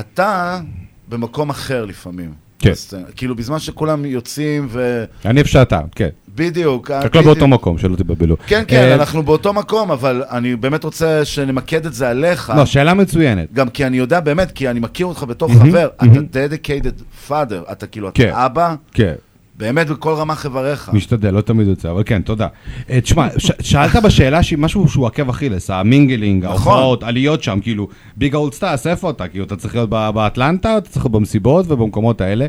[0.00, 0.60] אתה
[1.08, 2.43] במקום אחר לפעמים.
[2.64, 2.72] כן.
[2.72, 3.02] בסצנה.
[3.16, 5.04] כאילו, בזמן שכולם יוצאים ו...
[5.24, 6.08] אני שאתה, כן.
[6.34, 6.90] בדיוק.
[6.90, 7.24] רק לא בדיוק.
[7.24, 8.36] באותו מקום, שלא תבלבלו.
[8.46, 12.52] כן, כן, אה, אנחנו באותו מקום, אבל אני באמת רוצה שנמקד את זה עליך.
[12.56, 13.52] לא, שאלה מצוינת.
[13.52, 15.88] גם כי אני יודע באמת, כי אני מכיר אותך בתור חבר.
[15.96, 18.28] אתה dedicated father, אתה כאילו, כן.
[18.28, 19.14] אתה אבא, כן.
[19.58, 20.90] באמת בכל רמה חבריך.
[20.92, 22.46] משתדל, לא תמיד יוצא, אבל כן, תודה.
[22.90, 23.28] אה, תשמע,
[23.60, 26.72] שאלת בשאלה שהיא משהו שהוא עקב אכילס, המינגלינג, נכון.
[26.72, 29.28] ההופעות, עליות שם, כאילו, big old סטאס, איפה אתה?
[29.28, 32.46] כאילו, אתה צריך להיות באטלנטה, אתה צריך להיות במסיבות ובמקומות האלה.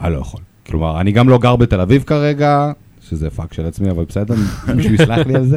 [0.00, 0.40] אני לא יכול.
[0.66, 2.72] כלומר, אני גם לא גר בתל אביב כרגע,
[3.08, 4.34] שזה פאק של עצמי, אבל בסדר,
[4.76, 5.56] מישהו יסלח לי על זה.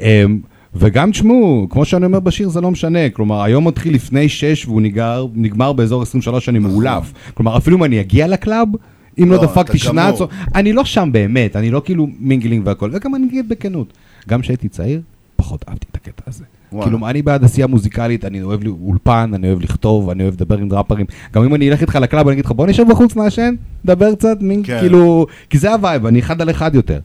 [0.00, 0.40] אמ,
[0.74, 3.10] וגם תשמעו, כמו שאני אומר בשיר, זה לא משנה.
[3.10, 7.12] כלומר, היום מתחיל לפני 6 והוא נגמר, נגמר באזור 23, אני מאולף.
[7.34, 8.68] כלומר, אפילו אם אני אגיע ל club,
[9.18, 9.36] אם לא.
[9.36, 9.78] לא, דפקתי.
[9.78, 10.18] שנץ,
[10.54, 13.92] אני לא שם באמת, אני לא כאילו mingling והכל, וגם אני אגיד בכנות.
[14.28, 15.00] גם כשהייתי צעיר,
[15.36, 16.44] פחות אהבתי את הקטע הזה.
[16.72, 16.90] וואלה.
[16.90, 20.72] כאילו, אני בעד עשייה מוזיקלית, אני אוהב אולפן, אני אוהב לכתוב, אני אוהב לדבר עם
[20.72, 21.06] ראפרים.
[21.32, 24.14] גם אם אני אלך איתך ל club, אני אגיד לך, בוא נשב בחוץ נעשן, דבר
[24.14, 24.80] קצת, מין, כן.
[24.80, 27.00] כאילו, כי זה ה vibe, אני אחד על אחד יותר.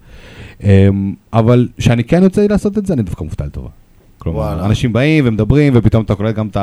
[0.64, 3.70] אמ, אבל כשאני כן יוצא לי לעשות את זה, אני דווקא מופתע לטובה.
[4.18, 4.66] כלומר, וואלה.
[4.66, 6.58] אנשים באים ומדברים, ופתאום אתה קולט גם את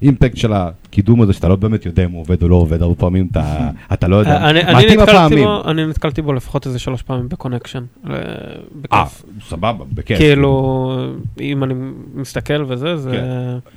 [0.00, 0.52] ה impact של
[0.92, 3.58] הקידום הזה, שאתה לא באמת יודע אם הוא עובד או לא עובד, הרבה פעמים אתה,
[3.92, 4.30] אתה לא יודע.
[4.36, 5.44] אה, אני- אני מעטים נתקלתי הפעמים.
[5.44, 7.82] בו- אני נתקלתי בו לפחות איזה שלוש פעמים בקונקשן.
[8.10, 8.14] אה,
[8.92, 9.04] אה.
[9.48, 10.18] סבבה, בכיף.
[10.18, 10.96] כאילו,
[11.40, 11.74] אם אני
[12.14, 13.10] מסתכל וזה, זה...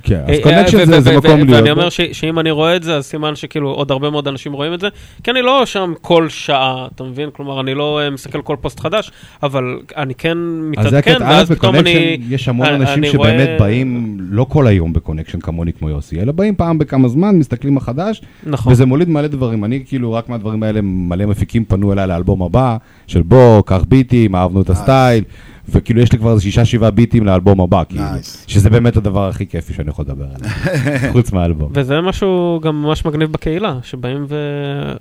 [0.03, 1.71] כן, אז אה, קונקשן אה, זה- זה מקום להיות ואני.
[1.71, 4.79] אומר שאם אני רואה את זה, אז סימן שכאילו עוד הרבה מאוד אנשים רואים את
[4.79, 4.87] זה,
[5.23, 7.29] כי אני לא שם כל שעה, אתה מבין?
[7.33, 9.11] כלומר, אני לא מסתכל כל פוסט חדש,
[9.43, 9.63] אבל
[9.97, 10.37] אני כן
[10.77, 12.17] אז מתעדכן, ואז פתאום אני...
[12.29, 13.85] יש המון אנשים שבאמת באים
[14.19, 17.79] לא כל היום בקונקשן כמוני כמו יוסי, אלא באים פעם בכמה עם הזמן, מסתכלים מה
[17.79, 18.73] חדש, נכון.
[18.73, 19.65] וזה מוליד מלא דברים.
[19.65, 22.77] אני כאילו, רק מהדברים האלה, מלא מפיקים פנו אליי לאלבום הבא,
[23.07, 25.23] של בוא, קח ביטים, אהבנו את הסטייל,
[25.69, 28.03] וכאילו יש לי כבר איזה שישה, שבעה ביטים לאלבום הבא, כאילו,
[28.47, 30.49] שזה באמת הדבר הכי כיפי שאני יכול לדבר עליו,
[31.13, 31.71] חוץ מהאלבום.
[31.73, 34.25] וזה משהו גם ממש מגניב בקהילה, שבאים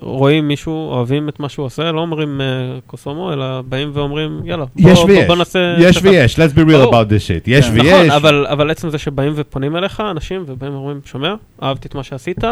[0.00, 2.46] ורואים מישהו, אוהבים את מה שהוא עושה, לא אומרים אה,
[2.86, 5.76] קוסומו, אלא באים ואומרים, יאללה, בוא, יש בוא, ויש, בוא נעשה...
[5.78, 8.10] יש שפה." ויש, let's be real about this shit, יש נכון, ויש.
[8.10, 12.44] אבל, אבל עצם זה שבאים ופונים אליך, אנשים, ובאים ואומרים, שומע, אהבתי את מה שעשית,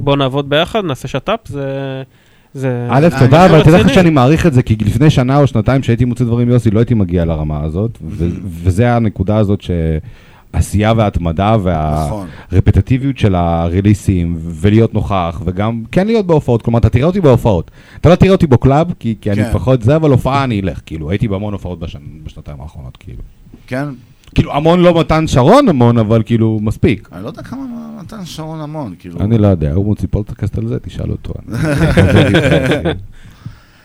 [0.00, 2.02] בוא נעבוד ביחד, נעשה שת"פ, זה...
[2.54, 2.86] זה...
[2.90, 3.94] א', תודה, אבל תדע לך.
[3.94, 6.94] שאני מעריך את זה, כי לפני שנה או שנתיים שהייתי מוצא דברים יוסי, לא הייתי
[6.94, 7.98] מגיע לרמה הזאת,
[8.62, 9.60] וזה הנקודה הזאת
[10.54, 11.56] שעשייה והתמדה
[12.06, 12.26] נכון.
[12.52, 17.70] והרפטטיביות של הריליסים, ולהיות נוכח, וגם כן להיות בהופעות, כלומר, אתה תראה אותי בהופעות.
[18.00, 19.52] אתה לא תראה אותי ב club, כי כי אני כן.
[19.52, 23.22] פחות זה, אבל הופעה אני אלך, כאילו, הייתי בהמון הופעות בשנ- בשנתיים האחרונות, כאילו.
[23.66, 23.84] כן?
[24.34, 27.08] כאילו, המון לא מתן שרון המון, אבל כאילו, מספיק.
[27.12, 27.60] אני לא יודע כמה
[28.12, 29.20] מתן שרון המון, כאילו.
[29.20, 31.34] אני לא יודע, הוא מוציא פודקאסט על זה, תשאל אותו.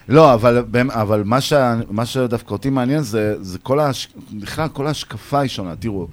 [0.10, 4.08] לא, אבל, אבל מה, שה, מה שדווקא אותי מעניין זה, זה כל ההש...
[4.42, 5.76] בכלל, כל ההשקפה היא שונה.
[5.76, 6.08] תראו,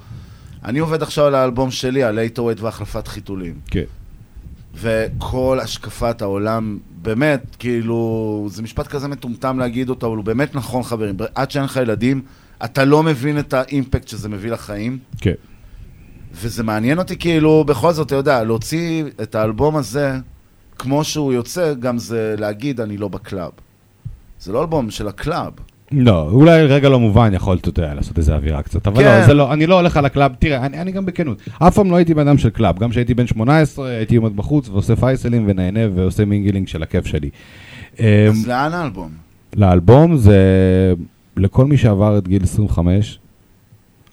[0.64, 3.54] אני עובד עכשיו על האלבום שלי, על lightweight והחלפת חיתולים.
[3.66, 3.84] כן.
[4.74, 10.82] וכל השקפת העולם, באמת, כאילו, זה משפט כזה מטומטם להגיד אותו, אבל הוא באמת נכון,
[10.82, 11.16] חברים.
[11.34, 12.22] עד שאין לך ילדים,
[12.64, 14.98] אתה לא מבין את ה impact שזה מביא לחיים.
[15.18, 15.34] כן.
[16.34, 20.12] וזה מעניין אותי, כאילו, בכל זאת, אתה יודע, להוציא את האלבום הזה,
[20.78, 23.50] כמו שהוא יוצא, גם זה להגיד, אני לא בקלאב.
[24.40, 25.52] זה לא אלבום של הקלאב.
[25.92, 29.20] לא, אולי רגע לא מובן, יכולת, אתה יודע, לעשות איזה אווירה קצת, אבל כן.
[29.20, 31.74] לא, זה לא, אני לא הולך על ה club, תראה, אני, אני גם בכנות, אף
[31.74, 34.96] פעם לא הייתי בן אדם של club, גם כשהייתי בן 18, הייתי עומד בחוץ ועושה
[34.96, 37.30] פייסלים ונהנה ועושה mingling של הכיף שלי.
[37.98, 39.10] אמ, אז לאן האלבום?
[39.56, 40.38] לאלבום זה
[41.36, 43.18] לכל מי שעבר את גיל 25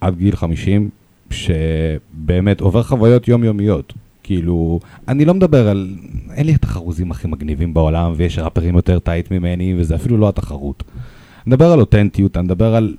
[0.01, 0.89] עד גיל 50,
[1.31, 3.93] שבאמת עובר חוויות יומיומיות.
[4.23, 5.95] כאילו, אני לא מדבר על,
[6.33, 10.29] אין לי את החרוזים הכי מגניבים בעולם, ויש ראפרים יותר tight ממני, וזה אפילו לא
[10.29, 10.83] התחרות.
[10.87, 12.95] אני מדבר על אותנטיות, אני מדבר על...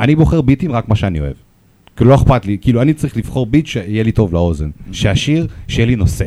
[0.00, 1.36] אני בוחר ביטים רק מה שאני אוהב.
[1.96, 4.70] כאילו, לא אכפת לי, כאילו, אני צריך לבחור ביט שיהיה לי טוב לאוזן.
[4.92, 6.26] שהשיר, שיהיה לי נושא.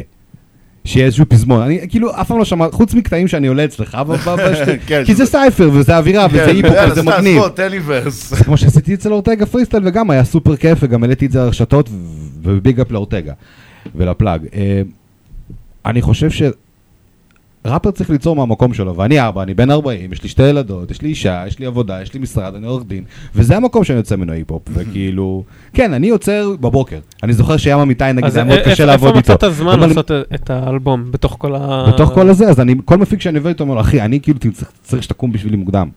[0.86, 1.62] שיהיה איזשהו פזמון.
[1.62, 5.26] אני כאילו אף פעם לא שמע, חוץ מקטעים שאני עולה אצלך, בשתי- כן, כי זה
[5.26, 7.38] cypher וזה אווירה וזה כן, יאללה, וזה מגניב.
[7.40, 8.30] בוא, תן לי verse.
[8.30, 11.90] זה כמו שעשיתי אצל אורטגה פריסטייל וגם היה סופר כיף וגם העליתי את זה לרשתות
[12.44, 13.34] וביג אפ לאורטגה
[13.96, 14.42] ולפלאג.
[14.56, 14.82] אה,
[15.86, 16.30] אני חושב
[17.68, 21.02] שראפר צריך ליצור מהמקום שלו, ואני אבא, אני בן 40, יש לי שתי ילדות, יש
[21.02, 23.04] לי אישה, יש לי עבודה, יש לי משרד, אני עורך דין,
[23.36, 27.00] וזה המקום שאני יוצא ממנו היפ-הופ, וכאילו, כן, אני יוצר בבוקר.
[27.24, 29.34] אני זוכר שים אמיתי, נגיד, זה היה מאוד קשה לעבוד איתו.
[29.34, 31.86] איפה מצאת זמן לעשות את האלבום, בתוך כל ה...
[31.94, 34.40] בתוך כל הזה, אז אני, כל מפיק שאני עובד איתו אומר לו, אחי, אני כאילו
[34.84, 35.90] צריך שתקום בשבילי מוקדם.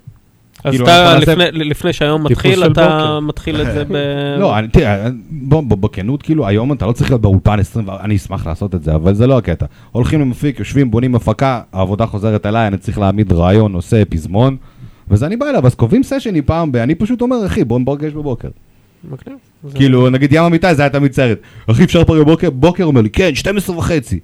[0.65, 3.21] אז כאילו, אתה, לפני- שהיום מתחיל, אתה בוקר.
[3.21, 3.97] מתחיל את זה ב...
[4.39, 8.17] לא, אני- תראה, בוא, בוא, בכנות, כאילו, היום אתה לא צריך להיות באולפן 20, אני
[8.17, 9.67] אשמח לעשות את זה, אבל זה לא הקטע.
[9.93, 14.57] הולכים למפיק, יושבים, בונים הפקה, העבודה חוזרת אליי, אני צריך להעמיד רעיון, עושה פזמון,
[15.09, 16.77] וזה אני בא אליו, אז קובעים סשני פעם ב...
[16.77, 18.49] אני פשוט אומר, אחי, בוא נפגש בבוקר.
[19.75, 21.39] כאילו, נגיד ים אמיתי, זה היה תמיד סרט.
[21.71, 22.51] אחי, אפשר פה בבוקר?
[22.51, 24.19] בוקר, אומר לי, כן, 12 וחצי.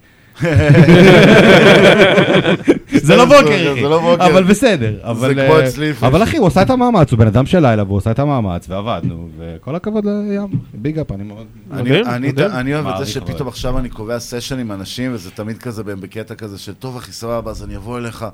[3.02, 3.80] זה לא בוקר, אחי.
[3.82, 4.26] זה לא בוקר.
[4.26, 4.94] אבל בסדר.
[5.02, 5.92] אבל, כמו אה, אצלי.
[6.02, 8.66] אבל אחי, הוא עשה את המאמץ, הוא בן אדם של לילה, והוא עשה את המאמץ,
[8.68, 11.46] ועבדנו, וכל הכבוד לים, big up, אני מאוד...
[11.72, 13.48] אני, אני, אני אוהב את זה שפתאום.
[13.48, 17.50] עכשיו אני קובע סשן עם אנשים, וזה תמיד כזה בקטע כזה של טוב אחי סבבה,
[17.50, 18.26] אז אני אבוא אליך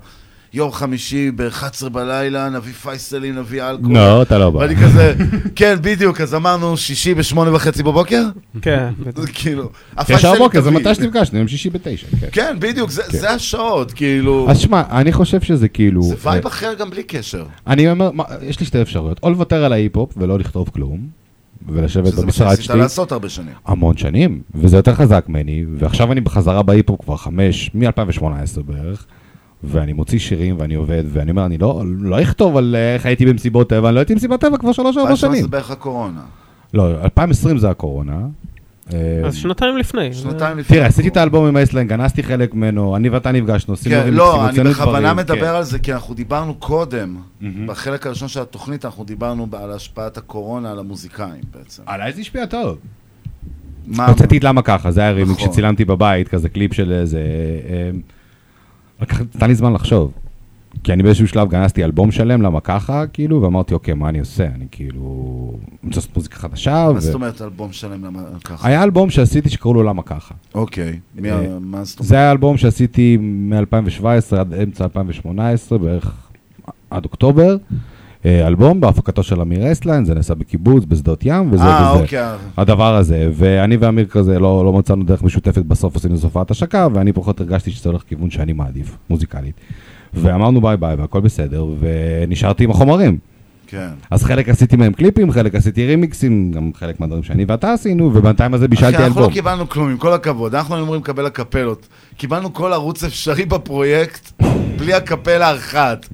[0.53, 3.93] יום חמישי ב-11 בלילה, נביא פייסלים, נביא אלכוהול.
[3.93, 4.57] לא, אתה לא בא.
[4.59, 5.13] ואני כזה,
[5.55, 8.23] כן, בדיוק, אז אמרנו שישי בשמונה וחצי בבוקר?
[8.61, 8.89] כן.
[9.33, 9.69] כאילו,
[10.05, 10.71] תשע בבוקר, זה.
[10.71, 12.07] מתי שנפגשנו, יום שישי בתשע.
[12.19, 12.27] כן.
[12.31, 14.47] כן, בדיוק, זה- זה השעות, כאילו.
[14.49, 16.03] אז שמע, אני חושב שזה כאילו...
[16.03, 17.45] זה vibe אה, אחר גם בלי קשר.
[17.67, 21.07] אני אומר, מה, יש לי שתי אפשרויות, או לוותר על ההיפ-הופ ולא לכתוב כלום,
[21.69, 22.79] ולשבת שזה מה במשרד שעשית שלי.
[22.79, 23.53] לעשות הרבה שנים.
[23.65, 28.21] המון שנים, וזה יותר חזק ממני, ועכשיו אני בחזרה בהיפ-הופ כבר חמש, מ-2018
[28.65, 29.05] בערך,
[29.67, 33.25] ואני מוציא שירים ואני עובד, ואני אומר, אני לא, לא אכתוב על אה, איך הייתי
[33.25, 35.41] במסיבות טבע, אני לא הייתי במסיבת טבע כבר שלוש-ארבע שנים.
[35.41, 36.21] זה בערך הקורונה.
[36.73, 38.17] לא, 2020 זה הקורונה.
[38.93, 40.13] אה, אז שנתיים לפני.
[40.13, 40.77] שנתיים לפני.
[40.77, 44.17] תראה, עשיתי את האלבום עם אייסלנד, גנזתי חלק ממנו, אני ואתה נפגשנו, עשינו כן, רימיקסים,
[44.17, 45.55] לא, אני בכוונה דברים, מדבר כן.
[45.55, 47.15] על זה, כי אנחנו דיברנו קודם,
[47.65, 51.83] בחלק הראשון של התוכנית, אנחנו דיברנו על השפעת הקורונה על המוזיקאים בעצם.
[51.85, 52.77] עליי זה השפיע טוב.
[53.87, 54.07] מה?
[54.07, 55.51] הוצאתי את למה ככה, זה היה רימיק נכון.
[55.51, 57.19] שצילמתי בבית, כזה קליפ של איזה...
[59.01, 60.11] לקח, נתן לי זמן לחשוב.
[60.83, 64.45] כי אני באיזשהו שלב גנזתי אלבום שלם, למה ככה, כאילו, ואמרתי, אוקיי, מה אני עושה?
[64.45, 65.03] אני כאילו...
[65.83, 66.99] רוצה לעשות מוזיקה חדשה, מה.
[66.99, 68.67] זאת אומרת אלבום שלם למה ככה?
[68.67, 70.35] היה אלבום שעשיתי שקראו לו למה ככה.
[70.55, 72.09] אוקיי, אה, מה זאת אומרת?
[72.09, 76.29] זה היה אלבום שעשיתי מ-2017 עד אמצע 2018, בערך
[76.89, 77.57] עד אוקטובר.
[78.25, 82.03] אה, אלבום בהפקתו של אמיר אסליין, זה נעשה בקיבוץ, בשדות ים, וזה אה, וזה.
[82.03, 82.23] אוקיי.
[82.57, 87.13] הדבר הזה, ואני ואמיר כזה לא, לא מצאנו דרך משותפת, בסוף עשינו הופעת השקה, ואני
[87.13, 89.55] פחות הרגשתי שזה הולך לכיוון שאני מעדיף, מוזיקלית.
[90.13, 93.17] ואמרנו ביי ביי והכל בסדר, ונשארתי עם החומרים.
[93.67, 93.87] כן.
[94.11, 98.53] אז חלק עשיתי מהם קליפים, חלק עשיתי רימיקסים, גם חלק מהדברים שאני ואתה עשינו, ובינתיים
[98.53, 99.29] הזה בישלתי אחי, אנחנו אלבום.
[99.29, 100.55] לא קיבלנו כלום, עם כל הכבוד.
[100.55, 101.87] אנחנו אמורים לקבל הקפלות.
[102.17, 104.41] קיבלנו כל ערוץ אפשרי בפרויקט,
[104.77, 106.05] בלי הקפלה אחת.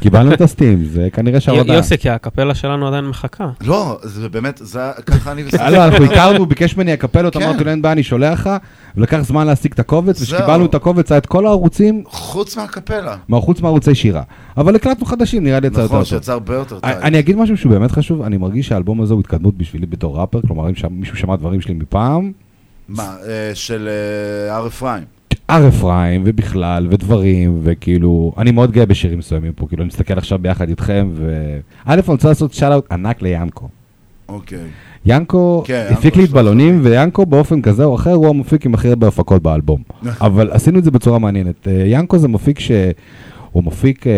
[0.00, 1.74] קיבלנו את הסטים, זה כנראה שהעבודה...
[1.74, 3.48] יוסי, כי הקפלה שלנו עדיין מחכה.
[3.60, 7.42] לא, זה באמת, זה ככה אני אה, לא, אנחנו הכרנו, הוא ביקש ממני הקפלות, כן.
[7.42, 8.50] אמרתי לו אין בעיה, אני שולח לך,
[8.96, 10.20] ולקח זמן להשיג את הקובץ.
[10.22, 13.16] וכשקיבלנו את הקובץ היה את כל הערוצים, חוץ מהקפלה.
[13.28, 14.22] מה- חוץ מערוצי שירה.
[14.56, 16.08] אבל הקלטנו חדשים, נראה לי יצא יותר נכון, טוב.
[16.08, 16.90] שיצא הרבה יותר טוב.
[16.90, 20.40] אני אגיד משהו שהוא באמת חשוב, אני מרגיש שהאלבום הזה הוא התקדמות בשבילי בתור ראפר,
[20.46, 22.32] כלומר אם שם מישהו שמע דברים שלי מפעם,
[22.88, 23.88] מה, אה, של
[24.48, 25.02] אה, הר אפרים.
[25.50, 30.38] הר אפרים ובכלל ודברים וכאילו אני מאוד גאה בשירים מסוימים פה כאילו אני מסתכל עכשיו
[30.38, 31.58] ביחד איתכם ו...
[31.84, 33.68] א' אני רוצה לעשות shout out ענק ליאנקו.
[34.28, 34.58] אוקיי.
[35.06, 38.66] ינקו כן, הפיק לי את יש לו בלונים ויאנקו באופן כזה או אחר הוא המפיק
[38.66, 39.82] עם הכי הרבה הפקות באלבום.
[40.20, 41.68] אבל עשינו את זה בצורה מעניינת.
[41.68, 44.12] אה, ינקו זה מפיק שהוא מפיק אה,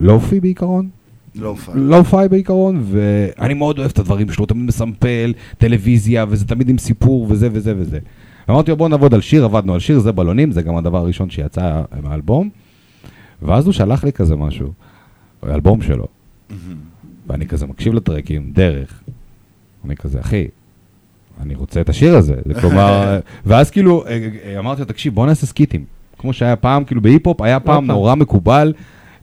[0.00, 0.88] lo-fi בעיקרון.
[1.34, 1.74] לא fuck.
[1.78, 6.78] lo-fi בעיקרון, ואני מאוד אוהב את הדברים שלו, הוא תמיד מסמפל, טלוויזיה, וזה תמיד עם
[6.78, 7.98] סיפור, וזה וזה וזה.
[8.50, 11.30] אמרתי לו בוא נעבוד על שיר, עבדנו על שיר, זה בלונים, זה גם הדבר הראשון
[11.30, 12.48] שיצא מהאלבום.
[13.42, 14.72] ואז הוא שלח לי כזה משהו,
[15.48, 16.06] אלבום שלו.
[17.26, 19.02] ואני כזה מקשיב לטרקים, דרך.
[19.84, 20.46] אני כזה, אחי,
[21.40, 22.34] אני רוצה את השיר הזה.
[22.44, 25.84] זה כלומר, ואז כאילו, אה, אה, אמרתי לו, תקשיב, בוא נעשה סקיטים.
[26.18, 27.86] כמו שהיה פעם, כאילו בהיפ-הופ היה פעם.
[27.86, 28.72] נורא מקובל,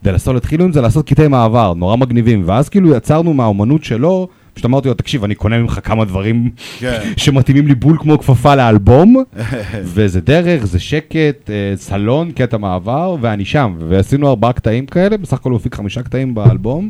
[0.03, 2.43] ולעשות, התחילו עם זה לעשות קטעי מעבר, נורא מגניבים.
[2.45, 7.11] ואז כאילו יצרנו מהאומנות שלו, פשוט אמרתי לו, תקשיב, אני קונה ממך כמה דברים כן.
[7.17, 9.23] שמתאימים לי בול כמו כפפה לאלבום,
[9.93, 13.75] וזה דרך, זה שקט, אה, סלון, קטע מעבר, ואני שם.
[13.89, 16.89] ועשינו ארבעה קטעים כאלה, בסך הכל הוא הפיק חמישה קטעים באלבום,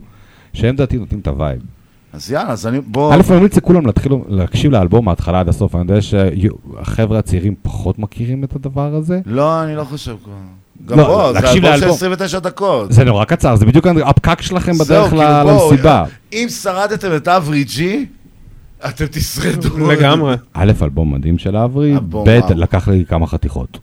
[0.54, 1.62] שהם לדעתי נותנים את ה vibe.
[2.14, 3.14] אז יאללה, אז אני, בוא...
[3.14, 8.00] א', אני ממליץ לכולם להתחיל להקשיב לאלבום מההתחלה עד הסוף, אני יודע שהחבר'ה הצעירים פחות
[8.00, 9.20] מכירים את הדבר הזה.
[9.26, 10.34] לא, אני לא חושב כבר.
[10.86, 11.90] גם לא, בוא, זה אלבום של לאלבום.
[11.90, 12.92] 29 דקות.
[12.92, 16.04] זה נורא קצר, זה בדיוק הפקק שלכם בדרך כאילו, למסיבה.
[16.34, 18.06] אם שרדתם את אברי ג'י,
[18.86, 19.92] אתם תשרדו.
[19.92, 20.36] לגמרי.
[20.54, 22.30] א', אלבום מדהים של אברי, ב'.
[22.56, 23.80] לקח לי כמה חתיכות.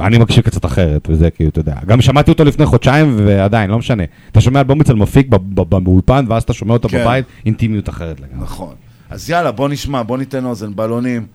[0.00, 1.74] אני מקשיב קצת אחרת, וזה כאילו, אתה יודע.
[1.86, 4.02] גם שמעתי אותו לפני חודשיים, ועדיין, לא משנה.
[4.32, 7.00] אתה שומע אלבום אצל מפיק ב- ב- באולפן, ואז אתה שומע אותו כן.
[7.02, 8.44] בבית, אינטימיות אחרת לגמרי.
[8.44, 8.74] נכון.
[9.10, 11.26] אז יאללה, בוא נשמע, בוא ניתן אוזן, בלונים.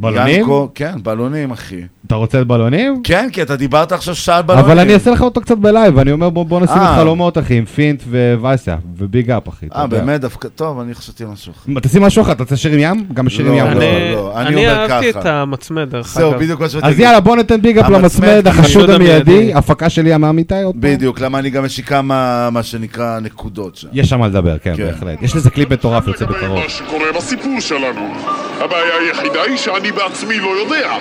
[0.00, 0.40] בלונים?
[0.40, 1.80] ינקו, כן, בלונים, אחי.
[2.06, 3.00] אתה רוצה את בלונים?
[3.04, 4.64] כן, כי אתה דיברת עכשיו שעה על בלונים.
[4.64, 6.96] אבל אני אעשה לך אותו קצת ב live, ואני אומר בוא בוא נשים את אה.
[6.96, 8.02] חלומות אחי, עם פינט
[8.40, 9.66] ווייסיה, ו big up אחי.
[9.74, 9.86] אה.
[9.86, 11.72] באמת, דווקא, טוב, אני חשבתי משהו אחר.
[11.72, 13.06] מה, תשים משהו אחר, אתה רוצה שיר עם ים?
[13.14, 13.66] גם שיר עם לא, ים.
[13.66, 15.20] לא, אני- לא, אני אני אומר אהבתי ככה.
[15.20, 16.40] את המצמד, דרך זהו, אגב.
[16.40, 17.00] בדיוק מה שבאתי אז.
[17.00, 19.54] יאללה, בוא ניתן big up למצמד, החשוד המיידי.
[19.54, 20.94] הפקה של ים אמיתי עוד פעם.
[20.94, 23.88] בדיוק, למה אני גם יש לי כמה, מה שנקרא, נקודות שם.
[23.92, 24.86] יש שם מה לדבר, כן, כן.
[24.86, 25.22] בהחלט.
[25.22, 26.58] יש לזה קליפ מטורף, יוצא בקרוב.
[26.58, 28.00] מה שקורה בסיפור שלנו.
[28.60, 30.96] הבעיה היחידה היא שאני בעצמי לא יודע.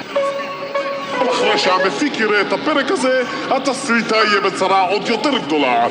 [1.29, 5.87] אחרי שהמפיק יראה את הפרק הזה, התסריטה יהיה בצרה עוד יותר גדולה.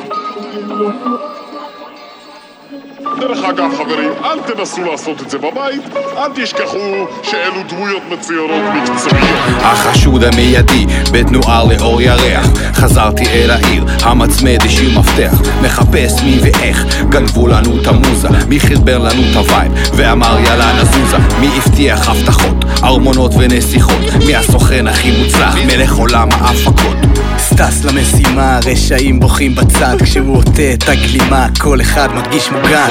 [3.21, 5.83] דרך אגב, חברים, אל תנסו לעשות את זה בבית,
[6.17, 9.39] אל תשכחו שאלו דמויות מצוירות מקצועיות.
[9.61, 12.47] החשוד המיידי בתנועה לאור ירח.
[12.75, 15.33] חזרתי אל העיר, המצמד השאיר מפתח.
[15.63, 18.29] מחפש מי ואיך גנבו לנו את המוזה.
[18.49, 21.19] מי חיבר לנו את ה vibe ואמר יאללה נזוזה.
[21.41, 24.25] מי הבטיח הבטחות, ארמונות ונסיכות?
[24.27, 26.97] מי הסוכן הכי מוצלח, מלך עולם ההפקות.
[27.39, 29.97] סטס למשימה, רשעים בוכים בצד.
[30.03, 32.89] כשהוא עוטה את הגלימה, כל אחד מרגיש מוגן.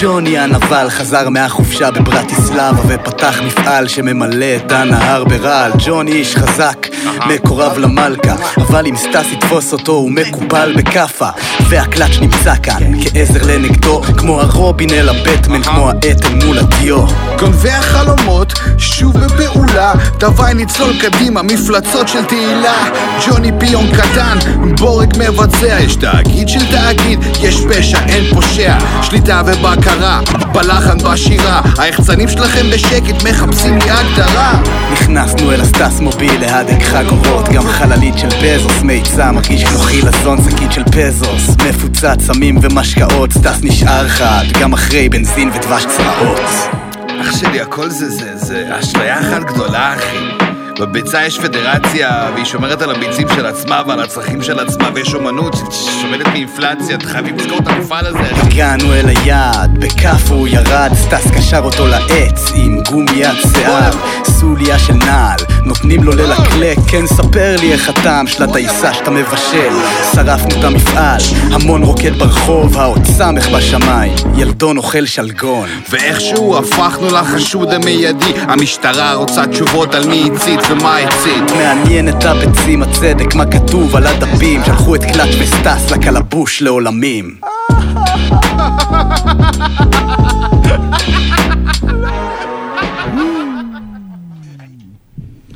[0.00, 5.72] ג'וני הנבל חזר מהחופשה בברטיסלבה ופתח מפעל שממלא את הנהר ברעל.
[5.78, 6.86] ג'וני איש חזק,
[7.26, 11.28] מקורב למלכה, אבל אם סטס יתפוס אותו הוא מקופל בכאפה.
[11.68, 17.06] והקלאץ' נמצא כאן כעזר לנגדו, כמו הרובין אל הבטמן, כמו העט אל מול הדיו.
[17.38, 22.84] גונבי החלומות, שוב בפעולה, תוואי נצלול קדימה, מפלצות של תהילה.
[23.26, 24.38] ג'וני פיון קטן,
[24.78, 30.20] בורג מבצע, יש תאגיד של תאגיד, יש פשע, אין פושע, שליטה ובקרה,
[30.52, 34.62] בלחן בשירה, היחצנים שלכם בשקט מחפשים לי הגדרה.
[34.92, 40.72] נכנסנו אל הסטס מוביל להדק חגורות גם חללית של בזוס מאיצה מרגיש כמו חילזון שקית
[40.72, 41.56] של פזוס.
[41.68, 46.76] מפוצץ סמים ומשקאות סטס נשאר חד גם אחרי בנזין ודבש צרעות
[47.20, 50.45] אח שלי, הכל זה, זה, זה אשליה אחת גדולה, אחי.
[50.80, 55.56] בביצה יש פדרציה, והיא שומרת על הביצים של עצמה ועל הצרכים של עצמה, ויש אומנות
[55.70, 58.18] שסובלת מאינפלציה, חייבים לסגור את המפעל הזה.
[58.18, 63.90] הגענו אל היעד, בכף הוא ירד, סטס קשר אותו לעץ עם גומיית שיער,
[64.24, 69.72] סוליה של נעל, נותנים לו ללקלק, כן ספר לי איך הטעם של הטייסה שאתה מבשל,
[70.14, 71.20] שרפנו את המפעל,
[71.52, 75.68] המון רוקד ברחוב, האות סמך בשמיים, ילדון אוכל שלגון.
[75.90, 81.50] ואיכשהו הפכנו לחשוד המיידי, המשטרה רוצה תשובות על מי הצית ומה הצית.
[81.56, 87.40] מעניין את הביצים הצדק, מה כתוב על הדפים, שלחו את קלאץ' וסטס לקלבוש לעולמים.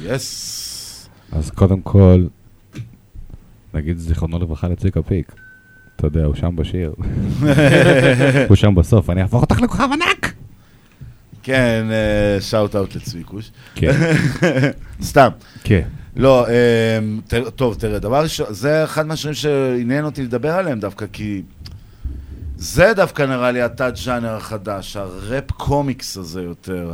[0.03, 1.09] יס.
[1.33, 2.25] אז קודם כל,
[3.75, 5.33] נגיד זיכרונו לברכה לצביקה פיק.
[5.97, 6.95] אתה יודע, הוא שם בשיר.
[8.49, 10.20] הוא שם בסוף, אני אהפוך אותך לכוכב ענק!
[11.43, 11.87] כן,
[12.41, 13.51] שאוט אאוט לצביקוש.
[13.75, 13.93] כן.
[15.03, 15.29] סתם.
[15.65, 15.83] כן.
[16.17, 16.53] לא, אה,
[17.27, 21.43] תר- טוב, תראה, דבר ראשון, זה אחד מהשירים שעניין אותי לדבר עליהם דווקא, כי
[22.57, 26.93] זה דווקא נראה לי התת-ג'אנר החדש, הראפ קומיקס הזה יותר.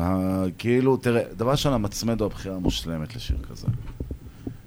[0.59, 3.67] כאילו, תראה, דבר ראשון, המצמד הוא הבחירה המושלמת לשיר כזה.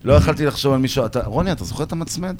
[0.03, 2.35] לא יכלתי לחשוב על מישהו, אתה, רוני, אתה זוכר את המצמד?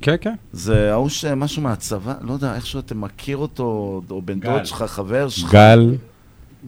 [0.00, 0.34] כן, כן.
[0.52, 3.64] זה ההוא שמשהו מהצבא, לא יודע, איכשהו אתה מכיר אותו,
[4.10, 4.40] או בן.
[4.40, 5.52] דוד שלך, חבר שלך.
[5.52, 5.94] גל.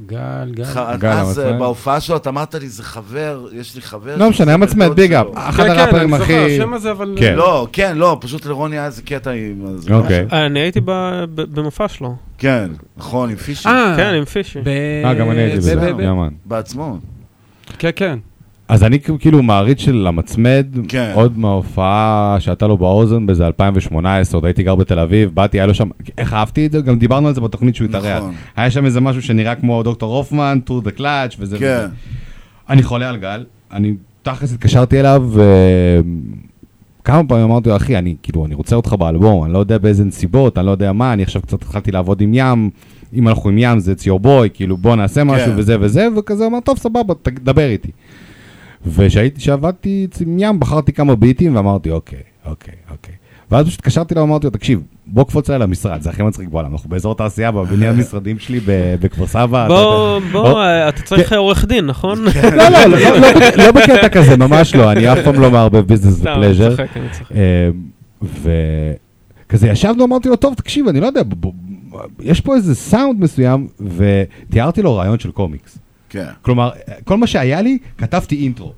[0.07, 0.17] גל,
[0.51, 0.65] גל.
[0.99, 1.39] גל אז.
[1.39, 4.17] אה, בהופעה שלו, אתה אמרת לי, זה חבר, יש לי חבר.
[4.17, 5.27] לא משנה, שזה בן המצמד, דוד ביג אפ.
[5.27, 5.35] שלו.
[5.37, 7.35] אחד כן, הראפרים כן, אני הכי- זוכר, השם הזה, אבל- כן.
[7.37, 9.65] לא, כן, לא, פשוט לרוני היה איזה קטע עם...
[9.93, 10.27] אוקיי.
[10.33, 10.81] אני הייתי
[11.35, 12.15] במופע שלו.
[12.39, 13.69] כן, נכון, עם פישי.
[13.69, 14.59] אה, כן, עם פישי.
[15.05, 15.93] אה, גם אני הייתי בזה.
[16.45, 16.99] בעצמו.
[17.79, 18.19] כן, כן.
[18.71, 21.13] אז אני כאילו מעריץ של המצמד, כן.
[21.15, 25.75] עוד מההופעה שהייתה לו באוזן באיזה 2018, עוד הייתי גר בתל אביב, באתי, היה לו
[25.75, 26.81] שם, איך אהבתי את זה?
[26.81, 28.19] גם דיברנו על זה בתוכנית שהוא התארח.
[28.19, 28.35] נכון.
[28.57, 31.59] היה שם איזה משהו שנראה כמו דוקטור הופמן, טור דה קלאץ' וזה.
[31.59, 31.65] כן.
[31.65, 31.87] וזה.
[32.69, 35.31] אני חולה על גל, אני תכלס התקשרתי אליו,
[37.03, 40.05] וכמה פעמים אמרתי לו, אחי, אני כאילו, אני רוצה אותך באלבום, אני לא יודע באיזה
[40.05, 42.71] נסיבות, אני לא יודע מה, אני עכשיו קצת התחלתי לעבוד עם ים,
[43.15, 45.55] אם אנחנו עם ים זה it's your boy, כאילו בוא נעשה משהו כן.
[45.57, 47.91] וזה וזה, וכזה אמר, טוב, סבבה, תדבר איתי.
[48.87, 53.15] וכשהייתי, כשעבדתי עם ים, בחרתי כמה ביטים ואמרתי, אוקיי, אוקיי, אוקיי.
[53.51, 56.73] ואז פשוט התקשרתי אליו, אמרתי לו, תקשיב, בוא קפוץ אליי למשרד, זה הכי מצחיק בעולם,
[56.73, 59.69] אנחנו באזור תעשייה, בבניין המשרדים שלי ב- בכפר סבא.
[59.69, 60.21] בוא.
[60.33, 62.19] בוא, אה, אתה צריך עורך דין, נכון?
[62.25, 65.51] לא, לא, לא, לא, לא בק- לא בקטע כזה, ממש לא, אני אף פעם לא
[65.51, 66.75] מערבב ביזנס ופלז'ר.
[69.47, 71.21] וכזה ישבנו, אמרתי לו, טוב, תקשיב, אני לא יודע,
[72.21, 75.79] יש פה איזה סאונד מסוים, ותיארתי לו רעיון של קומיקס.
[76.11, 76.27] כן.
[76.43, 76.71] כלומר,
[77.05, 78.73] כל מה שהיה לי, כתבתי אינטרו.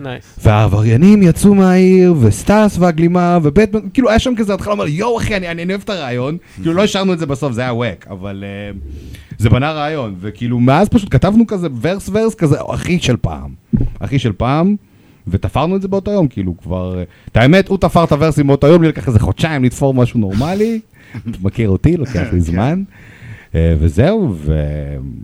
[0.00, 0.38] nice.
[0.42, 5.36] והעבריינים יצאו מהעיר, וסטאס והגלימה, ובטמן, כאילו היה שם כזה התחלה, אומר לי, יואו אחי,
[5.36, 8.44] אני, אני אוהב את הרעיון, כאילו לא השארנו את זה בסוף, זה היה wack, אבל
[8.44, 13.50] uh, זה בנה רעיון, וכאילו מאז פשוט כתבנו כזה verse verse כזה, הכי של פעם,
[14.00, 14.76] הכי של פעם,
[15.28, 18.66] ותפרנו את זה באותו יום, כאילו כבר, אה, את האמת, הוא תפר את הוורסים באותו
[18.66, 20.80] יום, לי לקח איזה חודשיים לתפור משהו נורמלי,
[21.44, 23.13] מכיר אותי, לוקח לי זמן, אה,
[23.56, 24.54] וזהו, ו...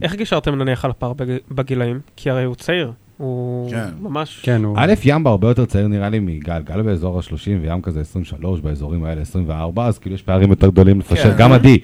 [0.03, 2.01] איך גישרתם נניח על הפער בג- בגילאים?
[2.17, 2.93] כי הרי הוא צעיר.
[3.17, 4.41] הוא ממש...
[4.43, 4.77] כן, הוא...
[4.79, 9.05] א', ים הרבה יותר צעיר נראה לי מגל, גל באזור ה-30 וים כזה 23, באזורים
[9.05, 11.37] האלה 24, אז כאילו יש פערים יותר גדולים לפשר, כן.
[11.39, 11.79] גם עדי,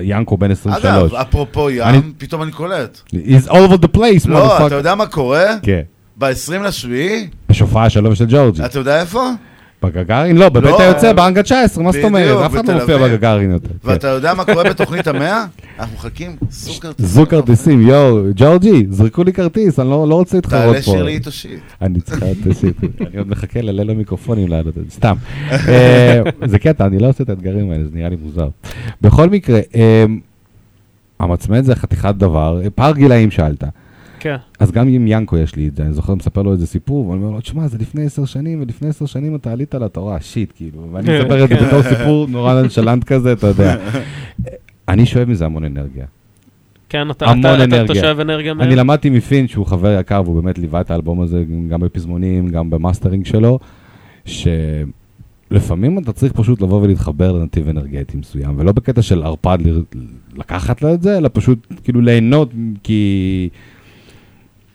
[0.00, 0.84] ינקו בן 23.
[1.12, 3.00] אגב, אפרופו אני- ים, פתאום אני קולט.
[3.14, 4.66] He's all over the place, לא.
[4.66, 5.44] אתה יודע מה קורה?
[5.62, 5.80] כן.
[6.18, 8.64] ב-20 לשביעי, השופעה שלו ושל ג'ורג'י.
[8.64, 9.30] אתה יודע איפה?
[9.86, 10.36] בגגארין?
[10.36, 10.82] לא, בבית לא.
[10.82, 12.46] היוצא, באנגה 19, מה זאת אומרת?
[12.46, 12.98] אף אחד לא מופיע.
[12.98, 13.68] בגגארין יותר.
[13.68, 13.74] כן.
[13.82, 15.44] ואתה יודע מה קורה בתוכנית המאה?
[15.78, 17.06] אנחנו מחכים זוג כרטיסים.
[17.06, 20.70] זוג כרטיסים, יואו, ג'ורג'י, זרקו לי כרטיס, אני לא לא רוצה להתחרות פה.
[20.70, 21.60] תעלה שיר לי איתו שיט.
[21.82, 22.76] אני צריכה את השיט,
[23.08, 25.14] אני עוד מחכה לליל המיקרופונים לעלות את זה, סתם.
[25.68, 28.48] אה, זה קטע, אני לא עושה את האתגרים האלה, זה נראה לי מוזר.
[29.00, 30.04] בכל מקרה, אה,
[31.20, 33.64] המצמד זה חתיכת דבר, פער גילאים שאלת.
[34.24, 34.36] כן.
[34.60, 37.22] אז גם עם ינקו יש לי את זה, אני זוכר, מספר לו איזה סיפור, ואני
[37.22, 40.86] אומר לו, תשמע, זה לפני עשר שנים, ולפני עשר שנים אתה עלית לתורה, shit, כאילו,
[40.92, 41.66] ואני מספר את זה כן.
[41.66, 43.76] בתור סיפור נורא nonchalant כזה, אתה יודע.
[44.88, 46.06] אני שואב מזה המון אנרגיה.
[46.88, 48.02] כן, אתה- המון אתה- אתה אנרגיה.
[48.02, 48.66] שואב אנרגיה מהם?
[48.66, 52.70] אני למדתי מפין, שהוא חבר יקר, והוא באמת ליווה את האלבום הזה גם בפזמונים, גם
[52.70, 53.58] במאסטרינג שלו,
[54.24, 59.58] שלפעמים אתה צריך פשוט לבוא ולהתחבר לנתיב אנרגטי מסוים, ולא בקטע של ערפד
[60.36, 62.50] לקחת לו את זה, אלא פשוט כאילו ליהנות,
[62.82, 63.48] כי...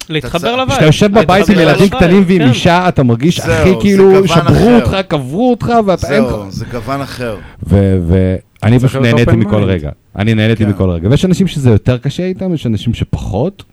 [0.09, 0.69] להתחבר לווייב.
[0.71, 2.49] כשאתה יושב בבית עם ילדים קטנים ועם כן.
[2.49, 4.75] אישה, אתה מרגיש הכי כאילו, שברו.
[4.75, 6.29] אותך, קברו אותך, ואתה אין לך...
[6.29, 7.37] זהו, זה גוון אחר.
[7.63, 9.63] ואני פשוט נהניתי מכל.
[9.63, 9.89] רגע.
[10.15, 10.69] אני נהניתי כן.
[10.69, 11.09] מכל רגע.
[11.09, 13.63] ויש אנשים שזה יותר קשה איתם, יש אנשים שפחות.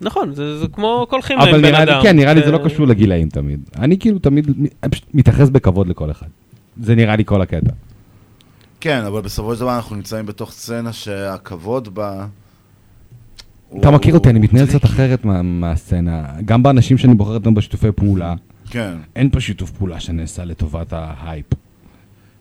[0.00, 2.02] נכון, זה זה כמו כל אבל בן נראה לי, אדם.
[2.02, 3.60] כן, נראה לי זה לא קשור לגילאים תמיד.
[3.78, 4.50] אני כאילו תמיד
[5.14, 6.26] מתייחס בכבוד לכל אחד.
[6.82, 7.70] זה נראה לי כל הקטע.
[8.80, 12.26] כן, אבל בסופו של דבר אנחנו נמצאים בתוך סצנה שהכבוד בה
[13.78, 16.24] אתה מכיר אותי, אני מתנהל קצת אחרת מה- מהסצנה.
[16.44, 18.34] גם באנשים שאני בוחר אותם בשיתופי פעולה,
[18.70, 18.92] כן.
[19.16, 21.46] אין פה שיתוף פעולה שנעשה לטובת ההייפ.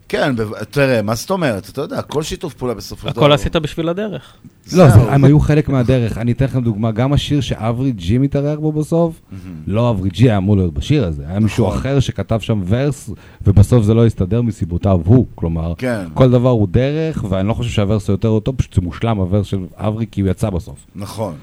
[0.10, 0.36] כן,
[0.72, 1.70] תראה, מה זאת אומרת?
[1.70, 3.22] אתה יודע, כל שיתוף פעולה בסופו של דבר.
[3.22, 4.34] הכל עשית בשביל הדרך.
[4.74, 6.18] לא, הם היו חלק מהדרך.
[6.18, 9.22] אני אתן לכם דוגמה, גם השיר שאברי ג'י מתארח בו בסוף,
[9.68, 11.78] לא אברי ג'י היה אמור להיות בשיר הזה, היה מישהו נכון.
[11.78, 13.10] אחר שכתב שם verse,
[13.48, 15.26] ובסוף זה לא הסתדר מסיבותיו הוא.
[15.36, 16.06] כלומר, כן.
[16.14, 19.18] כל דבר הוא דרך, ואני לא חושב שה verse הוא יותר טוב, פשוט זה מושלם
[19.18, 20.86] ה verse של אברי, כי הוא יצא בסוף.
[20.96, 21.34] נכון.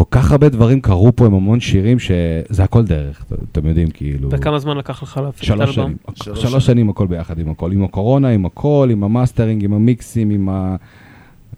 [0.00, 4.28] וכל כך הרבה דברים קרו פה עם המון שירים שזה הכל דרך, אתם יודעים, כאילו...
[4.32, 5.96] וכמה זמן לקח לך להפיק את שלוש האלבום?
[6.14, 6.36] שנים.
[6.36, 7.72] שלוש שנים הכל ביחד עם הכל.
[7.72, 10.76] עם הקורונה, עם הכל, עם המאסטרינג, עם המיקסים, עם ה...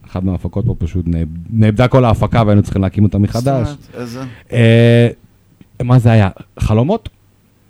[0.07, 3.69] אחת מההפקות פה פשוט נאב- נאבדה כל ההפקה והיינו צריכים להקים אותה מחדש.
[3.94, 4.20] איזה?
[4.52, 5.09] אה,
[5.83, 6.28] מה זה היה?
[6.59, 7.09] חלומות?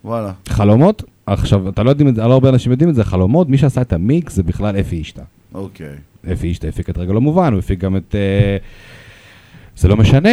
[0.05, 0.33] וואלה.
[0.49, 1.03] חלומות?
[1.27, 3.81] עכשיו, אתה לא יודעים את זה, לא הרבה אנשים יודעים את זה, חלומות, מי שעשה
[3.81, 5.23] את המיקס זה בכלל אפי אישטה.
[5.55, 5.95] אוקיי.
[6.33, 8.15] אפי אישטה הפיק את רגע לא מובן, הוא הפיק גם את...
[9.81, 10.29] זה לא משנה,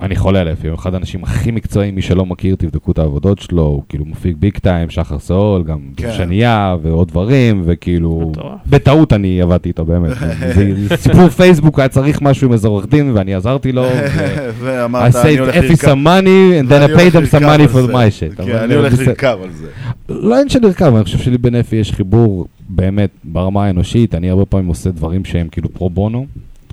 [0.00, 3.38] ואני חולה על אפי, הוא אחד האנשים הכי מקצועיים, מי שלא מכיר, תבדקו את העבודות
[3.38, 6.12] שלו, הוא כאילו מפיק ביג טיים, שחר סאול, גם כן.
[6.16, 8.32] שנייה ועוד דברים, וכאילו,
[8.70, 10.10] בטעות אני עבדתי איתו באמת.
[10.54, 13.84] זה סיפור פייסבוק, היה צריך משהו עם איזה עורך דין, ואני עזרתי לו.
[14.60, 17.34] ואמרת, I אני saved הולך אפי לרכב- some money, and then ואני I paid הולך
[17.34, 17.92] them some לרכב money על for זה.
[17.92, 17.96] my
[18.36, 18.44] shit.
[18.46, 18.98] כן, אני הולך.
[18.98, 19.66] לרכב על זה.
[20.08, 24.44] לא אין שלרכב, אני חושב שלי בין אפי יש חיבור באמת ברמה האנושית, אני הרבה
[24.44, 26.26] פעמים עושה דברים שהם כאילו פרו בונו,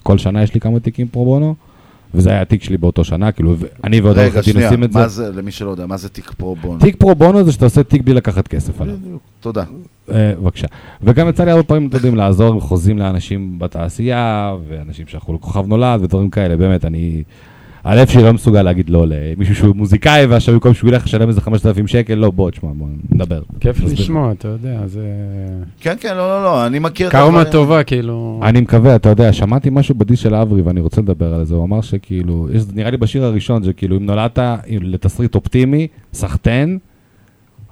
[0.03, 1.55] כל שנה יש לי כמה תיקים פרו בונו,
[2.13, 4.93] וזה היה התיק שלי באותו שנה, כאילו, אני ועוד עורך רגע, הדין שנייה, עושים את
[4.93, 4.99] זה.
[4.99, 6.79] מה זה, למי שלא יודע, מה זה תיק פרו בונו?
[6.79, 8.95] תיק פרו בונו זה שאתה עושה תיק בלי לקחת כסף עליו.
[9.39, 9.63] תודה.
[10.11, 10.67] אה, בבקשה.
[11.03, 15.67] וגם יצא לי הרבה פעמים, אתם יודעים, לעזור עם חוזים לאנשים בתעשייה, ואנשים שהלכו לכוכב
[15.67, 17.23] נולד ודברים כאלה, באמת, אני...
[17.83, 21.41] הלב שלי לא מסוגל להגיד לא למישהו שהוא מוזיקאי, ועכשיו במקום שהוא ילך לשלם איזה
[21.41, 23.41] 5,000 שקל, לא, בוא, תשמע, בוא נדבר.
[23.59, 23.79] כיף.
[23.83, 25.07] לשמוע, אתה יודע, זה...
[25.79, 28.39] כן, כן, לא, לא, לא, אני מכיר את קרמה טובה, כאילו...
[28.43, 31.63] אני מקווה, אתה יודע, שמעתי משהו בדיס של אברי ואני רוצה לדבר על זה, הוא
[31.63, 36.79] אמר שכאילו, יש, נראה לי בשיר הראשון, שכאילו אם נולדת לתסריט אופטימי, סחטיין,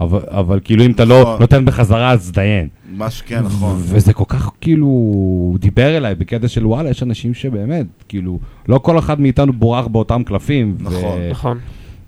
[0.02, 1.38] אבל, אבל כאילו אם אתה לא נכון.
[1.40, 2.68] נותן בחזרה, אז דיין.
[2.98, 3.76] משהו, כן, נכון.
[3.78, 8.78] וזה כל כך כאילו, הוא דיבר אליי בקטע של וואלה, יש אנשים שבאמת, כאילו, לא
[8.78, 10.76] כל אחד מאיתנו בורח באותם קלפים.
[10.80, 11.20] נכון.
[11.32, 11.58] נכון.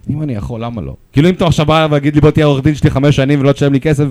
[0.09, 0.95] אם אני יכול, למה לא?
[1.13, 3.51] כאילו אם אתה עכשיו בא ויגיד לי בוא תהיה עורך דין שלי חמש שנים ולא
[3.51, 4.05] תשלם לי כסף,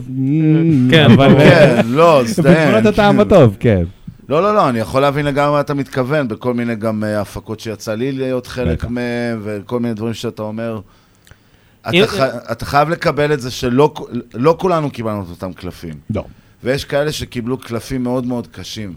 [0.90, 1.38] כן, אבל...
[1.38, 2.68] כן, לא, סטיין.
[2.68, 3.82] בגבולות הטעם הטוב, כן.
[4.28, 7.60] לא, לא, לא, אני יכול להבין לגמרי מה אתה מתכוון, בכל מיני גם אה, הפקות
[7.60, 8.84] שיצא לי להיות חלק.
[8.84, 10.80] מהם, וכל מיני דברים שאתה אומר.
[11.92, 12.20] אם- אתה, ח...
[12.52, 13.94] אתה חייב לקבל את זה שלא
[14.34, 15.94] לא כולנו קיבלנו את אותם קלפים.
[16.14, 16.24] לא.
[16.64, 18.94] ויש כאלה שקיבלו קלפים מאוד מאוד קשים.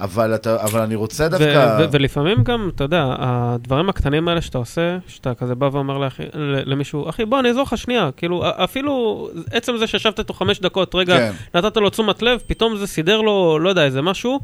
[0.00, 1.76] אבל, אתה, אבל אני רוצה דווקא...
[1.80, 5.98] ו- ו- ולפעמים גם, אתה יודע, הדברים הקטנים האלה שאתה עושה, שאתה כזה בא ואומר
[5.98, 8.10] לאחי- ל- למישהו, אחי, בוא, אני אעזור לך שנייה.
[8.16, 11.32] כאילו, אפילו עצם זה שישבת איתו חמש דקות, רגע, כן.
[11.58, 14.40] נתת לו תשומת לב, פתאום זה סידר לו, לא יודע, איזה משהו,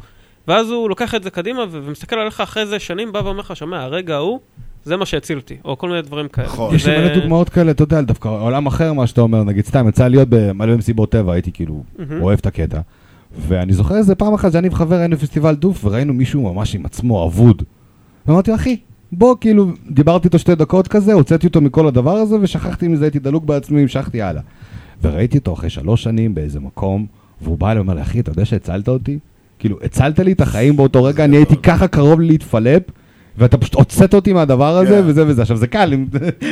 [0.49, 3.83] ואז הוא לוקח את זה קדימה ומסתכל עליך אחרי זה שנים, בא ואומר לך, שומע,
[3.83, 4.41] הרגע ההוא,
[4.85, 6.49] זה מה שהציל אותי, או כל מיני דברים כאלה.
[6.73, 9.65] יש לי זה- מלא דוגמאות כאלה, אתה יודע, דווקא עולם אחר, מה שאתה אומר, נגיד
[9.65, 11.83] סתם, יצא להיות במלא מסיבות טבע, הייתי כאילו.
[12.21, 12.81] אוהב את הקטע.
[13.39, 17.27] ואני זוכר איזה פעם אחת שאני וחבר היינו בפסטיבל דוף, וראינו מישהו ממש עם עצמו
[17.27, 17.63] אבוד.
[18.27, 18.77] ואמרתי לו, אחי,
[19.13, 23.19] בוא, כאילו, דיברתי איתו שתי דקות כזה, הוצאתי אותו מכל הדבר הזה, ושכחתי מזה, הייתי
[23.19, 24.43] דלוק בעצמי, המשכתי הלאה.
[25.03, 27.07] וראיתי אותו אחרי שלוש שנים באיזה מקום,
[27.43, 29.19] והוא בא אליי ואומר לי, אחי, אתה יודע שהצלת אותי?
[29.59, 32.83] כאילו, הצלת לי את החיים באותו רגע, אני הייתי ככה קרוב להתפלפ,
[33.39, 35.03] ואתה פשוט הוצאת אותי מהדבר הזה, כן.
[35.07, 35.43] וזה וזה.
[35.43, 35.95] עכשיו, זה קל,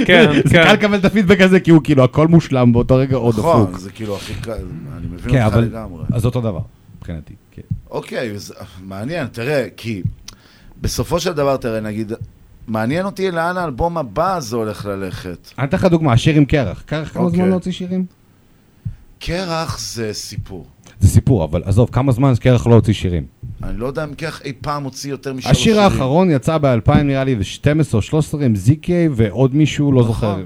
[0.06, 0.64] כן, זה כן.
[0.64, 3.78] קל לקבל את הפידבק הזה, כי הוא כאילו, הכל מושלם באותו רגע, עוד נכון, דפוק.
[3.78, 6.04] זה כאילו הכי קל, אני מבין אותך אבל, לגמרי.
[6.12, 6.60] אז אותו דבר,
[6.98, 7.34] מבחינתי.
[7.50, 7.62] כן.
[7.90, 10.02] אוקיי, אז, מעניין, תראה, כי
[10.80, 12.12] בסופו של דבר, תראה, נגיד,
[12.66, 15.50] מעניין אותי לאן האלבום הבא הזה הולך ללכת.
[15.58, 16.82] אני אתן לך דוגמה, השיר עם קרח.
[16.86, 17.36] קרח כמה אוקיי.
[17.36, 18.04] זמן לא הוציא שירים?
[19.18, 20.66] קרח זה סיפור.
[21.00, 23.26] זה סיפור, אבל עזוב, כמה זמן קרח לא הוציא שירים?
[23.62, 25.92] אני לא יודע אם קרח אי פעם הוציא יותר משלוש השיר שירים.
[25.92, 30.36] האחרון יצא ב-2000 נראה לי, ו-12 או 13 עם זיקי ועוד מישהו, לא זוכר,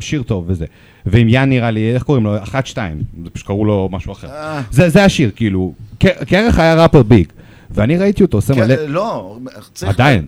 [0.00, 0.66] שיר טוב וזה.
[1.06, 2.42] ועם יאן נראה לי, איך קוראים לו?
[2.42, 4.28] אחת שתיים, זה פשוט קראו לו משהו אחר.
[4.28, 4.62] אה.
[4.70, 7.26] זה זה השיר, כאילו, קרח היה ראפר ביג,
[7.70, 8.74] ואני ראיתי אותו עושה כן, מלא...
[8.74, 9.38] לא,
[9.74, 9.92] צריך...
[9.94, 10.26] עדיין,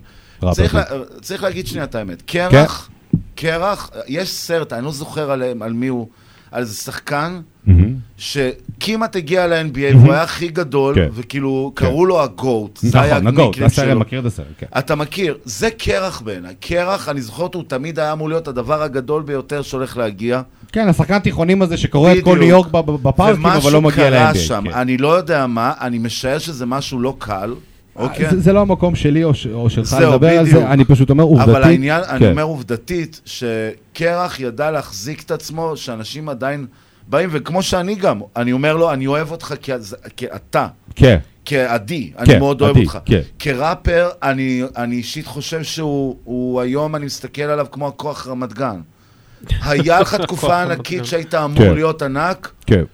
[0.52, 0.74] צריך.
[0.74, 0.82] לה,
[1.20, 2.22] צריך להגיד שנייה את האמת.
[2.26, 2.90] קרח,
[3.34, 6.08] קרח, יש סרט, אני לא זוכר עליהם, על מי הוא,
[6.54, 7.94] על איזה שחקן, מהמם.
[8.16, 11.08] שכמעט הגיע ל-NBA והוא היה הכי גדול, כן.
[11.12, 11.84] וכאילו, כן.
[11.84, 12.78] קראו לו הגוט.
[12.82, 13.96] זה היה נכון, הניקניים הסרט.
[13.96, 14.66] מכיר את הסרט, כן.
[14.78, 16.54] אתה מכיר, זה קרח בעיניי.
[16.60, 20.42] קרח, אני זוכר אותו, הוא תמיד היה אמור להיות הדבר הגדול ביותר שהולך להגיע.
[20.72, 22.38] כן, השחקן התיכונים הזה שקורא את כל.
[22.38, 22.66] ניו יורק
[23.02, 24.38] בפארקים, אבל לא מגיע ומשהו קרה ל-NBA.
[24.38, 24.72] שם, כן.
[24.74, 27.54] אני לא יודע מה, אני משער שזה משהו לא קל,
[27.96, 28.30] אוקיי?
[28.30, 30.60] זה, זה לא המקום שלי או, ש, או שלך לדבר על בדיוק.
[30.60, 31.54] זה, אני פשוט אומר עובדתית.
[31.54, 32.30] אבל העניין, אני כן.
[32.30, 36.66] אומר עובדתית, שקרח ידע להחזיק את עצמו, שאנשים עדיין
[37.08, 39.72] באים, וכמו שאני גם, אני אומר לו, אני אוהב אותך כי,
[40.16, 40.66] כי אתה.
[40.94, 41.18] כן.
[41.44, 42.98] כעדי, אני כן, מאוד אוהב עדי, אותך.
[43.04, 43.20] כן.
[43.38, 48.80] כראפר, אני, אני אישית חושב שהוא הוא היום, אני מסתכל עליו כמו הכוח רמת גן.
[49.62, 51.04] היה לך תקופה ענקית.
[51.04, 51.74] שהיית אמור כן.
[51.74, 52.84] להיות ענק, כן.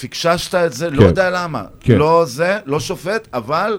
[0.00, 1.06] פיקששת את זה, לא כן.
[1.06, 1.64] יודע למה.
[1.80, 1.96] כן.
[1.96, 3.78] לא זה, לא שופט, אבל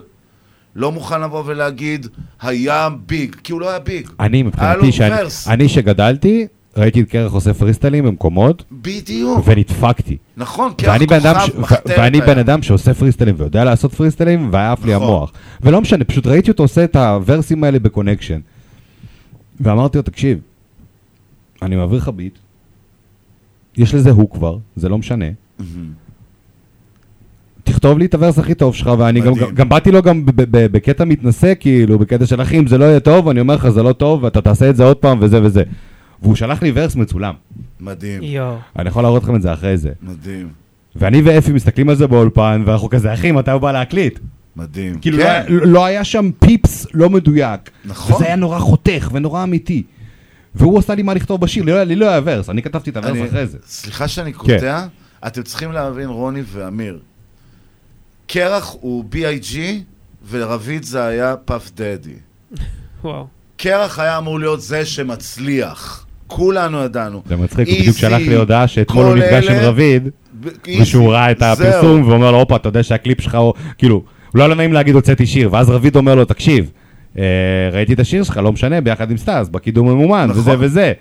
[0.76, 2.06] לא מוכן לבוא ולהגיד,
[2.42, 4.08] היה ביג, כי הוא לא היה ביג.
[4.20, 5.16] אני מבחינתי, שאני-.
[5.46, 9.40] אני שגדלתי, ראיתי את קרח עושה פריסטיילים במקומות, בדיוק.
[9.44, 10.16] ונדפקתי.
[10.36, 12.20] נכון, קרח כוכב מחתרת ואני.
[12.20, 15.06] בן אדם שעושה פריסטיילים ויודע לעשות פריסטיילים, והיה עף לי נכון.
[15.06, 15.32] המוח.
[15.60, 18.40] ולא משנה, פשוט ראיתי אותו עושה את הוורסים האלה ב connection.
[19.60, 20.38] ואמרתי לו, תקשיב,
[21.62, 22.38] אני מעביר לך ביט,
[23.76, 25.26] יש לזה הוא כבר, זה לא משנה.
[27.64, 29.54] תכתוב לי את ה verse הכי טוב שלך, ואני גם, מדהים.
[29.54, 32.84] גם באתי לו גם ב- ב- בקטע מתנשא, כאילו, בקטע של אחי, אם זה לא
[32.84, 35.42] יהיה טוב, אני אומר לך, זה לא טוב, ואתה תעשה את זה עוד פעם, וזה
[35.42, 35.62] וזה.
[36.22, 37.34] והוא שלח לי ורס מצולם.
[37.80, 38.56] מדהים, יואו.
[38.78, 39.90] אני יכול להראות לכם את זה אחרי זה.
[40.02, 40.48] מדהים,
[40.96, 44.18] ואני ואפי מסתכלים על זה באולפן, ואנחנו כזה, אחי, מתי הוא בא להקליט?
[44.56, 44.98] מדהים.
[44.98, 45.42] כאילו, כן.
[45.48, 47.60] לא, לא היה שם פיפס לא מדויק.
[47.84, 48.16] נכון.
[48.16, 49.82] וזה היה נורא חותך ונורא אמיתי.
[50.54, 52.96] והוא עשה לי מה לכתוב בשיר, לי לא לי לא היה ורס, אני כתבתי את
[52.96, 53.58] הוורס אני- אחרי זה.
[53.66, 54.38] סליחה שאני כן.
[54.38, 54.86] קוטע,
[55.26, 56.98] אתם צריכים להבין, רוני ואמיר,
[58.32, 59.56] קרח הוא B.I.G
[60.30, 62.14] ורביד זה היה פאף דדי.
[63.04, 63.26] וואו.
[63.56, 66.06] קרח היה אמור להיות זה שמצליח.
[66.26, 67.22] כולנו ידענו.
[67.26, 70.08] זה מצחיק, הוא בדיוק שלח לי הודעה שאתמול הוא נפגש עם רביד,
[70.80, 71.42] ושהוא ראה את.
[71.42, 74.02] הפרסום, ואומר לו, הופה, אתה יודע שהקליפ שלך הוא, כאילו,
[74.34, 76.70] לא היה לו נעים להגיד הוצאתי שיר, ואז רביד אומר לו, תקשיב,
[77.18, 77.24] אה,
[77.72, 80.40] ראיתי את השיר שלך, לא משנה, ביחד עם סטאס, בקידום ממומן, נכון.
[80.40, 80.92] וזה וזה.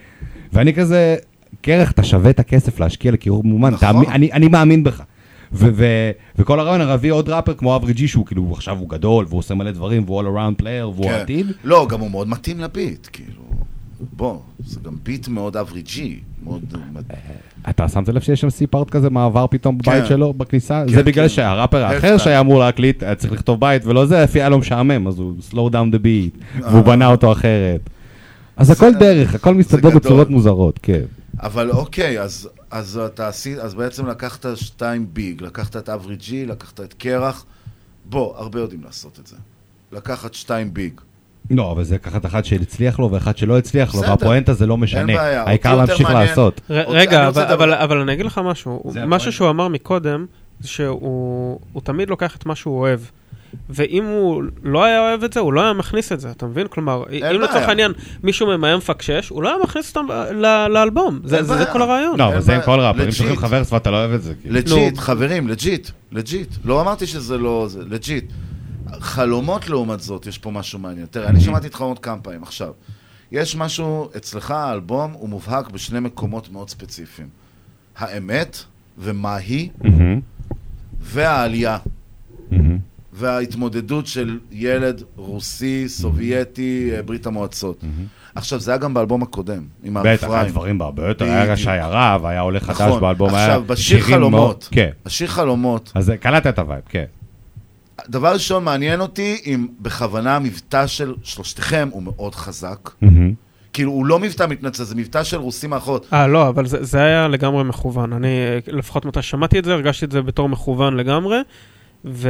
[0.54, 1.16] ואני כזה,
[1.62, 4.04] קרח, אתה שווה את הכסף להשקיע לקידום ממומן, נכון.
[4.10, 5.02] אני מאמין בך.
[6.38, 9.54] וכל הרעיון, להביא עוד ראפר כמו אברי ג'י, שהוא כאילו, עכשיו הוא גדול, והוא עושה
[9.54, 11.12] מלא דברים, והוא all around player, והוא כן.
[11.12, 11.48] העתיד.
[11.64, 13.42] לא, גם הוא מאוד מתאים לביט, כאילו.
[14.14, 16.74] בוא, זה גם ביט מאוד אבריג'י, מאוד...
[17.70, 20.10] אתה שמת לב שיש שם סי-פארט כזה, מעבר פתאום בבית כן.
[20.10, 20.84] שלו, בכניסה?
[20.88, 21.30] כן, זה בגלל כן.
[21.30, 22.18] שהראפר האחר.
[22.18, 25.34] שהיה אמור להקליט, היה צריך לכתוב בית ולא זה, לפי היה לו משעמם, אז הוא
[25.52, 26.72] slow down the beat, אה.
[26.72, 27.90] והוא בנה אותו אחרת.
[28.58, 29.90] אז הכל דרך, הכל מסתדר.
[29.90, 31.02] בצורות מוזרות, כן.
[31.42, 36.46] אבל אוקיי, אז, אז אתה עשית, אז בעצם לקחת שתיים ביג, לקחת את אברי ג'י,
[36.46, 37.46] לקחת את קרח.
[38.06, 39.36] בוא, הרבה יודעים לעשות את זה.
[39.92, 40.94] לקחת שתיים ביג.
[41.52, 44.02] לא, אבל זה לקחת אחד שהצליח לו ואחד שלא הצליח לו.
[44.02, 45.06] והפואנטה זה לא אין משנה.
[45.18, 46.28] בעיה, העיקר להמשיך מעניין.
[46.30, 46.62] לעשות.
[46.70, 48.84] רגע, אני אבל- אבל אבל אני אגיד לך משהו.
[48.86, 49.32] משהו הפואנטה.
[49.32, 50.26] שהוא אמר מקודם,
[50.60, 53.00] זה שהוא הוא תמיד לוקח את מה שהוא אוהב.
[53.70, 56.68] ואם הוא לא היה אוהב את זה, הוא לא היה מכניס את זה, אתה מבין?
[56.68, 57.24] כלומר, אם.
[57.42, 57.92] לצורך העניין
[58.24, 61.20] מישהו ממאם מפקשש, הוא לא היה מכניס אותם ל- לאלבום.
[61.24, 61.66] זה.
[61.74, 62.20] כל הרעיון.
[62.20, 62.62] לא, אבל זה עם.
[62.62, 63.16] כל ראפרים לג'יט.
[63.18, 64.34] שולחים לך ורס ואתה לא אוהב את זה.
[64.42, 64.56] כאילו.
[64.56, 64.98] לג'יט.
[64.98, 66.50] חברים, legit, legit.
[66.66, 67.66] לא אמרתי שזה לא...
[67.70, 68.26] זה, legit.
[69.00, 71.06] חלומות לעומת זאת, יש פה משהו מעניין.
[71.12, 72.44] תראה, אני שמעתי את חלומות כמה פעמים.
[72.44, 72.72] עכשיו,
[73.32, 77.28] יש משהו, אצלך האלבום הוא מובהק בשני מקומות מאוד ספציפיים.
[77.98, 78.58] האמת,
[78.98, 80.20] ומה היא, מהמם,
[81.02, 81.78] והעלייה.
[83.20, 87.84] וההתמודדות של ילד רוסי, סובייטי, אה, ברית המועצות.
[88.36, 90.44] עכשיו, זה היה גם באלבום הקודם, עם בטח, היה.
[90.44, 91.58] דברים בהרבה יותר, היה בדיוק.
[91.58, 93.02] שי הרב, היה עולה חדש נכון.
[93.02, 96.82] באלבום, היה עכשיו, בשיר שירים מאוד- חלומות, כן, השיר חלומות, אז קלטת את ה vibe,
[96.90, 97.06] כן.
[98.10, 102.90] דבר ראשון, מעניין אותי אם בכוונה המבטא של שלושתכם הוא מאוד חזק.
[103.02, 103.34] מהמם.
[103.74, 106.08] כאילו, הוא לא מבטא מתנצל, זה מבטא של רוסים מהחורות.
[106.14, 108.14] אה, לא, אבל זה, זה היה לגמרי מכוון.
[108.14, 111.38] אני, אה, לפחות מתי שמעתי את זה, הרגשתי את זה בתור מכוון לגמרי.
[112.06, 112.30] ו...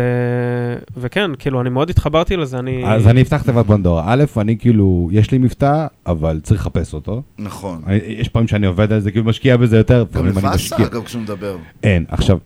[0.98, 2.84] וכן, כאילו, אני מאוד התחברתי לזה, אני...
[2.88, 4.04] אז אני אפתח תיבת פנדורה.
[4.08, 7.22] א', אני כאילו, יש לי מבטא, אבל צריך לחפש אותו.
[7.40, 7.82] נכון.
[7.88, 10.76] אני- יש פעמים שאני עובד על זה, כאילו משקיע בזה יותר, גם לבאסה.
[10.78, 11.58] אגב, כשהוא מדבר.
[11.84, 12.06] אין.
[12.08, 12.38] עכשיו,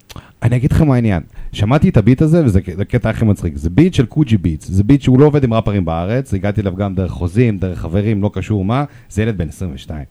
[0.44, 1.22] אני אגיד לכם מה העניין.
[1.52, 3.58] שמעתי את הביט הזה, וזה ק- זה קטע הכי מצחיק.
[3.58, 4.68] זה ביט של קוג'י ביטס.
[4.70, 8.24] זה ביט שהוא לא עובד עם ראפרים בארץ, הגעתי אליו גם דרך חוזים, דרך חברים,
[8.24, 8.84] לא קשור מה.
[9.10, 10.04] זה ילד בן 22.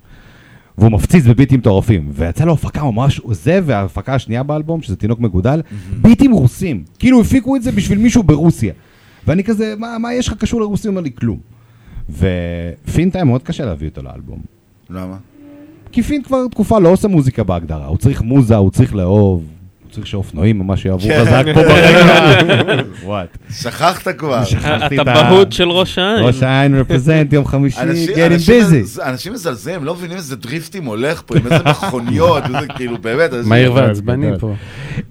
[0.78, 2.08] והוא מפציץ בביטים מטורפים.
[2.12, 5.60] ויצא לו הפקה ממש, זה וההפקה השנייה באלבום, שזה תינוק מגודל,
[6.00, 6.84] ביטים רוסים.
[6.98, 8.72] כאילו הפיקו את זה בשביל מישהו ברוסיה.
[9.26, 10.90] ואני כזה, מה, מה יש לך קשור לרוסים?
[10.90, 11.38] הוא אומר לי, כלום.
[12.10, 14.38] ופינט היה מאוד קשה להביא אותו לאלבום.
[14.90, 15.16] למה?
[15.92, 19.44] כי פינט כבר תקופה לא עושה מוזיקה בהגדרה, הוא צריך מוזה, הוא צריך לאהוב,
[19.92, 21.24] צריך שאופנועים ממש יעברו כן.
[21.24, 22.82] חזק פה ברגע.
[23.04, 23.38] וואט.
[23.50, 24.44] שכחת כבר.
[24.44, 25.12] שכחתי את ה...
[25.12, 26.24] הטבעות של ראש העין.
[26.24, 27.78] ראש העין רפרזנט, יום חמישי,
[28.14, 28.48] getting
[28.98, 29.02] busy.
[29.02, 33.30] אנשים מזלזלים, הם לא מבינים איזה דריפטים הולך פה, עם איזה מכוניות, איזה כאילו, באמת.
[33.44, 34.54] מהיר ועצבני פה.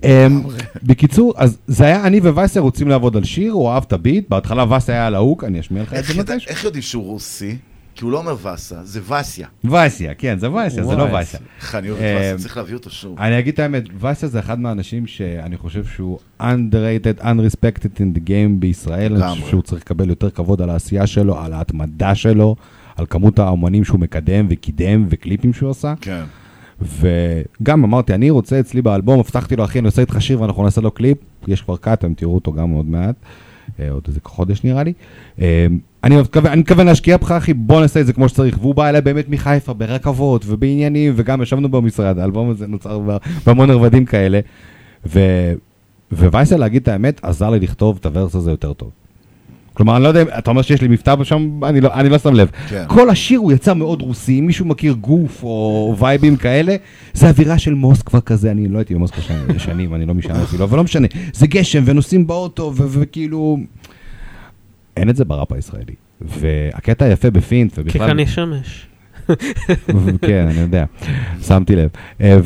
[0.03, 0.42] אמ,
[0.84, 4.76] בקיצור, אז זה היה אני ווייסיה רוצים לעבוד על שיר, הוא אהב את הביט, בהתחלה
[4.77, 6.50] וסיה היה להוק, אני אשמיע לך את זה מתישהו.
[6.50, 7.58] איך יודעים שהוא רוסי?
[7.95, 9.48] כי הוא לא אומר וסה, זה וסיה.
[9.64, 11.03] וסיה, כן, זה וסיה, זה לא.
[11.03, 11.40] וסיה.
[11.58, 13.20] איך אני אוהב את אמ, וסיה, צריך להביא אותו שוב.
[13.20, 18.28] אני אגיד את האמת, וסיה זה אחד מהאנשים שאני חושב שהוא underrated, unrespected in the
[18.28, 19.24] game בישראל.
[19.24, 19.32] אני.
[19.32, 22.56] חושב שהוא צריך לקבל יותר כבוד על העשייה שלו, על ההתמדה שלו,
[22.95, 25.94] על כמות האומנים שהוא מקדם וקידם וקליפים שהוא עשה.
[26.02, 26.24] כן.
[26.82, 30.82] וגם אמרתי, אני רוצה אצלי באלבום, הבטחתי לו, אחי, אני עושה איתך שיר ואנחנו נעשה
[30.82, 33.16] לו קליפ, יש כבר קאט, אתם תראו אותו גם עוד מעט,
[33.80, 34.94] אה, עוד איזה חודש נראה לי.
[36.04, 38.58] אני מתכוון- אני מתכוון להשקיע בך, אחי, בוא נעשה את זה כמו שצריך.
[38.62, 43.02] והוא בא אליי באמת מחיפה, ברכבות ובעניינים, וגם ישבנו במשרד, האלבום הזה נוצר
[43.46, 44.40] בהמון רבדים כאלה.
[45.06, 45.20] ו...
[46.12, 48.90] ווייסל, להגיד את האמת, עזר לי לכתוב את הוורס הזה יותר טוב.
[49.74, 52.34] כלומר, אני לא יודע, אתה אומר שיש לי מבטא שם, אני לא, אני לא שם
[52.34, 52.50] לב.
[52.70, 52.84] כן.
[52.88, 56.76] כל השיר הוא יצא מאוד רוסי, אם מישהו מכיר גוף או וייבים כאלה,
[57.14, 59.22] זה אווירה של מוסקבה כזה, אני לא הייתי במוסקבה
[59.58, 61.08] שנים, אני לא משם אפילו, אבל לא משנה.
[61.34, 63.58] זה גשם ונוסעים באוטו, ו- וכאילו...
[64.98, 65.95] אין את זה בראפ הישראלי.
[66.22, 68.08] והקטע היפה בפינט, כי ובכלל...
[68.08, 68.88] כאן יש שמש.
[70.28, 70.86] כן, אני יודע,
[71.42, 71.90] שמתי לב.
[72.22, 72.38] אה,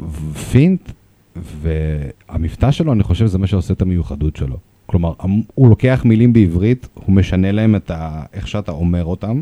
[0.00, 0.92] ופינט,
[1.36, 4.56] והמבטא שלו, אני חושב, זה מה שעושה את המיוחדות שלו.
[4.86, 5.12] כלומר,
[5.54, 8.22] הוא לוקח מילים בעברית, הוא משנה להם את ה...
[8.32, 9.40] איך שאתה אומר אותם,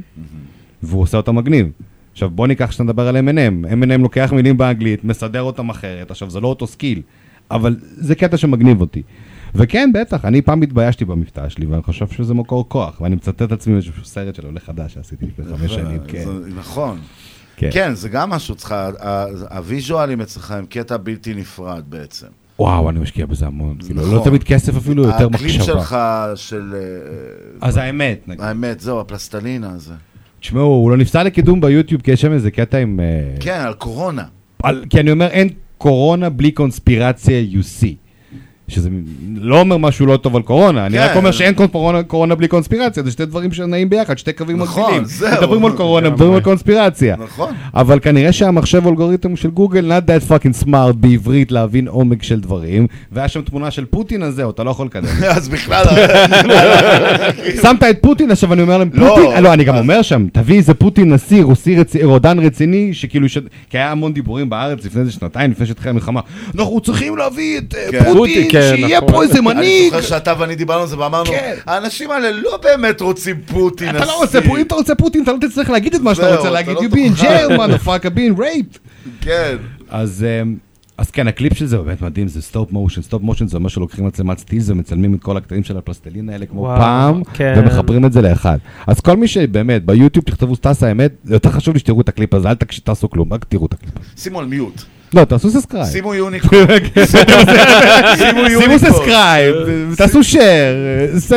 [0.83, 1.71] והוא עושה אותם מגניב.
[2.13, 3.67] עכשיו, בוא ניקח שאתה מדבר על Eminem.
[3.67, 6.11] Eminem לוקח מילים באנגלית, מסדר אותם אחרת.
[6.11, 7.03] עכשיו, זה לא אותו skill,
[7.51, 9.03] אבל זה קטע שמגניב אותי.
[9.55, 13.53] וכן, בטח, אני פעם התביישתי במבטא שלי, ואני חושב שזה מקור כוח, ואני מצטט את
[13.53, 16.25] עצמי באיזשהו סרט של עולה חדש שעשיתי לפני חמש שנים, כן.
[16.57, 16.99] נכון.
[17.57, 17.69] כן.
[17.73, 18.75] כן, זה גם משהו, צריך,
[19.51, 22.27] הוויז'ואלים אצלך הם קטע בלתי נפרד בעצם.
[22.59, 23.77] וואו, אני משקיע בזה המון.
[23.85, 24.15] כאילו, נכון.
[24.15, 25.65] לא תמיד כסף אפילו, יותר הקליפ מחשבה.
[25.65, 25.97] שלך
[26.35, 26.75] של...
[26.75, 28.45] אה, אז האמת, נגיד.
[28.45, 29.95] האמת, זהו, הפלסטלינה הזה.
[30.41, 33.01] תשמעו, הוא לא נפסל לקידום ביוטיוב, כי יש שם איזה קטע עם...
[33.01, 34.25] אה, כן, על קורונה.
[34.63, 38.04] על, כי אני אומר, אין קורונה בלי קונספירציה UC.
[38.69, 38.89] שזה
[39.37, 41.05] לא אומר משהו לא טוב על קורונה, אני כן.
[41.05, 44.83] רק אומר שאין קורונה, קורונה בלי קונספירציה, זה שתי דברים שנעים ביחד, שתי קווים נכון,
[44.83, 45.05] מקבילים.
[45.05, 45.33] זהו.
[45.33, 46.11] מדברים על קורונה.
[46.11, 47.17] מדברים על קונספירציה.
[47.19, 47.55] נכון.
[47.75, 52.87] אבל כנראה שהמחשב אלגוריתם של גוגל, not that fucking smart בעברית להבין עומק של דברים,
[53.13, 55.09] והיה שם תמונה של פוטין, אז זהו, אתה לא יכול לקדם.
[55.37, 55.85] אז בכלל...
[57.63, 59.17] שמת את פוטין, עכשיו אני אומר להם, לא.
[59.17, 63.29] פוטין, לא, אני גם אומר שם, תביא איזה פוטין נשיא, רוסי רציני, רודן רציני, שכאילו,
[63.29, 63.39] ש-
[63.71, 66.21] כי היה המון דיבורים בארץ לפני איזה שנתיים, לפני שהתחילה המלחמה,
[66.55, 68.13] אנחנו צריכים להביא את אה, כן.
[68.13, 69.13] פוטין, כן, שיהיה נכון.
[69.13, 69.91] פה איזה אני מנהיג.
[69.93, 71.55] זוכר שאתה ואני דיברנו על זה ואמרנו, כן.
[71.67, 75.33] האנשים האלה לא באמת רוצים פוטין אתה לא רוצה, פה- אם אתה רוצה פוטין, אתה
[75.33, 77.27] לא תצטרך להגיד את מה שאתה רוצה להגיד, לא you being תוכל.
[77.27, 78.79] jail, motherfucker, being raped.
[79.21, 79.57] כן.
[79.91, 80.25] אז...
[80.43, 80.57] אמ,
[80.99, 83.03] אז כן, הקליפ של זה באמת מדהים, זה stop motion.
[83.03, 86.61] stop motion זה אומר שלוקחים מצלמת סטילס ומצלמים את כל הקטעים של הפלסטלין האלה כמו
[86.61, 87.55] וואו, פעם, כן.
[87.57, 88.59] ומחברים את זה לאחד.
[88.87, 92.35] אז כל מי שבאמת, ביוטיוב תכתבו סטאס האמת, זה יותר חשוב לי שתראו את הקליפ
[92.35, 93.93] הזה, אל תעשו כלום, רק תראו את הקליפ.
[94.17, 94.83] שימו על mute.
[95.15, 95.87] לא, תעשו subscribe.
[95.87, 96.67] שימו unicorn.
[97.07, 97.21] שימו
[98.17, 98.79] שימו unicorn.
[98.79, 99.55] subscribe,
[99.97, 100.19] תעשו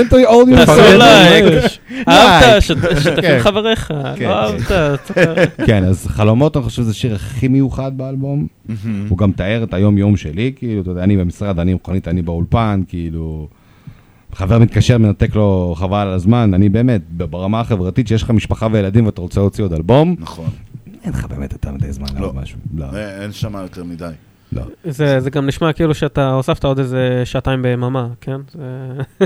[0.10, 0.98] to all your תעשו friends.
[0.98, 1.44] לייק.
[2.08, 2.60] אהבת, לייק.
[2.60, 2.72] ש-
[3.04, 3.38] שתף כן.
[3.42, 3.94] חבריך.
[4.16, 4.26] כן.
[4.28, 5.12] לא אהבת.
[5.66, 8.48] כן, אז חלומות, אני חושב שזה השיר הכי מיוחד באלבום.
[9.10, 12.82] הוא גם תאר את היום-יום שלי, כאילו, אתה יודע, אני במשרד, אני מכונית, אני באולפן,
[12.88, 13.48] כאילו...
[14.34, 19.06] חבר מתקשר, מנתק לו חבל על הזמן, אני באמת, ברמה החברתית, שיש לך משפחה וילדים
[19.06, 20.46] ואתה רוצה להוציא עוד אלבום, נכון.
[21.04, 22.22] אין לך באמת יותר מדי זמן לא.
[22.22, 22.58] לעוד משהו.
[22.76, 22.86] לא.
[22.94, 24.10] אה, אין שם יותר מדי.
[24.52, 24.62] לא.
[24.86, 28.38] זה זה גם נשמע כאילו שאתה הוספת עוד איזה שעתיים ביממה, כן?
[28.54, 29.26] זה-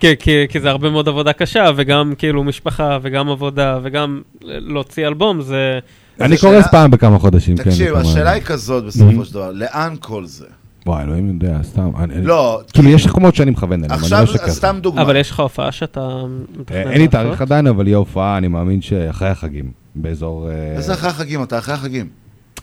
[0.00, 5.06] כי- כי- כי זה הרבה מאוד עבודה קשה, וגם כאילו משפחה, וגם עבודה, וגם להוציא
[5.06, 5.78] אלבום, זה...
[6.20, 7.62] אני קורס פעם בכמה חודשים, כן.
[7.62, 10.46] תקשיב, השאלה היא כזאת בסופו של דבר, לאן כל זה?
[10.86, 11.90] וואי, אלוהים יודע, סתם.
[12.22, 14.50] לא, כאילו, יש מקומות שאני מכוון אליהם, אני עכשיו, לא שקר.
[14.50, 15.02] סתם דוגמה.
[15.02, 16.00] אבל יש לך הופעה שאתה
[16.70, 17.08] אה, אין לי?
[17.08, 20.50] תאריך עדיין, אבל יהיה הופעה, אני מאמין שאחרי החגים, באזור...
[20.76, 21.42] איזה אחרי החגים?
[21.42, 22.08] אתה אחרי החגים.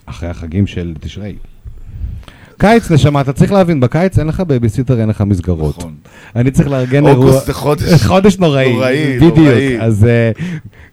[0.06, 1.36] אחרי החגים של תשרי.
[2.58, 5.78] קיץ, נשמה, אתה צריך להבין, בקיץ אין לך בייביסיטר, אין לך מסגרות.
[5.78, 5.94] נכון.
[6.36, 7.26] אני צריך לארגן אירוע...
[7.26, 7.94] אוגוסט זה חודש.
[8.08, 8.74] חודש נוראי.
[8.74, 9.38] נוראי, בדיוק.
[9.38, 9.82] נוראי.
[9.82, 10.32] אז אה,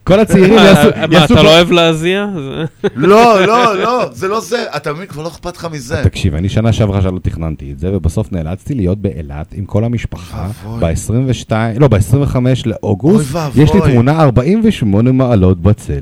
[0.03, 0.89] כל הצעירים מה, יעשו...
[1.09, 2.25] מה, אתה לא אוהב להזיע?
[2.95, 4.63] לא, לא, לא, זה לא זה.
[4.75, 6.03] אתה מבין, כבר לא אכפת לך מזה.
[6.03, 10.47] תקשיב, אני שנה שעברה שלא תכננתי את זה, ובסוף נאלצתי להיות באילת עם כל המשפחה,
[10.79, 12.35] ב-22, לא, ב-25
[12.65, 13.37] לאוגוסט.
[13.55, 16.01] יש לי תמונה 48 מעלות בצל.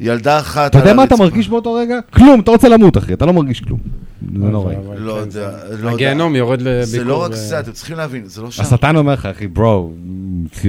[0.00, 1.24] ילדה אחת אתה יודע על מה אתה הרצפה.
[1.24, 1.98] מרגיש באותו רגע?
[2.12, 3.78] כלום, אתה רוצה למות, אחי, אתה לא מרגיש כלום.
[4.20, 4.76] זה נוראי.
[4.96, 5.90] לא יודע, לא יודע.
[5.90, 6.84] הגיהנום יורד לביקור.
[6.84, 8.62] זה לא רק זה, אתם צריכים להבין, זה לא שם.
[8.62, 9.92] השטן אומר לך, אחי, ברו,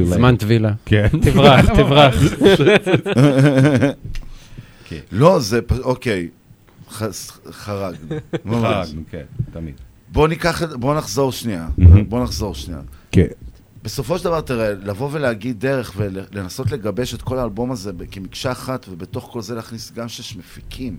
[0.03, 0.71] זמן טבילה.
[0.85, 1.07] כן.
[1.25, 2.15] תברח, תברח.
[5.11, 6.27] לא, זה, אוקיי,
[7.51, 8.07] חרגנו.
[8.61, 9.23] חרגנו, כן,
[9.53, 9.73] תמיד.
[10.11, 11.67] בוא ניקח, בוא נחזור שנייה.
[12.09, 12.81] בוא נחזור שנייה.
[13.11, 13.25] כן.
[13.83, 18.85] בסופו של דבר, תראה, לבוא ולהגיד דרך ולנסות לגבש את כל האלבום הזה כמקשה אחת,
[18.89, 20.97] ובתוך כל זה להכניס גם שש מפיקים.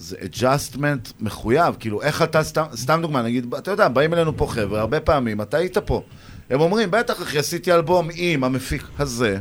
[0.00, 4.46] זה adjustment מחויב, כאילו, איך אתה, סתם, סתם דוגמה, נגיד, אתה יודע, באים אלינו פה
[4.46, 6.02] חבר'ה, הרבה פעמים, אתה היית פה.
[6.50, 9.38] הם אומרים, בטח, אחי, עשיתי אלבום עם המפיק הזה,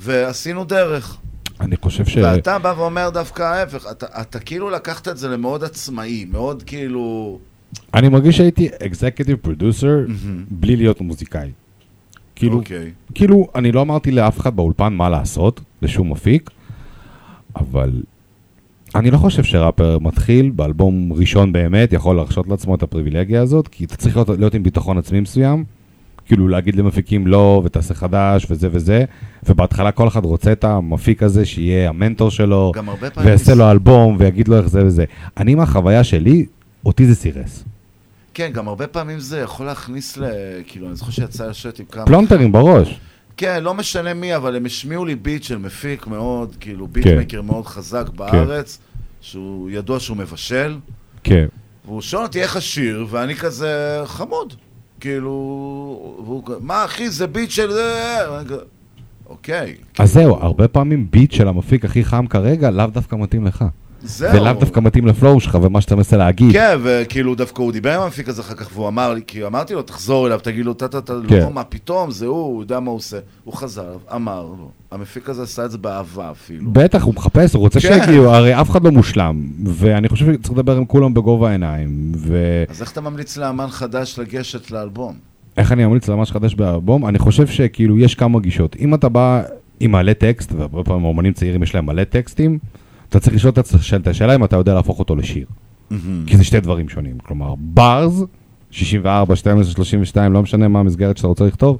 [0.00, 1.16] ועשינו דרך.
[1.60, 2.16] אני חושב ש...
[2.16, 7.38] ואתה בא ואומר דווקא ההפך, אתה, אתה כאילו לקחת את זה למאוד עצמאי, מאוד כאילו...
[7.94, 9.96] אני מרגיש שהייתי אקזקטיב פרודוסר
[10.50, 11.50] בלי להיות מוזיקאי.
[12.36, 12.92] כאילו, אוקיי.
[13.14, 16.50] כאילו, אני לא אמרתי לאף אחד באולפן מה לעשות, לשום מפיק,
[17.56, 17.90] אבל
[18.98, 23.84] אני לא חושב שראפר מתחיל באלבום ראשון באמת, יכול להרשות לעצמו את הפריבילגיה הזאת, כי
[23.84, 25.64] אתה צריך להיות, להיות עם ביטחון עצמי מסוים,
[26.26, 29.04] כאילו להגיד למפיקים לא, ותעשה חדש, וזה וזה,
[29.48, 32.72] ובהתחלה כל אחד רוצה את המפיק הזה, שיהיה המנטור שלו,
[33.24, 35.04] ויעשה לו אלבום, ויגיד לו איך זה וזה.
[35.36, 36.46] אני מהחוויה שלי,
[36.86, 37.64] אותי זה סירס.
[38.34, 40.24] כן, גם הרבה פעמים זה יכול להכניס ל...
[40.66, 42.06] כאילו, אני זוכר שיצא לשבת עם כמה...
[42.06, 43.00] פלונטרים בראש.
[43.36, 46.92] כן, לא משנה מי, אבל הם השמיעו לי ביט של מפיק מאוד, כאילו, כן.
[46.92, 48.78] ביטמקר מאוד חזק בארץ,
[49.20, 50.78] שהוא ידוע שהוא מבשל,
[51.24, 51.46] כן.
[51.84, 54.54] והוא שואל אותי איך השיר, ואני כזה חמוד.
[55.00, 55.30] כאילו,
[56.24, 58.16] והוא מה אחי, זה ביט של זה...
[59.26, 59.76] אוקיי.
[59.98, 63.64] אז זהו, הרבה פעמים ביט של המפיק הכי חם כרגע, לאו דווקא מתאים לך.
[64.06, 64.34] זהו.
[64.34, 66.52] ולאו דווקא מתאים לפלואו שלך ומה שאתה מנסה להגיד.
[66.52, 69.74] כן, וכאילו דווקא הוא דיבר עם המפיק הזה אחר כך, והוא אמר לי, כי אמרתי
[69.74, 71.40] לו, תחזור אליו, תגיד לו, טה-טה-טה, כן.
[71.40, 73.18] לא, מה פתאום, זה הוא, הוא יודע מה הוא עושה.
[73.44, 76.70] הוא חזר, אמר לו, המפיק הזה עשה את זה באהבה אפילו.
[76.72, 78.04] בטח, הוא מחפש, הוא רוצה כן.
[78.04, 82.12] שיגיעו, הרי אף אחד לא מושלם, ואני חושב שצריך לדבר עם כולם בגובה העיניים,
[82.68, 85.14] אז איך אתה ממליץ לאמן חדש לגשת לאלבום?
[85.58, 88.76] אני ממליץ למש חדש באלבום, אני חושב שכאילו יש כמה גישות.
[88.80, 89.42] אם אתה בא
[89.80, 92.58] עם מלא טקסט, והרבה פעמים אומנים צעירים יש להם מלא טקסטים,
[93.08, 93.52] אתה צריך לשאול
[93.96, 95.46] את השאלה אם אתה יודע להפוך אותו לשיר.
[96.26, 97.18] כי זה שתי דברים שונים.
[97.18, 98.26] כלומר, ברז,
[98.70, 101.78] 64, 12, 32, לא משנה מה המסגרת שאתה רוצה לכתוב,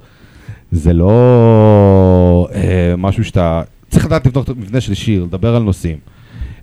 [0.71, 3.61] זה לא אה, משהו שאתה...
[3.89, 5.97] צריך לדעת לבדוק את המבנה של שיר, לדבר על נושאים.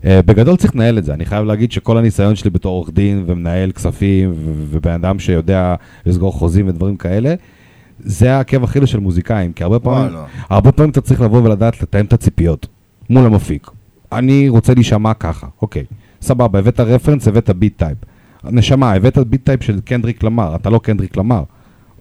[0.05, 1.15] אה, בגדול צריך לנהל את זה.
[1.15, 4.33] אני חייב להגיד שכל הניסיון שלי בתור עורך דין ומנהל כספים
[4.71, 5.75] ובן אדם שיודע
[6.07, 7.35] לסגור חוזים ודברים כאלה,
[7.99, 10.19] זה העקב אכילס של מוזיקאים, כי הרבה פעמים.
[10.49, 12.67] הרבה פעמים אתה צריך לבוא ולדעת לתאם את הציפיות
[13.11, 13.71] מול המפיק.
[14.19, 15.85] אני רוצה להישמע ככה, אוקיי,
[16.23, 17.99] סבבה, הבאת רפרנס, הבאת beat type.
[18.45, 21.43] נשמה, הבאת beat type של קנדריק למר, אתה לא קנדריק למר.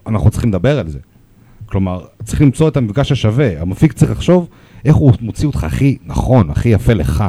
[0.06, 0.98] אנחנו צריכים לדבר על זה.
[1.66, 3.60] כלומר, צריך למצוא את המפגש השווה.
[3.60, 4.48] המפיק צריך לחשוב
[4.84, 7.24] איך הוא מוציא אותך הכי נכון, הכי יפה לך.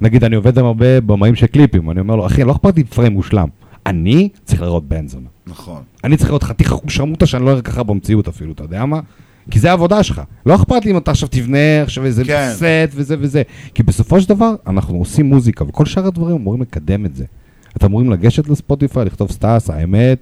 [0.00, 2.84] נגיד, אני עובד עם הרבה במאים של קליפים, אני אומר לו, אחי, לא אכפת לי
[2.84, 3.48] פריים מושלם.
[3.86, 5.28] אני צריך להיראות בנזונה.
[5.46, 5.82] נכון.
[6.04, 9.00] אני צריך להיראות חתיך שרמוטה שאני לא אראה ככה במציאות אפילו, אתה יודע מה?
[9.50, 10.20] כי זה העבודה שלך.
[10.46, 12.48] לא אכפת לי אם אתה עכשיו תבנה עכשיו איזה כן.
[12.52, 12.64] סט
[12.94, 13.42] וזה וזה.
[13.74, 17.24] כי בסופו של דבר, אנחנו עושים מוזיקה, וכל שאר הדברים אמורים לקדם את זה.
[17.76, 20.18] אתם אמורים לגשת לספוטיפיי, לכתוב סטאס, האמת,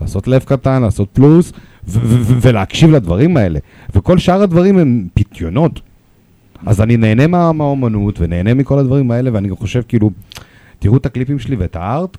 [0.00, 1.52] לעשות לב קטן, לעשות פלוס,
[1.88, 3.58] ו- ו- ו- ולהקשיב לדברים האלה.
[3.94, 5.80] וכל שאר הדברים הם פיתיונות.
[6.66, 10.10] אז אני נהנה מה- מהאומנות, ונהנה מכל הדברים האלה, ואני גם חושב, כאילו,
[10.78, 12.16] תראו את הקליפים שלי ואת ה art,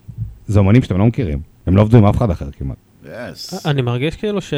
[0.47, 1.39] זה אומנים שאתם לא מכירים.
[1.67, 2.77] הם לא עבדו עם אף אחד אחר כמעט.
[3.05, 3.65] Yes.
[3.65, 4.53] אני מרגיש כאילו ש...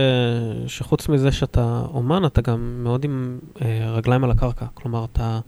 [0.68, 4.66] שחוץ מזה שאתה אומן, אתה גם מאוד עם אה, רגליים על הקרקע.
[4.74, 5.40] כלומר, אתה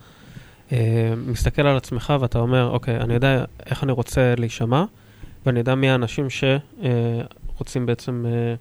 [0.71, 4.85] אה, מסתכל על עצמך ואתה אומר, אוקיי, אני יודע איך אני רוצה להישמע,
[5.45, 8.55] ואני יודע מי האנשים שרוצים בעצם, אה,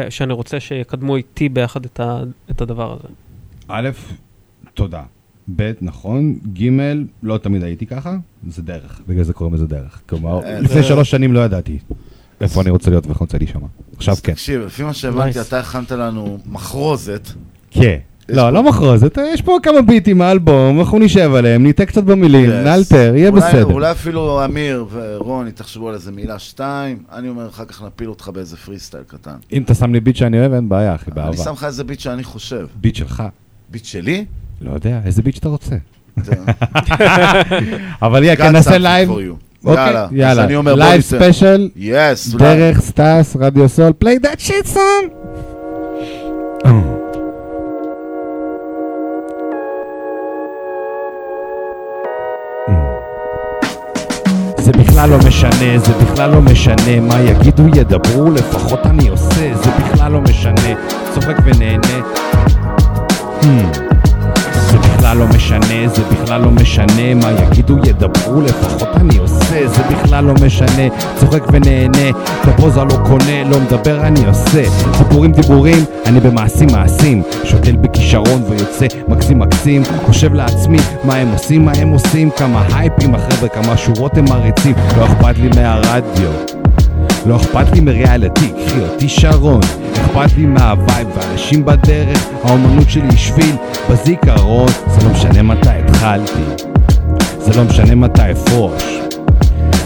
[0.00, 2.22] אה, שאני רוצה שיקדמו איתי ביחד את, ה...
[2.50, 3.08] את הדבר הזה.
[3.68, 3.90] א',
[4.74, 5.02] תודה.
[5.56, 6.68] ב', נכון, ג',
[7.22, 8.16] לא תמיד הייתי ככה,
[8.48, 10.02] זה דרך, בגלל זה קוראים לזה דרך.
[10.08, 11.78] כלומר, אה, לפני שלוש שנים לא ידעתי
[12.42, 13.66] איפה אני רוצה להיות ואיך אני רוצה להישמע.
[13.96, 14.32] עכשיו כן.
[14.32, 15.40] תקשיב, לפי מה שהבנתי.
[15.40, 17.28] אתה הכנת לנו מחרוזת.
[17.70, 17.96] כן.
[18.28, 22.50] לא, לא מחרוזת, יש פה כמה ביטים מהאלבום, אנחנו נשב עליהם, נטעה קצת במילים.
[22.50, 23.64] נאלתר, יהיה בסדר.
[23.64, 28.28] אולי אפילו אמיר ורוני תחשבו על איזה מילה שתיים, אני אומר, אחר כך נפיל אותך
[28.28, 29.34] באיזה פריסטייל קטן.
[29.52, 31.36] אם אתה שם לי ביט שאני אוהב, אין בעיה, אחי, אני באהבה.
[31.44, 32.66] שם לך איזה ביט שאני חושב.
[32.80, 33.22] ביט שלך.
[33.70, 34.24] ביט שלי?
[34.60, 35.76] לא יודע, איזה ביט שאתה רוצה.
[36.24, 36.32] זה-
[38.02, 39.10] אבל יהיה, God כן, נעשה לייב.
[39.64, 40.44] אוקיי, יאללה, אז יאללה.
[40.44, 41.00] אני אומר, לייב.
[41.00, 45.08] special, Yes, דרך סטאס, רדיו סול, play that shit son.
[54.58, 59.70] זה בכלל לא משנה, זה בכלל לא משנה מה יגידו ידברו, לפחות אני עושה, זה
[59.70, 60.74] בכלל לא משנה,
[61.14, 62.00] צוחק ונהנה.
[63.40, 63.91] Hmm.
[65.02, 70.24] בכלל לא משנה, זה בכלל לא משנה מה יגידו ידברו, לפחות אני עושה, זה בכלל
[70.24, 74.62] לא משנה, צוחק ונהנה, את הפוזה לא קונה, לא מדבר אני עושה,
[74.98, 81.64] דיבורים דיבורים, אני במעשים מעשים, שותל בכישרון ויוצא מקסים מקסים, חושב לעצמי מה הם עושים,
[81.64, 86.61] מה הם עושים, כמה הייפים החבר'ה, כמה שורות הם מריצים, לא אכפת לי מהרדיו.
[87.26, 89.60] לא אכפת לי מריאליטי, קחי אותי שרון.
[89.94, 93.56] אכפת לי מהווייב ואנשים בדרך האומנות שלי היא שביל
[93.90, 94.68] בזיכרון.
[94.86, 96.72] זה לא משנה מתי התחלתי
[97.44, 98.98] זה לא משנה מתי אפרוש.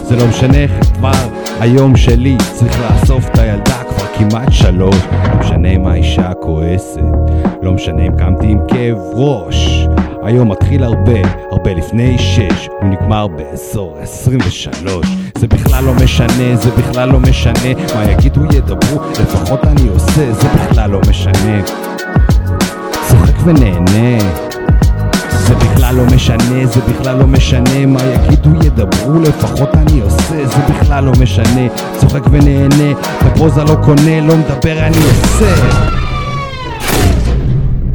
[0.03, 1.29] זה לא משנה איך כבר
[1.61, 4.97] היום שלי צריך לאסוף את הילדה כבר כמעט שלוש.
[5.13, 7.01] לא משנה אם האישה כועסת
[7.63, 9.87] לא משנה אם קמתי עם כאב ראש
[10.27, 15.07] היום מתחיל הרבה, הרבה לפני שש הוא נגמר באזור 23
[15.39, 17.75] זה בכלל לא משנה, זה בכלל לא משנה.
[17.95, 21.63] מה יגידו ידברו, לפחות אני עושה זה בכלל לא משנה.
[23.09, 24.19] צוחק ונהנה
[25.31, 27.87] זה בכלל לא משנה, זה בכלל לא משנה.
[27.87, 31.69] מה יגידו ידברו, לפחות אני עושה, זה בכלל לא משנה.
[31.97, 35.55] צוחק ונהנה, בפרוזה לא קונה, לא מדבר אני עושה.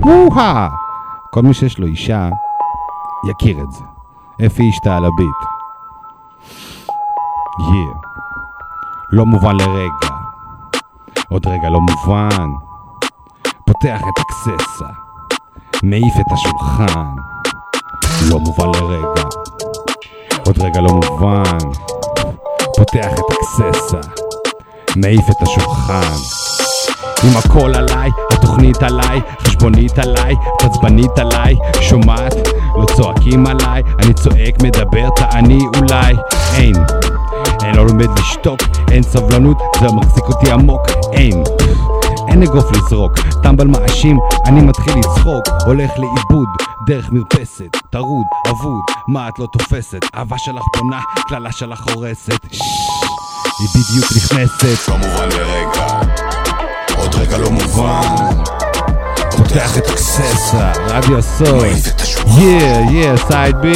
[0.01, 0.80] וואה!
[1.33, 2.29] כל מי שיש לו אישה,
[3.29, 3.83] יכיר את זה.
[4.45, 5.35] אפי אשתה על הביט.
[7.59, 7.93] יא.
[9.11, 10.15] לא מובן לרגע.
[11.29, 12.49] עוד רגע לא מובן.
[13.65, 14.85] פותח את הקססה.
[15.83, 17.15] מעיף את השולחן.
[18.29, 19.23] לא מובן לרגע.
[20.45, 21.57] עוד רגע לא מובן.
[22.77, 24.09] פותח את הקססה.
[24.95, 26.40] מעיף את השולחן.
[27.23, 32.33] עם הכל עליי, התוכנית עליי, חשבונית עליי, עצבנית עליי, שומעת?
[32.75, 36.15] לא צועקים עליי, אני צועק, מדבר, תעני אולי,
[36.53, 36.73] אין.
[37.63, 38.59] אין לא לומד לשתוק,
[38.91, 40.81] אין סבלנות, זה מחזיק אותי עמוק,
[41.13, 41.43] אין.
[42.27, 43.11] אין אגרוף לזרוק,
[43.43, 46.47] טמבל מאשים, אני מתחיל לצחוק, הולך לאיבוד,
[46.87, 50.01] דרך מרפסת, טרוד, אבוד, מה את לא תופסת?
[50.15, 52.45] אהבה שלך בונה, קללה שלך הורסת,
[53.59, 54.89] היא בדיוק נכנסת.
[54.89, 56.30] לא מובן לרגע,
[57.01, 58.15] עוד רגע לא מובן.
[59.37, 61.65] פותח את הקססה, רדיו הסוד,
[62.37, 63.73] יא, יא, סייד בי,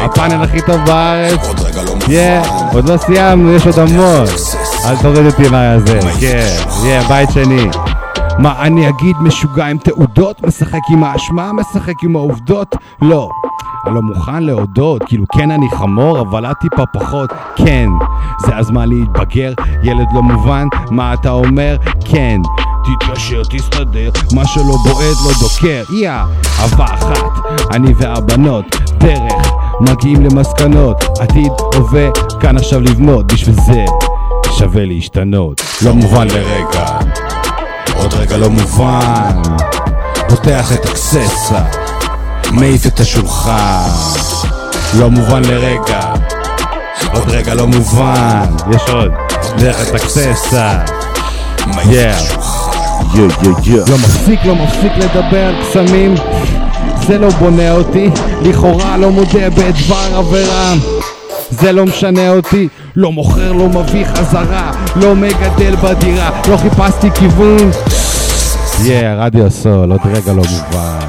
[0.00, 1.40] הפאנל הכי טוב בארץ,
[2.08, 2.40] יא,
[2.72, 4.26] עוד לא סיימנו, יש עוד המון,
[4.84, 7.68] אל תוריד אותי מהזה, כן, יא, בית שני.
[8.38, 10.42] מה אני אגיד משוגע עם תעודות?
[10.46, 11.52] משחק עם האשמה?
[11.52, 12.76] משחק עם העובדות?
[13.02, 13.28] לא.
[13.86, 17.88] אני לא מוכן להודות, כאילו כן אני חמור, אבל את טיפה פחות, כן.
[18.46, 21.76] זה הזמן להתבגר, ילד לא מובן, מה אתה אומר?
[22.04, 22.40] כן.
[22.84, 26.10] תתקשר, תסתדר, מה שלא בועט לא דוקר, יא,
[26.60, 27.32] אהבה אחת,
[27.72, 28.64] אני והבנות,
[28.98, 32.08] דרך, מגיעים למסקנות, עתיד, הווה,
[32.40, 33.84] כאן עכשיו לבנות, בשביל זה
[34.58, 36.98] שווה להשתנות, לא מובן לרגע,
[37.96, 39.42] עוד רגע לא מובן.
[40.28, 41.62] פותח את הקססה,
[42.52, 43.88] מעיף את השולחן,
[44.98, 46.00] לא מובן לרגע,
[47.12, 49.10] עוד רגע לא מובן, יש עוד,
[49.58, 50.78] דרך את הקססה,
[51.58, 51.88] yeah.
[51.90, 52.12] יא
[53.14, 56.14] יא יא לא מפסיק, לא מפסיק לדבר על קסמים.
[57.06, 58.10] זה לא בונה אותי,
[58.42, 60.74] לכאורה לא מודה בדבר עבירה.
[61.50, 67.70] זה לא משנה אותי, לא מוכר, לא מביא חזרה, לא מגדל בדירה, לא חיפשתי כיוון
[68.84, 71.08] יא, רדיו סול, עוד רגע לא מובן.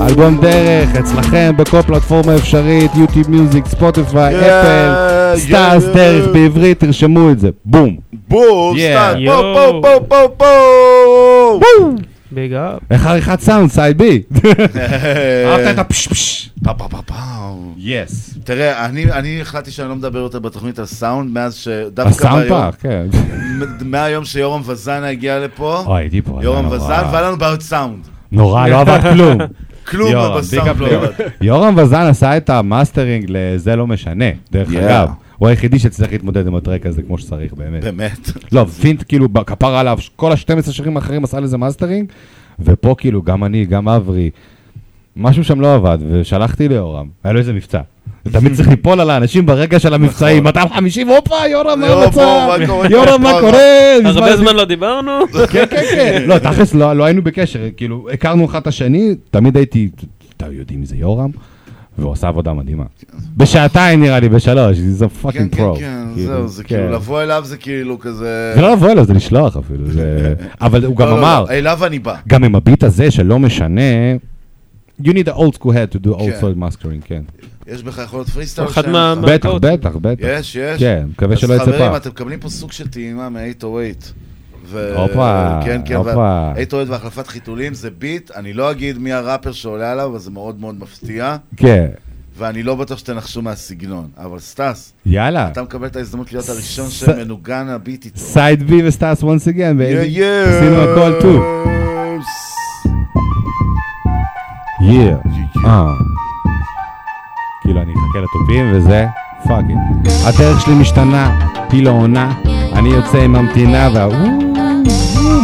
[0.00, 4.92] אלבום דרך, אצלכם בכל פלטפורמה אפשרית, יוטיוב מיוזיק, ספוטיפיי, אפל,
[5.38, 7.96] סטארס דרך בעברית, תרשמו את זה, בום.
[8.28, 9.82] בום, יואו.
[9.82, 12.78] בום בום בום בום בום big up.
[12.90, 14.22] איך עריכת סאונד, Side B?
[15.46, 16.50] אהבת את הפשפש.
[16.64, 17.14] פה פה פה פה.
[17.78, 18.38] Yes.
[18.44, 22.74] תראה, אני, אני החלטתי שאני לא מדבר יותר בתוכנית על סאונד, מאז שדווקא הסאונד פארק,
[22.80, 23.06] כן.
[23.84, 26.38] מהיום שיורם וזנה הגיע לפה, אוי, הייתי פה.
[26.42, 27.02] יורם וזן.
[27.12, 28.08] והיה לנו בעיות סאונד.
[28.32, 29.38] נורא, לא עבד כלום.
[29.90, 30.86] כלום בסאונד לא.
[30.86, 31.08] עבד.
[31.40, 34.68] יורם וזן עשה את המאסטרינג ל"זה לא משנה", דרך.
[34.74, 35.08] אגב.
[35.40, 37.84] הוא היחידי שהצליח להתמודד עם ה track הזה כמו שצריך, באמת.
[37.84, 38.30] באמת.
[38.52, 42.12] לא, פינט כאילו, כפר עליו, כל ה-12 שירים האחרים עשה לזה מאסטרינג,
[42.58, 44.30] ופה כאילו, גם אני, גם אברי,
[45.16, 47.80] משהו שם לא עבד, ושלחתי ליורם, היה לו איזה מבצע.
[48.24, 52.48] זה תמיד צריך ליפול על האנשים ברגע של המבצעים, 250, הופה, יורם, מה יורם, המצב?
[52.90, 53.58] יורם, מה קורה?
[54.04, 55.10] הרבה מזמן- זמן לא דיברנו.
[55.52, 56.22] כן, כן, כן.
[56.26, 59.88] לא, תכלס, לא לא היינו בקשר, כאילו, הכרנו אחד את השני, תמיד הייתי,
[60.36, 61.30] אתה יודעים מי זה יורם?
[62.00, 62.84] והוא עשה עבודה מדהימה.
[63.36, 65.76] בשעתיים נראה לי, בשלוש, זה כן, fucking כן, pro.
[65.76, 68.52] כן, זהו, זה כאילו, לבוא אליו זה כאילו כזה...
[68.56, 69.90] זה לא לבוא אליו, זה לשלוח אפילו.
[69.92, 72.14] זה- אבל הוא גם לא, לא, אמר, לא, אליו אני בא.
[72.28, 73.80] גם עם ה beat הזה שלא משנה,
[75.02, 76.38] you need an old school head to do old כן.
[76.40, 77.22] school mastering, כן.
[77.66, 80.20] יש בך יכולות פריסטייל אחד מה- בטח, בטח, בטח.
[80.26, 80.80] יש, יש.
[80.80, 81.96] כן, מקווה שלא יצא אז חברים, פעם.
[81.96, 83.64] אתם מקבלים פה סוג של טעימה מ-808.
[84.70, 86.12] ו- הופה, כן, כן, הופה.
[86.54, 90.60] 808 והחלפת חיתולים זה beat, אני לא אגיד מי הראפר שעולה עליו, אבל זה מאוד
[90.60, 91.86] מאוד מפתיע, כן,
[92.38, 94.08] ואני לא בטוח שתנחשו מהסגנון.
[94.18, 95.48] אבל סטס, יאללה.
[95.48, 98.18] אתה מקבל את ההזדמנות להיות הראשון ס- שמנוגן ה beat איתו.
[98.18, 98.82] Side B
[99.22, 100.16] once again, baby.
[100.16, 100.48] Yeah, yeah.
[100.48, 101.44] עשינו הכל טו.
[104.82, 105.12] Yeah.
[105.66, 105.84] אה.
[107.62, 109.06] כאילו אני אחכה לתופים וזה
[109.48, 109.78] fucking.
[110.24, 111.38] הדרך שלי משתנה,
[111.72, 112.32] היא לא עונה,
[112.72, 114.49] אני יוצא עם המתינה והוואו,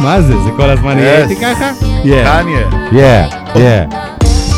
[0.02, 0.34] מה זה?
[0.44, 1.22] זה כל הזמן יהיה.
[1.22, 1.70] איתי ככה?
[2.02, 2.68] קניה.
[2.92, 3.22] יא,
[3.62, 3.82] יא.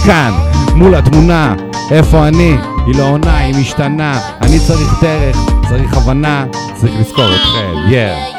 [0.06, 0.32] כאן,
[0.74, 1.54] מול התמונה,
[1.90, 2.56] איפה אני?
[2.86, 4.20] היא לא עונה, היא משתנה.
[4.42, 5.36] אני צריך דרך,
[5.68, 8.37] צריך הבנה, צריך לזכור אתכם, יא.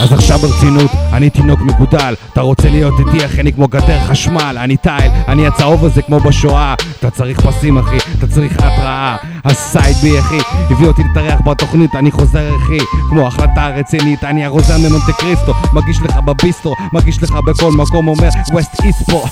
[0.00, 2.14] אז עכשיו ברצינות, אני תינוק מגודל.
[2.32, 4.56] אתה רוצה להיות איתי אחי, אני כמו גדר חשמל.
[4.60, 6.74] אני טייל, אני הצהוב הזה כמו בשואה.
[6.98, 9.16] אתה צריך פסים אחי, אתה צריך התראה.
[9.44, 10.38] הסייד בי אחי,
[10.70, 16.00] הביא אותי להתארח בתוכנית אני חוזר אחי, כמו החלטה רצינית אני הרוזן ממונטה קריסטו מגיש
[16.00, 19.24] לך בביסטרו, מגיש לך בכל מקום אומר ווסט איסט פה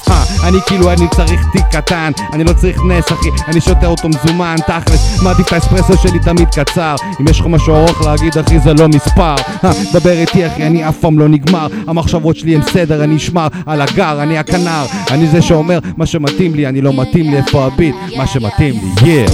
[0.45, 2.13] אני כאילו אני צריך תיק קטן.
[2.33, 4.57] אני לא צריך נס אחי, אני שותה אותו מזומן.
[4.67, 6.95] תכלס, מעדיף את האספרסו שלי תמיד קצר.
[7.21, 9.35] אם יש לך משהו ארוך להגיד אחי זה לא מספר
[9.93, 11.67] דבר איתי אחי אני אף פעם לא נגמר.
[11.87, 14.85] המחשבות שלי הם סדר אני אשמר על הגר אני הכנר.
[15.11, 17.95] אני זה שאומר מה שמתאים לי אני לא מתאים לי איפה הביט.
[18.17, 19.27] מה שמתאים לי yeah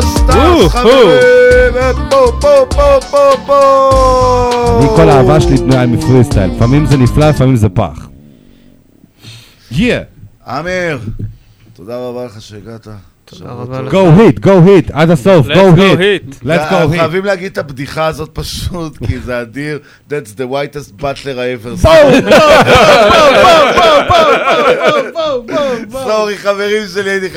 [0.00, 1.72] סטארס חברים!
[2.10, 4.78] בואו בואו בואו בואו בואו!
[4.80, 6.50] אני כל האהבה שלי בנויה מפריסטייל.
[6.50, 8.08] לפעמים זה נפלא לפעמים זה פח.
[9.70, 9.98] יא
[10.46, 10.98] אמיר,
[11.74, 12.88] תודה רבה לך שהגעת.
[13.28, 13.92] תודה רבה לך.
[13.92, 17.58] go hit go hit עד הסוף Let's go hit let's go hit חייבים להגיד את
[17.58, 19.78] הבדיחה הזאת פשוט, כי זה אדיר.
[20.10, 22.22] That's the whitest butler I ever בואו, seen.
[22.22, 22.40] בואו,
[23.10, 24.32] בואו, בואו, בואו,
[25.12, 26.04] בואו, בואו, בואו, בואו.
[26.10, 27.28] סורי חברים שלי,